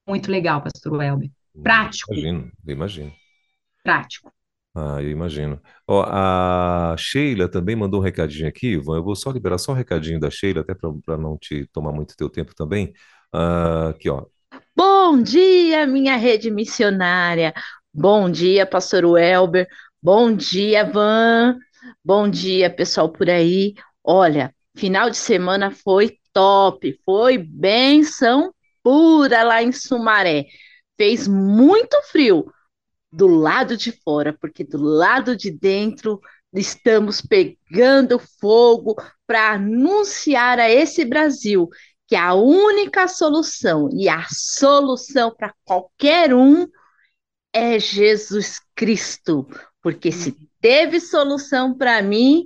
Muito 0.09 0.31
legal, 0.31 0.63
pastor 0.63 0.95
Welber. 0.95 1.31
Prático. 1.63 2.15
Imagino, 2.15 2.51
imagino. 2.67 3.13
Prático. 3.83 4.33
Ah, 4.75 5.03
eu 5.03 5.11
imagino. 5.11 5.61
Ó, 5.87 6.05
a 6.07 6.95
Sheila 6.97 7.49
também 7.49 7.75
mandou 7.75 8.01
um 8.01 8.03
recadinho 8.03 8.49
aqui, 8.49 8.69
Ivan. 8.75 8.97
Eu 8.97 9.05
vou 9.05 9.17
só 9.17 9.31
liberar 9.31 9.59
só 9.59 9.73
um 9.73 9.75
recadinho 9.75 10.21
da 10.21 10.31
Sheila, 10.31 10.61
até 10.61 10.75
para 10.75 11.19
não 11.19 11.37
te 11.37 11.67
tomar 11.73 11.93
muito 11.93 12.17
teu 12.17 12.31
tempo 12.31 12.55
também. 12.55 12.93
Ah, 13.33 13.89
aqui, 13.91 14.09
ó. 14.09 14.25
Bom 14.75 15.23
dia, 15.23 15.87
minha 15.87 16.17
rede 16.17 16.51
missionária. 16.51 17.53
Bom 17.93 18.31
dia, 18.31 18.67
pastor 18.67 19.05
Welber. 19.05 19.69
Bom 20.03 20.35
dia, 20.35 20.85
Van. 20.85 21.59
Bom 22.05 22.29
dia, 22.29 22.71
pessoal 22.71 23.09
por 23.11 23.29
aí. 23.29 23.75
Olha, 24.05 24.55
Final 24.77 25.11
de 25.11 25.17
semana 25.17 25.71
foi 25.71 26.17
top, 26.33 26.99
foi 27.05 27.37
benção 27.37 28.55
pura 28.83 29.43
lá 29.43 29.63
em 29.63 29.73
Sumaré. 29.73 30.47
Fez 30.97 31.27
muito 31.27 32.01
frio 32.11 32.51
do 33.13 33.27
lado 33.27 33.77
de 33.77 33.93
fora, 33.93 34.37
porque 34.41 34.65
do 34.65 34.79
lado 34.81 35.37
de 35.37 35.51
dentro 35.51 36.21
estamos 36.53 37.21
pegando 37.21 38.19
fogo 38.41 38.97
para 39.27 39.53
anunciar 39.53 40.59
a 40.59 40.71
esse 40.71 41.05
Brasil 41.05 41.69
que 42.07 42.17
a 42.17 42.35
única 42.35 43.07
solução 43.07 43.89
e 43.93 44.09
a 44.09 44.25
solução 44.31 45.35
para 45.37 45.55
qualquer 45.65 46.33
um 46.35 46.67
é 47.53 47.79
Jesus 47.79 48.61
Cristo, 48.75 49.47
porque 49.83 50.13
se 50.13 50.37
teve 50.61 51.01
solução 51.01 51.77
para 51.77 52.03
mim, 52.03 52.45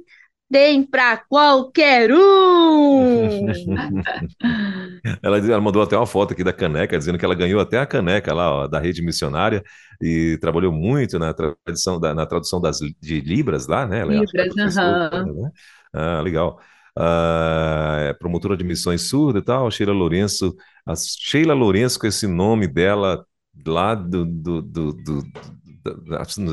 tem 0.50 0.84
para 0.84 1.16
qualquer 1.16 2.12
um. 2.12 3.46
ela, 5.22 5.38
ela, 5.38 5.60
mandou 5.60 5.82
até 5.82 5.96
uma 5.96 6.06
foto 6.06 6.32
aqui 6.32 6.44
da 6.44 6.52
caneca, 6.52 6.96
dizendo 6.96 7.18
que 7.18 7.24
ela 7.24 7.34
ganhou 7.34 7.60
até 7.60 7.78
a 7.78 7.86
caneca 7.86 8.32
lá 8.32 8.50
ó, 8.52 8.66
da 8.68 8.78
rede 8.78 9.02
missionária 9.02 9.62
e 10.00 10.38
trabalhou 10.40 10.72
muito 10.72 11.18
na 11.18 11.34
tradução, 11.34 11.98
da, 11.98 12.14
na 12.14 12.26
tradução 12.26 12.60
das, 12.60 12.78
de 12.78 13.20
Libras 13.20 13.66
lá, 13.66 13.86
né? 13.86 14.00
Ela 14.00 14.14
é 14.14 14.18
Libras, 14.20 14.76
aham. 14.78 15.24
Né? 15.24 15.50
Ah, 15.92 16.20
legal. 16.20 16.60
Ah, 16.96 17.96
é 18.10 18.12
promotora 18.12 18.56
de 18.56 18.62
missões 18.62 19.08
surda 19.08 19.40
e 19.40 19.42
tal, 19.42 19.70
Sheila 19.70 19.92
Lourenço. 19.92 20.54
A 20.86 20.94
Sheila 20.94 21.54
Lourenço, 21.54 21.98
com 21.98 22.06
esse 22.06 22.26
nome 22.26 22.68
dela 22.68 23.24
lá 23.66 23.94
do, 23.94 24.24
do, 24.24 24.62
do, 24.62 24.92
do, 24.92 25.22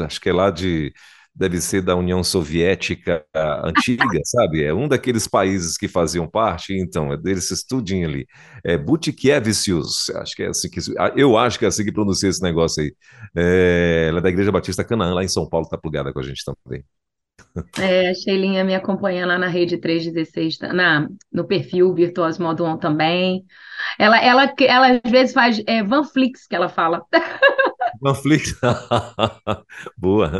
acho 0.04 0.20
que 0.20 0.30
é 0.30 0.34
lá 0.34 0.50
de 0.50 0.94
deve 1.34 1.62
ser 1.62 1.82
da 1.82 1.96
União 1.96 2.24
Soviética 2.24 3.26
antiga, 3.64 4.04
sabe? 4.26 4.64
É 4.64 4.74
um 4.74 4.88
daqueles 4.88 5.28
países 5.28 5.78
que 5.78 5.88
faziam 5.88 6.28
parte, 6.28 6.74
então, 6.74 7.14
é 7.14 7.18
deles 7.18 7.50
estudinho 7.52 8.08
ali. 8.08 8.28
É 8.64 8.78
Butikievicius, 8.78 10.10
acho 10.16 10.36
que 10.36 10.44
é 10.44 10.48
assim 10.48 10.70
que 10.70 10.80
ah, 11.00 11.12
eu 11.16 11.38
acho 11.38 11.58
que 11.58 11.66
é 11.66 11.68
assim 11.70 11.86
que 11.86 11.92
pronuncia 11.92 12.30
esse 12.30 12.42
negócio 12.42 12.84
aí. 12.84 12.94
É, 13.36 14.08
ela 14.10 14.20
é 14.20 14.22
da 14.22 14.30
Igreja 14.30 14.52
Batista 14.52 14.84
Canaã, 14.84 15.14
lá 15.14 15.24
em 15.24 15.28
São 15.28 15.48
Paulo, 15.48 15.68
tá 15.68 15.78
plugada 15.78 16.12
com 16.14 16.20
a 16.20 16.24
gente 16.24 16.44
também. 16.44 16.84
É, 17.80 18.10
a 18.10 18.14
Sheilinha 18.14 18.64
me 18.64 18.76
acompanha 18.76 19.26
lá 19.26 19.38
na 19.38 19.48
rede 19.48 19.78
316, 19.78 20.58
tá, 20.58 20.74
na, 20.74 21.08
no 21.32 21.46
perfil 21.46 21.94
Virtuoso 21.94 22.42
Modo 22.42 22.64
On 22.64 22.78
também. 22.78 23.46
Ela, 23.98 24.20
ela, 24.22 24.54
ela 24.60 25.00
às 25.04 25.12
vezes 25.12 25.34
faz 25.34 25.62
é, 25.66 25.84
Vanflix, 25.84 26.48
que 26.48 26.56
ela 26.56 26.70
fala. 26.70 27.04
Vanflix? 28.02 28.60
Boa. 29.98 30.32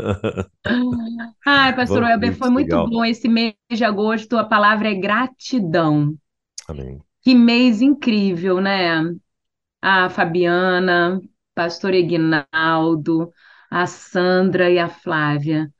Ai, 1.46 1.74
pastor 1.74 2.02
Welber, 2.02 2.36
foi 2.36 2.50
muito 2.50 2.70
legal. 2.70 2.88
bom 2.88 3.04
esse 3.04 3.28
mês 3.28 3.54
de 3.70 3.84
agosto. 3.84 4.36
A 4.36 4.44
palavra 4.44 4.90
é 4.90 4.94
gratidão. 4.94 6.14
Amém. 6.68 7.00
Que 7.22 7.34
mês 7.34 7.80
incrível, 7.80 8.60
né? 8.60 9.02
A 9.80 10.08
Fabiana, 10.08 11.20
pastor 11.54 11.94
Ignaldo, 11.94 13.32
a 13.70 13.86
Sandra 13.86 14.70
e 14.70 14.78
a 14.78 14.88
Flávia. 14.88 15.72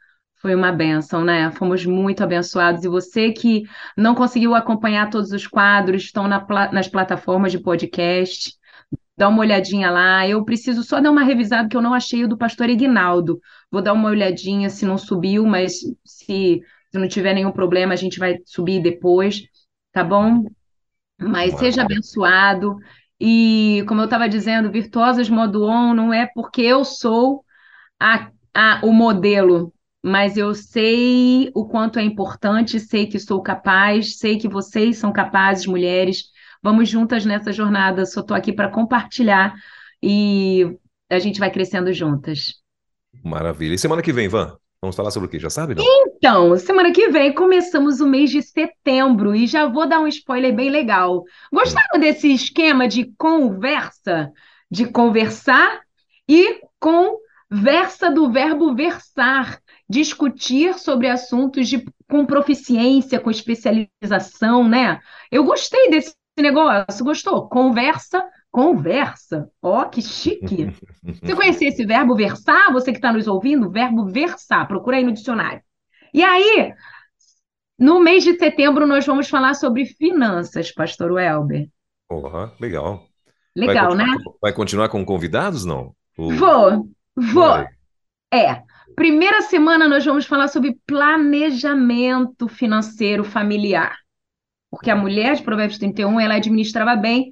Foi 0.43 0.56
uma 0.56 0.73
benção, 0.73 1.24
né? 1.24 1.52
Fomos 1.52 1.86
muito 1.86 2.24
abençoados. 2.24 2.85
E 2.85 2.89
você 2.89 3.31
que 3.31 3.62
não 3.97 4.12
conseguiu 4.12 4.56
acompanhar 4.56 5.09
todos 5.09 5.31
os 5.31 5.47
quadros, 5.47 6.02
estão 6.02 6.27
na, 6.27 6.44
nas 6.73 6.89
plataformas 6.89 7.52
de 7.52 7.60
podcast, 7.60 8.52
dá 9.16 9.28
uma 9.28 9.39
olhadinha 9.39 9.89
lá. 9.89 10.27
Eu 10.27 10.44
preciso 10.44 10.82
só 10.82 11.01
dar 11.01 11.12
uma 11.12 11.23
revisada, 11.23 11.69
que 11.69 11.77
eu 11.77 11.81
não 11.81 11.94
achei 11.94 12.24
o 12.24 12.28
do 12.28 12.36
pastor 12.36 12.69
Ignaldo. 12.69 13.40
Vou 13.70 13.81
dar 13.81 13.93
uma 13.93 14.09
olhadinha 14.09 14.69
se 14.69 14.85
não 14.85 14.98
subiu, 14.98 15.47
mas 15.47 15.74
se, 16.05 16.60
se 16.90 16.98
não 16.98 17.06
tiver 17.06 17.35
nenhum 17.35 17.52
problema, 17.52 17.93
a 17.93 17.97
gente 17.97 18.19
vai 18.19 18.39
subir 18.44 18.82
depois, 18.82 19.44
tá 19.93 20.02
bom? 20.02 20.44
Mas 21.20 21.56
seja 21.56 21.82
abençoado. 21.82 22.77
E, 23.20 23.85
como 23.86 24.01
eu 24.01 24.06
estava 24.06 24.28
dizendo, 24.28 24.73
Virtuosas 24.73 25.31
Modo 25.31 25.62
On 25.64 25.94
não 25.94 26.12
é 26.12 26.27
porque 26.35 26.62
eu 26.62 26.85
sou 26.85 27.44
a, 28.01 28.28
a, 28.52 28.81
o 28.82 28.93
modelo 28.93 29.73
mas 30.03 30.37
eu 30.37 30.53
sei 30.55 31.51
o 31.55 31.65
quanto 31.65 31.99
é 31.99 32.03
importante, 32.03 32.81
sei 32.81 33.07
que 33.07 33.20
sou 33.20 33.41
capaz, 33.41 34.19
sei 34.19 34.37
que 34.37 34.49
vocês 34.49 34.99
são 34.99 35.12
capazes, 35.12 35.65
mulheres. 35.66 36.24
Vamos 36.61 36.89
juntas 36.89 37.24
nessa 37.24 37.53
jornada. 37.53 38.05
Só 38.05 38.20
estou 38.20 38.37
aqui 38.37 38.53
para 38.53 38.69
compartilhar 38.69 39.55
e 40.03 40.77
a 41.09 41.20
gente 41.20 41.39
vai 41.39 41.51
crescendo 41.51 41.93
juntas. 41.93 42.55
Maravilha. 43.23 43.74
E 43.74 43.79
semana 43.79 44.03
que 44.03 44.12
vem, 44.12 44.27
Van? 44.27 44.57
Vamos 44.81 44.97
falar 44.97 45.12
sobre 45.12 45.29
o 45.29 45.31
quê? 45.31 45.39
Já 45.39 45.49
sabe, 45.49 45.77
não? 45.77 45.85
Então, 45.85 46.59
semana 46.59 46.91
que 46.91 47.09
vem 47.09 47.33
começamos 47.33 48.01
o 48.01 48.07
mês 48.07 48.31
de 48.31 48.43
setembro 48.43 49.33
e 49.33 49.47
já 49.47 49.69
vou 49.69 49.89
dar 49.89 50.01
um 50.01 50.09
spoiler 50.09 50.53
bem 50.53 50.70
legal. 50.70 51.23
Gostaram 51.53 51.99
hum. 51.99 52.01
desse 52.01 52.33
esquema 52.33 52.89
de 52.89 53.12
conversa? 53.16 54.33
De 54.69 54.87
conversar 54.87 55.83
e 56.29 56.61
conversa 56.81 58.11
do 58.11 58.33
verbo 58.33 58.74
versar 58.74 59.61
discutir 59.93 60.78
sobre 60.78 61.06
assuntos 61.06 61.69
de, 61.69 61.85
com 62.09 62.24
proficiência, 62.24 63.20
com 63.20 63.31
especialização, 63.31 64.66
né? 64.66 64.98
Eu 65.31 65.44
gostei 65.44 65.90
desse 65.90 66.14
negócio, 66.39 67.05
gostou? 67.05 67.47
Conversa, 67.47 68.24
conversa. 68.51 69.51
Ó, 69.60 69.82
oh, 69.82 69.89
que 69.90 70.01
chique. 70.01 70.74
Você 71.23 71.36
conhecia 71.36 71.69
esse 71.69 71.85
verbo 71.85 72.16
versar? 72.16 72.73
Você 72.73 72.90
que 72.90 72.97
está 72.97 73.12
nos 73.12 73.28
ouvindo, 73.28 73.70
verbo 73.70 74.06
versar, 74.06 74.66
procura 74.66 74.97
aí 74.97 75.05
no 75.05 75.12
dicionário. 75.12 75.60
E 76.14 76.24
aí, 76.24 76.73
no 77.78 78.01
mês 78.01 78.24
de 78.24 78.39
setembro, 78.39 78.86
nós 78.86 79.05
vamos 79.05 79.28
falar 79.28 79.52
sobre 79.52 79.85
finanças, 79.85 80.73
pastor 80.73 81.12
Welber. 81.12 81.69
Porra, 82.09 82.51
legal. 82.59 83.06
Legal, 83.55 83.94
vai 83.94 84.06
né? 84.06 84.16
Vai 84.40 84.52
continuar 84.55 84.89
com 84.89 85.05
convidados, 85.05 85.66
não? 85.66 85.94
Vou, 86.16 86.89
vou. 87.14 87.48
Vai. 87.48 87.66
É, 88.32 88.62
Primeira 88.94 89.43
semana 89.43 89.89
nós 89.89 90.05
vamos 90.05 90.27
falar 90.27 90.48
sobre 90.48 90.78
planejamento 90.86 92.48
financeiro 92.48 93.24
familiar. 93.24 93.97
Porque 94.70 94.90
a 94.90 94.97
mulher 94.97 95.36
de 95.36 95.43
Provérbios 95.43 95.78
31, 95.78 96.19
ela 96.19 96.35
administrava 96.35 96.97
bem 96.97 97.31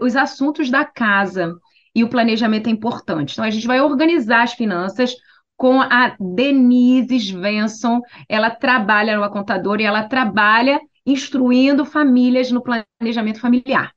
os 0.00 0.16
assuntos 0.16 0.70
da 0.70 0.84
casa. 0.84 1.54
E 1.94 2.02
o 2.02 2.08
planejamento 2.08 2.66
é 2.66 2.70
importante. 2.70 3.32
Então, 3.32 3.44
a 3.44 3.50
gente 3.50 3.66
vai 3.66 3.80
organizar 3.80 4.42
as 4.42 4.52
finanças 4.52 5.14
com 5.56 5.80
a 5.80 6.16
Denise 6.18 7.18
Svensson. 7.18 8.00
Ela 8.28 8.50
trabalha 8.50 9.16
no 9.16 9.30
contadora 9.30 9.80
e 9.80 9.84
ela 9.84 10.08
trabalha 10.08 10.80
instruindo 11.06 11.84
famílias 11.84 12.50
no 12.50 12.62
planejamento 12.62 13.40
familiar. 13.40 13.92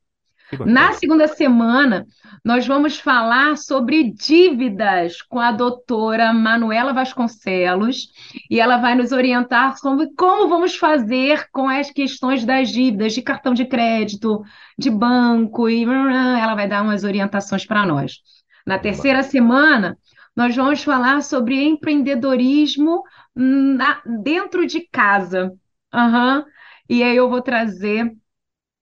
Na 0.66 0.94
segunda 0.94 1.28
semana, 1.28 2.06
nós 2.44 2.66
vamos 2.66 2.98
falar 2.98 3.58
sobre 3.58 4.12
dívidas 4.12 5.22
com 5.22 5.40
a 5.40 5.52
doutora 5.52 6.32
Manuela 6.32 6.94
Vasconcelos 6.94 8.08
e 8.50 8.60
ela 8.60 8.78
vai 8.78 8.96
nos 8.96 9.12
orientar 9.12 9.78
sobre 9.78 10.08
como 10.18 10.48
vamos 10.48 10.78
fazer 10.78 11.50
com 11.52 11.68
as 11.68 11.92
questões 11.92 12.46
das 12.46 12.70
dívidas 12.70 13.14
de 13.14 13.22
cartão 13.22 13.54
de 13.54 13.66
crédito, 13.66 14.42
de 14.78 14.90
banco 14.90 15.70
e 15.70 15.84
ela 15.84 16.56
vai 16.56 16.68
dar 16.68 16.82
umas 16.82 17.04
orientações 17.04 17.66
para 17.66 17.86
nós. 17.86 18.20
Na 18.66 18.80
terceira 18.80 19.24
semana, 19.24 19.98
nós 20.34 20.56
vamos 20.56 20.84
falar 20.84 21.22
sobre 21.24 21.62
empreendedorismo 21.62 23.04
na, 23.36 24.02
dentro 24.24 24.66
de 24.66 24.88
casa. 24.90 25.52
Uhum. 25.94 26.46
E 26.90 27.04
aí 27.04 27.18
eu 27.18 27.30
vou 27.30 27.42
trazer 27.42 28.16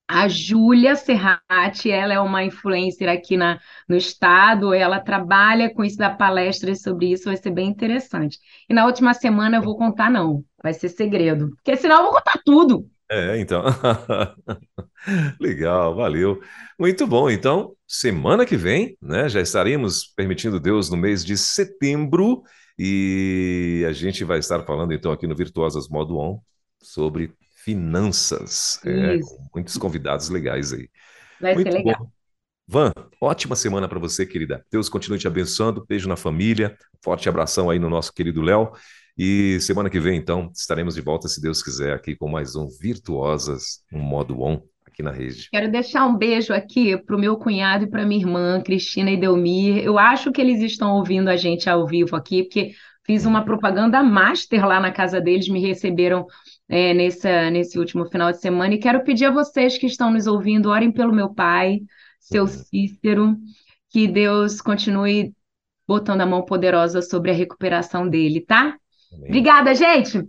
a 0.07 0.27
Júlia 0.27 0.95
Serrati, 0.95 1.89
ela 1.89 2.13
é 2.13 2.19
uma 2.19 2.43
influencer 2.43 3.09
aqui 3.09 3.35
na, 3.35 3.59
no 3.87 3.95
estado, 3.95 4.73
ela 4.73 4.99
trabalha 4.99 5.73
com 5.73 5.83
isso, 5.83 5.97
dá 5.97 6.09
palestras 6.09 6.81
sobre 6.81 7.11
isso, 7.11 7.25
vai 7.25 7.37
ser 7.37 7.51
bem 7.51 7.67
interessante. 7.67 8.37
E 8.69 8.73
na 8.73 8.85
última 8.85 9.13
semana 9.13 9.57
eu 9.57 9.61
vou 9.61 9.77
contar, 9.77 10.11
não, 10.11 10.43
vai 10.61 10.73
ser 10.73 10.89
segredo, 10.89 11.49
porque 11.55 11.75
senão 11.75 11.97
eu 11.97 12.03
vou 12.03 12.13
contar 12.13 12.39
tudo. 12.45 12.89
É, 13.09 13.39
então. 13.39 13.63
Legal, 15.39 15.95
valeu. 15.95 16.41
Muito 16.79 17.05
bom. 17.05 17.29
Então, 17.29 17.75
semana 17.87 18.45
que 18.45 18.57
vem, 18.57 18.97
né, 19.01 19.29
já 19.29 19.41
estaremos 19.41 20.05
permitindo 20.05 20.59
Deus 20.59 20.89
no 20.89 20.97
mês 20.97 21.23
de 21.23 21.37
setembro 21.37 22.41
e 22.77 23.85
a 23.87 23.93
gente 23.93 24.23
vai 24.23 24.39
estar 24.39 24.63
falando 24.65 24.93
então 24.93 25.11
aqui 25.11 25.27
no 25.27 25.35
Virtuosas 25.35 25.87
Modo 25.87 26.17
On 26.17 26.39
sobre 26.81 27.31
finanças. 27.65 28.79
É, 28.85 29.19
muitos 29.53 29.75
convidados 29.75 30.29
legais 30.29 30.71
aí. 30.71 30.87
Vai 31.41 31.55
Muito 31.55 31.71
ser 31.71 31.77
legal. 31.79 31.97
Bom. 31.99 32.09
Van, 32.67 32.91
ótima 33.19 33.55
semana 33.55 33.87
para 33.87 33.99
você, 33.99 34.25
querida. 34.25 34.63
Deus 34.71 34.87
continue 34.87 35.17
te 35.17 35.27
abençoando. 35.27 35.83
Beijo 35.87 36.07
na 36.07 36.15
família. 36.15 36.77
Forte 37.03 37.27
abração 37.27 37.69
aí 37.69 37.79
no 37.79 37.89
nosso 37.89 38.13
querido 38.13 38.41
Léo. 38.41 38.71
E 39.17 39.59
semana 39.61 39.89
que 39.89 39.99
vem, 39.99 40.17
então, 40.17 40.51
estaremos 40.53 40.93
de 40.93 41.01
volta, 41.01 41.27
se 41.27 41.41
Deus 41.41 41.63
quiser, 41.63 41.93
aqui 41.93 42.15
com 42.15 42.27
mais 42.27 42.55
um 42.55 42.67
Virtuosas, 42.67 43.83
um 43.91 43.99
modo 43.99 44.41
on 44.41 44.61
aqui 44.85 45.01
na 45.01 45.11
rede. 45.11 45.47
Quero 45.49 45.71
deixar 45.71 46.05
um 46.05 46.17
beijo 46.17 46.53
aqui 46.53 46.97
para 46.97 47.15
o 47.15 47.19
meu 47.19 47.37
cunhado 47.37 47.85
e 47.85 47.89
para 47.89 48.05
minha 48.05 48.21
irmã, 48.21 48.61
Cristina 48.61 49.09
e 49.09 49.17
Delmir. 49.17 49.83
Eu 49.83 49.97
acho 49.97 50.31
que 50.31 50.41
eles 50.41 50.61
estão 50.61 50.95
ouvindo 50.95 51.29
a 51.29 51.35
gente 51.35 51.69
ao 51.69 51.87
vivo 51.87 52.15
aqui, 52.15 52.43
porque 52.43 52.73
fiz 53.05 53.25
uma 53.25 53.45
propaganda 53.45 54.03
master 54.03 54.65
lá 54.65 54.79
na 54.79 54.91
casa 54.91 55.21
deles, 55.21 55.47
me 55.47 55.61
receberam 55.61 56.25
é, 56.69 56.93
nesse, 56.93 57.27
nesse 57.51 57.77
último 57.77 58.05
final 58.05 58.31
de 58.31 58.39
semana. 58.39 58.73
E 58.73 58.79
quero 58.79 59.03
pedir 59.03 59.25
a 59.25 59.31
vocês 59.31 59.77
que 59.77 59.87
estão 59.87 60.11
nos 60.11 60.27
ouvindo, 60.27 60.69
orem 60.69 60.91
pelo 60.91 61.13
meu 61.13 61.33
pai, 61.33 61.81
seu. 62.19 62.47
Cícero, 62.47 63.35
que 63.89 64.07
Deus 64.07 64.61
continue 64.61 65.33
botando 65.87 66.21
a 66.21 66.25
mão 66.25 66.43
poderosa 66.43 67.01
sobre 67.01 67.31
a 67.31 67.33
recuperação 67.33 68.07
dele, 68.07 68.41
tá? 68.41 68.75
Amém. 69.13 69.27
Obrigada, 69.27 69.75
gente! 69.75 70.27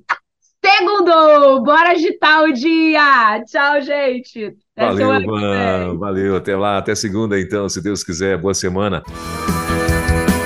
Segundo! 0.65 1.63
Bora 1.63 1.91
agitar 1.91 2.43
o 2.43 2.53
dia! 2.53 3.43
Tchau, 3.45 3.81
gente! 3.81 4.57
Até 4.77 5.05
valeu, 5.05 5.27
Van. 5.27 5.99
Valeu. 5.99 6.37
Até 6.37 6.57
lá. 6.57 6.79
Até 6.79 6.95
segunda, 6.95 7.41
então, 7.41 7.69
se 7.69 7.83
Deus 7.83 8.05
quiser. 8.05 8.37
Boa 8.37 8.53
semana. 8.53 9.03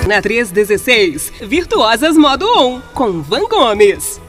Na 0.07 0.23
316, 0.23 1.31
Virtuosas 1.43 2.17
Modo 2.17 2.47
On, 2.47 2.81
com 2.95 3.21
Van 3.23 3.47
Gomes. 3.49 4.21